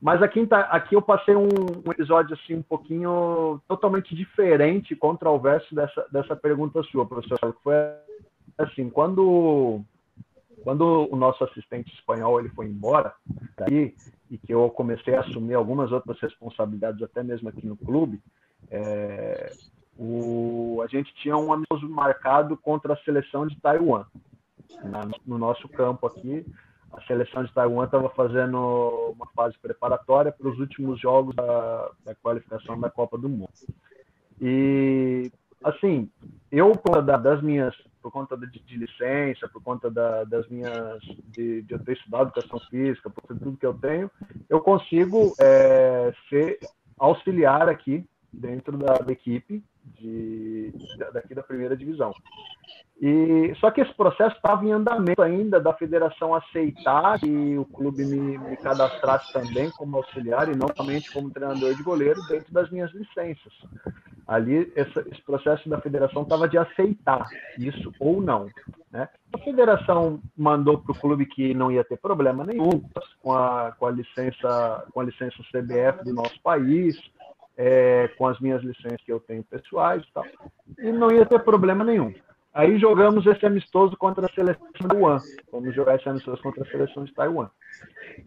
Mas 0.01 0.21
aqui, 0.21 0.47
aqui 0.51 0.95
eu 0.95 1.01
passei 1.01 1.35
um, 1.35 1.47
um, 1.47 1.91
episódio 1.91 2.35
assim 2.35 2.55
um 2.55 2.61
pouquinho 2.61 3.59
totalmente 3.67 4.15
diferente, 4.15 4.95
contra 4.95 5.29
o 5.29 5.39
verso 5.39 5.73
dessa, 5.73 6.05
dessa 6.11 6.35
pergunta 6.35 6.83
sua, 6.83 7.05
professor. 7.05 7.55
Foi 7.63 7.75
assim, 8.57 8.89
quando 8.89 9.81
quando 10.63 11.07
o 11.11 11.15
nosso 11.15 11.43
assistente 11.43 11.93
espanhol 11.93 12.39
ele 12.39 12.49
foi 12.49 12.65
embora 12.65 13.13
daí 13.57 13.95
e 14.29 14.37
que 14.37 14.53
eu 14.53 14.69
comecei 14.69 15.15
a 15.15 15.21
assumir 15.21 15.53
algumas 15.53 15.91
outras 15.91 16.19
responsabilidades 16.19 17.01
até 17.01 17.23
mesmo 17.23 17.47
aqui 17.47 17.65
no 17.65 17.77
clube, 17.77 18.21
é, 18.69 19.53
o, 19.97 20.81
a 20.83 20.87
gente 20.87 21.13
tinha 21.15 21.37
um 21.37 21.53
amistoso 21.53 21.87
marcado 21.87 22.57
contra 22.57 22.93
a 22.93 22.97
seleção 22.97 23.47
de 23.47 23.59
Taiwan 23.61 24.05
na, 24.83 25.07
no 25.25 25.37
nosso 25.37 25.69
campo 25.69 26.05
aqui 26.05 26.45
a 26.97 27.01
seleção 27.05 27.43
de 27.43 27.53
Taiwan 27.53 27.85
estava 27.85 28.09
fazendo 28.09 29.13
uma 29.15 29.27
fase 29.27 29.55
preparatória 29.59 30.31
para 30.31 30.49
os 30.49 30.59
últimos 30.59 30.99
jogos 30.99 31.35
da, 31.35 31.91
da, 32.03 32.15
qualificação 32.15 32.79
da 32.79 32.89
Copa 32.89 33.19
do 33.19 33.29
Mundo. 33.29 33.51
E, 34.41 35.31
assim, 35.63 36.09
eu, 36.51 36.71
por 36.71 36.93
conta 36.93 37.17
das 37.19 37.41
minhas, 37.43 37.75
por 38.01 38.11
conta 38.11 38.35
de, 38.35 38.47
de 38.47 38.77
licença, 38.77 39.47
por 39.47 39.61
conta 39.61 39.91
da, 39.91 40.23
das 40.23 40.47
minhas, 40.49 40.99
de, 41.29 41.61
de 41.61 41.73
eu 41.73 41.79
ter 41.83 41.93
estudado 41.93 42.29
educação 42.29 42.59
física, 42.67 43.11
por 43.11 43.21
tudo 43.27 43.57
que 43.57 43.65
eu 43.65 43.75
tenho, 43.75 44.09
eu 44.49 44.59
consigo 44.59 45.35
é, 45.39 46.11
ser 46.29 46.57
auxiliar 46.97 47.69
aqui 47.69 48.03
dentro 48.33 48.75
da, 48.75 48.95
da 48.95 49.11
equipe 49.11 49.63
de, 49.99 50.73
daqui 51.13 51.33
da 51.33 51.43
primeira 51.43 51.75
divisão. 51.75 52.11
E 52.99 53.53
só 53.59 53.69
que 53.69 53.81
esse 53.81 53.93
processo 53.93 54.35
estava 54.35 54.65
em 54.65 54.71
andamento 54.71 55.21
ainda 55.21 55.59
da 55.59 55.71
federação 55.73 56.33
aceitar 56.33 57.19
que 57.19 57.57
o 57.57 57.65
clube 57.65 58.03
me, 58.03 58.39
me, 58.39 58.57
cadastrasse 58.57 59.31
também 59.31 59.69
como 59.71 59.97
auxiliar 59.97 60.49
e 60.49 60.55
não 60.55 60.67
somente 60.75 61.11
como 61.13 61.29
treinador 61.29 61.75
de 61.75 61.83
goleiro 61.83 62.19
dentro 62.27 62.51
das 62.51 62.71
minhas 62.71 62.91
licenças. 62.93 63.53
Ali 64.27 64.71
esse, 64.75 64.99
esse 65.11 65.21
processo 65.21 65.69
da 65.69 65.79
federação 65.79 66.23
estava 66.23 66.49
de 66.49 66.57
aceitar 66.57 67.23
isso 67.59 67.93
ou 67.99 68.19
não. 68.19 68.49
Né? 68.91 69.07
A 69.31 69.37
federação 69.37 70.19
mandou 70.35 70.79
para 70.79 70.91
o 70.91 70.99
clube 70.99 71.27
que 71.27 71.53
não 71.53 71.71
ia 71.71 71.83
ter 71.83 71.97
problema 71.97 72.43
nenhum 72.43 72.81
com 73.21 73.31
a, 73.31 73.73
com 73.77 73.85
a 73.85 73.91
licença 73.91 74.87
com 74.91 75.01
a 75.01 75.03
licença 75.03 75.37
CBF 75.51 76.03
do 76.03 76.13
nosso 76.13 76.41
país, 76.41 76.97
é, 77.57 78.07
com 78.17 78.27
as 78.27 78.39
minhas 78.39 78.63
licenças 78.63 79.01
que 79.03 79.11
eu 79.11 79.19
tenho 79.19 79.43
pessoais 79.43 80.03
e 80.03 80.13
tal, 80.13 80.25
e 80.77 80.91
não 80.91 81.11
ia 81.11 81.25
ter 81.25 81.39
problema 81.43 81.83
nenhum. 81.83 82.13
Aí 82.53 82.79
jogamos 82.79 83.25
esse 83.25 83.45
amistoso 83.45 83.95
contra 83.97 84.25
a 84.25 84.29
seleção 84.29 84.67
de 84.71 84.87
Taiwan. 84.87 85.19
Vamos 85.51 85.75
jogar 85.75 85.95
esse 85.95 86.09
amistoso 86.09 86.41
contra 86.41 86.63
a 86.63 86.67
seleção 86.67 87.03
de 87.03 87.13
Taiwan. 87.13 87.49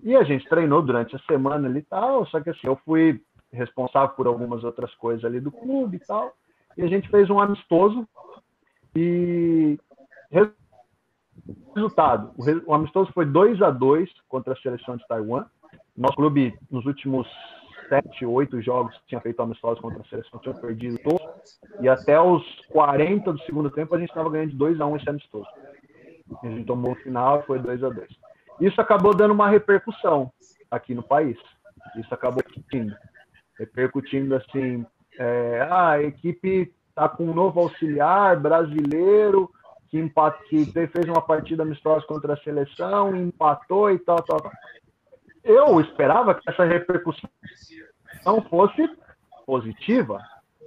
E 0.05 0.15
a 0.15 0.23
gente 0.23 0.49
treinou 0.49 0.83
durante 0.83 1.17
a 1.17 1.19
semana 1.21 1.67
ali 1.67 1.81
e 1.81 1.83
tal, 1.83 2.25
só 2.27 2.41
que 2.41 2.51
assim, 2.51 2.67
eu 2.69 2.77
fui 2.85 3.21
responsável 3.53 4.15
por 4.15 4.29
algumas 4.29 4.63
outras 4.63 4.95
coisas 4.95 5.25
ali 5.25 5.41
do 5.41 5.51
clube 5.51 5.97
e 5.97 6.07
tal. 6.07 6.33
E 6.77 6.83
a 6.83 6.87
gente 6.87 7.09
fez 7.09 7.29
um 7.29 7.41
amistoso 7.41 8.07
e 8.95 9.77
resultado, 11.75 12.33
o 12.67 12.75
amistoso 12.75 13.11
foi 13.13 13.25
2 13.27 13.61
a 13.63 13.71
2 13.71 14.09
contra 14.29 14.53
a 14.53 14.57
seleção 14.57 14.97
de 14.97 15.07
Taiwan. 15.09 15.45
Nosso 15.97 16.15
clube 16.15 16.57
nos 16.71 16.87
últimos 16.87 17.27
sete, 17.91 18.25
oito 18.25 18.63
jogos 18.63 18.97
que 18.99 19.09
tinha 19.09 19.21
feito 19.21 19.43
amistosos 19.43 19.81
contra 19.81 20.01
a 20.01 20.05
seleção, 20.05 20.39
tinha 20.39 20.55
perdido 20.55 20.97
todos. 20.99 21.61
E 21.81 21.89
até 21.89 22.19
os 22.21 22.43
40 22.69 23.33
do 23.33 23.41
segundo 23.41 23.69
tempo 23.69 23.95
a 23.95 23.99
gente 23.99 24.09
estava 24.09 24.31
ganhando 24.31 24.53
de 24.53 24.57
2 24.57 24.81
a 24.81 24.87
1 24.87 24.97
esse 24.97 25.11
amistoso. 25.11 25.49
A 26.43 26.47
gente 26.47 26.65
tomou 26.65 26.93
o 26.93 26.97
final 26.97 27.41
e 27.41 27.43
foi 27.43 27.59
2 27.59 27.83
a 27.83 27.89
2 27.89 28.09
Isso 28.61 28.81
acabou 28.81 29.13
dando 29.13 29.33
uma 29.33 29.49
repercussão 29.49 30.33
aqui 30.71 30.95
no 30.95 31.03
país. 31.03 31.37
Isso 31.97 32.15
acabou 32.15 32.43
repercutindo. 32.47 32.95
Repercutindo 33.59 34.37
assim, 34.37 34.87
é, 35.19 35.67
ah, 35.69 35.91
a 35.91 36.03
equipe 36.03 36.73
está 36.89 37.09
com 37.09 37.25
um 37.25 37.35
novo 37.35 37.61
auxiliar 37.61 38.39
brasileiro 38.39 39.51
que, 39.89 39.99
empat, 39.99 40.39
que 40.49 40.65
fez 40.67 41.09
uma 41.09 41.21
partida 41.21 41.65
amistosa 41.65 42.07
contra 42.07 42.35
a 42.35 42.37
seleção, 42.37 43.17
empatou 43.17 43.91
e 43.91 43.99
tal, 43.99 44.23
tal, 44.23 44.41
tal 44.41 44.53
eu 45.45 45.81
esperava 45.81 46.35
que 46.35 46.49
essa 46.49 46.65
repercussão 46.65 47.31
fosse 48.49 48.89
positiva, 49.47 50.21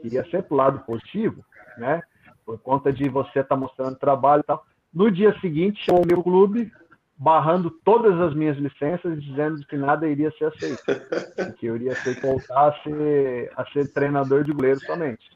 iria 0.03 0.23
ser 0.29 0.45
o 0.49 0.55
lado 0.55 0.79
positivo, 0.79 1.43
né? 1.77 2.01
Por 2.45 2.59
conta 2.59 2.91
de 2.91 3.07
você 3.07 3.39
estar 3.39 3.55
tá 3.55 3.55
mostrando 3.55 3.97
trabalho 3.97 4.41
e 4.41 4.43
tal. 4.45 4.65
No 4.93 5.09
dia 5.09 5.37
seguinte, 5.39 5.83
chamou 5.85 6.03
o 6.03 6.07
meu 6.07 6.21
clube 6.21 6.71
barrando 7.15 7.71
todas 7.85 8.19
as 8.19 8.33
minhas 8.33 8.57
licenças, 8.57 9.23
dizendo 9.23 9.65
que 9.65 9.77
nada 9.77 10.07
iria 10.07 10.31
ser 10.31 10.45
aceito, 10.45 10.83
que 11.57 11.67
eu 11.67 11.75
iria 11.75 11.95
que 11.95 12.11
voltar 12.19 12.69
a 12.69 12.83
ser, 12.83 13.51
a 13.55 13.65
ser 13.71 13.93
treinador 13.93 14.43
de 14.43 14.51
goleiro 14.51 14.79
somente. 14.81 15.31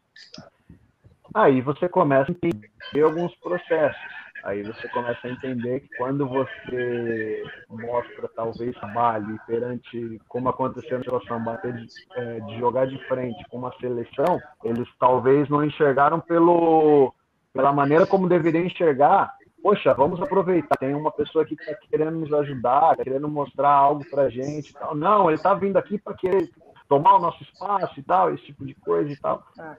Aí 1.34 1.62
você 1.62 1.88
começa 1.88 2.32
a 2.32 2.34
entender 2.34 3.02
alguns 3.04 3.34
processos. 3.36 4.02
Aí 4.48 4.64
você 4.64 4.88
começa 4.88 5.28
a 5.28 5.30
entender 5.30 5.82
que 5.82 5.90
quando 5.98 6.26
você 6.26 7.44
mostra 7.68 8.30
talvez 8.34 8.74
trabalho 8.78 9.38
perante 9.46 10.22
como 10.30 10.48
aconteceu 10.48 10.98
na 10.98 11.04
situação, 11.04 11.44
bater 11.44 11.74
de, 11.74 11.88
é, 12.16 12.40
de, 12.40 12.58
jogar 12.58 12.88
de 12.88 12.98
frente 13.10 13.44
com 13.50 13.58
uma 13.58 13.74
seleção, 13.78 14.40
eles 14.64 14.88
talvez 14.98 15.50
não 15.50 15.66
enxergaram 15.66 16.22
pelo, 16.22 17.14
pela 17.52 17.74
maneira 17.74 18.08
como 18.08 18.30
deveriam 18.30 18.64
enxergar. 18.64 19.36
Poxa, 19.62 19.94
vamos 19.94 20.22
aproveitar. 20.22 20.78
Tem 20.78 20.96
uma 20.96 21.12
pessoa 21.12 21.44
aqui 21.44 21.58
que 21.58 21.64
está 21.64 21.76
querendo 21.92 22.18
nos 22.18 22.32
ajudar, 22.32 22.96
tá 22.96 23.04
querendo 23.04 23.28
mostrar 23.28 23.72
algo 23.72 24.10
para 24.10 24.30
gente. 24.30 24.72
Tal. 24.72 24.96
Não, 24.96 25.26
ele 25.26 25.36
está 25.36 25.54
vindo 25.56 25.76
aqui 25.76 25.98
para 25.98 26.14
querer 26.14 26.50
tomar 26.88 27.18
o 27.18 27.20
nosso 27.20 27.44
espaço 27.44 28.00
e 28.00 28.04
tal, 28.04 28.34
esse 28.34 28.46
tipo 28.46 28.66
de 28.66 28.74
coisa 28.76 29.12
e 29.12 29.18
tal. 29.18 29.44
É, 29.60 29.76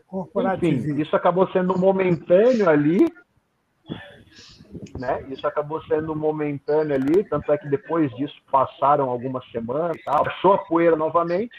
Enfim, 0.57 1.01
isso 1.01 1.17
acabou 1.17 1.49
sendo 1.53 1.79
momentâneo 1.79 2.69
ali, 2.69 3.11
né? 4.99 5.25
Isso 5.29 5.47
acabou 5.47 5.83
sendo 5.85 6.15
momentâneo 6.15 6.95
ali, 6.95 7.25
tanto 7.25 7.53
é 7.53 7.59
que 7.59 7.69
depois 7.69 8.15
disso 8.17 8.37
passaram 8.51 9.09
algumas 9.09 9.49
semanas, 9.51 9.97
tal, 10.05 10.27
achou 10.27 10.55
a 10.55 10.59
poeira 10.59 10.97
novamente, 10.97 11.57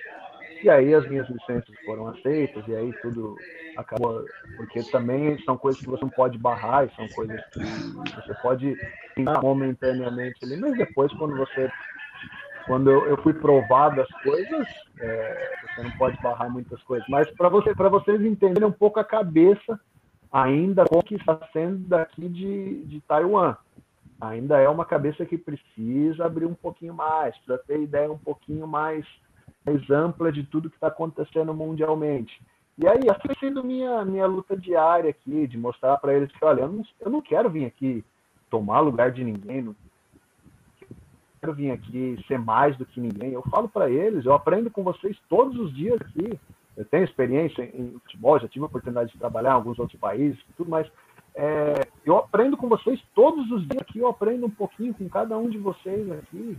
e 0.63 0.69
aí 0.69 0.93
as 0.93 1.07
minhas 1.07 1.27
licenças 1.29 1.73
foram 1.85 2.07
aceitas, 2.07 2.67
e 2.67 2.75
aí 2.75 2.93
tudo 3.01 3.35
acabou, 3.77 4.25
porque 4.57 4.83
também 4.91 5.41
são 5.43 5.57
coisas 5.57 5.81
que 5.81 5.89
você 5.89 6.03
não 6.03 6.11
pode 6.11 6.37
barrar, 6.37 6.85
e 6.85 6.95
são 6.95 7.07
coisas 7.09 7.41
que 7.51 7.59
você 8.15 8.33
pode 8.41 8.77
momentaneamente 9.41 10.37
ali, 10.43 10.57
mas 10.57 10.77
depois 10.77 11.11
quando 11.13 11.35
você 11.37 11.69
quando 12.65 12.91
eu, 12.91 13.07
eu 13.07 13.17
fui 13.23 13.33
provado 13.33 13.99
as 13.99 14.07
coisas, 14.21 14.67
é, 14.99 15.49
você 15.63 15.81
não 15.81 15.91
pode 15.97 16.21
barrar 16.21 16.51
muitas 16.51 16.79
coisas. 16.83 17.07
Mas 17.09 17.27
para 17.31 17.49
você, 17.49 17.73
vocês 17.73 18.21
entenderem 18.21 18.69
um 18.69 18.71
pouco 18.71 18.99
a 18.99 19.03
cabeça 19.03 19.79
ainda 20.31 20.85
como 20.85 21.03
que 21.03 21.15
está 21.15 21.39
sendo 21.51 21.87
daqui 21.87 22.27
de, 22.27 22.83
de 22.85 23.01
Taiwan. 23.01 23.55
Ainda 24.21 24.59
é 24.59 24.67
uma 24.67 24.85
cabeça 24.85 25.25
que 25.25 25.37
precisa 25.37 26.25
abrir 26.25 26.45
um 26.45 26.53
pouquinho 26.53 26.93
mais, 26.93 27.35
precisa 27.37 27.57
ter 27.65 27.81
ideia 27.81 28.11
um 28.11 28.17
pouquinho 28.17 28.67
mais, 28.67 29.05
mais 29.65 29.89
ampla 29.89 30.31
de 30.31 30.43
tudo 30.43 30.69
que 30.69 30.75
está 30.75 30.87
acontecendo 30.87 31.53
mundialmente. 31.53 32.41
E 32.77 32.87
aí, 32.87 32.99
essa 33.09 33.19
tem 33.19 33.35
sido 33.39 33.63
minha, 33.63 34.03
minha 34.05 34.25
luta 34.25 34.55
diária 34.55 35.09
aqui, 35.09 35.47
de 35.47 35.57
mostrar 35.57 35.97
para 35.97 36.13
eles 36.13 36.31
que, 36.31 36.43
olha, 36.43 36.61
eu 36.61 36.69
não, 36.69 36.85
eu 36.99 37.09
não 37.09 37.21
quero 37.21 37.49
vir 37.49 37.65
aqui 37.65 38.03
tomar 38.49 38.79
lugar 38.79 39.11
de 39.11 39.23
ninguém, 39.23 39.61
não 39.61 39.75
quero 41.39 41.53
vir 41.53 41.71
aqui 41.71 42.17
ser 42.27 42.37
mais 42.37 42.77
do 42.77 42.85
que 42.85 42.99
ninguém. 42.99 43.31
Eu 43.31 43.41
falo 43.43 43.69
para 43.69 43.89
eles, 43.89 44.25
eu 44.25 44.33
aprendo 44.33 44.69
com 44.69 44.83
vocês 44.83 45.17
todos 45.29 45.57
os 45.57 45.73
dias 45.73 45.99
aqui. 46.01 46.39
Eu 46.79 46.85
tenho 46.85 47.03
experiência 47.03 47.63
em 47.73 47.99
futebol, 48.05 48.39
já 48.39 48.47
tive 48.47 48.63
a 48.63 48.67
oportunidade 48.67 49.11
de 49.11 49.19
trabalhar 49.19 49.49
em 49.49 49.55
alguns 49.55 49.77
outros 49.77 49.99
países, 49.99 50.39
tudo 50.55 50.69
mais. 50.69 50.89
É, 51.35 51.73
eu 52.05 52.15
aprendo 52.15 52.55
com 52.55 52.69
vocês 52.69 53.01
todos 53.13 53.51
os 53.51 53.67
dias 53.67 53.81
aqui, 53.81 53.99
eu 53.99 54.07
aprendo 54.07 54.45
um 54.45 54.49
pouquinho 54.49 54.93
com 54.93 55.09
cada 55.09 55.37
um 55.37 55.49
de 55.49 55.57
vocês 55.57 56.09
aqui. 56.09 56.57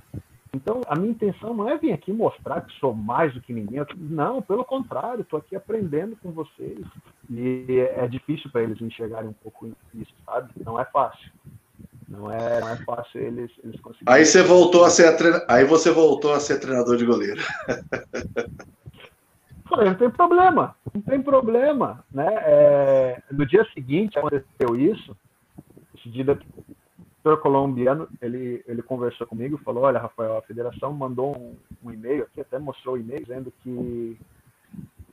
Então, 0.55 0.83
a 0.87 0.95
minha 0.95 1.13
intenção 1.13 1.55
não 1.55 1.71
é 1.71 1.79
vir 1.79 1.93
aqui 1.93 2.13
mostrar 2.13 2.61
que 2.61 2.79
sou 2.79 2.93
mais 2.93 3.33
do 3.33 3.41
que 3.41 3.55
ninguém. 3.55 3.81
Não, 3.97 4.43
pelo 4.43 4.63
contrário, 4.63 5.23
estou 5.23 5.39
aqui 5.39 5.57
aprendendo 5.57 6.15
com 6.17 6.33
vocês. 6.33 6.85
E 7.31 7.81
é 7.97 8.07
difícil 8.07 8.51
para 8.51 8.63
eles 8.63 8.79
enxergarem 8.83 9.31
um 9.31 9.35
pouco 9.43 9.69
isso, 9.95 10.13
sabe? 10.27 10.51
Não 10.63 10.79
é 10.79 10.85
fácil. 10.85 11.31
Não 12.07 12.31
é, 12.31 12.61
não 12.61 12.69
é 12.69 12.77
fácil 12.85 13.23
eles, 13.23 13.51
eles 13.65 13.81
conseguirem. 13.81 14.13
Aí 14.13 14.27
você 14.27 14.43
voltou 14.43 14.85
a 14.85 14.91
ser 14.91 15.17
aí 15.49 15.65
você 15.65 15.91
voltou 15.91 16.35
a 16.35 16.41
ser 16.41 16.59
treinador 16.59 16.99
de 16.99 17.07
goleiro. 17.07 17.41
Falei, 19.71 19.89
não 19.89 19.95
tem 19.95 20.11
problema, 20.11 20.77
não 20.93 21.01
tem 21.01 21.23
problema, 21.23 22.05
né? 22.11 22.27
É, 22.43 23.23
no 23.31 23.47
dia 23.47 23.65
seguinte 23.73 24.19
aconteceu 24.19 24.77
isso, 24.77 25.17
esse 25.97 26.11
diretor 26.11 27.41
colombiano, 27.41 28.09
ele, 28.21 28.65
ele 28.67 28.83
conversou 28.83 29.27
comigo 29.27 29.57
e 29.57 29.65
falou, 29.65 29.85
olha, 29.85 30.01
Rafael, 30.01 30.37
a 30.37 30.43
federação 30.43 30.93
mandou 30.93 31.37
um, 31.37 31.57
um 31.85 31.93
e-mail 31.93 32.25
aqui, 32.25 32.41
até 32.41 32.59
mostrou 32.59 32.97
o 32.97 32.99
e-mail, 32.99 33.23
dizendo 33.23 33.53
que 33.63 34.19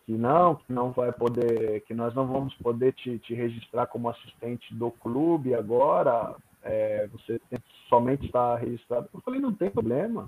que 0.08 0.14
não, 0.14 0.56
que 0.56 0.72
não 0.72 0.92
vai 0.92 1.12
poder, 1.12 1.82
que 1.82 1.94
nós 1.94 2.16
não 2.16 2.26
vamos 2.26 2.54
poder 2.56 2.94
te, 2.94 3.20
te 3.20 3.36
registrar 3.36 3.88
como 3.88 4.08
assistente 4.08 4.74
do 4.74 4.90
clube 4.90 5.54
agora, 5.54 6.34
é, 6.64 7.08
você 7.08 7.42
somente 7.90 8.26
está 8.26 8.56
registrado. 8.56 9.10
Eu 9.14 9.20
falei, 9.20 9.42
não 9.42 9.54
tem 9.54 9.70
problema, 9.70 10.26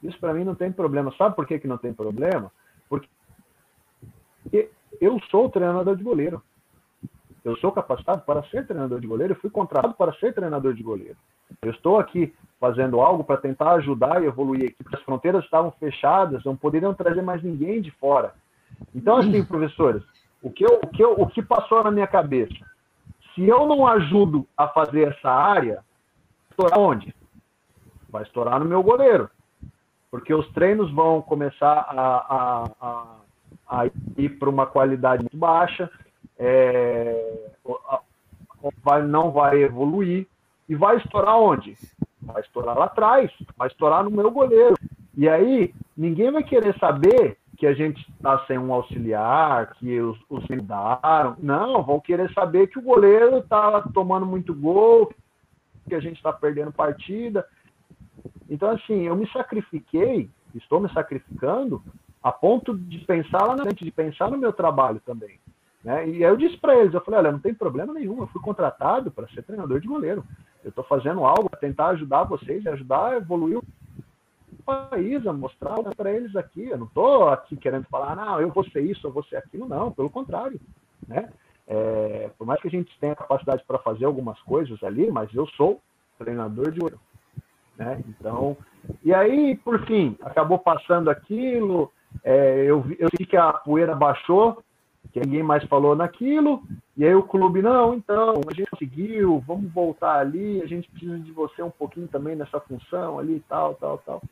Isso 0.00 0.16
para 0.20 0.32
mim 0.32 0.44
não 0.44 0.54
tem 0.54 0.70
problema. 0.70 1.12
Sabe 1.18 1.34
por 1.34 1.44
que, 1.44 1.58
que 1.58 1.66
não 1.66 1.76
tem 1.76 1.92
problema? 1.92 2.52
Eu 5.00 5.20
sou 5.30 5.48
treinador 5.48 5.96
de 5.96 6.02
goleiro. 6.02 6.42
Eu 7.44 7.56
sou 7.56 7.72
capacitado 7.72 8.22
para 8.22 8.42
ser 8.44 8.66
treinador 8.66 9.00
de 9.00 9.06
goleiro, 9.06 9.32
eu 9.32 9.40
fui 9.40 9.48
contratado 9.48 9.94
para 9.94 10.12
ser 10.14 10.34
treinador 10.34 10.74
de 10.74 10.82
goleiro. 10.82 11.16
Eu 11.62 11.70
estou 11.70 11.98
aqui 11.98 12.34
fazendo 12.60 13.00
algo 13.00 13.24
para 13.24 13.40
tentar 13.40 13.72
ajudar 13.72 14.22
e 14.22 14.26
evoluir 14.26 14.62
a 14.62 14.66
equipe. 14.66 14.94
As 14.94 15.02
fronteiras 15.02 15.42
estavam 15.44 15.70
fechadas, 15.72 16.44
não 16.44 16.54
poderiam 16.54 16.92
trazer 16.92 17.22
mais 17.22 17.42
ninguém 17.42 17.80
de 17.80 17.90
fora. 17.92 18.34
Então, 18.94 19.16
assim, 19.16 19.42
professores, 19.44 20.02
o 20.42 20.50
que, 20.50 20.64
eu, 20.64 20.80
o, 20.82 20.86
que 20.86 21.02
eu, 21.02 21.12
o 21.12 21.26
que 21.26 21.42
passou 21.42 21.82
na 21.82 21.90
minha 21.90 22.06
cabeça? 22.06 22.54
Se 23.34 23.46
eu 23.46 23.66
não 23.66 23.86
ajudo 23.86 24.46
a 24.56 24.68
fazer 24.68 25.08
essa 25.08 25.30
área, 25.30 25.82
estourar 26.50 26.78
onde? 26.78 27.14
Vai 28.10 28.22
estourar 28.22 28.60
no 28.60 28.66
meu 28.66 28.82
goleiro. 28.82 29.30
Porque 30.10 30.34
os 30.34 30.46
treinos 30.52 30.92
vão 30.92 31.22
começar 31.22 31.72
a, 31.72 32.00
a, 32.00 32.70
a, 32.80 33.19
a 33.70 33.86
ir 34.16 34.30
para 34.38 34.50
uma 34.50 34.66
qualidade 34.66 35.22
muito 35.22 35.36
baixa, 35.36 35.88
é, 36.36 37.50
vai, 38.82 39.02
não 39.02 39.30
vai 39.30 39.62
evoluir. 39.62 40.26
E 40.68 40.74
vai 40.74 40.96
estourar 40.96 41.36
onde? 41.36 41.76
Vai 42.20 42.42
estourar 42.42 42.76
lá 42.76 42.84
atrás, 42.86 43.30
vai 43.56 43.68
estourar 43.68 44.04
no 44.04 44.10
meu 44.10 44.30
goleiro. 44.30 44.74
E 45.16 45.28
aí, 45.28 45.74
ninguém 45.96 46.30
vai 46.30 46.42
querer 46.42 46.78
saber 46.78 47.36
que 47.56 47.66
a 47.66 47.74
gente 47.74 48.00
está 48.12 48.38
sem 48.46 48.56
um 48.56 48.72
auxiliar, 48.72 49.74
que 49.74 50.00
os, 50.00 50.18
os 50.30 50.46
mudaram. 50.48 51.36
Não, 51.38 51.82
vão 51.82 52.00
querer 52.00 52.32
saber 52.32 52.68
que 52.68 52.78
o 52.78 52.82
goleiro 52.82 53.38
está 53.38 53.82
tomando 53.92 54.24
muito 54.24 54.54
gol, 54.54 55.12
que 55.88 55.94
a 55.94 56.00
gente 56.00 56.16
está 56.16 56.32
perdendo 56.32 56.72
partida. 56.72 57.46
Então, 58.48 58.70
assim, 58.70 59.02
eu 59.02 59.14
me 59.14 59.28
sacrifiquei, 59.30 60.30
estou 60.54 60.80
me 60.80 60.90
sacrificando, 60.92 61.82
a 62.22 62.30
ponto 62.30 62.76
de 62.76 62.98
pensar 62.98 63.46
lá 63.46 63.56
na 63.56 63.64
frente, 63.64 63.84
de 63.84 63.90
pensar 63.90 64.30
no 64.30 64.38
meu 64.38 64.52
trabalho 64.52 65.00
também. 65.04 65.38
Né? 65.82 66.08
E 66.08 66.24
aí 66.24 66.30
eu 66.30 66.36
disse 66.36 66.56
para 66.58 66.76
eles, 66.76 66.92
eu 66.92 67.00
falei, 67.00 67.20
olha, 67.20 67.32
não 67.32 67.38
tem 67.38 67.54
problema 67.54 67.94
nenhum, 67.94 68.20
eu 68.20 68.26
fui 68.26 68.40
contratado 68.40 69.10
para 69.10 69.28
ser 69.28 69.42
treinador 69.42 69.80
de 69.80 69.88
goleiro. 69.88 70.24
Eu 70.62 70.68
estou 70.68 70.84
fazendo 70.84 71.24
algo 71.24 71.48
para 71.48 71.58
tentar 71.58 71.88
ajudar 71.88 72.24
vocês, 72.24 72.66
ajudar 72.66 73.06
a 73.06 73.16
evoluir 73.16 73.58
o 73.58 73.64
país, 74.64 75.26
a 75.26 75.32
mostrar 75.32 75.76
para 75.96 76.12
eles 76.12 76.36
aqui. 76.36 76.68
Eu 76.68 76.78
não 76.78 76.86
estou 76.86 77.28
aqui 77.30 77.56
querendo 77.56 77.86
falar, 77.86 78.14
não, 78.14 78.40
eu 78.40 78.50
vou 78.50 78.64
ser 78.64 78.82
isso, 78.82 79.06
eu 79.06 79.12
vou 79.12 79.24
ser 79.24 79.36
aquilo, 79.36 79.66
não, 79.66 79.90
pelo 79.90 80.10
contrário. 80.10 80.60
Né? 81.08 81.30
É, 81.66 82.30
por 82.36 82.46
mais 82.46 82.60
que 82.60 82.68
a 82.68 82.70
gente 82.70 82.94
tenha 83.00 83.16
capacidade 83.16 83.64
para 83.66 83.78
fazer 83.78 84.04
algumas 84.04 84.38
coisas 84.42 84.82
ali, 84.82 85.10
mas 85.10 85.32
eu 85.34 85.46
sou 85.48 85.80
treinador 86.18 86.70
de 86.70 86.80
goleiro. 86.80 87.00
Né? 87.78 88.02
Então, 88.08 88.54
e 89.02 89.14
aí, 89.14 89.56
por 89.56 89.86
fim, 89.86 90.16
acabou 90.20 90.58
passando 90.58 91.08
aquilo, 91.08 91.90
é, 92.24 92.64
eu, 92.64 92.80
vi, 92.80 92.96
eu 92.98 93.08
vi 93.16 93.26
que 93.26 93.36
a 93.36 93.52
poeira 93.52 93.94
baixou, 93.94 94.62
que 95.12 95.20
ninguém 95.20 95.42
mais 95.42 95.64
falou 95.64 95.96
naquilo, 95.96 96.62
e 96.96 97.04
aí 97.04 97.14
o 97.14 97.22
clube, 97.22 97.62
não, 97.62 97.94
então, 97.94 98.34
a 98.46 98.54
gente 98.54 98.70
conseguiu, 98.70 99.42
vamos 99.46 99.72
voltar 99.72 100.18
ali, 100.18 100.62
a 100.62 100.66
gente 100.66 100.90
precisa 100.90 101.18
de 101.18 101.32
você 101.32 101.62
um 101.62 101.70
pouquinho 101.70 102.06
também 102.08 102.36
nessa 102.36 102.60
função 102.60 103.18
ali, 103.18 103.42
tal, 103.48 103.74
tal, 103.74 103.98
tal. 103.98 104.22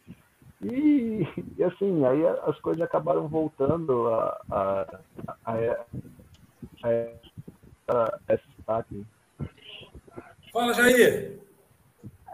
E, 0.63 1.27
e 1.57 1.65
assim, 1.65 2.05
aí 2.05 2.27
as 2.27 2.59
coisas 2.61 2.83
acabaram 2.83 3.29
voltando 3.29 4.09
a, 4.09 4.41
a, 4.51 5.01
a, 5.47 5.55
a, 6.83 8.19
a 8.29 8.35
esse 8.35 8.45
destaque. 8.57 9.07
Fala, 10.53 10.75
Jair! 10.75 11.39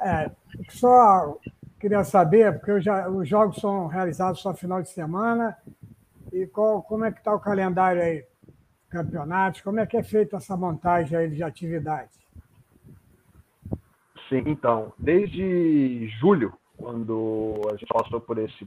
É, 0.01 0.31
só 0.69 1.39
queria 1.85 2.03
saber, 2.03 2.59
porque 2.59 2.81
já, 2.81 3.07
os 3.11 3.29
jogos 3.29 3.61
são 3.61 3.89
realizados 3.89 4.41
só 4.41 4.55
final 4.55 4.81
de 4.81 4.89
semana, 4.89 5.55
e 6.33 6.47
qual, 6.47 6.83
como 6.83 7.05
é 7.05 7.13
que 7.13 7.19
está 7.19 7.35
o 7.35 7.39
calendário 7.39 8.01
aí? 8.01 8.25
Campeonatos, 8.89 9.61
como 9.61 9.79
é 9.79 9.85
que 9.85 9.99
é 9.99 10.03
feita 10.03 10.39
essa 10.39 10.57
montagem 10.57 11.19
aí 11.19 11.29
de 11.29 11.43
atividades? 11.43 12.19
Sim, 14.31 14.45
então, 14.47 14.95
desde 14.99 16.09
julho, 16.21 16.55
quando 16.79 17.61
a 17.69 17.73
gente 17.73 17.93
passou 17.93 18.19
por 18.19 18.39
esse, 18.39 18.67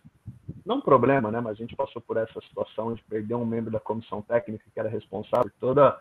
não 0.63 0.79
problema, 0.79 1.31
né, 1.31 1.41
mas 1.41 1.53
a 1.53 1.61
gente 1.61 1.75
passou 1.75 1.99
por 1.99 2.17
essa 2.17 2.39
situação 2.41 2.93
de 2.93 3.01
perder 3.05 3.33
um 3.33 3.47
membro 3.47 3.71
da 3.71 3.79
comissão 3.79 4.21
técnica 4.21 4.65
que 4.71 4.79
era 4.79 4.89
responsável 4.89 5.49
por 5.49 5.59
toda 5.59 5.99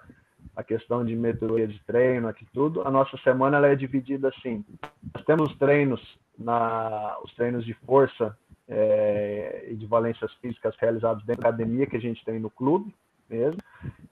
a 0.54 0.62
questão 0.62 1.04
de 1.04 1.16
metodologia 1.16 1.68
de 1.68 1.82
treino, 1.84 2.28
aqui 2.28 2.46
tudo, 2.52 2.82
a 2.86 2.90
nossa 2.90 3.16
semana 3.18 3.56
ela 3.56 3.68
é 3.68 3.74
dividida 3.74 4.28
assim. 4.28 4.64
Nós 5.14 5.24
temos 5.24 5.56
treinos 5.56 6.00
na 6.38 7.16
os 7.24 7.34
treinos 7.34 7.64
de 7.64 7.74
força 7.86 8.36
é, 8.68 9.66
e 9.70 9.74
de 9.74 9.86
valências 9.86 10.32
físicas 10.34 10.74
realizados 10.78 11.24
dentro 11.24 11.42
da 11.42 11.48
academia 11.48 11.86
que 11.86 11.96
a 11.96 12.00
gente 12.00 12.24
tem 12.24 12.38
no 12.38 12.50
clube 12.50 12.94
mesmo. 13.28 13.60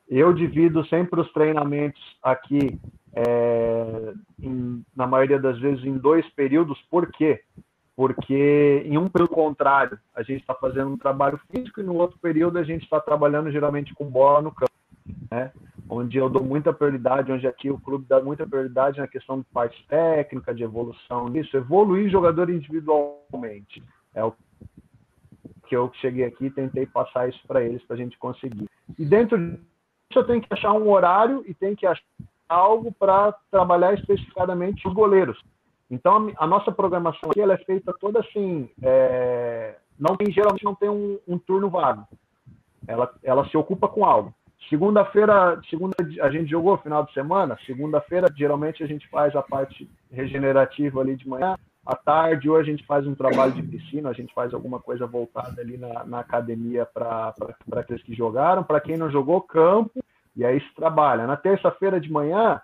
Eu 0.09 0.33
divido 0.33 0.85
sempre 0.87 1.21
os 1.21 1.33
treinamentos 1.33 2.01
aqui, 2.23 2.79
é, 3.15 4.13
em, 4.41 4.85
na 4.95 5.07
maioria 5.07 5.39
das 5.39 5.59
vezes, 5.59 5.85
em 5.85 5.97
dois 5.97 6.29
períodos. 6.31 6.81
Por 6.91 7.11
quê? 7.13 7.43
Porque 7.97 8.83
em 8.85 8.99
um 8.99 9.09
período 9.09 9.31
contrário, 9.31 9.99
a 10.15 10.23
gente 10.23 10.41
está 10.41 10.55
fazendo 10.55 10.91
um 10.91 10.99
trabalho 10.99 11.41
físico 11.51 11.81
e 11.81 11.85
no 11.85 11.95
outro 11.95 12.19
período 12.19 12.59
a 12.59 12.65
gente 12.65 12.83
está 12.83 13.01
trabalhando 13.01 13.51
geralmente 13.51 13.95
com 13.95 14.05
bola 14.05 14.43
no 14.43 14.53
campo. 14.53 14.73
Né? 15.31 15.53
Onde 15.89 16.17
eu 16.17 16.31
dou 16.31 16.43
muita 16.43 16.73
prioridade, 16.73 17.31
onde 17.31 17.47
aqui 17.47 17.71
o 17.71 17.79
clube 17.79 18.07
dá 18.09 18.21
muita 18.21 18.47
prioridade 18.47 18.99
na 18.99 19.07
questão 19.07 19.39
de 19.39 19.45
parte 19.53 19.87
técnica, 19.87 20.55
de 20.55 20.63
evolução 20.63 21.29
nisso, 21.29 21.57
evoluir 21.57 22.11
jogador 22.11 22.49
individualmente. 22.49 23.83
É 24.15 24.25
o 24.25 24.33
que 25.67 25.77
eu 25.77 25.91
cheguei 26.01 26.25
aqui 26.25 26.47
e 26.47 26.51
tentei 26.51 26.87
passar 26.87 27.29
isso 27.29 27.41
para 27.47 27.63
eles 27.63 27.83
para 27.85 27.97
a 27.97 27.99
gente 27.99 28.19
conseguir. 28.19 28.69
E 28.99 29.05
dentro 29.05 29.39
disso 29.39 29.59
eu 30.15 30.25
tenho 30.25 30.41
que 30.41 30.53
achar 30.53 30.73
um 30.73 30.91
horário 30.91 31.45
e 31.47 31.55
tenho 31.55 31.77
que 31.77 31.87
achar 31.87 32.03
algo 32.49 32.93
para 32.93 33.33
trabalhar 33.51 33.95
especificadamente 33.95 34.87
os 34.87 34.95
goleiros. 34.95 35.41
Então 35.91 36.33
a, 36.37 36.47
nossa 36.47 36.73
programação 36.73 37.31
aqui 37.31 37.41
ela 37.41 37.55
é 37.55 37.59
feita 37.59 37.93
toda 38.01 38.21
assim, 38.21 38.71
é, 38.83 39.77
não 39.99 40.17
tem 40.17 40.33
geralmente 40.33 40.65
não 40.65 40.75
tem 40.75 40.89
um, 40.89 41.19
um 41.27 41.39
turno 41.39 41.69
vago. 41.69 42.07
Ela, 42.87 43.13
ela 43.23 43.49
se 43.49 43.57
ocupa 43.57 43.89
com 43.89 44.05
algo. 44.05 44.35
Segunda-feira, 44.69 45.61
segunda 45.69 45.95
a 46.21 46.31
gente 46.31 46.51
jogou 46.51 46.79
final 46.79 47.05
de 47.05 47.13
semana. 47.13 47.59
Segunda-feira 47.67 48.29
geralmente 48.35 48.83
a 48.83 48.87
gente 48.87 49.07
faz 49.09 49.37
a 49.37 49.43
parte 49.43 49.89
regenerativa 50.11 51.01
ali 51.01 51.17
de 51.17 51.29
manhã. 51.29 51.57
À 51.85 51.95
tarde, 51.95 52.49
ou 52.49 52.57
a 52.57 52.63
gente 52.63 52.85
faz 52.87 53.07
um 53.07 53.15
trabalho 53.15 53.53
de 53.53 53.63
piscina, 53.63 54.09
a 54.09 54.15
gente 54.15 54.33
faz 54.33 54.55
alguma 54.55 54.81
coisa 54.81 55.07
voltada 55.07 55.61
ali 55.61 55.77
na, 55.77 56.03
na 56.05 56.21
academia 56.21 56.87
para 56.87 57.35
aqueles 57.77 58.03
que 58.03 58.15
jogaram. 58.15 58.65
Para 58.65 58.81
quem 58.81 58.97
não 58.97 59.11
jogou, 59.11 59.43
campo, 59.43 60.03
e 60.35 60.47
aí 60.47 60.59
se 60.61 60.75
trabalha. 60.75 61.27
Na 61.27 61.37
terça-feira 61.37 62.01
de 62.01 62.11
manhã, 62.11 62.59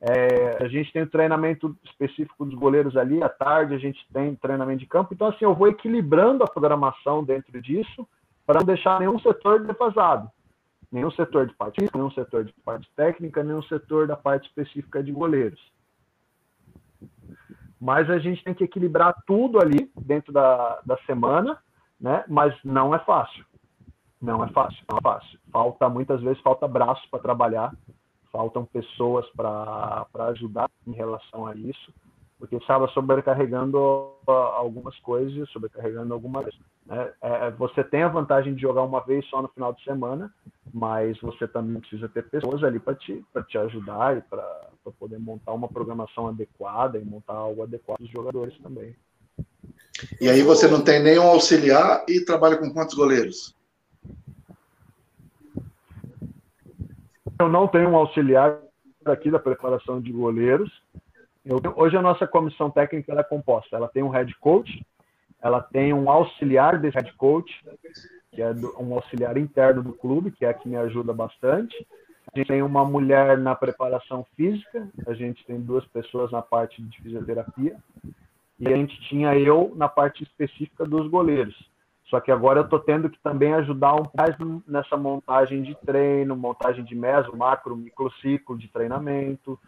é, 0.00 0.56
a 0.64 0.68
gente 0.68 0.90
tem 0.90 1.02
o 1.02 1.10
treinamento 1.10 1.76
específico 1.84 2.44
dos 2.44 2.54
goleiros 2.54 2.96
ali, 2.96 3.22
à 3.22 3.28
tarde 3.28 3.74
a 3.74 3.78
gente 3.78 4.04
tem 4.12 4.34
treinamento 4.34 4.80
de 4.80 4.86
campo. 4.86 5.12
Então, 5.12 5.28
assim, 5.28 5.44
eu 5.44 5.54
vou 5.54 5.68
equilibrando 5.68 6.42
a 6.42 6.48
programação 6.48 7.22
dentro 7.22 7.60
disso 7.60 8.08
para 8.46 8.58
não 8.58 8.66
deixar 8.66 8.98
nenhum 8.98 9.18
setor 9.18 9.64
defasado. 9.64 10.28
Nenhum 10.92 11.10
setor 11.10 11.46
de 11.46 11.54
parte 11.54 11.80
nenhum 11.92 12.10
setor 12.10 12.44
de 12.44 12.52
parte 12.64 12.88
técnica, 12.94 13.42
nenhum 13.42 13.62
setor 13.62 14.06
da 14.06 14.16
parte 14.16 14.46
específica 14.46 15.02
de 15.02 15.10
goleiros 15.10 15.60
mas 17.82 18.08
a 18.08 18.16
gente 18.16 18.44
tem 18.44 18.54
que 18.54 18.62
equilibrar 18.62 19.12
tudo 19.26 19.60
ali 19.60 19.90
dentro 20.00 20.32
da, 20.32 20.80
da 20.86 20.96
semana, 20.98 21.58
né? 22.00 22.24
Mas 22.28 22.54
não 22.64 22.94
é 22.94 22.98
fácil. 23.00 23.44
Não 24.20 24.44
é 24.44 24.48
fácil, 24.50 24.84
não 24.88 24.98
é 24.98 25.02
fácil. 25.02 25.40
Falta, 25.50 25.88
muitas 25.88 26.22
vezes, 26.22 26.40
falta 26.42 26.68
braços 26.68 27.04
para 27.10 27.18
trabalhar, 27.18 27.74
faltam 28.30 28.64
pessoas 28.64 29.28
para 29.30 30.06
ajudar 30.28 30.70
em 30.86 30.92
relação 30.92 31.44
a 31.44 31.56
isso 31.56 31.92
porque 32.38 32.56
estava 32.56 32.88
sobrecarregando 32.88 34.16
algumas 34.26 34.98
coisas, 34.98 35.48
sobrecarregando 35.50 36.12
algumas. 36.12 36.46
Né? 36.46 36.52
É, 36.90 37.50
você 37.52 37.84
tem 37.84 38.02
a 38.02 38.08
vantagem 38.08 38.54
de 38.54 38.60
jogar 38.60 38.82
uma 38.82 39.00
vez 39.00 39.24
só 39.26 39.40
no 39.40 39.48
final 39.48 39.72
de 39.72 39.82
semana, 39.84 40.32
mas 40.72 41.18
você 41.20 41.46
também 41.46 41.80
precisa 41.80 42.08
ter 42.08 42.28
pessoas 42.28 42.62
ali 42.64 42.78
para 42.78 42.94
te, 42.94 43.24
te 43.48 43.58
ajudar 43.58 44.16
e 44.16 44.20
para 44.22 44.68
poder 44.98 45.18
montar 45.18 45.52
uma 45.52 45.68
programação 45.68 46.26
adequada 46.26 46.98
e 46.98 47.04
montar 47.04 47.34
algo 47.34 47.62
adequado 47.62 47.98
dos 47.98 48.10
jogadores 48.10 48.56
também. 48.58 48.96
E 50.20 50.28
aí 50.28 50.42
você 50.42 50.66
não 50.66 50.82
tem 50.82 51.00
nenhum 51.00 51.28
auxiliar 51.28 52.04
e 52.08 52.24
trabalha 52.24 52.56
com 52.56 52.72
quantos 52.72 52.94
goleiros? 52.94 53.54
Eu 57.38 57.48
não 57.48 57.68
tenho 57.68 57.90
um 57.90 57.96
auxiliar 57.96 58.58
aqui 59.04 59.30
da 59.30 59.38
preparação 59.38 60.00
de 60.00 60.12
goleiros, 60.12 60.70
eu, 61.44 61.60
hoje 61.76 61.96
a 61.96 62.02
nossa 62.02 62.26
comissão 62.26 62.70
técnica 62.70 63.12
é 63.12 63.22
composta. 63.22 63.76
Ela 63.76 63.88
tem 63.88 64.02
um 64.02 64.08
head 64.08 64.32
coach, 64.38 64.84
ela 65.42 65.60
tem 65.60 65.92
um 65.92 66.08
auxiliar 66.08 66.78
desse 66.78 66.96
head 66.96 67.12
coach, 67.14 67.52
que 68.30 68.40
é 68.40 68.54
do, 68.54 68.74
um 68.80 68.94
auxiliar 68.94 69.36
interno 69.36 69.82
do 69.82 69.92
clube, 69.92 70.30
que 70.30 70.44
é 70.44 70.48
a 70.48 70.54
que 70.54 70.68
me 70.68 70.76
ajuda 70.76 71.12
bastante. 71.12 71.74
A 72.32 72.38
gente 72.38 72.48
tem 72.48 72.62
uma 72.62 72.84
mulher 72.84 73.36
na 73.36 73.54
preparação 73.54 74.24
física, 74.36 74.88
a 75.06 75.12
gente 75.12 75.44
tem 75.44 75.60
duas 75.60 75.84
pessoas 75.86 76.30
na 76.30 76.40
parte 76.40 76.80
de 76.80 77.02
fisioterapia. 77.02 77.76
e 78.58 78.68
a 78.68 78.76
gente 78.76 78.98
tinha 79.08 79.36
eu 79.36 79.72
na 79.76 79.88
parte 79.88 80.22
específica 80.22 80.84
dos 80.84 81.08
goleiros. 81.08 81.54
Só 82.08 82.20
que 82.20 82.30
agora 82.30 82.60
eu 82.60 82.64
estou 82.64 82.78
tendo 82.78 83.10
que 83.10 83.18
também 83.20 83.52
ajudar 83.54 83.94
um 83.94 84.04
mais 84.16 84.36
nessa 84.68 84.96
montagem 84.96 85.62
de 85.62 85.74
treino, 85.84 86.36
montagem 86.36 86.84
de 86.84 86.94
meso, 86.94 87.36
macro, 87.36 87.74
microciclo 87.74 88.56
de 88.56 88.68
treinamento, 88.68 89.58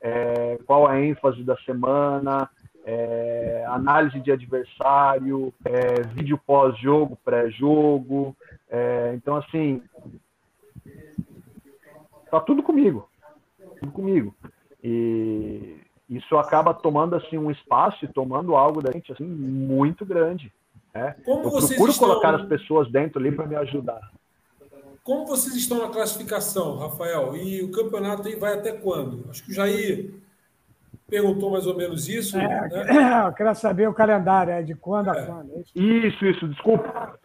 é, 0.00 0.58
qual 0.66 0.86
a 0.86 1.00
ênfase 1.00 1.42
da 1.44 1.56
semana, 1.58 2.50
é, 2.84 3.64
análise 3.68 4.20
de 4.20 4.32
adversário, 4.32 5.52
é, 5.64 6.02
vídeo 6.02 6.38
pós-jogo, 6.46 7.18
pré-jogo. 7.24 8.36
É, 8.68 9.12
então, 9.14 9.36
assim, 9.36 9.82
tá 12.30 12.40
tudo 12.40 12.62
comigo. 12.62 13.08
Tudo 13.80 13.92
comigo. 13.92 14.34
E 14.82 15.76
isso 16.08 16.36
acaba 16.36 16.74
tomando 16.74 17.14
assim 17.14 17.38
um 17.38 17.50
espaço 17.50 18.04
e 18.04 18.08
tomando 18.08 18.54
algo 18.54 18.82
da 18.82 18.90
gente 18.90 19.12
assim 19.12 19.24
muito 19.24 20.04
grande. 20.04 20.52
Né? 20.94 21.16
Como 21.24 21.44
Eu 21.44 21.50
procuro 21.50 21.90
estão... 21.90 22.08
colocar 22.08 22.34
as 22.34 22.46
pessoas 22.46 22.90
dentro 22.90 23.18
ali 23.20 23.32
para 23.32 23.46
me 23.46 23.56
ajudar. 23.56 24.00
Como 25.02 25.26
vocês 25.26 25.56
estão 25.56 25.78
na 25.78 25.88
classificação, 25.88 26.78
Rafael? 26.78 27.36
E 27.36 27.62
o 27.62 27.72
campeonato 27.72 28.28
aí 28.28 28.36
vai 28.36 28.54
até 28.54 28.72
quando? 28.72 29.24
Acho 29.30 29.44
que 29.44 29.50
o 29.50 29.54
Jair 29.54 30.14
perguntou 31.12 31.50
mais 31.50 31.66
ou 31.66 31.76
menos 31.76 32.08
isso. 32.08 32.38
É, 32.38 32.68
né? 32.68 33.26
Eu 33.28 33.32
quero 33.34 33.54
saber 33.54 33.86
o 33.86 33.92
calendário, 33.92 34.50
é 34.50 34.62
de 34.62 34.74
quando 34.74 35.10
a 35.10 35.14
é. 35.14 35.26
quando. 35.26 35.52
É 35.52 35.60
isso, 35.78 36.24
isso, 36.24 36.48
desculpa. 36.48 37.18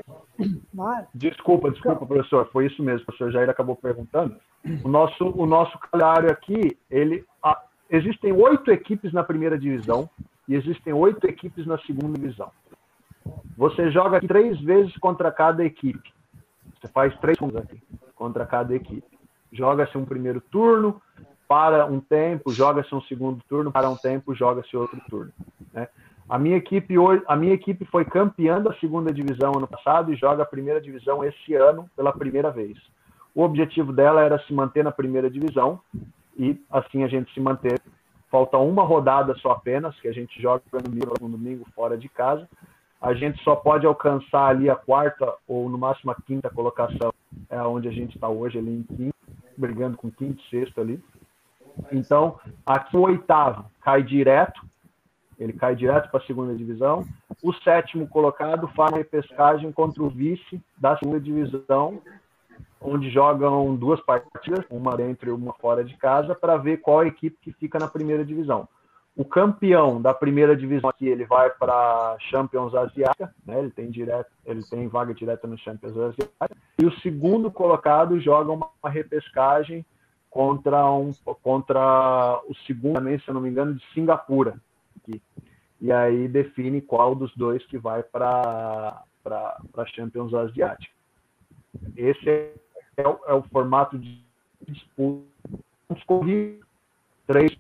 Mas... 0.73 1.07
Desculpa, 1.15 1.72
desculpa, 1.72 2.05
professor. 2.05 2.49
Foi 2.51 2.65
isso 2.65 2.84
mesmo, 2.84 3.03
o 3.03 3.05
professor 3.05 3.31
Jair 3.31 3.49
acabou 3.49 3.77
perguntando. 3.77 4.35
O 4.84 4.89
nosso, 4.89 5.23
o 5.30 5.45
nosso 5.45 5.80
calendário 5.80 6.30
aqui, 6.30 6.77
ele, 6.91 7.23
a, 7.41 7.64
existem 7.89 8.34
oito 8.34 8.69
equipes 8.69 9.14
na 9.14 9.23
primeira 9.23 9.57
divisão 9.57 10.09
e 10.47 10.55
existem 10.55 10.91
oito 10.91 11.26
equipes 11.26 11.65
na 11.65 11.77
segunda 11.80 12.19
divisão. 12.19 12.51
Você 13.55 13.89
joga 13.89 14.19
três 14.19 14.59
vezes 14.59 14.95
contra 14.97 15.31
cada 15.31 15.64
equipe. 15.64 16.14
Você 16.76 16.88
faz 16.89 17.18
três 17.19 17.38
contra 18.15 18.45
cada 18.45 18.76
equipe. 18.76 19.18
Joga-se 19.51 19.97
um 19.97 20.05
primeiro 20.05 20.41
turno, 20.41 21.01
para 21.47 21.85
um 21.85 21.99
tempo, 21.99 22.51
joga-se 22.51 22.93
um 22.93 23.01
segundo 23.01 23.41
turno, 23.47 23.71
para 23.71 23.89
um 23.89 23.95
tempo, 23.95 24.35
joga-se 24.35 24.75
outro 24.75 24.99
turno. 25.09 25.31
Né? 25.73 25.87
A 26.29 26.37
minha 26.37 26.57
equipe 26.57 26.97
hoje, 26.97 27.23
a 27.25 27.35
minha 27.35 27.53
equipe 27.53 27.85
foi 27.85 28.03
campeã 28.03 28.61
da 28.61 28.73
segunda 28.75 29.13
divisão 29.13 29.53
ano 29.55 29.67
passado 29.67 30.11
e 30.11 30.17
joga 30.17 30.43
a 30.43 30.45
primeira 30.45 30.81
divisão 30.81 31.23
esse 31.23 31.53
ano 31.53 31.89
pela 31.95 32.11
primeira 32.11 32.51
vez. 32.51 32.77
O 33.33 33.43
objetivo 33.43 33.93
dela 33.93 34.21
era 34.21 34.37
se 34.39 34.53
manter 34.53 34.83
na 34.83 34.91
primeira 34.91 35.29
divisão 35.29 35.79
e 36.37 36.59
assim 36.69 37.03
a 37.03 37.07
gente 37.07 37.33
se 37.33 37.39
manter. 37.39 37.79
Falta 38.29 38.57
uma 38.57 38.83
rodada 38.83 39.33
só 39.35 39.51
apenas, 39.51 39.97
que 40.01 40.07
a 40.07 40.11
gente 40.11 40.41
joga 40.41 40.61
no 40.73 40.81
domingo, 40.81 41.13
no 41.21 41.29
domingo 41.29 41.65
fora 41.73 41.97
de 41.97 42.09
casa. 42.09 42.47
A 43.01 43.13
gente 43.13 43.41
só 43.43 43.55
pode 43.55 43.85
alcançar 43.85 44.47
ali 44.47 44.69
a 44.69 44.75
quarta 44.75 45.33
ou 45.47 45.69
no 45.69 45.77
máximo 45.77 46.11
a 46.11 46.15
quinta 46.15 46.49
colocação, 46.49 47.13
é 47.49 47.61
onde 47.61 47.87
a 47.87 47.91
gente 47.91 48.15
está 48.15 48.27
hoje, 48.27 48.57
ali 48.57 48.79
em 48.79 48.83
quinto, 48.83 49.15
brigando 49.55 49.95
com 49.95 50.11
quinto 50.11 50.43
e 50.43 50.49
sexto 50.49 50.81
ali. 50.81 51.01
Então, 51.91 52.39
aqui 52.65 52.95
o 52.97 53.01
oitavo 53.01 53.65
cai 53.81 54.03
direto, 54.03 54.61
ele 55.37 55.53
cai 55.53 55.75
direto 55.75 56.09
para 56.09 56.19
a 56.19 56.25
segunda 56.25 56.55
divisão. 56.55 57.05
O 57.43 57.53
sétimo 57.53 58.07
colocado 58.07 58.67
faz 58.69 58.91
uma 58.91 58.97
repescagem 58.97 59.71
contra 59.71 60.01
o 60.01 60.09
vice 60.09 60.61
da 60.77 60.97
segunda 60.97 61.19
divisão 61.19 62.01
onde 62.79 63.09
jogam 63.09 63.75
duas 63.75 63.99
partidas, 64.01 64.65
uma 64.69 64.95
dentro 64.95 65.29
e 65.29 65.33
uma 65.33 65.53
fora 65.53 65.83
de 65.83 65.95
casa, 65.97 66.35
para 66.35 66.57
ver 66.57 66.77
qual 66.77 67.05
equipe 67.05 67.37
que 67.41 67.51
fica 67.53 67.79
na 67.79 67.87
primeira 67.87 68.23
divisão. 68.23 68.67
O 69.15 69.25
campeão 69.25 69.99
da 69.99 70.13
primeira 70.13 70.55
divisão 70.55 70.89
aqui, 70.89 71.07
ele 71.07 71.25
vai 71.25 71.49
para 71.49 72.15
Champions 72.29 72.75
Asiática, 72.75 73.33
né? 73.43 73.59
Ele 73.59 73.71
tem 73.71 73.89
direto, 73.89 74.29
ele 74.45 74.61
tem 74.63 74.87
vaga 74.87 75.11
direta 75.11 75.47
no 75.47 75.57
Champions 75.57 75.97
Asiática. 75.97 76.55
E 76.79 76.85
o 76.85 76.91
segundo 76.99 77.49
colocado 77.49 78.19
joga 78.19 78.51
uma, 78.51 78.69
repescagem 78.89 79.83
contra 80.29 80.89
um 80.91 81.11
contra 81.41 82.41
o 82.47 82.55
segundo, 82.65 82.95
também, 82.95 83.19
se 83.19 83.27
eu 83.27 83.33
não 83.33 83.41
me 83.41 83.49
engano, 83.49 83.75
de 83.75 83.85
Singapura. 83.93 84.59
Aqui. 84.97 85.21
E 85.79 85.91
aí 85.91 86.27
define 86.27 86.81
qual 86.81 87.15
dos 87.15 87.35
dois 87.35 87.65
que 87.65 87.77
vai 87.77 88.03
para 88.03 89.03
para 89.23 89.85
Champions 89.87 90.33
Asiática. 90.33 90.93
Esse 91.95 92.53
é 92.95 93.07
o, 93.07 93.19
é 93.27 93.33
o 93.33 93.43
formato 93.43 93.99
de 93.99 94.23
disputa. 94.65 95.27
Três. 97.27 97.57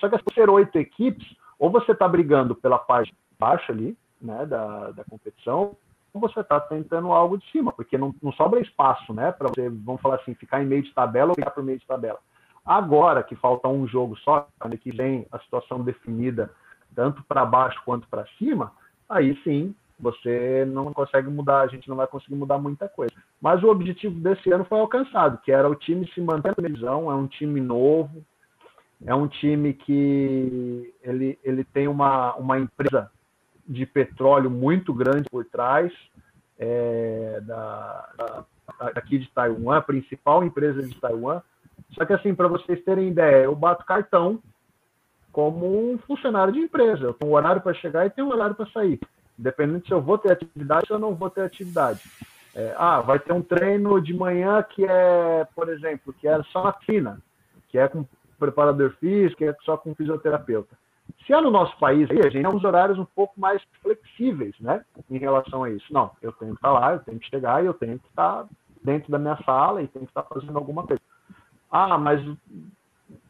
Só 0.00 0.08
que 0.08 0.18
se 0.18 0.34
ser 0.34 0.48
oito 0.48 0.78
equipes, 0.78 1.36
ou 1.58 1.70
você 1.70 1.92
está 1.92 2.08
brigando 2.08 2.54
pela 2.54 2.78
parte 2.78 3.14
baixa 3.38 3.72
ali, 3.72 3.96
né, 4.20 4.46
da, 4.46 4.90
da 4.92 5.04
competição, 5.04 5.76
você 6.18 6.40
está 6.40 6.60
tentando 6.60 7.12
algo 7.12 7.38
de 7.38 7.50
cima, 7.50 7.72
porque 7.72 7.96
não, 7.96 8.14
não 8.22 8.32
sobra 8.32 8.60
espaço, 8.60 9.12
né, 9.12 9.32
para 9.32 9.48
você, 9.48 9.68
vamos 9.68 10.00
falar 10.00 10.16
assim, 10.16 10.34
ficar 10.34 10.62
em 10.62 10.66
meio 10.66 10.82
de 10.82 10.92
tabela 10.92 11.30
ou 11.30 11.34
ficar 11.34 11.50
por 11.50 11.62
meio 11.62 11.78
de 11.78 11.86
tabela. 11.86 12.18
Agora 12.64 13.22
que 13.22 13.34
falta 13.36 13.68
um 13.68 13.86
jogo 13.86 14.16
só, 14.18 14.46
que 14.80 14.90
vem 14.90 15.26
a 15.32 15.38
situação 15.38 15.82
definida 15.82 16.50
tanto 16.94 17.22
para 17.24 17.44
baixo 17.44 17.80
quanto 17.84 18.06
para 18.08 18.26
cima, 18.38 18.72
aí 19.08 19.38
sim 19.42 19.74
você 19.98 20.64
não 20.66 20.92
consegue 20.92 21.28
mudar, 21.28 21.62
a 21.62 21.66
gente 21.66 21.88
não 21.88 21.96
vai 21.96 22.06
conseguir 22.06 22.36
mudar 22.36 22.58
muita 22.58 22.88
coisa. 22.88 23.12
Mas 23.40 23.62
o 23.62 23.68
objetivo 23.68 24.18
desse 24.20 24.50
ano 24.52 24.64
foi 24.64 24.78
alcançado, 24.78 25.38
que 25.38 25.50
era 25.50 25.68
o 25.68 25.74
time 25.74 26.06
se 26.12 26.20
manter 26.20 26.54
na 26.56 26.68
divisão, 26.68 27.10
é 27.10 27.14
um 27.14 27.26
time 27.26 27.60
novo, 27.60 28.24
é 29.04 29.14
um 29.14 29.26
time 29.26 29.74
que 29.74 30.94
ele, 31.02 31.38
ele 31.42 31.64
tem 31.64 31.88
uma, 31.88 32.34
uma 32.34 32.58
empresa 32.58 33.10
de 33.68 33.84
petróleo 33.84 34.50
muito 34.50 34.94
grande 34.94 35.28
por 35.30 35.44
trás, 35.44 35.92
é, 36.58 37.40
da, 37.42 38.08
da, 38.16 38.44
aqui 38.96 39.18
de 39.18 39.28
Taiwan, 39.30 39.76
a 39.76 39.82
principal 39.82 40.42
empresa 40.42 40.82
de 40.82 40.94
Taiwan. 40.98 41.42
Só 41.92 42.04
que 42.04 42.12
assim, 42.12 42.34
para 42.34 42.48
vocês 42.48 42.82
terem 42.82 43.08
ideia, 43.08 43.44
eu 43.44 43.54
bato 43.54 43.84
cartão 43.84 44.42
como 45.30 45.92
um 45.92 45.98
funcionário 45.98 46.52
de 46.52 46.60
empresa. 46.60 47.04
Eu 47.04 47.14
tenho 47.14 47.30
um 47.30 47.34
horário 47.34 47.60
para 47.60 47.74
chegar 47.74 48.06
e 48.06 48.10
tenho 48.10 48.28
um 48.28 48.32
horário 48.32 48.54
para 48.54 48.70
sair. 48.70 48.98
Independente 49.38 49.86
se 49.86 49.92
eu 49.92 50.00
vou 50.00 50.18
ter 50.18 50.32
atividade 50.32 50.92
ou 50.92 50.98
não 50.98 51.14
vou 51.14 51.30
ter 51.30 51.42
atividade. 51.42 52.02
É, 52.54 52.74
ah, 52.76 53.00
vai 53.00 53.18
ter 53.20 53.32
um 53.32 53.42
treino 53.42 54.00
de 54.00 54.12
manhã 54.12 54.62
que 54.62 54.84
é, 54.84 55.46
por 55.54 55.68
exemplo, 55.68 56.12
que 56.12 56.26
é 56.26 56.42
só 56.44 56.64
na 56.64 56.72
fina, 56.72 57.22
que 57.68 57.78
é 57.78 57.86
com 57.86 58.04
preparador 58.38 58.94
físico, 58.98 59.38
que 59.38 59.44
é 59.44 59.54
só 59.64 59.76
com 59.76 59.94
fisioterapeuta. 59.94 60.76
Se 61.26 61.32
é 61.32 61.40
no 61.40 61.50
nosso 61.50 61.76
país, 61.78 62.10
aí, 62.10 62.18
a 62.20 62.30
gente 62.30 62.42
tem 62.42 62.54
uns 62.54 62.64
horários 62.64 62.98
um 62.98 63.04
pouco 63.04 63.38
mais 63.38 63.62
flexíveis, 63.82 64.54
né, 64.60 64.84
em 65.10 65.18
relação 65.18 65.64
a 65.64 65.70
isso. 65.70 65.92
Não, 65.92 66.10
eu 66.22 66.32
tenho 66.32 66.52
que 66.52 66.58
estar 66.58 66.72
lá, 66.72 66.94
eu 66.94 67.00
tenho 67.00 67.18
que 67.18 67.28
chegar 67.28 67.62
e 67.62 67.66
eu 67.66 67.74
tenho 67.74 67.98
que 67.98 68.08
estar 68.08 68.46
dentro 68.82 69.10
da 69.10 69.18
minha 69.18 69.36
sala 69.44 69.82
e 69.82 69.88
tenho 69.88 70.06
que 70.06 70.10
estar 70.10 70.22
fazendo 70.22 70.56
alguma 70.56 70.84
coisa. 70.84 71.02
Ah, 71.70 71.98
mas 71.98 72.22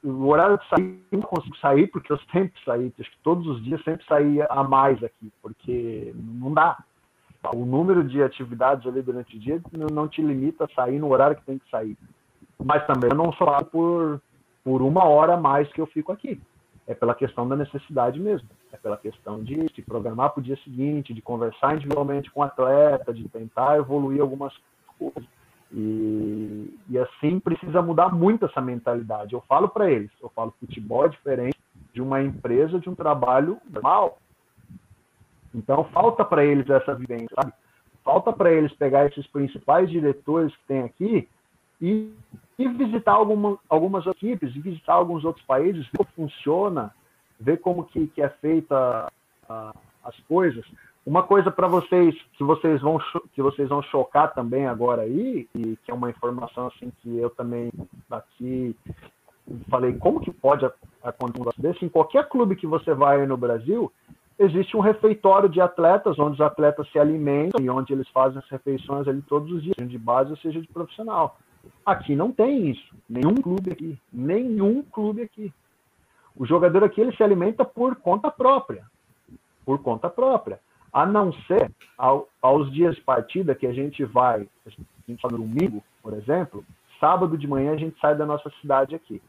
o 0.03 0.27
horário 0.27 0.59
de 0.59 0.69
sair, 0.69 1.03
eu 1.11 1.19
não 1.19 1.27
consigo 1.27 1.57
sair, 1.57 1.87
porque 1.89 2.13
eu 2.13 2.19
sempre 2.33 2.55
saí, 2.65 2.93
acho 2.99 3.11
que 3.11 3.19
todos 3.23 3.47
os 3.47 3.63
dias 3.65 3.83
sempre 3.83 4.05
saía 4.07 4.47
a 4.49 4.63
mais 4.63 5.03
aqui, 5.03 5.33
porque 5.43 6.13
não 6.15 6.53
dá. 6.53 6.79
O 7.55 7.65
número 7.65 8.03
de 8.03 8.23
atividades 8.23 8.87
ali 8.87 9.01
durante 9.01 9.37
o 9.37 9.41
dia 9.41 9.61
não 9.93 10.09
te 10.09 10.21
limita 10.21 10.65
a 10.65 10.69
sair 10.69 10.99
no 10.99 11.11
horário 11.11 11.37
que 11.37 11.45
tem 11.45 11.59
que 11.59 11.71
sair. 11.71 11.97
Mas 12.63 12.85
também 12.87 13.11
eu 13.11 13.17
não 13.17 13.33
só 13.33 13.63
por, 13.63 14.21
por 14.65 14.83
uma 14.83 15.05
hora 15.05 15.35
a 15.35 15.41
mais 15.41 15.73
que 15.73 15.81
eu 15.81 15.87
fico 15.87 16.11
aqui. 16.11 16.41
É 16.89 16.95
pela 16.95 17.15
questão 17.15 17.47
da 17.47 17.55
necessidade 17.55 18.19
mesmo. 18.19 18.49
É 18.73 18.77
pela 18.77 18.97
questão 18.97 19.45
de 19.45 19.73
se 19.75 19.83
programar 19.83 20.31
para 20.31 20.41
o 20.41 20.43
dia 20.43 20.57
seguinte, 20.65 21.15
de 21.15 21.23
conversar 21.23 21.77
individualmente 21.77 22.31
com 22.31 22.41
o 22.41 22.45
atleta, 22.45 23.15
de 23.15 23.29
tentar 23.29 23.77
evoluir 23.77 24.21
algumas 24.21 24.53
coisas 24.99 25.29
e, 25.73 26.79
e 26.89 26.99
assim 26.99 27.39
precisa 27.39 27.83
mudar 27.83 28.15
muito 28.15 28.47
essa 28.47 28.61
mentalidade. 28.61 29.35
Eu 29.35 29.43
falo 29.43 29.69
para 29.69 29.91
eles, 29.91 30.11
eu 30.23 30.31
falo 30.31 30.55
futebol 30.59 31.05
é 31.05 31.09
diferente 31.09 31.59
de 31.93 32.01
uma 32.01 32.23
empresa, 32.23 32.79
de 32.79 32.89
um 32.89 32.95
trabalho 32.95 33.59
normal. 33.69 34.19
Então 35.55 35.85
falta 35.85 36.25
para 36.25 36.45
eles 36.45 36.69
essa 36.69 36.95
vivência, 36.95 37.29
sabe? 37.35 37.53
Falta 38.03 38.33
para 38.33 38.51
eles 38.51 38.73
pegar 38.73 39.07
esses 39.07 39.27
principais 39.27 39.91
diretores 39.91 40.55
que 40.57 40.67
tem 40.67 40.83
aqui 40.83 41.29
e, 41.81 42.13
e 42.59 42.69
visitar 42.69 43.13
alguma, 43.13 43.59
algumas 43.69 44.07
equipes, 44.07 44.55
e 44.55 44.61
visitar 44.61 44.95
alguns 44.95 45.25
outros 45.25 45.45
países, 45.47 45.87
ver 45.87 45.99
como 45.99 46.11
funciona, 46.17 46.95
ver 47.39 47.59
como 47.59 47.85
que, 47.85 48.07
que 48.09 48.23
é 48.23 48.29
feita 48.29 49.11
a, 49.49 49.75
as 50.05 50.19
coisas. 50.21 50.65
Uma 51.07 51.23
coisa 51.23 51.51
para 51.51 51.69
vocês, 51.69 52.15
que 52.35 52.45
vocês 52.45 52.83
vão 52.83 52.99
que 53.33 53.41
vocês 53.41 53.69
vão 53.69 53.83
chocar 53.83 54.35
também 54.35 54.67
agora 54.67 55.03
aí, 55.03 55.49
e 55.55 55.77
que 55.77 55.91
é 55.91 55.95
uma 55.95 56.11
informação 56.11 56.67
assim 56.67 56.93
que 57.01 57.17
eu 57.17 57.31
também 57.31 57.71
aqui 58.11 58.77
falei, 59.71 59.95
como 59.95 60.21
que 60.21 60.31
pode 60.31 60.67
acontecer 61.03 61.39
um 61.39 61.41
negócio 61.41 61.63
desse? 61.63 61.85
Em 61.85 61.89
qualquer 61.89 62.29
clube 62.29 62.57
que 62.57 62.67
você 62.67 62.93
vai 62.93 63.25
no 63.27 63.37
Brasil, 63.37 63.91
existe 64.39 64.77
um 64.77 64.81
refeitório 64.81 65.49
de 65.49 65.61
atletas, 65.61 66.19
onde 66.19 66.35
os 66.35 66.41
atletas 66.41 66.89
se 66.91 66.99
alimentam 66.99 67.65
e 67.65 67.71
onde 67.71 67.93
eles 67.93 68.09
fazem 68.11 68.39
as 68.39 68.49
refeições 68.49 69.09
ali 69.09 69.23
todos 69.23 69.51
os 69.51 69.63
dias, 69.63 69.75
seja 69.77 69.89
de 69.89 69.99
base 69.99 70.31
ou 70.31 70.37
seja 70.37 70.61
de 70.61 70.69
profissional. 70.69 71.39
Aqui 71.85 72.15
não 72.15 72.33
tem 72.33 72.71
isso. 72.71 72.95
Nenhum 73.09 73.35
clube 73.35 73.73
aqui. 73.73 73.99
Nenhum 74.13 74.83
clube 74.83 75.23
aqui. 75.23 75.53
O 76.37 76.47
jogador 76.47 76.85
aqui 76.85 77.01
ele 77.01 77.17
se 77.17 77.23
alimenta 77.23 77.65
por 77.65 77.97
conta 77.97 78.31
própria 78.31 78.85
por 79.69 79.83
conta 79.83 80.09
própria. 80.09 80.59
A 80.91 81.05
não 81.05 81.31
ser 81.31 81.71
ao, 81.99 82.27
aos 82.41 82.73
dias 82.73 82.95
de 82.95 83.03
partida 83.03 83.55
que 83.55 83.67
a 83.67 83.73
gente 83.75 84.03
vai, 84.03 84.49
a 84.65 84.71
gente 84.71 85.23
no 85.25 85.37
domingo, 85.37 85.85
por 86.03 86.15
exemplo, 86.15 86.65
sábado 86.99 87.37
de 87.37 87.47
manhã 87.47 87.73
a 87.73 87.77
gente 87.77 88.01
sai 88.01 88.17
da 88.17 88.25
nossa 88.25 88.51
cidade 88.63 88.95
aqui. 88.95 89.21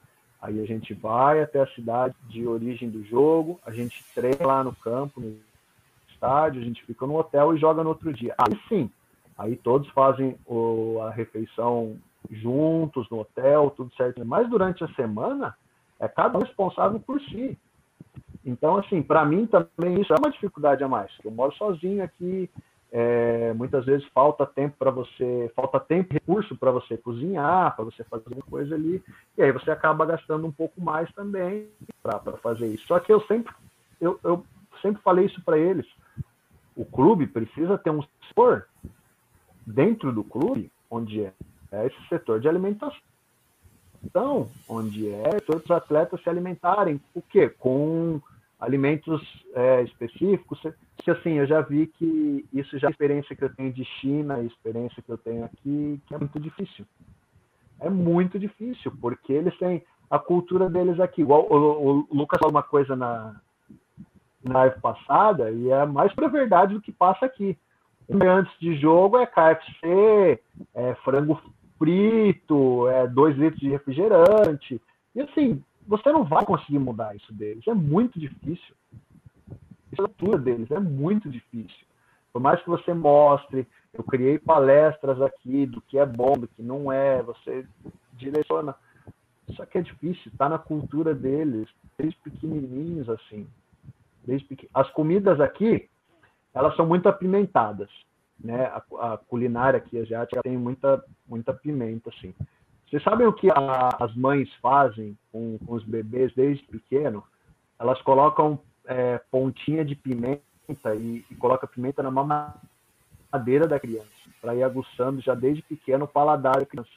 Aí 0.41 0.61
a 0.61 0.65
gente 0.65 0.93
vai 0.93 1.41
até 1.41 1.59
a 1.59 1.67
cidade 1.67 2.15
de 2.29 2.47
origem 2.47 2.89
do 2.89 3.03
jogo, 3.03 3.59
a 3.65 3.71
gente 3.71 4.01
treina 4.15 4.47
lá 4.47 4.63
no 4.63 4.73
campo, 4.73 5.19
no 5.19 5.35
estádio, 6.09 6.61
a 6.61 6.63
gente 6.63 6.85
fica 6.85 7.05
no 7.05 7.17
hotel 7.17 7.53
e 7.53 7.59
joga 7.59 7.83
no 7.83 7.89
outro 7.89 8.13
dia. 8.13 8.33
Aí 8.37 8.57
sim, 8.69 8.89
aí 9.37 9.57
todos 9.57 9.89
fazem 9.89 10.37
o, 10.45 11.01
a 11.01 11.09
refeição 11.09 11.97
juntos 12.29 13.09
no 13.09 13.19
hotel, 13.19 13.73
tudo 13.75 13.93
certo. 13.95 14.25
Mas 14.25 14.49
durante 14.49 14.83
a 14.83 14.93
semana, 14.93 15.55
é 15.99 16.07
cada 16.07 16.37
um 16.37 16.41
responsável 16.41 16.99
por 16.99 17.19
si. 17.21 17.57
Então, 18.45 18.77
assim, 18.77 19.01
para 19.01 19.25
mim 19.25 19.45
também 19.45 20.01
isso 20.01 20.13
é 20.13 20.17
uma 20.17 20.31
dificuldade 20.31 20.83
a 20.83 20.87
mais. 20.87 21.11
Eu 21.23 21.31
moro 21.31 21.53
sozinho 21.55 22.03
aqui, 22.03 22.49
é, 22.91 23.53
muitas 23.53 23.85
vezes 23.85 24.07
falta 24.07 24.45
tempo 24.45 24.75
para 24.77 24.89
você, 24.89 25.51
falta 25.55 25.79
tempo 25.79 26.11
e 26.11 26.13
recurso 26.15 26.55
para 26.55 26.71
você 26.71 26.97
cozinhar, 26.97 27.75
para 27.75 27.85
você 27.85 28.03
fazer 28.05 28.23
alguma 28.27 28.45
coisa 28.45 28.73
ali, 28.73 29.03
e 29.37 29.43
aí 29.43 29.51
você 29.51 29.69
acaba 29.69 30.05
gastando 30.05 30.47
um 30.47 30.51
pouco 30.51 30.81
mais 30.81 31.11
também 31.13 31.67
para 32.01 32.19
fazer 32.41 32.67
isso. 32.67 32.87
Só 32.87 32.99
que 32.99 33.11
eu 33.11 33.21
sempre, 33.21 33.53
eu, 34.01 34.19
eu 34.23 34.43
sempre 34.81 35.01
falei 35.03 35.25
isso 35.25 35.41
para 35.43 35.57
eles. 35.57 35.85
O 36.75 36.85
clube 36.85 37.27
precisa 37.27 37.77
ter 37.77 37.91
um 37.91 38.03
setor 38.27 38.67
dentro 39.65 40.11
do 40.11 40.23
clube 40.23 40.71
onde 40.89 41.31
é, 41.71 41.87
esse 41.87 42.07
setor 42.07 42.39
de 42.39 42.47
alimentação 42.47 42.99
então, 44.03 44.49
onde 44.67 45.09
é 45.09 45.39
todos 45.41 45.63
os 45.65 45.71
atletas 45.71 46.21
se 46.21 46.29
alimentarem, 46.29 46.99
o 47.13 47.21
quê? 47.21 47.49
Com 47.49 48.21
alimentos 48.59 49.21
é, 49.53 49.83
específicos. 49.83 50.59
Se 51.03 51.11
assim, 51.11 51.33
eu 51.33 51.45
já 51.45 51.61
vi 51.61 51.87
que 51.87 52.45
isso 52.53 52.77
já 52.79 52.87
é 52.87 52.91
experiência 52.91 53.35
que 53.35 53.43
eu 53.43 53.53
tenho 53.53 53.73
de 53.73 53.83
China, 53.83 54.41
experiência 54.41 55.01
que 55.01 55.11
eu 55.11 55.17
tenho 55.17 55.45
aqui, 55.45 56.01
que 56.07 56.15
é 56.15 56.17
muito 56.17 56.39
difícil. 56.39 56.85
É 57.79 57.89
muito 57.89 58.37
difícil, 58.37 58.91
porque 58.99 59.31
eles 59.31 59.57
têm 59.57 59.83
a 60.09 60.19
cultura 60.19 60.69
deles 60.69 60.99
aqui. 60.99 61.21
Igual 61.21 61.47
o, 61.49 61.99
o 61.99 62.07
Lucas 62.11 62.39
falou 62.39 62.53
uma 62.53 62.63
coisa 62.63 62.95
na, 62.95 63.35
na 64.43 64.59
live 64.59 64.79
passada, 64.81 65.51
e 65.51 65.69
é 65.69 65.85
mais 65.85 66.13
para 66.13 66.27
verdade 66.27 66.73
do 66.73 66.81
que 66.81 66.91
passa 66.91 67.25
aqui. 67.25 67.57
Antes 68.09 68.51
de 68.59 68.75
jogo 68.75 69.17
é 69.17 69.25
KFC, 69.25 70.41
é 70.73 70.95
frango 71.03 71.39
frito, 71.79 72.87
é, 72.89 73.07
dois 73.07 73.35
litros 73.37 73.59
de 73.59 73.69
refrigerante. 73.69 74.79
E 75.15 75.21
assim, 75.21 75.63
você 75.87 76.11
não 76.11 76.23
vai 76.23 76.45
conseguir 76.45 76.77
mudar 76.77 77.15
isso 77.15 77.33
deles. 77.33 77.65
É 77.67 77.73
muito 77.73 78.19
difícil. 78.19 78.75
Isso 79.91 80.01
é 80.01 80.03
a 80.03 80.07
cultura 80.07 80.37
deles, 80.37 80.69
é 80.69 80.79
muito 80.79 81.29
difícil. 81.29 81.87
Por 82.31 82.39
mais 82.39 82.61
que 82.61 82.69
você 82.69 82.93
mostre, 82.93 83.65
eu 83.91 84.03
criei 84.03 84.37
palestras 84.37 85.19
aqui 85.19 85.65
do 85.65 85.81
que 85.81 85.97
é 85.97 86.05
bom, 86.05 86.33
do 86.33 86.47
que 86.47 86.61
não 86.61 86.91
é, 86.91 87.23
você 87.23 87.65
direciona. 88.13 88.75
Só 89.55 89.65
que 89.65 89.79
é 89.79 89.81
difícil, 89.81 90.31
está 90.31 90.47
na 90.47 90.59
cultura 90.59 91.15
deles, 91.15 91.67
desde 91.97 92.19
pequenininhos 92.19 93.09
assim. 93.09 93.47
Desde. 94.23 94.69
As 94.75 94.91
comidas 94.91 95.39
aqui, 95.39 95.89
elas 96.53 96.75
são 96.75 96.85
muito 96.85 97.09
apimentadas 97.09 97.89
né? 98.43 98.65
A, 98.65 98.83
a, 99.13 99.17
culinária 99.17 99.77
aqui 99.77 99.99
asiática 99.99 100.41
tem 100.41 100.57
muita, 100.57 101.03
muita 101.27 101.53
pimenta, 101.53 102.09
assim. 102.09 102.33
Vocês 102.87 103.03
sabem 103.03 103.27
o 103.27 103.33
que 103.33 103.49
a, 103.51 103.89
as 103.99 104.15
mães 104.15 104.51
fazem 104.61 105.17
com, 105.31 105.57
com, 105.59 105.73
os 105.73 105.83
bebês 105.83 106.33
desde 106.33 106.65
pequeno? 106.65 107.23
Elas 107.77 108.01
colocam 108.01 108.59
é, 108.85 109.21
pontinha 109.29 109.85
de 109.85 109.95
pimenta 109.95 110.41
e, 110.95 111.25
e 111.29 111.35
colocam 111.35 111.69
pimenta 111.69 112.01
na 112.01 112.09
mamadeira 112.11 113.67
da 113.67 113.79
criança, 113.79 114.07
para 114.41 114.55
ir 114.55 114.63
aguçando 114.63 115.21
já 115.21 115.35
desde 115.35 115.61
pequeno 115.61 116.05
o 116.05 116.07
paladar 116.07 116.57
da 116.57 116.65
criança. 116.65 116.89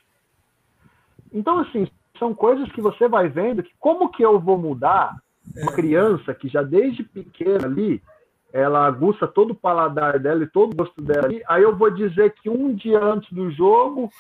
Então, 1.32 1.58
assim, 1.58 1.86
são 2.18 2.34
coisas 2.34 2.70
que 2.72 2.80
você 2.80 3.08
vai 3.08 3.28
vendo 3.28 3.62
que 3.62 3.72
como 3.78 4.10
que 4.10 4.24
eu 4.24 4.38
vou 4.38 4.58
mudar 4.58 5.16
uma 5.56 5.72
criança 5.72 6.34
que 6.34 6.48
já 6.48 6.62
desde 6.62 7.02
pequena 7.02 7.66
ali 7.66 8.02
ela 8.52 8.86
aguça 8.86 9.26
todo 9.26 9.52
o 9.52 9.54
paladar 9.54 10.18
dela 10.18 10.42
e 10.42 10.46
todo 10.46 10.72
o 10.72 10.76
gosto 10.76 11.00
dela. 11.00 11.28
Aí 11.48 11.62
eu 11.62 11.76
vou 11.76 11.90
dizer 11.90 12.34
que 12.34 12.50
um 12.50 12.74
dia 12.74 13.02
antes 13.02 13.32
do 13.32 13.50
jogo, 13.50 14.10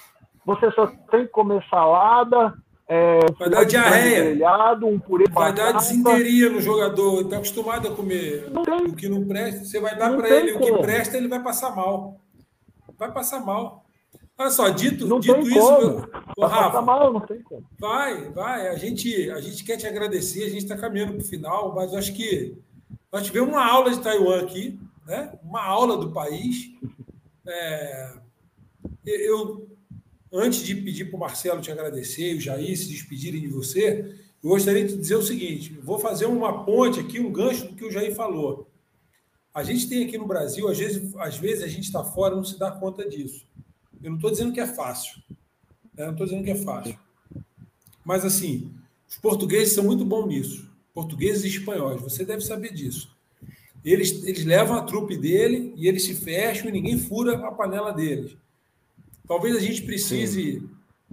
você 0.44 0.70
só 0.72 0.86
tem 1.10 1.26
que 1.26 1.32
comer 1.32 1.62
salada, 1.68 2.54
é, 2.88 3.20
vai 3.38 3.48
dar 3.48 3.64
diarreia, 3.64 4.36
um 4.84 4.98
purê 4.98 5.24
vai 5.30 5.52
dar 5.52 5.72
desinteria 5.72 6.50
no 6.50 6.60
jogador. 6.60 7.22
Está 7.22 7.36
acostumado 7.36 7.88
a 7.88 7.94
comer 7.94 8.50
o 8.54 8.94
que 8.94 9.08
não 9.08 9.26
presta. 9.26 9.64
Você 9.64 9.80
vai 9.80 9.96
dar 9.96 10.16
para 10.16 10.28
ele 10.28 10.52
como. 10.52 10.64
o 10.64 10.76
que 10.76 10.82
presta, 10.82 11.16
ele 11.16 11.28
vai 11.28 11.42
passar 11.42 11.74
mal. 11.74 12.20
Vai 12.98 13.12
passar 13.12 13.44
mal. 13.44 13.84
Olha 14.36 14.50
só, 14.50 14.68
dito, 14.70 15.06
não 15.06 15.20
dito 15.20 15.40
isso, 15.40 15.78
meu, 15.78 16.08
vai 16.36 16.48
Rafa, 16.48 16.82
mal, 16.82 17.12
não 17.12 17.20
tem 17.20 17.42
como. 17.42 17.64
vai, 17.78 18.30
vai. 18.30 18.68
A 18.68 18.76
gente, 18.76 19.30
a 19.30 19.40
gente 19.40 19.62
quer 19.62 19.76
te 19.76 19.86
agradecer. 19.86 20.44
A 20.44 20.48
gente 20.48 20.64
está 20.64 20.76
caminhando 20.76 21.12
para 21.12 21.22
o 21.22 21.28
final, 21.28 21.74
mas 21.74 21.92
eu 21.92 21.98
acho 21.98 22.12
que 22.12 22.56
nós 23.12 23.26
tivemos 23.26 23.50
uma 23.50 23.64
aula 23.64 23.94
de 23.94 24.00
Taiwan 24.00 24.40
aqui, 24.40 24.80
né? 25.06 25.38
uma 25.42 25.62
aula 25.62 25.98
do 25.98 26.12
país. 26.12 26.72
É, 27.46 28.14
eu, 29.04 29.68
antes 30.32 30.64
de 30.64 30.74
pedir 30.74 31.10
para 31.10 31.16
o 31.18 31.20
Marcelo 31.20 31.60
te 31.60 31.70
agradecer 31.70 32.34
o 32.34 32.40
Jair 32.40 32.74
se 32.74 32.88
despedirem 32.88 33.42
de 33.42 33.48
você, 33.48 34.16
eu 34.42 34.48
gostaria 34.48 34.86
de 34.86 34.96
dizer 34.96 35.16
o 35.16 35.22
seguinte: 35.22 35.74
vou 35.82 35.98
fazer 35.98 36.24
uma 36.24 36.64
ponte 36.64 37.00
aqui, 37.00 37.20
um 37.20 37.30
gancho 37.30 37.68
do 37.68 37.74
que 37.74 37.84
o 37.84 37.90
Jair 37.90 38.14
falou. 38.14 38.70
A 39.52 39.62
gente 39.62 39.86
tem 39.86 40.04
aqui 40.04 40.16
no 40.16 40.26
Brasil, 40.26 40.66
às 40.66 40.78
vezes, 40.78 41.14
às 41.16 41.36
vezes 41.36 41.62
a 41.62 41.68
gente 41.68 41.84
está 41.84 42.02
fora 42.02 42.32
e 42.32 42.36
não 42.38 42.44
se 42.44 42.58
dá 42.58 42.70
conta 42.70 43.06
disso. 43.06 43.46
Eu 44.02 44.08
não 44.08 44.16
estou 44.16 44.30
dizendo 44.30 44.54
que 44.54 44.60
é 44.60 44.66
fácil. 44.66 45.22
Né? 45.94 46.06
Não 46.06 46.12
estou 46.12 46.26
dizendo 46.26 46.42
que 46.42 46.50
é 46.50 46.56
fácil. 46.56 46.98
Mas, 48.02 48.24
assim, 48.24 48.72
os 49.06 49.18
portugueses 49.18 49.74
são 49.74 49.84
muito 49.84 50.02
bons 50.06 50.26
nisso 50.26 50.71
portugueses 50.94 51.44
e 51.44 51.48
espanhóis, 51.48 52.00
você 52.00 52.24
deve 52.24 52.42
saber 52.42 52.72
disso. 52.72 53.16
Eles, 53.84 54.24
eles 54.24 54.44
levam 54.44 54.76
a 54.76 54.82
trupe 54.82 55.16
dele 55.16 55.72
e 55.76 55.88
eles 55.88 56.04
se 56.04 56.14
fecham 56.14 56.68
e 56.68 56.72
ninguém 56.72 56.98
fura 56.98 57.34
a 57.34 57.50
panela 57.50 57.92
deles. 57.92 58.36
Talvez 59.26 59.56
a 59.56 59.60
gente 59.60 59.82
precise 59.82 60.62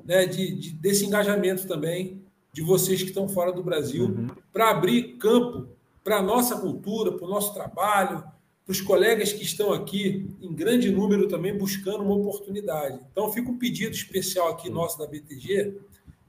né, 0.05 0.25
de, 0.25 0.53
de, 0.55 0.71
desse 0.73 1.05
engajamento 1.05 1.67
também 1.67 2.21
de 2.53 2.61
vocês 2.61 3.01
que 3.01 3.09
estão 3.09 3.27
fora 3.27 3.51
do 3.51 3.63
Brasil 3.63 4.05
uhum. 4.05 4.27
para 4.51 4.69
abrir 4.69 5.17
campo 5.17 5.67
para 6.03 6.17
a 6.17 6.21
nossa 6.21 6.57
cultura, 6.57 7.11
para 7.11 7.25
o 7.25 7.29
nosso 7.29 7.53
trabalho, 7.53 8.23
para 8.65 8.71
os 8.71 8.81
colegas 8.81 9.33
que 9.33 9.43
estão 9.43 9.73
aqui 9.73 10.29
em 10.41 10.53
grande 10.53 10.91
número 10.91 11.27
também 11.27 11.57
buscando 11.57 12.03
uma 12.03 12.15
oportunidade. 12.15 12.99
Então, 13.11 13.31
fica 13.31 13.49
um 13.49 13.57
pedido 13.57 13.95
especial 13.95 14.49
aqui 14.49 14.69
nosso 14.69 14.97
da 14.97 15.07
BTG, 15.07 15.75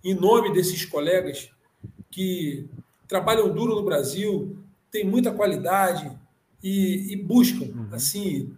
em 0.03 0.15
nome 0.15 0.53
desses 0.53 0.85
colegas 0.85 1.51
que 2.11 2.67
trabalham 3.11 3.53
duro 3.53 3.75
no 3.75 3.83
Brasil, 3.83 4.57
têm 4.89 5.05
muita 5.05 5.33
qualidade 5.33 6.17
e, 6.63 7.13
e 7.13 7.17
buscam 7.17 7.65
uhum. 7.65 7.89
assim 7.91 8.55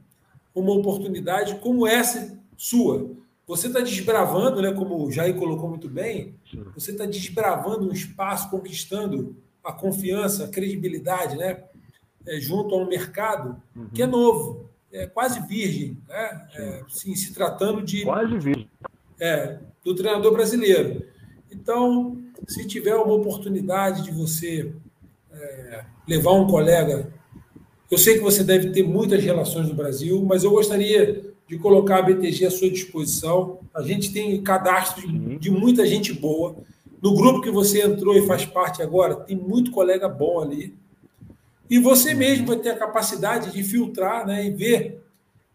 uma 0.55 0.73
oportunidade 0.75 1.55
como 1.61 1.87
essa 1.87 2.39
sua. 2.55 3.11
Você 3.47 3.69
está 3.69 3.81
desbravando, 3.81 4.61
né, 4.61 4.71
como 4.71 5.07
o 5.07 5.11
Jair 5.11 5.35
colocou 5.37 5.71
muito 5.71 5.89
bem, 5.89 6.35
você 6.75 6.91
está 6.91 7.07
desbravando 7.07 7.89
um 7.89 7.93
espaço, 7.93 8.51
conquistando 8.51 9.35
a 9.65 9.73
confiança, 9.73 10.45
a 10.45 10.49
credibilidade, 10.49 11.39
né, 11.39 11.65
é, 12.27 12.39
junto 12.39 12.75
a 12.75 12.79
um 12.79 12.87
mercado 12.87 13.57
uhum. 13.75 13.89
que 13.89 14.03
é 14.03 14.07
novo, 14.07 14.69
é 14.93 15.07
quase 15.07 15.41
virgem, 15.47 15.97
né, 16.07 16.47
é, 16.55 16.83
se 16.91 17.33
tratando 17.33 17.83
de 17.83 18.05
quase 18.05 18.37
virgem, 18.39 18.71
é, 19.19 19.59
do 19.83 19.95
treinador 19.95 20.31
brasileiro. 20.31 21.11
Então, 21.55 22.17
se 22.47 22.67
tiver 22.67 22.95
uma 22.95 23.15
oportunidade 23.15 24.03
de 24.03 24.11
você 24.11 24.73
é, 25.33 25.85
levar 26.09 26.33
um 26.33 26.47
colega, 26.47 27.13
eu 27.91 27.99
sei 27.99 28.15
que 28.15 28.21
você 28.21 28.43
deve 28.43 28.71
ter 28.71 28.83
muitas 28.83 29.23
relações 29.23 29.69
no 29.69 29.75
Brasil, 29.75 30.23
mas 30.25 30.45
eu 30.45 30.51
gostaria 30.51 31.33
de 31.47 31.59
colocar 31.59 31.99
a 31.99 32.03
BTG 32.03 32.47
à 32.47 32.51
sua 32.51 32.71
disposição. 32.71 33.59
A 33.75 33.83
gente 33.83 34.13
tem 34.13 34.41
cadastro 34.43 35.07
de, 35.07 35.39
de 35.39 35.51
muita 35.51 35.87
gente 35.87 36.13
boa. 36.13 36.57
No 37.03 37.15
grupo 37.15 37.43
que 37.43 37.51
você 37.51 37.83
entrou 37.83 38.17
e 38.17 38.27
faz 38.27 38.45
parte 38.45 38.81
agora, 38.81 39.17
tem 39.17 39.37
muito 39.37 39.71
colega 39.71 40.09
bom 40.09 40.41
ali. 40.41 40.75
E 41.69 41.79
você 41.79 42.15
mesmo 42.15 42.47
vai 42.47 42.57
ter 42.57 42.71
a 42.71 42.79
capacidade 42.79 43.53
de 43.53 43.63
filtrar 43.63 44.27
né, 44.27 44.47
e 44.47 44.51
ver 44.51 45.03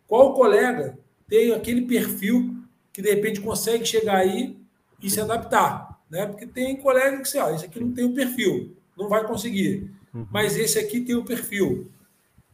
qual 0.07 0.34
colega 0.34 0.98
tem 1.28 1.52
aquele 1.52 1.82
perfil 1.82 2.56
que 2.94 3.02
de 3.02 3.10
repente 3.10 3.41
consegue 3.41 3.86
chegar 3.86 4.18
aí 4.18 4.57
e 5.02 5.10
se 5.10 5.22
adaptar. 5.22 5.86
Né? 6.09 6.25
Porque 6.25 6.45
tem 6.45 6.77
colega 6.77 7.21
que 7.21 7.27
você, 7.27 7.39
ó, 7.39 7.53
esse 7.53 7.65
aqui 7.65 7.79
não 7.79 7.91
tem 7.91 8.05
o 8.05 8.13
perfil, 8.13 8.75
não 8.97 9.09
vai 9.09 9.25
conseguir. 9.25 9.91
Uhum. 10.13 10.27
Mas 10.31 10.57
esse 10.57 10.79
aqui 10.79 11.01
tem 11.01 11.15
o 11.15 11.25
perfil. 11.25 11.89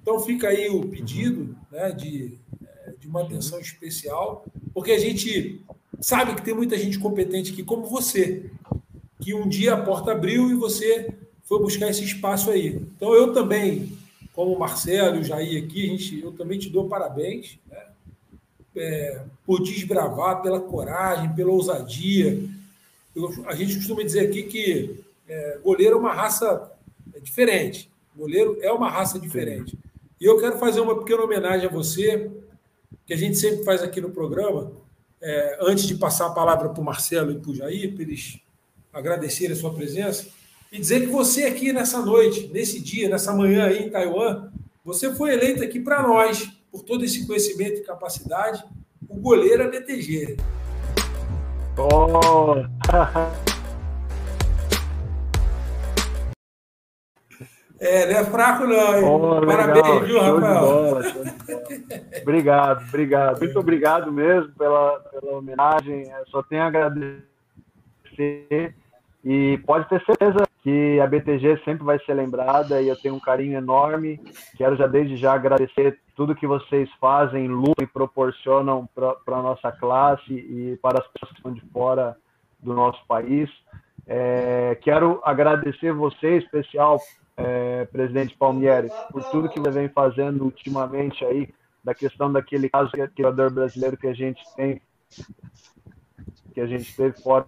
Então 0.01 0.19
fica 0.19 0.49
aí 0.49 0.69
o 0.69 0.81
pedido 0.87 1.55
né, 1.71 1.91
de, 1.91 2.37
é, 2.65 2.93
de 2.99 3.07
uma 3.07 3.21
atenção 3.21 3.59
especial, 3.59 4.45
porque 4.73 4.91
a 4.91 4.99
gente 4.99 5.61
sabe 6.01 6.35
que 6.35 6.41
tem 6.41 6.53
muita 6.53 6.77
gente 6.77 6.99
competente 6.99 7.53
aqui, 7.53 7.63
como 7.63 7.85
você, 7.85 8.49
que 9.21 9.33
um 9.33 9.47
dia 9.47 9.75
a 9.75 9.81
porta 9.81 10.11
abriu 10.11 10.49
e 10.49 10.55
você 10.55 11.13
foi 11.43 11.59
buscar 11.59 11.89
esse 11.89 12.03
espaço 12.03 12.51
aí. 12.51 12.81
Então 12.95 13.13
eu 13.13 13.31
também 13.31 13.97
como 14.33 14.51
o 14.53 14.59
Marcelo 14.59 15.17
e 15.17 15.19
o 15.19 15.23
Jair 15.23 15.63
aqui, 15.63 15.85
a 15.85 15.89
gente, 15.89 16.19
eu 16.21 16.31
também 16.31 16.57
te 16.57 16.69
dou 16.69 16.89
parabéns 16.89 17.59
né? 17.69 17.77
é, 18.75 19.21
por 19.45 19.61
desbravar, 19.61 20.41
pela 20.41 20.59
coragem, 20.59 21.33
pela 21.33 21.51
ousadia. 21.51 22.43
Eu, 23.15 23.31
a 23.47 23.55
gente 23.55 23.75
costuma 23.75 24.03
dizer 24.03 24.27
aqui 24.27 24.43
que 24.43 25.03
é, 25.27 25.59
goleiro 25.63 25.95
é 25.95 25.99
uma 25.99 26.13
raça 26.13 26.71
diferente. 27.21 27.91
Goleiro 28.15 28.57
é 28.61 28.71
uma 28.71 28.89
raça 28.89 29.19
diferente. 29.19 29.77
E 30.19 30.25
eu 30.25 30.39
quero 30.39 30.57
fazer 30.57 30.79
uma 30.79 30.97
pequena 30.97 31.23
homenagem 31.23 31.67
a 31.67 31.71
você, 31.71 32.31
que 33.05 33.13
a 33.13 33.17
gente 33.17 33.37
sempre 33.37 33.63
faz 33.63 33.81
aqui 33.81 33.99
no 33.99 34.11
programa, 34.11 34.71
é, 35.21 35.57
antes 35.61 35.85
de 35.85 35.95
passar 35.95 36.27
a 36.27 36.31
palavra 36.31 36.69
para 36.69 36.81
o 36.81 36.83
Marcelo 36.83 37.31
e 37.31 37.39
para 37.39 37.51
o 37.51 37.55
Jair, 37.55 37.93
para 37.93 38.03
eles 38.03 38.39
agradecerem 38.91 39.53
a 39.53 39.59
sua 39.59 39.73
presença, 39.73 40.27
e 40.71 40.79
dizer 40.79 41.01
que 41.01 41.07
você 41.07 41.43
aqui 41.43 41.73
nessa 41.73 41.99
noite, 41.99 42.47
nesse 42.53 42.79
dia, 42.79 43.09
nessa 43.09 43.33
manhã 43.33 43.65
aí 43.65 43.83
em 43.83 43.89
Taiwan, 43.89 44.51
você 44.83 45.13
foi 45.13 45.33
eleito 45.33 45.63
aqui 45.63 45.79
para 45.79 46.01
nós, 46.01 46.49
por 46.71 46.83
todo 46.83 47.05
esse 47.05 47.25
conhecimento 47.25 47.79
e 47.79 47.83
capacidade, 47.83 48.63
o 49.07 49.15
goleiro 49.15 49.69
BTG. 49.69 50.37
Oh. 51.77 52.63
É, 57.85 58.05
não 58.13 58.19
é 58.19 58.23
fraco, 58.23 58.65
não. 58.65 58.95
Hein? 58.95 59.03
Oh, 59.03 59.45
Parabéns, 59.45 59.75
legal. 59.75 59.99
viu, 60.05 60.39
Rafael? 60.39 61.01
obrigado, 62.21 62.87
obrigado. 62.87 63.39
Muito 63.39 63.59
obrigado 63.59 64.09
mesmo 64.09 64.53
pela, 64.53 64.99
pela 65.01 65.37
homenagem. 65.39 66.09
Eu 66.09 66.25
só 66.27 66.41
tenho 66.43 66.63
a 66.63 66.67
agradecer. 66.67 67.25
E 69.25 69.57
pode 69.65 69.89
ter 69.89 70.01
certeza 70.05 70.47
que 70.63 70.97
a 71.01 71.05
BTG 71.05 71.61
sempre 71.65 71.83
vai 71.83 71.99
ser 72.05 72.13
lembrada 72.13 72.81
e 72.81 72.87
eu 72.87 72.95
tenho 72.95 73.15
um 73.15 73.19
carinho 73.19 73.57
enorme. 73.57 74.17
Quero 74.55 74.77
já 74.77 74.87
desde 74.87 75.17
já 75.17 75.33
agradecer 75.33 75.99
tudo 76.15 76.33
que 76.33 76.47
vocês 76.47 76.89
fazem, 77.01 77.49
lutam 77.49 77.83
e 77.83 77.87
proporcionam 77.87 78.87
para 78.95 79.17
a 79.27 79.41
nossa 79.41 79.71
classe 79.73 80.33
e 80.33 80.79
para 80.81 80.99
as 80.99 81.07
pessoas 81.07 81.31
que 81.31 81.37
estão 81.37 81.53
de 81.53 81.61
fora 81.71 82.15
do 82.61 82.73
nosso 82.73 83.05
país. 83.05 83.49
É, 84.07 84.77
quero 84.81 85.19
agradecer 85.25 85.91
você, 85.91 86.35
em 86.35 86.37
especial, 86.37 86.97
é, 87.35 87.83
presidente 87.85 88.35
Palmieri, 88.37 88.89
por 89.11 89.21
tudo 89.31 89.49
que 89.49 89.59
você 89.59 89.71
vem 89.71 89.89
fazendo 89.89 90.45
ultimamente 90.45 91.25
aí, 91.25 91.49
da 91.83 91.93
questão 91.93 92.31
daquele 92.31 92.69
caso 92.69 92.89
de 92.91 93.09
jogador 93.17 93.51
brasileiro 93.51 93.97
que 93.97 94.07
a 94.07 94.13
gente 94.13 94.41
tem, 94.55 94.81
que 96.53 96.61
a 96.61 96.67
gente 96.67 96.95
teve 96.95 97.21
fora 97.21 97.45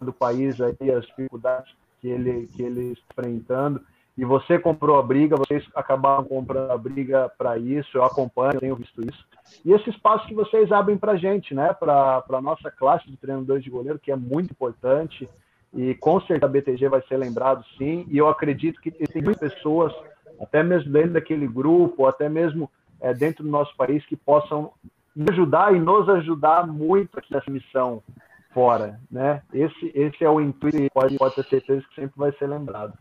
do 0.00 0.12
país 0.12 0.60
aí, 0.60 0.92
as 0.92 1.04
dificuldades 1.06 1.74
que 2.06 2.10
ele, 2.10 2.46
que 2.54 2.62
ele 2.62 2.96
enfrentando. 3.10 3.80
E 4.16 4.24
você 4.24 4.58
comprou 4.58 4.98
a 4.98 5.02
briga, 5.02 5.36
vocês 5.36 5.66
acabaram 5.74 6.24
comprando 6.24 6.70
a 6.70 6.78
briga 6.78 7.30
para 7.36 7.58
isso, 7.58 7.98
eu 7.98 8.04
acompanho, 8.04 8.54
eu 8.54 8.60
tenho 8.60 8.76
visto 8.76 9.02
isso. 9.02 9.26
E 9.64 9.72
esse 9.72 9.90
espaço 9.90 10.26
que 10.26 10.34
vocês 10.34 10.72
abrem 10.72 10.96
para 10.96 11.12
a 11.12 11.16
gente, 11.16 11.54
né, 11.54 11.74
para 11.74 12.24
a 12.26 12.40
nossa 12.40 12.70
classe 12.70 13.10
de 13.10 13.16
treinadores 13.16 13.62
de 13.62 13.68
goleiro, 13.68 13.98
que 13.98 14.10
é 14.10 14.16
muito 14.16 14.52
importante, 14.52 15.28
e 15.74 15.94
com 15.96 16.18
certeza 16.20 16.46
a 16.46 16.48
BTG 16.48 16.88
vai 16.88 17.02
ser 17.02 17.18
lembrado 17.18 17.62
sim, 17.76 18.06
e 18.08 18.16
eu 18.16 18.28
acredito 18.28 18.80
que 18.80 18.90
tem 18.90 19.20
muitas 19.20 19.52
pessoas, 19.52 19.92
até 20.40 20.62
mesmo 20.62 20.90
dentro 20.90 21.12
daquele 21.12 21.46
grupo, 21.46 22.06
até 22.06 22.28
mesmo 22.28 22.70
é, 23.00 23.12
dentro 23.12 23.44
do 23.44 23.50
nosso 23.50 23.76
país, 23.76 24.04
que 24.06 24.16
possam 24.16 24.72
me 25.14 25.26
ajudar 25.30 25.74
e 25.74 25.78
nos 25.78 26.08
ajudar 26.08 26.66
muito 26.66 27.18
aqui 27.18 27.34
nessa 27.34 27.50
missão 27.50 28.02
fora, 28.56 28.98
né? 29.10 29.42
Esse, 29.52 29.92
esse 29.94 30.24
é 30.24 30.30
o 30.30 30.40
intuito 30.40 30.78
e 30.78 30.88
pode, 30.88 31.18
pode 31.18 31.34
ter 31.34 31.44
certeza 31.44 31.84
que 31.90 31.94
sempre 32.00 32.14
vai 32.16 32.32
ser 32.38 32.46
lembrado. 32.46 32.94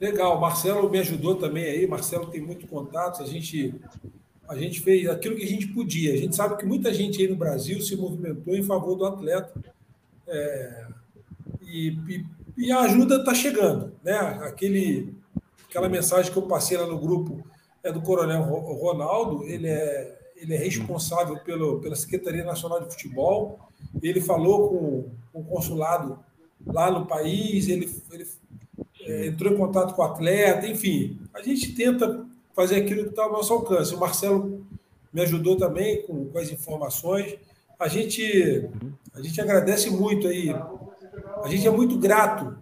Legal, 0.00 0.40
Marcelo 0.40 0.88
me 0.88 1.00
ajudou 1.00 1.34
também 1.34 1.64
aí, 1.64 1.84
Marcelo 1.84 2.26
tem 2.26 2.40
muito 2.40 2.64
contato, 2.68 3.24
a 3.24 3.26
gente 3.26 3.74
a 4.48 4.54
gente 4.54 4.80
fez 4.80 5.08
aquilo 5.08 5.34
que 5.34 5.42
a 5.42 5.48
gente 5.48 5.66
podia. 5.66 6.14
A 6.14 6.16
gente 6.16 6.36
sabe 6.36 6.56
que 6.56 6.64
muita 6.64 6.94
gente 6.94 7.20
aí 7.20 7.26
no 7.26 7.34
Brasil 7.34 7.80
se 7.80 7.96
movimentou 7.96 8.54
em 8.54 8.62
favor 8.62 8.94
do 8.94 9.04
atleta. 9.04 9.52
É, 10.28 10.86
e, 11.62 11.88
e, 12.06 12.24
e, 12.56 12.70
a 12.70 12.82
ajuda 12.82 13.16
está 13.16 13.34
chegando. 13.34 13.92
Né? 14.04 14.16
Aquele, 14.16 15.12
aquela 15.68 15.88
mensagem 15.88 16.30
que 16.30 16.38
eu 16.38 16.42
passei 16.42 16.78
lá 16.78 16.86
no 16.86 16.96
grupo 16.96 17.44
é 17.82 17.90
do 17.90 18.00
Coronel 18.00 18.42
Ronaldo, 18.42 19.42
ele 19.42 19.66
é, 19.66 20.15
ele 20.36 20.54
é 20.54 20.58
responsável 20.58 21.38
pelo, 21.38 21.80
pela 21.80 21.96
Secretaria 21.96 22.44
Nacional 22.44 22.80
de 22.80 22.90
Futebol, 22.90 23.58
ele 24.02 24.20
falou 24.20 24.68
com, 24.68 25.10
com 25.32 25.40
o 25.40 25.44
consulado 25.44 26.18
lá 26.66 26.90
no 26.90 27.06
país, 27.06 27.68
ele, 27.68 27.90
ele 28.12 28.26
é, 29.00 29.26
entrou 29.26 29.52
em 29.52 29.56
contato 29.56 29.94
com 29.94 30.02
o 30.02 30.04
atleta, 30.04 30.66
enfim, 30.66 31.18
a 31.32 31.40
gente 31.40 31.74
tenta 31.74 32.24
fazer 32.54 32.76
aquilo 32.76 33.04
que 33.04 33.10
está 33.10 33.24
ao 33.24 33.32
nosso 33.32 33.52
alcance. 33.52 33.94
O 33.94 34.00
Marcelo 34.00 34.66
me 35.12 35.20
ajudou 35.22 35.56
também 35.56 36.02
com, 36.02 36.26
com 36.26 36.38
as 36.38 36.50
informações. 36.50 37.38
A 37.78 37.88
gente, 37.88 38.68
a 39.14 39.20
gente 39.20 39.40
agradece 39.40 39.90
muito 39.90 40.26
aí. 40.26 40.50
A 41.42 41.48
gente 41.48 41.66
é 41.66 41.70
muito 41.70 41.98
grato 41.98 42.56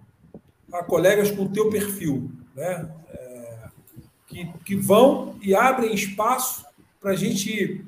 a 0.72 0.82
colegas 0.82 1.30
com 1.30 1.44
o 1.44 1.48
teu 1.48 1.70
perfil, 1.70 2.30
né? 2.54 2.90
É, 3.08 3.58
que, 4.26 4.52
que 4.64 4.76
vão 4.76 5.36
e 5.40 5.54
abrem 5.54 5.94
espaço 5.94 6.64
para 7.04 7.12
a 7.12 7.16
gente, 7.16 7.84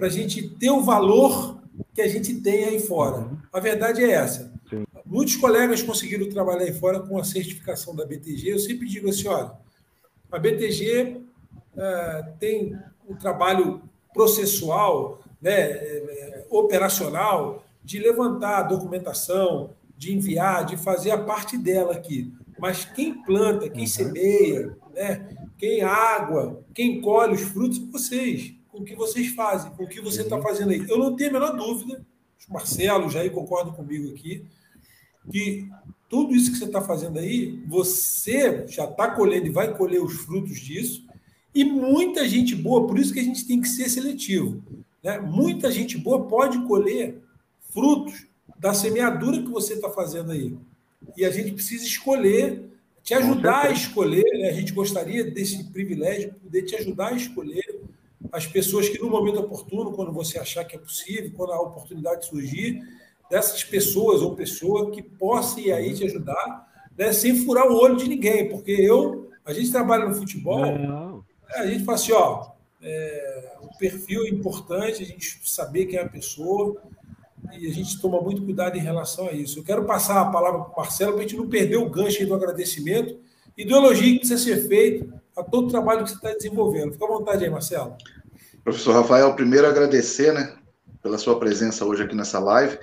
a 0.00 0.08
gente 0.08 0.48
ter 0.48 0.70
o 0.70 0.82
valor 0.82 1.60
que 1.94 2.02
a 2.02 2.08
gente 2.08 2.34
tem 2.40 2.64
aí 2.64 2.80
fora. 2.80 3.30
A 3.52 3.60
verdade 3.60 4.02
é 4.02 4.10
essa. 4.10 4.52
Sim. 4.68 4.84
Muitos 5.06 5.36
colegas 5.36 5.80
conseguiram 5.80 6.28
trabalhar 6.28 6.64
aí 6.64 6.72
fora 6.72 6.98
com 6.98 7.16
a 7.20 7.22
certificação 7.22 7.94
da 7.94 8.04
BTG. 8.04 8.50
Eu 8.50 8.58
sempre 8.58 8.88
digo 8.88 9.08
assim: 9.08 9.28
olha, 9.28 9.52
a 10.32 10.40
BTG 10.40 11.20
é, 11.76 12.22
tem 12.40 12.76
um 13.08 13.14
trabalho 13.14 13.80
processual, 14.12 15.20
né, 15.40 15.52
é, 15.60 16.46
operacional, 16.50 17.64
de 17.84 18.00
levantar 18.00 18.58
a 18.58 18.62
documentação, 18.64 19.70
de 19.96 20.12
enviar, 20.12 20.66
de 20.66 20.76
fazer 20.76 21.12
a 21.12 21.18
parte 21.22 21.56
dela 21.56 21.92
aqui. 21.92 22.34
Mas 22.58 22.84
quem 22.84 23.22
planta, 23.22 23.68
quem 23.68 23.82
uhum. 23.82 23.86
semeia, 23.86 24.76
né, 24.92 25.28
quem 25.58 25.82
água, 25.82 26.64
quem 26.74 27.00
colhe 27.00 27.34
os 27.34 27.42
frutos, 27.42 27.78
vocês 27.78 28.54
com 28.68 28.82
o 28.82 28.84
que 28.84 28.94
vocês 28.94 29.28
fazem, 29.28 29.70
com 29.72 29.84
o 29.84 29.88
que 29.88 30.00
você 30.00 30.22
está 30.22 30.40
fazendo 30.40 30.70
aí. 30.70 30.84
Eu 30.88 30.98
não 30.98 31.16
tenho 31.16 31.30
a 31.30 31.32
menor 31.32 31.56
dúvida, 31.56 32.04
o 32.48 32.52
Marcelo, 32.52 33.06
o 33.06 33.10
Jair 33.10 33.32
concordam 33.32 33.72
comigo 33.72 34.12
aqui, 34.12 34.44
que 35.30 35.68
tudo 36.08 36.34
isso 36.34 36.52
que 36.52 36.58
você 36.58 36.66
está 36.66 36.82
fazendo 36.82 37.18
aí, 37.18 37.62
você 37.66 38.66
já 38.68 38.84
está 38.84 39.10
colhendo 39.10 39.46
e 39.46 39.50
vai 39.50 39.74
colher 39.76 40.02
os 40.02 40.14
frutos 40.14 40.60
disso, 40.60 41.04
e 41.54 41.64
muita 41.64 42.28
gente 42.28 42.54
boa, 42.54 42.86
por 42.86 42.98
isso 42.98 43.12
que 43.12 43.20
a 43.20 43.24
gente 43.24 43.46
tem 43.46 43.60
que 43.60 43.68
ser 43.68 43.88
seletivo. 43.88 44.62
Né? 45.02 45.18
Muita 45.18 45.70
gente 45.70 45.96
boa 45.96 46.26
pode 46.26 46.60
colher 46.66 47.18
frutos 47.72 48.26
da 48.58 48.74
semeadura 48.74 49.42
que 49.42 49.50
você 49.50 49.74
está 49.74 49.88
fazendo 49.88 50.32
aí. 50.32 50.54
E 51.16 51.24
a 51.24 51.30
gente 51.30 51.52
precisa 51.52 51.84
escolher, 51.84 52.65
te 53.06 53.14
ajudar 53.14 53.66
a 53.66 53.70
escolher, 53.70 54.24
né? 54.36 54.48
a 54.48 54.52
gente 54.52 54.72
gostaria 54.72 55.30
desse 55.30 55.62
privilégio, 55.70 56.34
poder 56.42 56.62
te 56.62 56.74
ajudar 56.74 57.12
a 57.12 57.16
escolher 57.16 57.80
as 58.32 58.48
pessoas 58.48 58.88
que, 58.88 58.98
no 58.98 59.08
momento 59.08 59.38
oportuno, 59.38 59.92
quando 59.92 60.10
você 60.10 60.40
achar 60.40 60.64
que 60.64 60.74
é 60.74 60.78
possível, 60.78 61.30
quando 61.36 61.52
a 61.52 61.60
oportunidade 61.60 62.26
surgir, 62.26 62.82
dessas 63.30 63.62
pessoas 63.62 64.22
ou 64.22 64.34
pessoa 64.34 64.90
que 64.90 65.00
possa 65.00 65.60
ir 65.60 65.72
aí 65.72 65.94
te 65.94 66.04
ajudar, 66.04 66.66
né, 66.98 67.12
sem 67.12 67.44
furar 67.44 67.68
o 67.68 67.76
olho 67.78 67.94
de 67.94 68.08
ninguém, 68.08 68.48
porque 68.48 68.72
eu, 68.72 69.30
a 69.44 69.52
gente 69.52 69.70
trabalha 69.70 70.08
no 70.08 70.14
futebol, 70.16 70.66
é, 70.66 71.60
a 71.60 71.66
gente 71.68 71.84
fala 71.84 71.96
assim, 71.98 72.10
ó, 72.10 72.48
é, 72.82 73.52
o 73.62 73.78
perfil 73.78 74.24
é 74.24 74.30
importante, 74.30 75.04
a 75.04 75.06
gente 75.06 75.38
saber 75.44 75.86
quem 75.86 76.00
é 76.00 76.02
a 76.02 76.08
pessoa, 76.08 76.82
e 77.52 77.66
a 77.66 77.72
gente 77.72 78.00
toma 78.00 78.20
muito 78.20 78.42
cuidado 78.42 78.76
em 78.76 78.80
relação 78.80 79.28
a 79.28 79.32
isso. 79.32 79.58
Eu 79.58 79.64
quero 79.64 79.84
passar 79.84 80.20
a 80.20 80.26
palavra 80.26 80.60
para 80.60 80.72
o 80.72 80.76
Marcelo 80.76 81.12
para 81.12 81.20
a 81.20 81.22
gente 81.22 81.36
não 81.36 81.48
perder 81.48 81.76
o 81.76 81.90
gancho 81.90 82.26
do 82.26 82.34
agradecimento 82.34 83.18
e 83.56 83.64
do 83.64 83.74
elogio 83.74 84.14
que 84.14 84.18
precisa 84.20 84.42
ser 84.42 84.68
feito 84.68 85.12
a 85.36 85.42
todo 85.42 85.66
o 85.66 85.70
trabalho 85.70 86.04
que 86.04 86.10
você 86.10 86.16
está 86.16 86.32
desenvolvendo. 86.32 86.92
Fica 86.92 87.04
à 87.04 87.08
vontade 87.08 87.44
aí, 87.44 87.50
Marcelo. 87.50 87.96
Professor 88.64 88.94
Rafael, 88.94 89.34
primeiro 89.34 89.66
agradecer 89.66 90.32
né, 90.32 90.56
pela 91.02 91.18
sua 91.18 91.38
presença 91.38 91.84
hoje 91.84 92.02
aqui 92.02 92.14
nessa 92.14 92.38
live. 92.38 92.78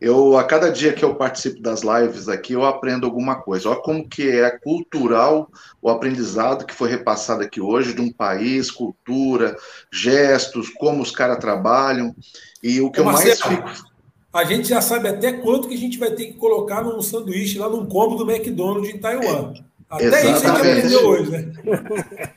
Eu, 0.00 0.36
a 0.36 0.44
cada 0.44 0.70
dia 0.70 0.92
que 0.92 1.04
eu 1.04 1.14
participo 1.14 1.62
das 1.62 1.82
lives 1.82 2.28
aqui, 2.28 2.52
eu 2.52 2.64
aprendo 2.64 3.06
alguma 3.06 3.36
coisa. 3.36 3.70
Olha 3.70 3.80
como 3.80 4.08
que 4.08 4.28
é 4.28 4.50
cultural 4.58 5.50
o 5.80 5.88
aprendizado 5.88 6.66
que 6.66 6.74
foi 6.74 6.90
repassado 6.90 7.42
aqui 7.42 7.60
hoje 7.60 7.94
de 7.94 8.00
um 8.00 8.12
país, 8.12 8.70
cultura, 8.70 9.56
gestos, 9.90 10.68
como 10.68 11.02
os 11.02 11.10
caras 11.10 11.38
trabalham. 11.38 12.14
E 12.62 12.80
o 12.80 12.90
que 12.90 13.00
Ô, 13.00 13.02
eu 13.02 13.06
Marcelo, 13.06 13.54
mais 13.54 13.78
fico... 13.78 13.93
A 14.34 14.42
gente 14.42 14.68
já 14.68 14.80
sabe 14.80 15.06
até 15.06 15.32
quanto 15.32 15.68
que 15.68 15.74
a 15.74 15.78
gente 15.78 15.96
vai 15.96 16.10
ter 16.10 16.26
que 16.26 16.32
colocar 16.32 16.82
num 16.82 17.00
sanduíche 17.00 17.56
lá 17.56 17.68
num 17.68 17.86
combo 17.86 18.16
do 18.16 18.28
McDonald's 18.28 18.92
em 18.92 18.98
Taiwan. 18.98 19.54
Até 19.88 20.06
Exatamente. 20.06 20.36
isso 20.36 20.46
a 20.46 20.56
gente 20.56 20.76
aprendeu 20.76 21.06
hoje, 21.06 21.30
né? 21.30 21.52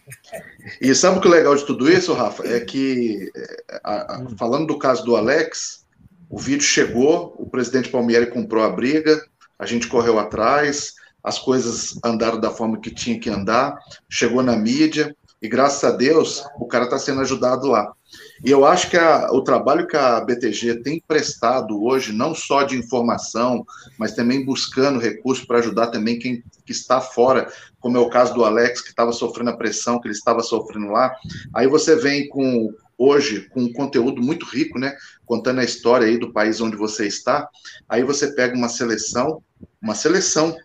E 0.82 0.94
sabe 0.94 1.18
o 1.18 1.22
que 1.22 1.28
é 1.28 1.32
legal 1.32 1.56
de 1.56 1.66
tudo 1.66 1.90
isso, 1.90 2.14
Rafa? 2.14 2.46
É 2.46 2.60
que, 2.60 3.32
a, 3.84 4.18
a, 4.18 4.26
falando 4.38 4.68
do 4.68 4.78
caso 4.78 5.04
do 5.06 5.16
Alex, 5.16 5.86
o 6.30 6.38
vídeo 6.38 6.64
chegou, 6.64 7.34
o 7.40 7.50
presidente 7.50 7.90
Palmieri 7.90 8.30
comprou 8.30 8.64
a 8.64 8.70
briga, 8.70 9.20
a 9.58 9.66
gente 9.66 9.88
correu 9.88 10.20
atrás, 10.20 10.94
as 11.24 11.40
coisas 11.40 11.98
andaram 12.04 12.40
da 12.40 12.52
forma 12.52 12.80
que 12.80 12.94
tinha 12.94 13.18
que 13.18 13.30
andar, 13.30 13.80
chegou 14.10 14.44
na 14.44 14.56
mídia, 14.56 15.16
e 15.42 15.48
graças 15.48 15.84
a 15.84 15.96
Deus 15.96 16.44
o 16.60 16.68
cara 16.68 16.84
está 16.84 17.00
sendo 17.00 17.22
ajudado 17.22 17.68
lá. 17.68 17.94
E 18.44 18.52
eu 18.52 18.66
acho 18.66 18.90
que 18.90 18.98
a, 18.98 19.32
o 19.32 19.42
trabalho 19.42 19.88
que 19.88 19.98
a 19.98 20.20
BTG 20.22 20.82
tem 20.82 21.02
prestado 21.08 21.84
hoje, 21.84 22.14
não 22.14 22.36
só 22.36 22.64
de 22.64 22.78
informação, 22.78 23.66
mas 23.98 24.14
também 24.14 24.46
buscando 24.46 25.00
recursos 25.00 25.46
para 25.46 25.60
ajudar 25.60 25.88
também 25.88 26.20
quem 26.20 26.44
que 26.66 26.72
está 26.72 27.00
fora, 27.00 27.52
como 27.80 27.98
é 27.98 28.00
o 28.00 28.10
caso 28.10 28.34
do 28.34 28.44
Alex, 28.44 28.82
que 28.82 28.90
estava 28.90 29.12
sofrendo 29.12 29.50
a 29.52 29.58
pressão 29.58 30.00
que 30.00 30.08
ele 30.08 30.16
estava 30.16 30.42
sofrendo 30.42 30.88
lá. 30.88 31.16
Aí 31.54 31.68
você 31.68 31.96
vem 31.96 32.28
com 32.28 32.74
hoje 32.98 33.48
com 33.50 33.62
um 33.62 33.72
conteúdo 33.72 34.22
muito 34.22 34.46
rico, 34.46 34.80
né? 34.80 34.96
Contando 35.26 35.60
a 35.60 35.64
história 35.64 36.08
aí 36.08 36.18
do 36.18 36.34
país 36.34 36.60
onde 36.60 36.76
você 36.76 37.06
está. 37.06 37.48
Aí 37.88 38.04
você 38.04 38.34
pega 38.34 38.56
uma 38.56 38.70
seleção, 38.70 39.42
uma 39.82 39.96
seleção 39.96 40.58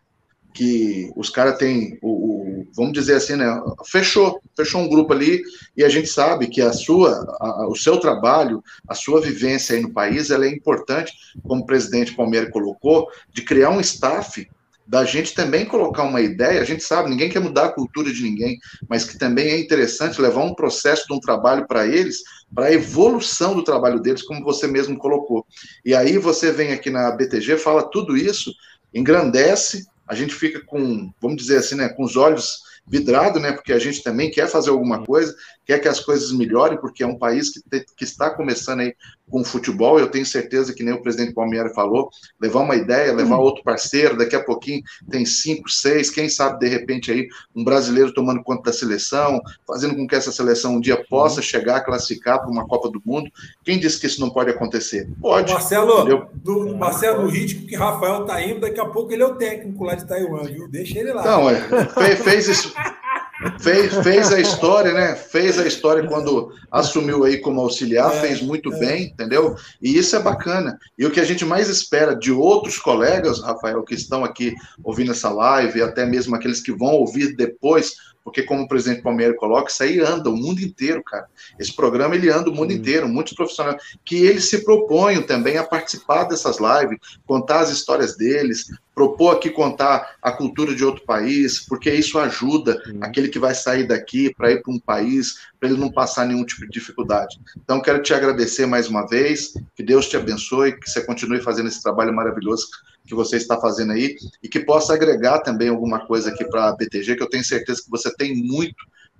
que 0.54 1.10
os 1.16 1.30
caras 1.30 1.58
têm 1.58 1.98
o, 2.02 2.10
o, 2.10 2.41
vamos 2.74 2.92
dizer 2.92 3.16
assim, 3.16 3.36
né? 3.36 3.60
Fechou, 3.86 4.40
fechou 4.56 4.80
um 4.80 4.88
grupo 4.88 5.12
ali 5.12 5.42
e 5.76 5.84
a 5.84 5.88
gente 5.88 6.08
sabe 6.08 6.48
que 6.48 6.60
a 6.60 6.72
sua, 6.72 7.24
a, 7.40 7.68
o 7.68 7.76
seu 7.76 7.98
trabalho, 7.98 8.62
a 8.88 8.94
sua 8.94 9.20
vivência 9.20 9.76
aí 9.76 9.82
no 9.82 9.92
país, 9.92 10.30
ela 10.30 10.46
é 10.46 10.48
importante, 10.48 11.12
como 11.42 11.62
o 11.62 11.66
presidente 11.66 12.14
Palmeiras 12.14 12.50
colocou, 12.50 13.08
de 13.32 13.42
criar 13.42 13.70
um 13.70 13.80
staff 13.80 14.46
da 14.86 15.04
gente 15.04 15.34
também 15.34 15.64
colocar 15.64 16.02
uma 16.02 16.20
ideia, 16.20 16.60
a 16.60 16.64
gente 16.64 16.82
sabe, 16.82 17.08
ninguém 17.08 17.30
quer 17.30 17.40
mudar 17.40 17.66
a 17.66 17.72
cultura 17.72 18.12
de 18.12 18.22
ninguém, 18.22 18.58
mas 18.88 19.04
que 19.04 19.16
também 19.16 19.48
é 19.50 19.58
interessante 19.58 20.20
levar 20.20 20.42
um 20.42 20.54
processo 20.54 21.06
de 21.06 21.14
um 21.14 21.20
trabalho 21.20 21.66
para 21.66 21.86
eles, 21.86 22.22
para 22.54 22.66
a 22.66 22.72
evolução 22.72 23.54
do 23.54 23.64
trabalho 23.64 24.00
deles, 24.00 24.22
como 24.22 24.44
você 24.44 24.66
mesmo 24.66 24.98
colocou. 24.98 25.46
E 25.84 25.94
aí 25.94 26.18
você 26.18 26.52
vem 26.52 26.72
aqui 26.72 26.90
na 26.90 27.10
BTG, 27.12 27.56
fala 27.56 27.88
tudo 27.90 28.16
isso, 28.16 28.52
engrandece, 28.92 29.86
a 30.06 30.14
gente 30.14 30.34
fica 30.34 30.60
com, 30.64 31.12
vamos 31.20 31.36
dizer 31.36 31.58
assim, 31.58 31.76
né, 31.76 31.88
com 31.88 32.04
os 32.04 32.16
olhos 32.16 32.62
vidrado, 32.86 33.38
né? 33.38 33.52
Porque 33.52 33.72
a 33.72 33.78
gente 33.78 34.02
também 34.02 34.30
quer 34.30 34.48
fazer 34.48 34.70
alguma 34.70 35.04
coisa, 35.04 35.34
quer 35.66 35.78
que 35.78 35.88
as 35.88 36.00
coisas 36.00 36.32
melhorem, 36.32 36.78
porque 36.78 37.02
é 37.02 37.06
um 37.06 37.18
país 37.18 37.50
que, 37.50 37.60
te, 37.60 37.86
que 37.96 38.04
está 38.04 38.30
começando 38.30 38.80
aí 38.80 38.94
com 39.30 39.44
futebol. 39.44 39.98
Eu 39.98 40.10
tenho 40.10 40.26
certeza 40.26 40.74
que 40.74 40.82
nem 40.82 40.94
o 40.94 41.02
presidente 41.02 41.32
Palmeiras 41.32 41.74
falou, 41.74 42.10
levar 42.40 42.60
uma 42.60 42.76
ideia, 42.76 43.12
levar 43.12 43.36
uhum. 43.36 43.42
outro 43.42 43.62
parceiro, 43.62 44.16
daqui 44.16 44.36
a 44.36 44.44
pouquinho 44.44 44.82
tem 45.10 45.24
cinco, 45.24 45.70
seis, 45.70 46.10
quem 46.10 46.28
sabe 46.28 46.58
de 46.58 46.68
repente 46.68 47.10
aí 47.10 47.26
um 47.54 47.64
brasileiro 47.64 48.12
tomando 48.12 48.42
conta 48.42 48.64
da 48.64 48.72
seleção, 48.72 49.40
fazendo 49.66 49.96
com 49.96 50.06
que 50.06 50.14
essa 50.14 50.30
seleção 50.30 50.74
um 50.74 50.80
dia 50.80 51.02
possa 51.08 51.36
uhum. 51.36 51.42
chegar 51.42 51.76
a 51.76 51.80
classificar 51.80 52.40
para 52.40 52.50
uma 52.50 52.66
Copa 52.66 52.90
do 52.90 53.00
Mundo. 53.04 53.30
Quem 53.64 53.78
disse 53.78 53.98
que 53.98 54.06
isso 54.06 54.20
não 54.20 54.30
pode 54.30 54.50
acontecer? 54.50 55.08
Pode. 55.20 55.52
Marcelo, 55.52 56.28
do, 56.34 56.76
Marcelo, 56.76 57.22
do 57.22 57.28
ritmo 57.28 57.66
que 57.66 57.76
Rafael 57.76 58.24
tá 58.24 58.42
indo, 58.42 58.60
daqui 58.60 58.80
a 58.80 58.86
pouco 58.86 59.12
ele 59.12 59.22
é 59.22 59.26
o 59.26 59.34
técnico 59.36 59.84
lá 59.84 59.94
de 59.94 60.06
Taiwan, 60.06 60.44
viu? 60.44 60.68
Deixa 60.68 60.98
ele 60.98 61.12
lá. 61.12 61.24
Não, 61.24 61.48
é, 61.48 61.60
fez, 61.94 62.22
fez 62.22 62.48
isso. 62.48 62.74
Fez, 63.58 63.94
fez 64.02 64.32
a 64.32 64.40
história, 64.40 64.92
né? 64.92 65.14
Fez 65.14 65.58
a 65.58 65.66
história 65.66 66.06
quando 66.06 66.52
assumiu 66.70 67.24
aí 67.24 67.38
como 67.38 67.60
auxiliar, 67.60 68.12
é, 68.14 68.20
fez 68.20 68.40
muito 68.40 68.72
é. 68.72 68.78
bem, 68.78 69.02
entendeu? 69.04 69.56
E 69.80 69.96
isso 69.96 70.14
é 70.16 70.20
bacana. 70.20 70.78
E 70.98 71.04
o 71.04 71.10
que 71.10 71.20
a 71.20 71.24
gente 71.24 71.44
mais 71.44 71.68
espera 71.68 72.14
de 72.14 72.30
outros 72.30 72.78
colegas, 72.78 73.40
Rafael, 73.40 73.82
que 73.82 73.94
estão 73.94 74.24
aqui 74.24 74.54
ouvindo 74.82 75.12
essa 75.12 75.30
live, 75.30 75.78
e 75.78 75.82
até 75.82 76.06
mesmo 76.06 76.36
aqueles 76.36 76.60
que 76.60 76.72
vão 76.72 76.92
ouvir 76.92 77.34
depois 77.36 77.94
porque 78.24 78.42
como 78.42 78.62
o 78.62 78.68
presidente 78.68 79.02
Palmeiras 79.02 79.36
coloca, 79.36 79.70
isso 79.70 79.82
aí 79.82 80.00
anda 80.00 80.30
o 80.30 80.36
mundo 80.36 80.60
inteiro, 80.60 81.02
cara. 81.02 81.26
Esse 81.58 81.74
programa 81.74 82.14
ele 82.14 82.30
anda 82.30 82.50
o 82.50 82.54
mundo 82.54 82.72
inteiro, 82.72 83.08
muitos 83.08 83.34
profissionais 83.34 83.82
que 84.04 84.24
eles 84.24 84.48
se 84.48 84.64
propõem 84.64 85.22
também 85.22 85.58
a 85.58 85.64
participar 85.64 86.24
dessas 86.24 86.58
lives, 86.58 86.98
contar 87.26 87.60
as 87.60 87.70
histórias 87.70 88.16
deles, 88.16 88.66
propor 88.94 89.36
aqui 89.36 89.50
contar 89.50 90.16
a 90.20 90.32
cultura 90.32 90.74
de 90.74 90.84
outro 90.84 91.04
país, 91.04 91.60
porque 91.66 91.92
isso 91.92 92.18
ajuda 92.18 92.80
aquele 93.00 93.28
que 93.28 93.38
vai 93.38 93.54
sair 93.54 93.86
daqui 93.86 94.32
para 94.34 94.52
ir 94.52 94.62
para 94.62 94.72
um 94.72 94.78
país, 94.78 95.34
para 95.58 95.68
ele 95.70 95.78
não 95.78 95.90
passar 95.90 96.26
nenhum 96.26 96.44
tipo 96.44 96.62
de 96.62 96.72
dificuldade. 96.72 97.40
Então 97.56 97.80
quero 97.80 98.02
te 98.02 98.12
agradecer 98.12 98.66
mais 98.66 98.88
uma 98.88 99.06
vez, 99.06 99.54
que 99.74 99.82
Deus 99.82 100.08
te 100.08 100.16
abençoe, 100.16 100.78
que 100.78 100.90
você 100.90 101.04
continue 101.04 101.40
fazendo 101.40 101.68
esse 101.68 101.82
trabalho 101.82 102.14
maravilhoso 102.14 102.66
que 103.06 103.14
você 103.14 103.36
está 103.36 103.60
fazendo 103.60 103.92
aí 103.92 104.16
e 104.42 104.48
que 104.48 104.60
possa 104.60 104.94
agregar 104.94 105.40
também 105.40 105.68
alguma 105.68 106.06
coisa 106.06 106.30
aqui 106.30 106.44
para 106.44 106.68
a 106.68 106.76
BTG, 106.76 107.16
que 107.16 107.22
eu 107.22 107.28
tenho 107.28 107.44
certeza 107.44 107.82
que 107.82 107.90
você 107.90 108.14
tem 108.14 108.34
muito 108.34 108.76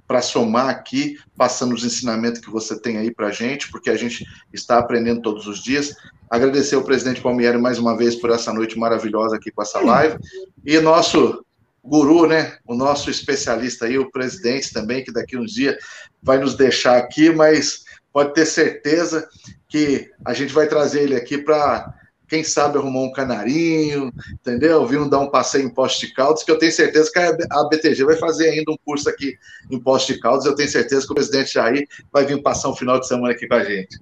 para 0.06 0.20
somar 0.20 0.68
aqui, 0.68 1.18
passando 1.36 1.74
os 1.74 1.84
ensinamentos 1.84 2.40
que 2.40 2.50
você 2.50 2.78
tem 2.78 2.98
aí 2.98 3.10
para 3.10 3.28
a 3.28 3.32
gente, 3.32 3.70
porque 3.70 3.90
a 3.90 3.96
gente 3.96 4.26
está 4.52 4.78
aprendendo 4.78 5.22
todos 5.22 5.46
os 5.46 5.62
dias. 5.62 5.94
Agradecer 6.28 6.74
ao 6.74 6.84
presidente 6.84 7.20
Palmieri 7.20 7.58
mais 7.58 7.78
uma 7.78 7.96
vez 7.96 8.16
por 8.16 8.30
essa 8.30 8.52
noite 8.52 8.78
maravilhosa 8.78 9.36
aqui 9.36 9.50
com 9.50 9.62
essa 9.62 9.80
live. 9.80 10.18
E 10.64 10.78
nosso 10.80 11.44
guru, 11.82 12.26
né? 12.26 12.58
O 12.66 12.74
nosso 12.74 13.10
especialista 13.10 13.86
aí, 13.86 13.98
o 13.98 14.10
presidente 14.10 14.72
também, 14.72 15.02
que 15.02 15.12
daqui 15.12 15.36
uns 15.36 15.52
dias 15.52 15.76
vai 16.22 16.38
nos 16.38 16.54
deixar 16.54 16.96
aqui, 16.98 17.30
mas 17.30 17.84
pode 18.12 18.34
ter 18.34 18.46
certeza 18.46 19.28
que 19.68 20.10
a 20.24 20.34
gente 20.34 20.52
vai 20.52 20.68
trazer 20.68 21.02
ele 21.02 21.16
aqui 21.16 21.38
para 21.38 21.92
quem 22.32 22.42
sabe 22.42 22.78
arrumar 22.78 23.00
um 23.00 23.12
canarinho, 23.12 24.10
entendeu? 24.32 24.86
Vir 24.86 24.98
um 24.98 25.06
dar 25.06 25.18
um 25.18 25.28
passeio 25.28 25.66
em 25.66 25.68
Poste 25.68 26.06
de 26.06 26.14
Caldas, 26.14 26.42
que 26.42 26.50
eu 26.50 26.58
tenho 26.58 26.72
certeza 26.72 27.12
que 27.12 27.18
a 27.18 27.64
BTG 27.68 28.04
vai 28.04 28.16
fazer 28.16 28.48
ainda 28.48 28.72
um 28.72 28.76
curso 28.86 29.06
aqui 29.06 29.36
em 29.70 29.78
Poste 29.78 30.14
de 30.14 30.18
Caldas, 30.18 30.46
eu 30.46 30.54
tenho 30.54 30.70
certeza 30.70 31.04
que 31.04 31.12
o 31.12 31.14
presidente 31.14 31.52
Jair 31.52 31.86
vai 32.10 32.24
vir 32.24 32.40
passar 32.40 32.70
um 32.70 32.74
final 32.74 32.98
de 32.98 33.06
semana 33.06 33.34
aqui 33.34 33.46
com 33.46 33.54
a 33.54 33.62
gente. 33.62 34.00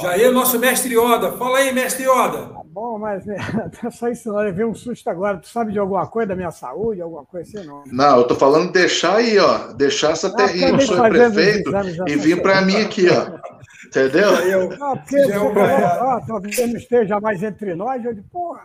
Jair, 0.00 0.32
nosso 0.32 0.58
mestre 0.58 0.94
Yoda. 0.94 1.32
Fala 1.32 1.58
aí, 1.58 1.74
mestre 1.74 2.04
Yoda. 2.04 2.38
Tá 2.38 2.62
bom, 2.64 2.98
mas 2.98 3.26
né, 3.26 3.36
só 3.92 4.08
isso 4.08 4.32
não, 4.32 4.36
levei 4.36 4.64
um 4.64 4.74
susto 4.74 5.06
agora. 5.10 5.36
Tu 5.36 5.48
sabe 5.48 5.72
de 5.72 5.78
alguma 5.78 6.06
coisa 6.06 6.28
da 6.28 6.36
minha 6.36 6.50
saúde, 6.50 7.02
alguma 7.02 7.26
coisa 7.26 7.58
assim, 7.58 7.68
não? 7.68 7.84
Não, 7.84 8.16
eu 8.16 8.24
tô 8.26 8.34
falando 8.34 8.72
deixar 8.72 9.16
aí, 9.16 9.38
ó. 9.38 9.74
Deixar 9.74 10.12
essa 10.12 10.34
terrinha, 10.34 10.68
ah, 10.68 10.70
eu 10.70 10.80
sou 10.80 10.96
prefeito, 11.02 11.70
e 12.08 12.16
vir 12.16 12.40
para 12.40 12.62
mim 12.62 12.76
aqui, 12.76 13.08
ó. 13.10 13.38
Entendeu? 13.86 14.30
Eu, 14.40 14.76
não, 14.76 14.96
porque 14.96 15.18
você 15.18 15.32
falou, 15.32 15.62
ah, 15.62 16.20
talvez 16.26 16.58
não 16.58 16.76
esteja 16.76 17.20
mais 17.20 17.42
entre 17.42 17.74
nós, 17.74 18.04
eu 18.04 18.14
digo, 18.14 18.28
porra. 18.28 18.64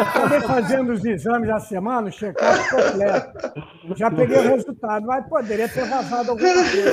Acabei 0.00 0.40
fazendo 0.40 0.92
os 0.92 1.04
exames 1.04 1.50
a 1.50 1.60
semana, 1.60 2.08
o 2.08 2.12
check-up 2.12 2.70
completo. 2.70 3.52
Já 3.96 4.10
peguei 4.10 4.38
o 4.38 4.42
resultado, 4.42 5.06
mas 5.06 5.26
poderia 5.26 5.68
ter 5.68 5.84
vazado 5.86 6.30
alguma 6.30 6.54
coisa. 6.54 6.92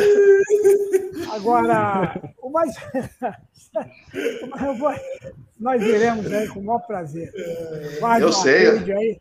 Agora, 1.33 2.21
o 2.41 2.49
mais. 2.49 2.75
Nós 5.59 5.81
iremos 5.81 6.31
aí 6.31 6.47
com 6.47 6.59
o 6.59 6.63
maior 6.63 6.79
prazer. 6.79 7.31
Guarde 7.99 8.23
eu 8.23 8.31
sei. 8.31 8.67
Aí, 8.93 9.19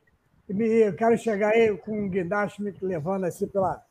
eu 0.48 0.94
quero 0.94 1.18
chegar 1.18 1.50
aí 1.50 1.76
com 1.78 2.04
um 2.04 2.08
guindaste 2.08 2.62
me 2.62 2.72
levando 2.80 3.24
assim 3.24 3.48
pela 3.48 3.82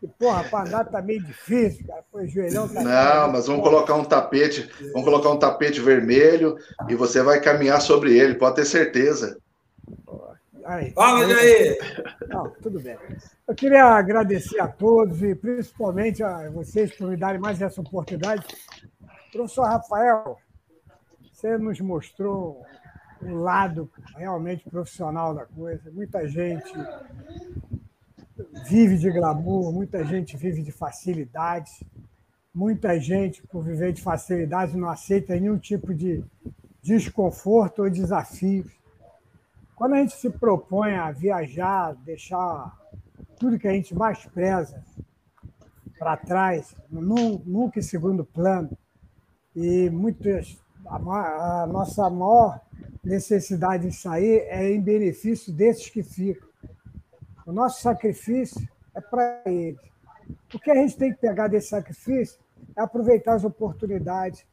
que, 0.00 0.08
porra, 0.08 0.44
para 0.44 0.66
andar 0.66 0.84
tá 0.86 1.02
meio 1.02 1.22
difícil, 1.22 1.86
cara. 1.86 2.02
Pô, 2.10 2.26
joelhão 2.26 2.66
tá. 2.66 2.82
Não, 2.82 3.32
mas 3.32 3.46
vamos 3.46 3.62
colocar 3.62 3.94
um 3.94 4.04
tapete, 4.04 4.68
vamos 4.92 5.04
colocar 5.04 5.28
um 5.28 5.38
tapete 5.38 5.78
vermelho 5.78 6.56
e 6.88 6.94
você 6.94 7.22
vai 7.22 7.38
caminhar 7.38 7.82
sobre 7.82 8.18
ele, 8.18 8.34
pode 8.34 8.56
ter 8.56 8.64
certeza. 8.64 9.38
Aí, 10.64 10.92
Fala, 10.92 11.28
Jair! 11.28 11.78
Não, 12.28 12.50
tudo 12.62 12.80
bem. 12.80 12.96
Eu 13.46 13.54
queria 13.54 13.84
agradecer 13.84 14.60
a 14.60 14.68
todos 14.68 15.22
e 15.22 15.34
principalmente 15.34 16.22
a 16.22 16.48
vocês 16.48 16.96
por 16.96 17.10
me 17.10 17.16
darem 17.16 17.40
mais 17.40 17.60
essa 17.60 17.80
oportunidade. 17.80 18.46
Professor 19.32 19.64
Rafael, 19.64 20.38
você 21.32 21.58
nos 21.58 21.78
mostrou 21.80 22.62
um 23.22 23.34
lado 23.36 23.90
realmente 24.16 24.68
profissional 24.70 25.34
da 25.34 25.44
coisa. 25.44 25.90
Muita 25.90 26.26
gente 26.26 26.72
vive 28.68 28.96
de 28.96 29.10
glamour, 29.10 29.72
muita 29.72 30.04
gente 30.04 30.36
vive 30.36 30.62
de 30.62 30.72
facilidades, 30.72 31.82
muita 32.54 32.98
gente, 32.98 33.42
por 33.46 33.64
viver 33.64 33.92
de 33.92 34.02
facilidade, 34.02 34.76
não 34.76 34.88
aceita 34.88 35.34
nenhum 35.34 35.58
tipo 35.58 35.94
de 35.94 36.24
desconforto 36.82 37.82
ou 37.82 37.90
desafio. 37.90 38.64
Quando 39.76 39.94
a 39.94 39.98
gente 39.98 40.14
se 40.14 40.28
propõe 40.28 40.94
a 40.94 41.10
viajar, 41.10 41.94
deixar 42.04 42.76
tudo 43.38 43.58
que 43.58 43.68
a 43.68 43.72
gente 43.72 43.94
mais 43.94 44.26
preza 44.26 44.84
para 45.98 46.16
trás, 46.16 46.74
nunca 46.90 47.78
em 47.78 47.82
segundo 47.82 48.24
plano, 48.24 48.76
e 49.54 49.90
muitas, 49.90 50.58
a, 50.86 51.62
a 51.62 51.66
nossa 51.66 52.08
maior 52.08 52.60
necessidade 53.02 53.88
de 53.88 53.94
sair 53.94 54.46
é 54.48 54.70
em 54.70 54.80
benefício 54.80 55.52
desses 55.52 55.88
que 55.88 56.02
ficam. 56.02 56.49
O 57.46 57.52
nosso 57.52 57.80
sacrifício 57.80 58.68
é 58.94 59.00
para 59.00 59.42
eles. 59.46 59.80
O 60.54 60.58
que 60.58 60.70
a 60.70 60.74
gente 60.74 60.96
tem 60.96 61.12
que 61.12 61.20
pegar 61.20 61.48
desse 61.48 61.68
sacrifício 61.68 62.38
é 62.76 62.80
aproveitar 62.80 63.34
as 63.34 63.44
oportunidades, 63.44 64.44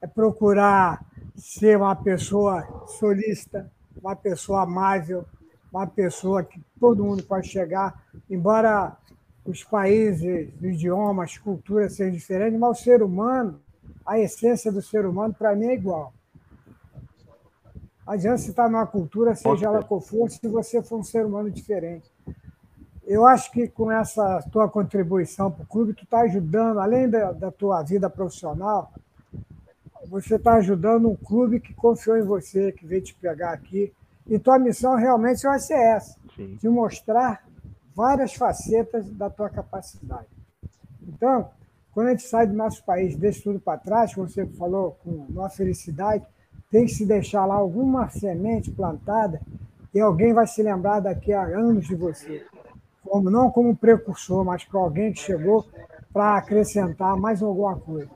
é 0.00 0.06
procurar 0.06 1.04
ser 1.36 1.76
uma 1.76 1.96
pessoa 1.96 2.86
solista, 2.86 3.70
uma 4.00 4.14
pessoa 4.14 4.62
amável, 4.62 5.24
uma 5.72 5.86
pessoa 5.86 6.44
que 6.44 6.60
todo 6.78 7.04
mundo 7.04 7.22
pode 7.24 7.48
chegar, 7.48 8.04
embora 8.30 8.96
os 9.44 9.64
países, 9.64 10.52
os 10.56 10.62
idiomas, 10.62 11.30
as 11.30 11.38
culturas 11.38 11.94
sejam 11.94 12.12
diferentes, 12.12 12.58
mas 12.58 12.78
o 12.78 12.82
ser 12.82 13.02
humano, 13.02 13.60
a 14.06 14.18
essência 14.18 14.70
do 14.70 14.80
ser 14.80 15.04
humano, 15.04 15.34
para 15.34 15.54
mim, 15.54 15.66
é 15.66 15.74
igual. 15.74 16.12
adianta 18.06 18.38
você 18.38 18.50
estar 18.50 18.68
numa 18.68 18.86
cultura, 18.86 19.34
seja 19.34 19.66
ela 19.66 19.82
qual 19.82 20.00
for, 20.00 20.30
se 20.30 20.46
você 20.46 20.82
for 20.82 21.00
um 21.00 21.02
ser 21.02 21.26
humano 21.26 21.50
diferente. 21.50 22.13
Eu 23.06 23.26
acho 23.26 23.52
que 23.52 23.68
com 23.68 23.92
essa 23.92 24.42
tua 24.50 24.68
contribuição 24.68 25.50
para 25.50 25.62
o 25.62 25.66
clube, 25.66 25.94
tu 25.94 26.04
está 26.04 26.20
ajudando, 26.20 26.78
além 26.78 27.08
da, 27.08 27.32
da 27.32 27.50
tua 27.50 27.82
vida 27.82 28.08
profissional, 28.08 28.92
você 30.08 30.36
está 30.36 30.54
ajudando 30.54 31.10
um 31.10 31.16
clube 31.16 31.60
que 31.60 31.74
confiou 31.74 32.16
em 32.16 32.22
você, 32.22 32.72
que 32.72 32.86
veio 32.86 33.02
te 33.02 33.14
pegar 33.14 33.52
aqui. 33.52 33.92
E 34.26 34.38
tua 34.38 34.58
missão 34.58 34.96
realmente 34.96 35.42
vai 35.42 35.58
ser 35.58 35.74
essa: 35.74 36.16
Sim. 36.34 36.56
de 36.56 36.68
mostrar 36.68 37.44
várias 37.94 38.34
facetas 38.34 39.08
da 39.10 39.28
tua 39.28 39.50
capacidade. 39.50 40.28
Então, 41.06 41.50
quando 41.92 42.08
a 42.08 42.10
gente 42.10 42.24
sai 42.24 42.46
do 42.46 42.54
nosso 42.54 42.84
país, 42.84 43.16
deixa 43.16 43.42
tudo 43.42 43.60
para 43.60 43.78
trás, 43.78 44.14
como 44.14 44.28
você 44.28 44.46
falou, 44.46 44.98
com 45.04 45.10
uma 45.10 45.48
felicidade, 45.48 46.24
tem 46.70 46.86
que 46.86 46.92
se 46.92 47.06
deixar 47.06 47.44
lá 47.46 47.54
alguma 47.54 48.08
semente 48.08 48.70
plantada 48.70 49.40
e 49.94 50.00
alguém 50.00 50.32
vai 50.32 50.46
se 50.46 50.62
lembrar 50.62 51.00
daqui 51.00 51.32
a 51.32 51.42
anos 51.44 51.86
de 51.86 51.94
você. 51.94 52.44
Como, 53.04 53.30
não 53.30 53.50
como 53.50 53.76
precursor, 53.76 54.44
mas 54.44 54.64
como 54.64 54.84
alguém 54.84 55.12
que 55.12 55.20
chegou 55.20 55.64
para 56.12 56.36
acrescentar 56.36 57.16
mais 57.16 57.42
alguma 57.42 57.76
coisa. 57.76 58.10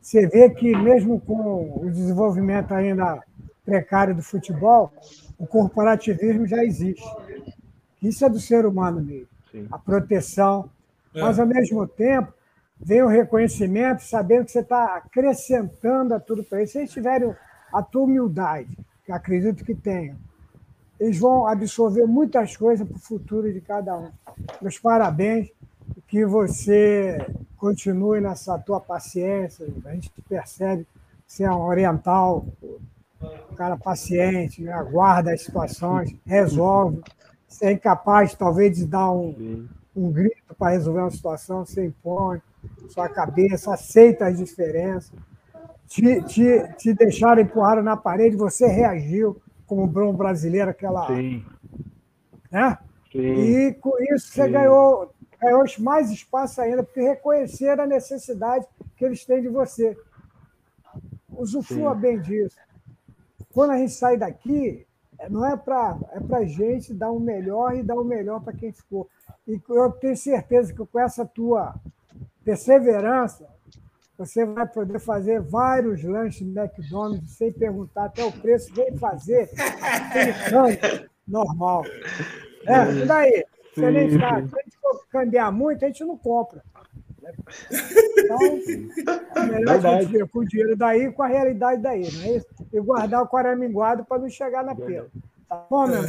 Você 0.00 0.26
vê 0.26 0.50
que, 0.50 0.76
mesmo 0.76 1.20
com 1.20 1.80
o 1.84 1.90
desenvolvimento 1.90 2.72
ainda 2.72 3.22
precário 3.64 4.14
do 4.14 4.22
futebol, 4.22 4.92
o 5.38 5.46
corporativismo 5.46 6.46
já 6.46 6.64
existe. 6.64 7.06
Isso 8.02 8.24
é 8.24 8.28
do 8.28 8.40
ser 8.40 8.66
humano 8.66 9.00
mesmo. 9.00 9.28
Sim. 9.50 9.68
A 9.70 9.78
proteção. 9.78 10.68
É. 11.14 11.20
Mas, 11.20 11.38
ao 11.38 11.46
mesmo 11.46 11.86
tempo, 11.86 12.32
vem 12.80 13.02
o 13.02 13.06
reconhecimento, 13.06 14.02
sabendo 14.02 14.46
que 14.46 14.52
você 14.52 14.60
está 14.60 14.96
acrescentando 14.96 16.14
a 16.14 16.20
tudo 16.20 16.42
para 16.42 16.58
eles. 16.58 16.72
Se 16.72 16.78
eles 16.78 16.90
tiverem 16.90 17.32
a 17.72 17.82
tua 17.82 18.02
humildade, 18.02 18.76
que 19.04 19.12
acredito 19.12 19.64
que 19.64 19.74
tenham, 19.74 20.16
eles 21.02 21.18
vão 21.18 21.46
absorver 21.48 22.06
muitas 22.06 22.56
coisas 22.56 22.86
para 22.86 22.96
o 22.96 23.00
futuro 23.00 23.52
de 23.52 23.60
cada 23.60 23.96
um. 23.96 24.10
Meus 24.60 24.78
parabéns, 24.78 25.50
que 26.06 26.24
você 26.24 27.18
continue 27.56 28.20
nessa 28.20 28.58
tua 28.58 28.80
paciência. 28.80 29.66
A 29.84 29.94
gente 29.94 30.12
percebe 30.28 30.84
que 31.26 31.32
você 31.32 31.44
é 31.44 31.50
um 31.50 31.62
oriental, 31.62 32.46
um 33.50 33.54
cara 33.56 33.76
paciente, 33.76 34.62
né? 34.62 34.72
aguarda 34.72 35.32
as 35.32 35.42
situações, 35.42 36.14
resolve. 36.24 37.02
Você 37.48 37.66
é 37.66 37.72
incapaz, 37.72 38.34
talvez, 38.34 38.76
de 38.76 38.86
dar 38.86 39.10
um, 39.10 39.66
um 39.96 40.10
grito 40.10 40.54
para 40.56 40.70
resolver 40.70 41.00
uma 41.00 41.10
situação, 41.10 41.64
você 41.64 41.86
impõe 41.86 42.40
sua 42.88 43.08
cabeça, 43.08 43.74
aceita 43.74 44.26
as 44.26 44.38
diferenças 44.38 45.12
te, 45.92 46.22
te, 46.22 46.68
te 46.78 46.94
deixaram 46.94 47.42
empurrado 47.42 47.82
na 47.82 47.96
parede, 47.96 48.34
você 48.34 48.66
reagiu 48.66 49.36
como 49.72 49.86
bom 49.86 50.12
brasileiro, 50.12 50.70
aquela. 50.70 51.06
Sim. 51.06 51.42
Né? 52.50 52.76
Sim. 53.10 53.20
E 53.20 53.74
com 53.74 53.96
isso 54.14 54.28
você 54.28 54.46
ganhou, 54.46 55.10
ganhou 55.40 55.64
mais 55.78 56.10
espaço 56.10 56.60
ainda, 56.60 56.82
porque 56.82 57.00
reconheceram 57.00 57.84
a 57.84 57.86
necessidade 57.86 58.66
que 58.94 59.04
eles 59.06 59.24
têm 59.24 59.40
de 59.40 59.48
você. 59.48 59.96
Usufrua 61.30 61.94
Sim. 61.94 62.00
bem 62.02 62.20
disso. 62.20 62.56
Quando 63.54 63.70
a 63.70 63.78
gente 63.78 63.92
sai 63.92 64.18
daqui, 64.18 64.86
não 65.30 65.46
é 65.46 65.56
para 65.56 65.96
é 66.12 66.36
a 66.36 66.44
gente 66.44 66.92
dar 66.92 67.10
o 67.10 67.18
melhor 67.18 67.74
e 67.74 67.82
dar 67.82 67.94
o 67.94 68.04
melhor 68.04 68.42
para 68.42 68.52
quem 68.52 68.72
ficou. 68.72 69.08
E 69.48 69.58
eu 69.70 69.90
tenho 69.92 70.16
certeza 70.18 70.70
que 70.74 70.84
com 70.84 71.00
essa 71.00 71.24
tua 71.24 71.74
perseverança, 72.44 73.48
você 74.16 74.44
vai 74.44 74.66
poder 74.66 75.00
fazer 75.00 75.40
vários 75.40 76.02
lanches 76.04 76.46
no 76.46 76.60
McDonald's 76.60 77.32
sem 77.32 77.52
perguntar 77.52 78.04
até 78.04 78.24
o 78.24 78.32
preço, 78.32 78.72
vem 78.74 78.96
fazer 78.96 79.50
normal. 81.26 81.84
É, 82.66 82.92
e 82.92 83.06
daí? 83.06 83.44
Se 83.74 83.84
a 83.84 83.90
gente 83.90 84.18
for 84.80 85.06
cambiar 85.10 85.50
muito, 85.50 85.84
a 85.84 85.88
gente 85.88 86.04
não 86.04 86.16
compra. 86.16 86.62
Então, 88.18 88.38
é 89.36 89.46
melhor 89.46 89.86
a 89.86 90.00
gente 90.00 90.12
ver 90.12 90.28
com 90.28 90.40
o 90.40 90.44
dinheiro 90.44 90.76
daí 90.76 91.10
com 91.10 91.22
a 91.22 91.26
realidade 91.26 91.80
daí, 91.80 92.12
não 92.12 92.22
é 92.22 92.36
isso? 92.36 92.46
E 92.72 92.80
guardar 92.80 93.22
o 93.22 93.28
quaraminguado 93.28 94.04
para 94.04 94.20
não 94.20 94.28
chegar 94.28 94.64
na 94.64 94.74
pena. 94.74 95.06
Tá 95.48 95.66
bom, 95.70 95.86
meu? 95.86 96.02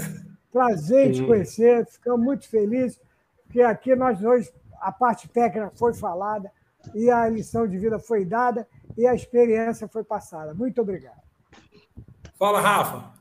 Prazer 0.51 1.07
em 1.07 1.11
te 1.13 1.25
conhecer, 1.25 1.85
ficamos 1.85 2.23
muito 2.23 2.47
felizes, 2.47 2.99
porque 3.45 3.61
aqui 3.61 3.95
nós 3.95 4.19
dois, 4.19 4.53
a 4.79 4.91
parte 4.91 5.27
técnica 5.27 5.71
foi 5.75 5.93
falada 5.93 6.51
e 6.93 7.09
a 7.09 7.27
lição 7.29 7.67
de 7.67 7.77
vida 7.77 7.99
foi 7.99 8.25
dada 8.25 8.67
e 8.97 9.07
a 9.07 9.13
experiência 9.13 9.87
foi 9.87 10.03
passada. 10.03 10.53
Muito 10.53 10.81
obrigado. 10.81 11.21
Fala, 12.37 12.59
Rafa. 12.59 13.13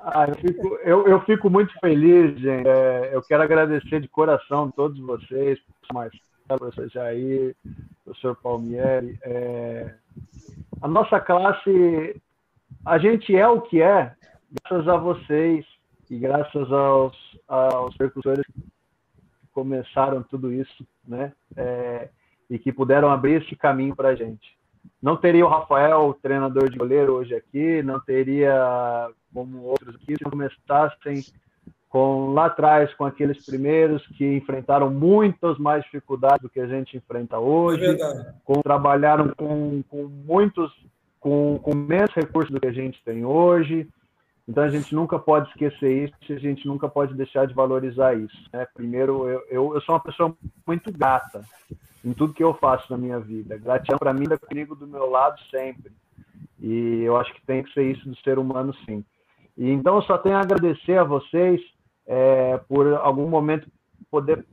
Ah, 0.00 0.26
eu, 0.26 0.34
fico, 0.34 0.76
eu, 0.82 1.06
eu, 1.06 1.20
fico, 1.20 1.48
muito 1.48 1.72
feliz, 1.78 2.36
gente. 2.40 2.66
É, 2.66 3.10
eu 3.12 3.22
quero 3.22 3.42
agradecer 3.42 4.00
de 4.00 4.08
coração 4.08 4.64
a 4.64 4.72
todos 4.72 4.98
vocês, 4.98 5.60
Marcelo, 5.92 6.20
professor 6.58 6.88
Jair, 6.90 7.54
professor 8.04 8.34
Palmieri. 8.36 9.16
É, 9.22 9.94
a 10.80 10.88
nossa 10.88 11.20
classe, 11.20 12.20
a 12.84 12.98
gente 12.98 13.34
é 13.36 13.46
o 13.46 13.60
que 13.60 13.80
é 13.80 14.12
graças 14.64 14.88
a 14.88 14.96
vocês 14.96 15.64
e 16.10 16.18
graças 16.18 16.72
aos, 16.72 17.16
aos 17.46 17.96
percussores 17.96 18.44
que 18.46 18.62
começaram 19.52 20.22
tudo 20.24 20.52
isso, 20.52 20.86
né? 21.06 21.32
É, 21.56 22.08
e 22.52 22.58
que 22.58 22.70
puderam 22.70 23.10
abrir 23.10 23.42
esse 23.42 23.56
caminho 23.56 23.96
para 23.96 24.10
a 24.10 24.14
gente. 24.14 24.58
Não 25.02 25.16
teria 25.16 25.46
o 25.46 25.48
Rafael, 25.48 26.14
treinador 26.22 26.68
de 26.68 26.76
goleiro, 26.76 27.14
hoje 27.14 27.34
aqui, 27.34 27.82
não 27.82 27.98
teria 27.98 29.08
como 29.32 29.62
outros 29.62 29.94
aqui, 29.94 30.14
se 30.18 30.24
começassem 30.24 31.24
com 31.88 32.34
lá 32.34 32.46
atrás 32.46 32.92
com 32.94 33.06
aqueles 33.06 33.42
primeiros 33.46 34.06
que 34.18 34.36
enfrentaram 34.36 34.90
muitas 34.90 35.56
mais 35.56 35.82
dificuldades 35.84 36.42
do 36.42 36.50
que 36.50 36.60
a 36.60 36.66
gente 36.66 36.94
enfrenta 36.94 37.38
hoje, 37.38 37.86
é 37.86 38.34
com, 38.44 38.60
trabalharam 38.60 39.30
com, 39.34 39.82
com 39.88 40.04
muitos 40.04 40.70
com, 41.18 41.58
com 41.62 41.74
menos 41.74 42.12
recursos 42.14 42.50
do 42.50 42.60
que 42.60 42.66
a 42.66 42.72
gente 42.72 43.02
tem 43.02 43.24
hoje. 43.24 43.88
Então 44.48 44.64
a 44.64 44.68
gente 44.68 44.94
nunca 44.94 45.18
pode 45.18 45.48
esquecer 45.50 46.04
isso, 46.04 46.32
a 46.32 46.38
gente 46.38 46.66
nunca 46.66 46.88
pode 46.88 47.14
deixar 47.14 47.46
de 47.46 47.54
valorizar 47.54 48.14
isso. 48.14 48.36
Né? 48.52 48.66
Primeiro, 48.74 49.28
eu, 49.28 49.44
eu, 49.48 49.74
eu 49.74 49.80
sou 49.82 49.94
uma 49.94 50.00
pessoa 50.02 50.36
muito 50.66 50.92
grata 50.92 51.42
em 52.04 52.12
tudo 52.12 52.34
que 52.34 52.42
eu 52.42 52.54
faço 52.54 52.90
na 52.90 52.98
minha 52.98 53.20
vida. 53.20 53.56
Gratidão 53.56 53.98
para 53.98 54.12
mim 54.12 54.26
é 54.30 54.36
comigo 54.36 54.74
do 54.74 54.86
meu 54.86 55.08
lado 55.08 55.40
sempre. 55.50 55.92
E 56.60 57.02
eu 57.02 57.16
acho 57.16 57.32
que 57.34 57.46
tem 57.46 57.62
que 57.62 57.72
ser 57.72 57.84
isso 57.90 58.08
do 58.08 58.16
ser 58.18 58.38
humano, 58.38 58.74
sim. 58.84 59.04
E 59.56 59.70
então 59.70 59.96
eu 59.96 60.02
só 60.02 60.18
tenho 60.18 60.36
a 60.36 60.40
agradecer 60.40 60.98
a 60.98 61.04
vocês 61.04 61.60
é, 62.06 62.58
por 62.68 62.92
algum 62.94 63.28
momento 63.28 63.68
poder 64.10 64.44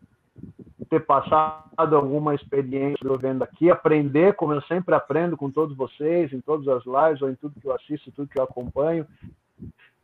ter 0.90 1.06
passado 1.06 1.96
alguma 1.96 2.34
experiência 2.34 3.06
eu 3.06 3.18
vendo 3.18 3.44
aqui, 3.44 3.70
aprender 3.70 4.34
como 4.34 4.54
eu 4.54 4.62
sempre 4.64 4.96
aprendo 4.96 5.38
com 5.38 5.52
todos 5.52 5.76
vocês, 5.78 6.34
em 6.34 6.42
todas 6.42 6.68
as 6.68 6.84
lives 6.86 7.22
ou 7.22 7.30
em 7.30 7.36
tudo 7.36 7.60
que 7.60 7.68
eu 7.68 7.76
assisto, 7.76 8.12
tudo 8.12 8.28
que 8.28 8.40
eu 8.40 8.44
acompanho. 8.44 9.06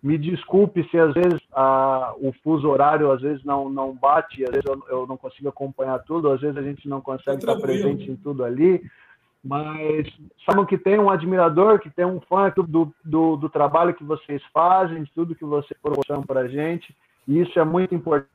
Me 0.02 0.18
desculpe 0.18 0.88
se 0.90 0.99
às 0.99 1.14
vezes 1.14 1.40
a, 1.52 2.14
o 2.18 2.32
fuso 2.44 2.68
horário 2.68 3.11
às 3.11 3.22
vezes 3.22 3.44
não, 3.44 3.69
não 3.69 3.94
bate, 3.94 4.44
às 4.44 4.52
vezes 4.52 4.65
eu, 4.65 4.84
eu 4.88 5.07
não 5.07 5.18
consigo 5.18 5.49
acompanhar 5.49 5.99
tudo, 5.99 6.30
às 6.30 6.41
vezes 6.41 6.57
a 6.57 6.61
gente 6.61 6.88
não 6.88 7.02
consegue 7.02 7.40
estar 7.40 7.56
presente 7.56 8.11
em 8.11 8.15
tudo 8.15 8.44
ali, 8.44 8.84
mas 9.44 10.07
saibam 10.45 10.65
que 10.65 10.77
tem 10.77 10.99
um 10.99 11.10
admirador, 11.10 11.80
que 11.80 11.90
tem 11.90 12.06
um 12.06 12.22
fã 12.22 12.52
do, 12.56 12.94
do, 13.03 13.36
do 13.36 13.49
trabalho 13.49 13.95
que 13.95 14.03
vocês 14.03 14.44
fazem, 14.53 15.03
de 15.03 15.11
tudo 15.11 15.36
que 15.36 15.45
vocês 15.45 15.80
proporcionam 15.82 16.23
para 16.23 16.41
a 16.41 16.48
gente, 16.48 16.95
e 17.27 17.40
isso 17.40 17.60
é 17.60 17.64
muito 17.64 17.95
importante 17.95 18.30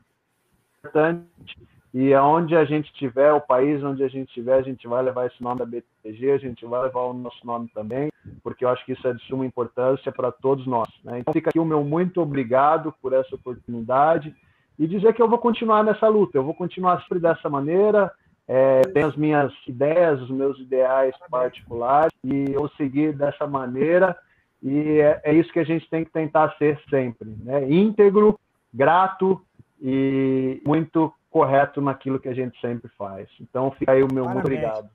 e 1.93 2.15
aonde 2.15 2.55
a 2.55 2.65
gente 2.65 2.93
tiver, 2.93 3.33
o 3.33 3.41
país 3.41 3.83
onde 3.83 4.03
a 4.05 4.09
gente 4.09 4.29
estiver, 4.29 4.55
a 4.55 4.63
gente 4.63 4.87
vai 4.87 5.03
levar 5.03 5.27
esse 5.27 5.43
nome 5.43 5.59
da 5.59 5.67
BTG, 5.67 6.31
a 6.31 6.39
gente 6.39 6.65
vai 6.65 6.83
levar 6.83 7.01
o 7.01 7.13
nosso 7.13 7.45
nome 7.45 7.69
também, 7.75 8.10
porque 8.43 8.65
eu 8.65 8.69
acho 8.69 8.85
que 8.85 8.93
isso 8.93 9.07
é 9.07 9.13
de 9.13 9.23
suma 9.27 9.47
importância 9.47 10.13
para 10.13 10.31
todos 10.31 10.67
nós. 10.67 10.89
Né? 11.05 11.21
Então 11.21 11.33
fica 11.33 11.51
aqui 11.51 11.59
o 11.59 11.65
meu 11.65 11.85
muito 11.85 12.21
obrigado 12.21 12.95
por 13.01 13.13
essa 13.13 13.35
oportunidade 13.35 14.35
e 14.79 14.87
dizer 14.87 15.13
que 15.15 15.23
eu 15.23 15.29
vou 15.29 15.39
continuar 15.39 15.85
nessa 15.85 16.09
luta, 16.09 16.39
eu 16.39 16.45
vou 16.45 16.55
continuar 16.55 17.01
sempre 17.03 17.21
dessa 17.21 17.49
maneira, 17.49 18.11
é, 18.49 18.81
tenho 18.83 19.07
as 19.07 19.17
minhas 19.17 19.53
ideias, 19.67 20.21
os 20.23 20.31
meus 20.31 20.59
ideais 20.59 21.15
particulares 21.31 22.13
e 22.25 22.53
eu 22.53 22.69
seguir 22.71 23.13
dessa 23.13 23.47
maneira 23.47 24.17
e 24.63 25.01
é, 25.01 25.21
é 25.25 25.35
isso 25.35 25.53
que 25.53 25.61
a 25.61 25.65
gente 25.65 25.89
tem 25.89 26.05
que 26.05 26.11
tentar 26.11 26.55
ser 26.59 26.81
sempre, 26.91 27.35
né? 27.43 27.71
íntegro, 27.71 28.39
grato 28.73 29.41
e 29.81 30.61
muito 30.67 31.13
correto 31.31 31.81
naquilo 31.81 32.19
que 32.19 32.29
a 32.29 32.35
gente 32.35 32.61
sempre 32.61 32.91
faz. 32.99 33.29
Então, 33.41 33.71
fica 33.71 33.93
aí 33.93 34.03
o 34.03 34.13
meu 34.13 34.25
muito 34.25 34.41
obrigado. 34.41 34.91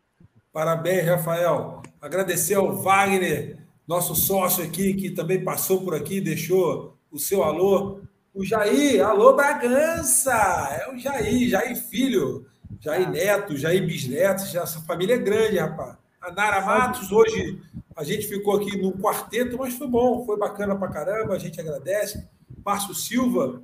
Parabéns, 0.55 1.05
Rafael. 1.05 1.83
Agradecer 2.01 2.53
ao 2.53 2.77
Wagner, 2.77 3.57
nosso 3.85 4.15
sócio 4.15 4.63
aqui, 4.63 4.93
que 4.93 5.11
também 5.11 5.43
passou 5.43 5.83
por 5.83 5.93
aqui, 5.93 6.21
deixou 6.21 6.97
o 7.11 7.19
seu 7.19 7.43
alô. 7.43 7.99
O 8.33 8.41
Jair, 8.41 9.05
alô 9.05 9.33
Bragança! 9.33 10.31
É 10.31 10.89
o 10.89 10.97
Jair, 10.97 11.49
Jair 11.49 11.75
Filho, 11.75 12.45
Jair 12.79 13.09
Neto, 13.09 13.57
Jair 13.57 13.85
Bisneto, 13.85 14.43
essa 14.43 14.79
família 14.79 15.15
é 15.15 15.17
grande, 15.17 15.57
rapaz. 15.57 15.97
A 16.21 16.31
Nara 16.31 16.65
Matos 16.65 17.11
hoje 17.11 17.61
A 17.93 18.05
gente 18.05 18.25
ficou 18.25 18.55
aqui 18.55 18.77
no 18.81 18.93
quarteto, 18.93 19.57
mas 19.57 19.73
foi 19.73 19.87
bom, 19.87 20.25
foi 20.25 20.37
bacana 20.37 20.73
pra 20.73 20.87
caramba, 20.87 21.33
a 21.33 21.37
gente 21.37 21.59
agradece. 21.59 22.25
Márcio 22.65 22.95
Silva, 22.95 23.61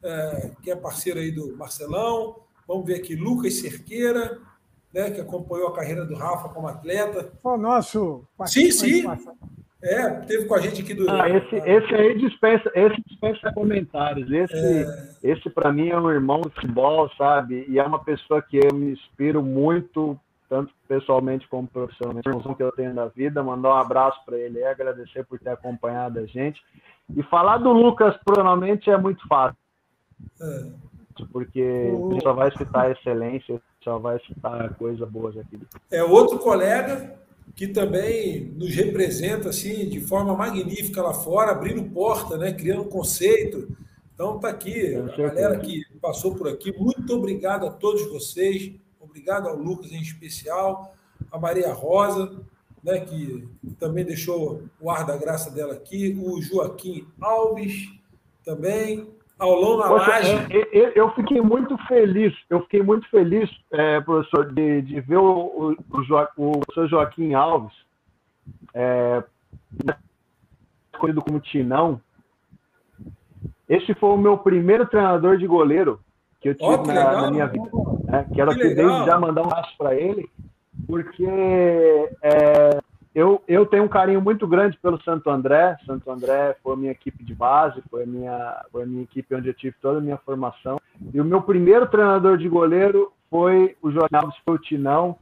é, 0.00 0.52
que 0.62 0.70
é 0.70 0.76
parceiro 0.76 1.18
aí 1.18 1.32
do 1.32 1.56
Marcelão. 1.56 2.36
Vamos 2.68 2.86
ver 2.86 2.94
aqui, 2.94 3.16
Lucas 3.16 3.54
Cerqueira, 3.54 4.38
né, 4.92 5.10
que 5.10 5.20
acompanhou 5.20 5.68
a 5.68 5.74
carreira 5.74 6.04
do 6.04 6.14
Rafa 6.14 6.48
como 6.48 6.68
atleta. 6.68 7.32
Foi 7.42 7.54
o 7.54 7.58
nosso. 7.58 8.24
Sim, 8.46 8.70
sim. 8.70 9.04
É, 9.82 10.10
teve 10.26 10.44
com 10.44 10.54
a 10.54 10.60
gente 10.60 10.82
aqui 10.82 10.92
do. 10.92 11.10
Ah, 11.10 11.28
esse, 11.28 11.56
esse 11.56 11.94
aí 11.94 12.18
dispensa, 12.18 12.70
esse 12.74 13.02
dispensa 13.06 13.50
comentários. 13.52 14.30
Esse, 14.30 14.54
é... 14.54 15.14
esse 15.22 15.48
para 15.48 15.72
mim 15.72 15.88
é 15.88 15.98
um 15.98 16.10
irmão 16.10 16.42
de 16.42 16.50
futebol, 16.50 17.08
sabe? 17.16 17.64
E 17.66 17.78
é 17.78 17.82
uma 17.82 18.04
pessoa 18.04 18.42
que 18.42 18.58
eu 18.58 18.74
me 18.74 18.92
inspiro 18.92 19.42
muito, 19.42 20.18
tanto 20.50 20.70
pessoalmente 20.86 21.48
como 21.48 21.66
profissionalmente, 21.66 22.28
a 22.28 22.54
que 22.54 22.62
eu 22.62 22.72
tenho 22.72 22.92
na 22.92 23.06
vida. 23.06 23.42
Mandar 23.42 23.70
um 23.70 23.78
abraço 23.78 24.22
para 24.26 24.36
ele 24.36 24.58
e 24.58 24.64
agradecer 24.64 25.24
por 25.24 25.38
ter 25.38 25.50
acompanhado 25.50 26.18
a 26.18 26.26
gente. 26.26 26.60
E 27.16 27.22
falar 27.22 27.56
do 27.56 27.72
Lucas, 27.72 28.14
provavelmente, 28.22 28.90
é 28.90 28.98
muito 28.98 29.26
fácil. 29.26 29.56
É. 30.42 30.66
Porque 31.32 31.62
a 31.62 32.12
gente 32.12 32.22
só 32.22 32.34
vai 32.34 32.50
citar 32.56 32.90
excelência, 32.90 33.60
só 33.82 33.98
vai 33.98 34.20
citar 34.20 34.74
coisas 34.74 35.08
boas 35.08 35.36
aqui. 35.36 35.58
É 35.90 36.02
outro 36.02 36.38
colega 36.38 37.18
que 37.54 37.66
também 37.66 38.44
nos 38.56 38.74
representa 38.74 39.48
assim 39.48 39.88
de 39.88 40.00
forma 40.00 40.34
magnífica 40.34 41.02
lá 41.02 41.12
fora, 41.12 41.52
abrindo 41.52 41.90
porta, 41.90 42.36
né, 42.36 42.52
criando 42.52 42.84
conceito. 42.84 43.76
Então 44.14 44.38
tá 44.38 44.48
aqui, 44.48 44.94
a 44.94 45.16
galera 45.16 45.58
que 45.58 45.82
passou 46.00 46.34
por 46.34 46.48
aqui, 46.48 46.72
muito 46.78 47.14
obrigado 47.14 47.66
a 47.66 47.70
todos 47.70 48.06
vocês, 48.10 48.72
obrigado 49.00 49.48
ao 49.48 49.56
Lucas 49.56 49.92
em 49.92 50.00
especial, 50.00 50.94
a 51.32 51.38
Maria 51.38 51.72
Rosa, 51.72 52.40
né, 52.84 53.00
que 53.00 53.48
também 53.78 54.04
deixou 54.04 54.62
o 54.80 54.90
ar 54.90 55.06
da 55.06 55.16
graça 55.16 55.50
dela 55.50 55.72
aqui, 55.72 56.18
o 56.22 56.40
Joaquim 56.40 57.06
Alves 57.20 57.88
também, 58.44 59.08
Aulão 59.40 59.78
na 59.78 59.88
Poxa, 59.88 60.10
laje. 60.10 60.46
É, 60.50 60.78
é, 60.78 60.92
eu 60.94 61.10
fiquei 61.12 61.40
muito 61.40 61.76
feliz, 61.86 62.34
eu 62.48 62.60
fiquei 62.62 62.82
muito 62.82 63.08
feliz, 63.08 63.50
é, 63.72 64.00
professor, 64.00 64.52
de, 64.52 64.82
de 64.82 65.00
ver 65.00 65.16
o, 65.16 65.24
o, 65.24 65.76
o, 65.90 66.00
o 66.36 66.60
professor 66.60 66.88
Joaquim 66.88 67.32
Alves 67.32 67.74
é, 68.74 69.22
escolhido 70.92 71.22
como 71.22 71.40
Tinão. 71.40 72.00
Esse 73.68 73.94
foi 73.94 74.10
o 74.10 74.16
meu 74.18 74.36
primeiro 74.36 74.86
treinador 74.86 75.38
de 75.38 75.46
goleiro 75.46 76.00
que 76.40 76.50
eu 76.50 76.54
tive 76.54 76.70
oh, 76.70 76.82
na, 76.82 77.22
na, 77.22 77.30
minha 77.30 77.46
vida. 77.46 77.70
Né? 78.04 78.26
Quero 78.34 78.54
que 78.54 78.62
aqui 78.62 78.74
desde 78.74 79.04
já 79.04 79.18
mandar 79.18 79.42
um 79.42 79.46
abraço 79.46 79.74
para 79.78 79.94
ele, 79.94 80.28
porque 80.86 81.24
é, 82.22 82.80
eu, 83.20 83.42
eu 83.46 83.66
tenho 83.66 83.84
um 83.84 83.88
carinho 83.88 84.20
muito 84.20 84.46
grande 84.46 84.78
pelo 84.78 85.00
Santo 85.02 85.28
André. 85.28 85.76
Santo 85.84 86.10
André 86.10 86.56
foi 86.62 86.72
a 86.72 86.76
minha 86.76 86.92
equipe 86.92 87.22
de 87.22 87.34
base, 87.34 87.82
foi 87.90 88.04
a 88.04 88.06
minha, 88.06 88.64
foi 88.72 88.82
a 88.84 88.86
minha 88.86 89.02
equipe 89.02 89.34
onde 89.34 89.48
eu 89.48 89.54
tive 89.54 89.76
toda 89.80 89.98
a 89.98 90.02
minha 90.02 90.16
formação. 90.16 90.80
E 91.12 91.20
o 91.20 91.24
meu 91.24 91.42
primeiro 91.42 91.86
treinador 91.86 92.38
de 92.38 92.48
goleiro 92.48 93.12
foi 93.28 93.76
o 93.82 93.90
Jorge 93.90 94.14
Alves, 94.14 94.36
foi 94.42 94.54
o 94.54 94.58
Tinão, 94.58 95.18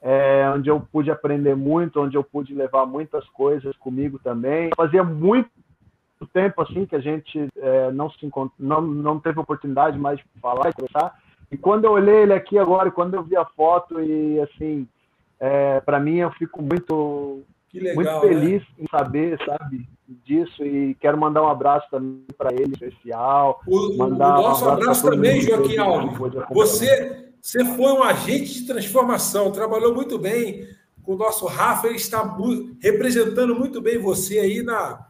é, 0.00 0.50
onde 0.54 0.70
eu 0.70 0.80
pude 0.80 1.10
aprender 1.10 1.54
muito, 1.54 2.00
onde 2.00 2.16
eu 2.16 2.24
pude 2.24 2.54
levar 2.54 2.86
muitas 2.86 3.28
coisas 3.28 3.76
comigo 3.76 4.18
também. 4.18 4.70
Fazia 4.74 5.04
muito 5.04 5.50
tempo 6.32 6.62
assim 6.62 6.86
que 6.86 6.96
a 6.96 7.00
gente 7.00 7.48
é, 7.56 7.92
não 7.92 8.08
se 8.08 8.30
não, 8.58 8.80
não 8.80 9.20
teve 9.20 9.38
oportunidade 9.38 9.98
mais 9.98 10.18
de 10.18 10.24
falar 10.40 10.70
e 10.70 10.72
conversar. 10.72 11.18
E 11.50 11.56
quando 11.58 11.84
eu 11.84 11.92
olhei 11.92 12.22
ele 12.22 12.32
aqui 12.32 12.58
agora, 12.58 12.90
quando 12.90 13.12
eu 13.12 13.22
vi 13.22 13.36
a 13.36 13.44
foto 13.44 14.00
e 14.00 14.40
assim 14.40 14.88
é, 15.42 15.80
para 15.80 15.98
mim 15.98 16.18
eu 16.18 16.30
fico 16.30 16.62
muito, 16.62 17.42
legal, 17.74 17.94
muito 17.96 18.20
feliz 18.20 18.62
né? 18.62 18.68
em 18.78 18.86
saber, 18.88 19.36
sabe, 19.44 19.88
disso 20.24 20.64
e 20.64 20.94
quero 21.00 21.18
mandar 21.18 21.42
um 21.42 21.48
abraço 21.48 21.88
também 21.90 22.24
para 22.38 22.54
ele 22.54 22.74
especial. 22.74 23.60
O, 23.66 23.96
mandar 23.96 24.38
o 24.38 24.42
nosso 24.42 24.64
um 24.64 24.68
abraço, 24.68 25.08
abraço 25.08 25.10
também, 25.10 25.40
Joaquim 25.40 25.78
Alves. 25.78 26.16
Você, 26.48 27.26
você 27.40 27.64
foi 27.64 27.92
um 27.92 28.04
agente 28.04 28.54
de 28.54 28.66
transformação, 28.68 29.50
trabalhou 29.50 29.92
muito 29.92 30.16
bem 30.16 30.64
com 31.02 31.14
o 31.14 31.18
nosso 31.18 31.44
Rafa, 31.46 31.88
ele 31.88 31.96
está 31.96 32.22
representando 32.80 33.52
muito 33.52 33.80
bem 33.80 33.98
você 33.98 34.38
aí 34.38 34.62
na, 34.62 35.04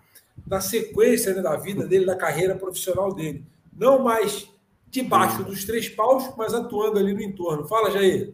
na 0.47 0.63
sequência 0.63 1.35
né, 1.35 1.43
da 1.43 1.57
vida 1.57 1.87
dele, 1.87 2.07
da 2.07 2.17
carreira 2.17 2.55
profissional 2.55 3.13
dele. 3.13 3.45
Não 3.79 4.03
mais 4.03 4.49
debaixo 4.89 5.45
dos 5.45 5.67
três 5.67 5.91
paus, 5.91 6.33
mas 6.39 6.55
atuando 6.55 6.99
ali 6.99 7.13
no 7.13 7.21
entorno. 7.21 7.69
Fala, 7.69 7.91
Jair. 7.91 8.33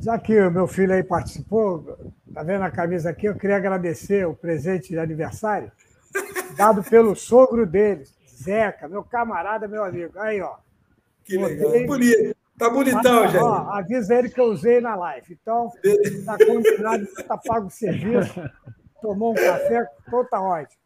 Já 0.00 0.18
que 0.18 0.38
o 0.40 0.50
meu 0.50 0.66
filho 0.66 0.92
aí 0.92 1.02
participou, 1.02 1.98
tá 2.32 2.42
vendo 2.42 2.62
a 2.62 2.70
camisa 2.70 3.10
aqui? 3.10 3.26
Eu 3.26 3.36
queria 3.36 3.56
agradecer 3.56 4.26
o 4.26 4.34
presente 4.34 4.88
de 4.88 4.98
aniversário 4.98 5.70
dado 6.56 6.82
pelo 6.82 7.14
sogro 7.14 7.66
dele, 7.66 8.04
Zeca, 8.42 8.88
meu 8.88 9.02
camarada, 9.02 9.68
meu 9.68 9.84
amigo. 9.84 10.18
Aí, 10.18 10.40
ó. 10.40 10.54
Que 11.24 11.36
legal. 11.36 11.86
Bonito. 11.86 12.36
Tá 12.56 12.70
bonitão, 12.70 13.26
gente. 13.28 13.42
avisa 13.42 14.14
ele 14.14 14.28
que 14.28 14.40
eu 14.40 14.44
usei 14.44 14.80
na 14.80 14.94
live. 14.94 15.36
Então, 15.40 15.72
tá 16.24 16.38
combinado, 16.38 17.06
tá 17.26 17.36
pago 17.36 17.66
o 17.66 17.70
serviço. 17.70 18.40
Tomou 19.02 19.32
um 19.32 19.34
café, 19.34 19.88
então 20.06 20.24
tá 20.24 20.40
ótimo. 20.40 20.80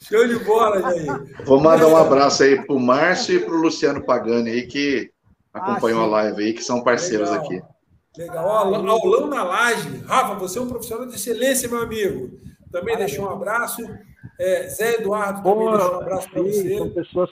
Show 0.00 0.26
de 0.26 0.38
bola, 0.44 0.80
Jair. 0.80 1.44
Vou 1.44 1.60
mandar 1.60 1.86
um 1.86 1.96
abraço 1.96 2.42
aí 2.42 2.64
pro 2.64 2.80
Márcio 2.80 3.36
e 3.36 3.44
pro 3.44 3.56
Luciano 3.56 4.04
Pagani 4.04 4.50
aí, 4.50 4.66
que 4.66 5.10
acompanhou 5.52 6.00
ah, 6.00 6.04
a 6.04 6.08
live 6.08 6.44
aí, 6.44 6.52
que 6.54 6.62
são 6.62 6.82
parceiros 6.82 7.30
Legal. 7.30 7.44
aqui. 7.44 7.62
Legal. 8.16 8.48
Aulão 8.48 9.26
na 9.28 9.44
laje. 9.44 9.98
Rafa, 10.06 10.34
você 10.34 10.58
é 10.58 10.62
um 10.62 10.68
profissional 10.68 11.06
de 11.06 11.14
excelência, 11.14 11.68
meu 11.68 11.82
amigo. 11.82 12.38
Também 12.72 12.94
Parabéns. 12.94 12.98
deixou 12.98 13.26
um 13.26 13.30
abraço. 13.30 13.82
É, 14.38 14.68
Zé 14.68 14.94
Eduardo 14.94 15.42
também 15.42 15.70
deixou 15.70 15.92
um 15.92 16.00
abraço 16.00 16.30
para 16.30 16.42
você. 16.42 16.78
São 16.78 16.90
pessoas 16.90 17.30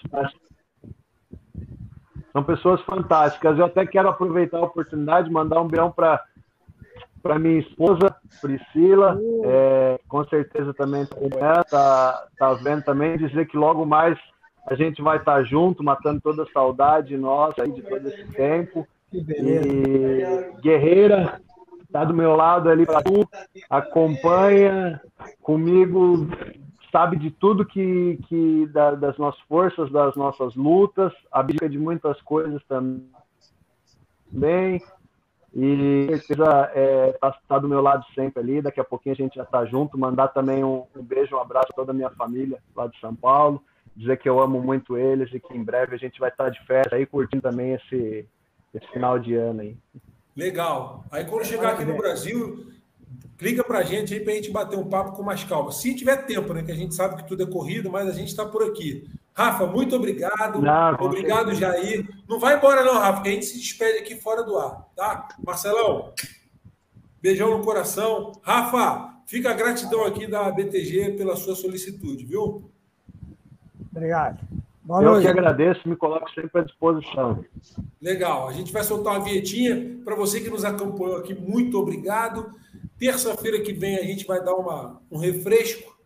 São 2.32 2.44
pessoas 2.44 2.80
fantásticas. 2.82 3.58
Eu 3.58 3.66
até 3.66 3.86
quero 3.86 4.08
aproveitar 4.08 4.58
a 4.58 4.64
oportunidade 4.64 5.28
de 5.28 5.34
mandar 5.34 5.60
um 5.60 5.68
beijão 5.68 5.90
para 5.90 6.22
para 7.22 7.38
minha 7.38 7.58
esposa, 7.58 8.14
Priscila, 8.42 9.18
é, 9.46 9.98
com 10.06 10.22
certeza 10.26 10.74
também 10.74 11.04
está 11.04 11.64
tá, 11.64 12.26
tá 12.38 12.52
vendo 12.52 12.84
também, 12.84 13.16
dizer 13.16 13.46
que 13.46 13.56
logo 13.56 13.86
mais 13.86 14.18
a 14.66 14.74
gente 14.74 15.00
vai 15.00 15.16
estar 15.16 15.36
tá 15.36 15.42
junto, 15.42 15.82
matando 15.82 16.20
toda 16.20 16.42
a 16.42 16.52
saudade 16.52 17.16
nossa 17.16 17.62
aí 17.62 17.72
de 17.72 17.80
todo 17.80 18.06
esse 18.08 18.24
tempo. 18.32 18.86
E 19.14 20.60
Guerreira 20.60 21.40
está 21.84 22.04
do 22.04 22.12
meu 22.12 22.34
lado 22.34 22.68
ali, 22.68 22.84
acompanha 23.70 25.00
comigo, 25.40 26.26
sabe 26.90 27.16
de 27.16 27.30
tudo 27.30 27.64
que, 27.64 28.18
que 28.28 28.66
da, 28.72 28.96
das 28.96 29.16
nossas 29.16 29.40
forças, 29.42 29.92
das 29.92 30.16
nossas 30.16 30.56
lutas, 30.56 31.12
abdica 31.30 31.68
de 31.68 31.78
muitas 31.78 32.20
coisas 32.22 32.60
também. 32.64 33.12
E 35.56 36.08
certeza 36.08 36.72
é, 36.74 37.12
tá, 37.12 37.38
tá 37.46 37.58
do 37.60 37.68
meu 37.68 37.80
lado 37.80 38.04
sempre 38.12 38.42
ali. 38.42 38.60
Daqui 38.60 38.80
a 38.80 38.84
pouquinho 38.84 39.12
a 39.12 39.16
gente 39.16 39.36
já 39.36 39.44
está 39.44 39.64
junto. 39.64 39.96
Mandar 39.96 40.28
também 40.28 40.64
um, 40.64 40.84
um 40.96 41.02
beijo, 41.02 41.36
um 41.36 41.40
abraço 41.40 41.68
a 41.70 41.76
toda 41.76 41.92
a 41.92 41.94
minha 41.94 42.10
família 42.10 42.58
lá 42.74 42.88
de 42.88 42.98
São 42.98 43.14
Paulo. 43.14 43.62
Dizer 43.94 44.16
que 44.18 44.28
eu 44.28 44.40
amo 44.40 44.60
muito 44.60 44.98
eles 44.98 45.32
e 45.32 45.38
que 45.38 45.56
em 45.56 45.62
breve 45.62 45.94
a 45.94 45.98
gente 45.98 46.18
vai 46.18 46.30
estar 46.30 46.44
tá 46.44 46.50
de 46.50 46.60
festa 46.66 46.96
aí 46.96 47.06
curtindo 47.06 47.42
também 47.42 47.74
esse, 47.74 48.26
esse 48.74 48.86
final 48.92 49.18
de 49.18 49.34
ano 49.34 49.60
aí. 49.60 49.76
Legal. 50.36 51.04
Aí 51.10 51.24
quando 51.24 51.44
chegar 51.44 51.74
aqui 51.74 51.84
no 51.84 51.96
Brasil, 51.96 52.72
clica 53.38 53.62
para 53.62 53.78
a 53.78 53.84
gente 53.84 54.12
aí 54.12 54.20
para 54.20 54.32
a 54.32 54.36
gente 54.36 54.50
bater 54.50 54.78
um 54.78 54.88
papo 54.88 55.16
com 55.16 55.22
mais 55.22 55.44
calma. 55.44 55.70
Se 55.70 55.94
tiver 55.94 56.26
tempo, 56.26 56.52
né? 56.52 56.62
Que 56.62 56.72
a 56.72 56.76
gente 56.76 56.94
sabe 56.94 57.16
que 57.16 57.28
tudo 57.28 57.44
é 57.44 57.46
corrido, 57.46 57.90
mas 57.90 58.08
a 58.08 58.12
gente 58.12 58.28
está 58.28 58.44
por 58.44 58.62
aqui. 58.64 59.08
Rafa, 59.32 59.66
muito 59.66 59.96
obrigado. 59.96 60.60
Não, 60.60 60.94
obrigado, 61.00 61.54
Jair. 61.54 62.08
Não 62.28 62.38
vai 62.38 62.56
embora, 62.56 62.84
não, 62.84 62.94
Rafa, 62.94 63.22
que 63.22 63.28
a 63.28 63.32
gente 63.32 63.46
se 63.46 63.58
despede 63.58 63.98
aqui 63.98 64.16
fora 64.16 64.42
do 64.42 64.56
ar, 64.56 64.88
tá? 64.94 65.28
Marcelão, 65.44 66.12
beijão 67.20 67.56
no 67.56 67.64
coração. 67.64 68.32
Rafa, 68.42 69.22
fica 69.26 69.50
a 69.50 69.54
gratidão 69.54 70.04
aqui 70.04 70.26
da 70.26 70.50
BTG 70.50 71.12
pela 71.12 71.36
sua 71.36 71.56
solicitude, 71.56 72.24
viu? 72.24 72.70
Obrigado. 73.90 74.40
Boa 74.84 75.02
eu 75.02 75.12
noite. 75.12 75.22
que 75.22 75.28
agradeço, 75.30 75.88
me 75.88 75.96
coloco 75.96 76.30
sempre 76.32 76.60
à 76.60 76.64
disposição. 76.64 77.42
Legal. 78.02 78.48
A 78.48 78.52
gente 78.52 78.70
vai 78.70 78.84
soltar 78.84 79.14
uma 79.14 79.24
vietinha 79.24 79.98
para 80.04 80.14
você 80.14 80.40
que 80.40 80.50
nos 80.50 80.62
acompanhou 80.62 81.16
aqui. 81.16 81.34
Muito 81.34 81.78
obrigado. 81.78 82.54
Terça-feira 82.98 83.60
que 83.60 83.72
vem 83.72 83.96
a 83.96 84.02
gente 84.02 84.26
vai 84.26 84.44
dar 84.44 84.54
uma, 84.54 85.00
um 85.10 85.16
refresco. 85.16 85.96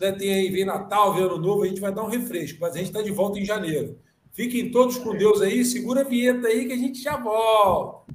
Né? 0.00 0.12
Tem 0.12 0.32
aí, 0.32 0.50
vem 0.50 0.64
Natal, 0.64 1.14
vem 1.14 1.24
Ano 1.24 1.38
Novo, 1.38 1.64
a 1.64 1.66
gente 1.66 1.80
vai 1.80 1.92
dar 1.92 2.04
um 2.04 2.08
refresco, 2.08 2.58
mas 2.60 2.74
a 2.74 2.78
gente 2.78 2.88
está 2.88 3.02
de 3.02 3.10
volta 3.10 3.40
em 3.40 3.44
janeiro. 3.44 3.98
Fiquem 4.30 4.70
todos 4.70 4.98
com 4.98 5.16
Deus 5.16 5.42
aí, 5.42 5.64
segura 5.64 6.02
a 6.02 6.04
vinheta 6.04 6.46
aí 6.46 6.66
que 6.66 6.72
a 6.72 6.76
gente 6.76 7.02
já 7.02 7.16
volta. 7.16 8.12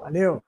Valeu. 0.00 0.42